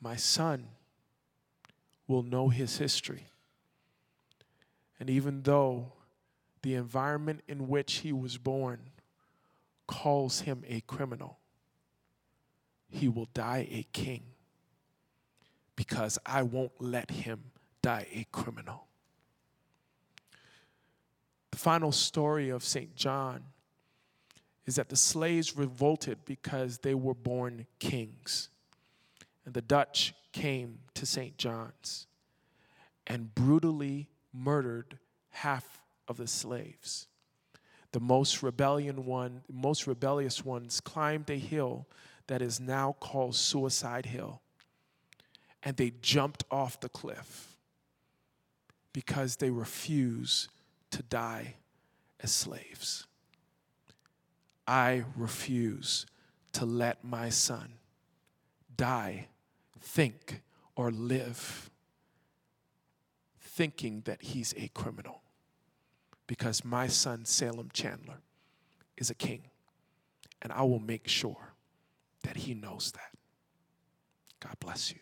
My 0.00 0.16
son 0.16 0.68
will 2.08 2.22
know 2.22 2.48
his 2.48 2.78
history. 2.78 3.26
And 4.98 5.10
even 5.10 5.42
though 5.42 5.92
the 6.62 6.74
environment 6.74 7.42
in 7.46 7.68
which 7.68 7.96
he 7.96 8.10
was 8.10 8.38
born 8.38 8.92
calls 9.86 10.40
him 10.40 10.62
a 10.66 10.80
criminal, 10.82 11.38
he 12.88 13.08
will 13.08 13.28
die 13.34 13.66
a 13.70 13.86
king 13.92 14.22
because 15.76 16.18
I 16.24 16.42
won't 16.42 16.72
let 16.78 17.10
him 17.10 17.50
die 17.82 18.06
a 18.12 18.26
criminal. 18.32 18.86
The 21.50 21.58
final 21.58 21.92
story 21.92 22.50
of 22.50 22.64
St. 22.64 22.94
John 22.94 23.44
is 24.66 24.76
that 24.76 24.88
the 24.88 24.96
slaves 24.96 25.56
revolted 25.56 26.18
because 26.24 26.78
they 26.78 26.94
were 26.94 27.14
born 27.14 27.66
kings. 27.78 28.48
And 29.44 29.54
the 29.54 29.62
Dutch 29.62 30.14
came 30.32 30.78
to 30.94 31.04
St. 31.04 31.36
John's 31.36 32.06
and 33.06 33.34
brutally 33.34 34.08
murdered 34.32 34.98
half 35.30 35.80
of 36.08 36.16
the 36.16 36.26
slaves. 36.26 37.08
The 37.94 38.00
most 38.00 38.42
rebellion 38.42 39.06
one, 39.06 39.42
most 39.48 39.86
rebellious 39.86 40.44
ones 40.44 40.80
climbed 40.80 41.30
a 41.30 41.38
hill 41.38 41.86
that 42.26 42.42
is 42.42 42.58
now 42.58 42.96
called 42.98 43.36
Suicide 43.36 44.06
Hill. 44.06 44.42
And 45.62 45.76
they 45.76 45.92
jumped 46.02 46.42
off 46.50 46.80
the 46.80 46.88
cliff 46.88 47.56
because 48.92 49.36
they 49.36 49.48
refuse 49.48 50.48
to 50.90 51.04
die 51.04 51.54
as 52.18 52.32
slaves. 52.32 53.06
I 54.66 55.04
refuse 55.16 56.04
to 56.54 56.66
let 56.66 57.04
my 57.04 57.28
son 57.28 57.74
die, 58.76 59.28
think, 59.78 60.42
or 60.74 60.90
live 60.90 61.70
thinking 63.40 64.00
that 64.06 64.20
he's 64.20 64.52
a 64.56 64.66
criminal 64.74 65.23
because 66.26 66.64
my 66.64 66.86
son, 66.86 67.24
Salem 67.24 67.70
Chandler, 67.72 68.18
is 68.96 69.10
a 69.10 69.14
king. 69.14 69.42
And 70.42 70.52
I 70.52 70.62
will 70.62 70.80
make 70.80 71.08
sure 71.08 71.54
that 72.22 72.36
he 72.36 72.54
knows 72.54 72.92
that. 72.92 73.10
God 74.40 74.56
bless 74.60 74.92
you. 74.92 74.98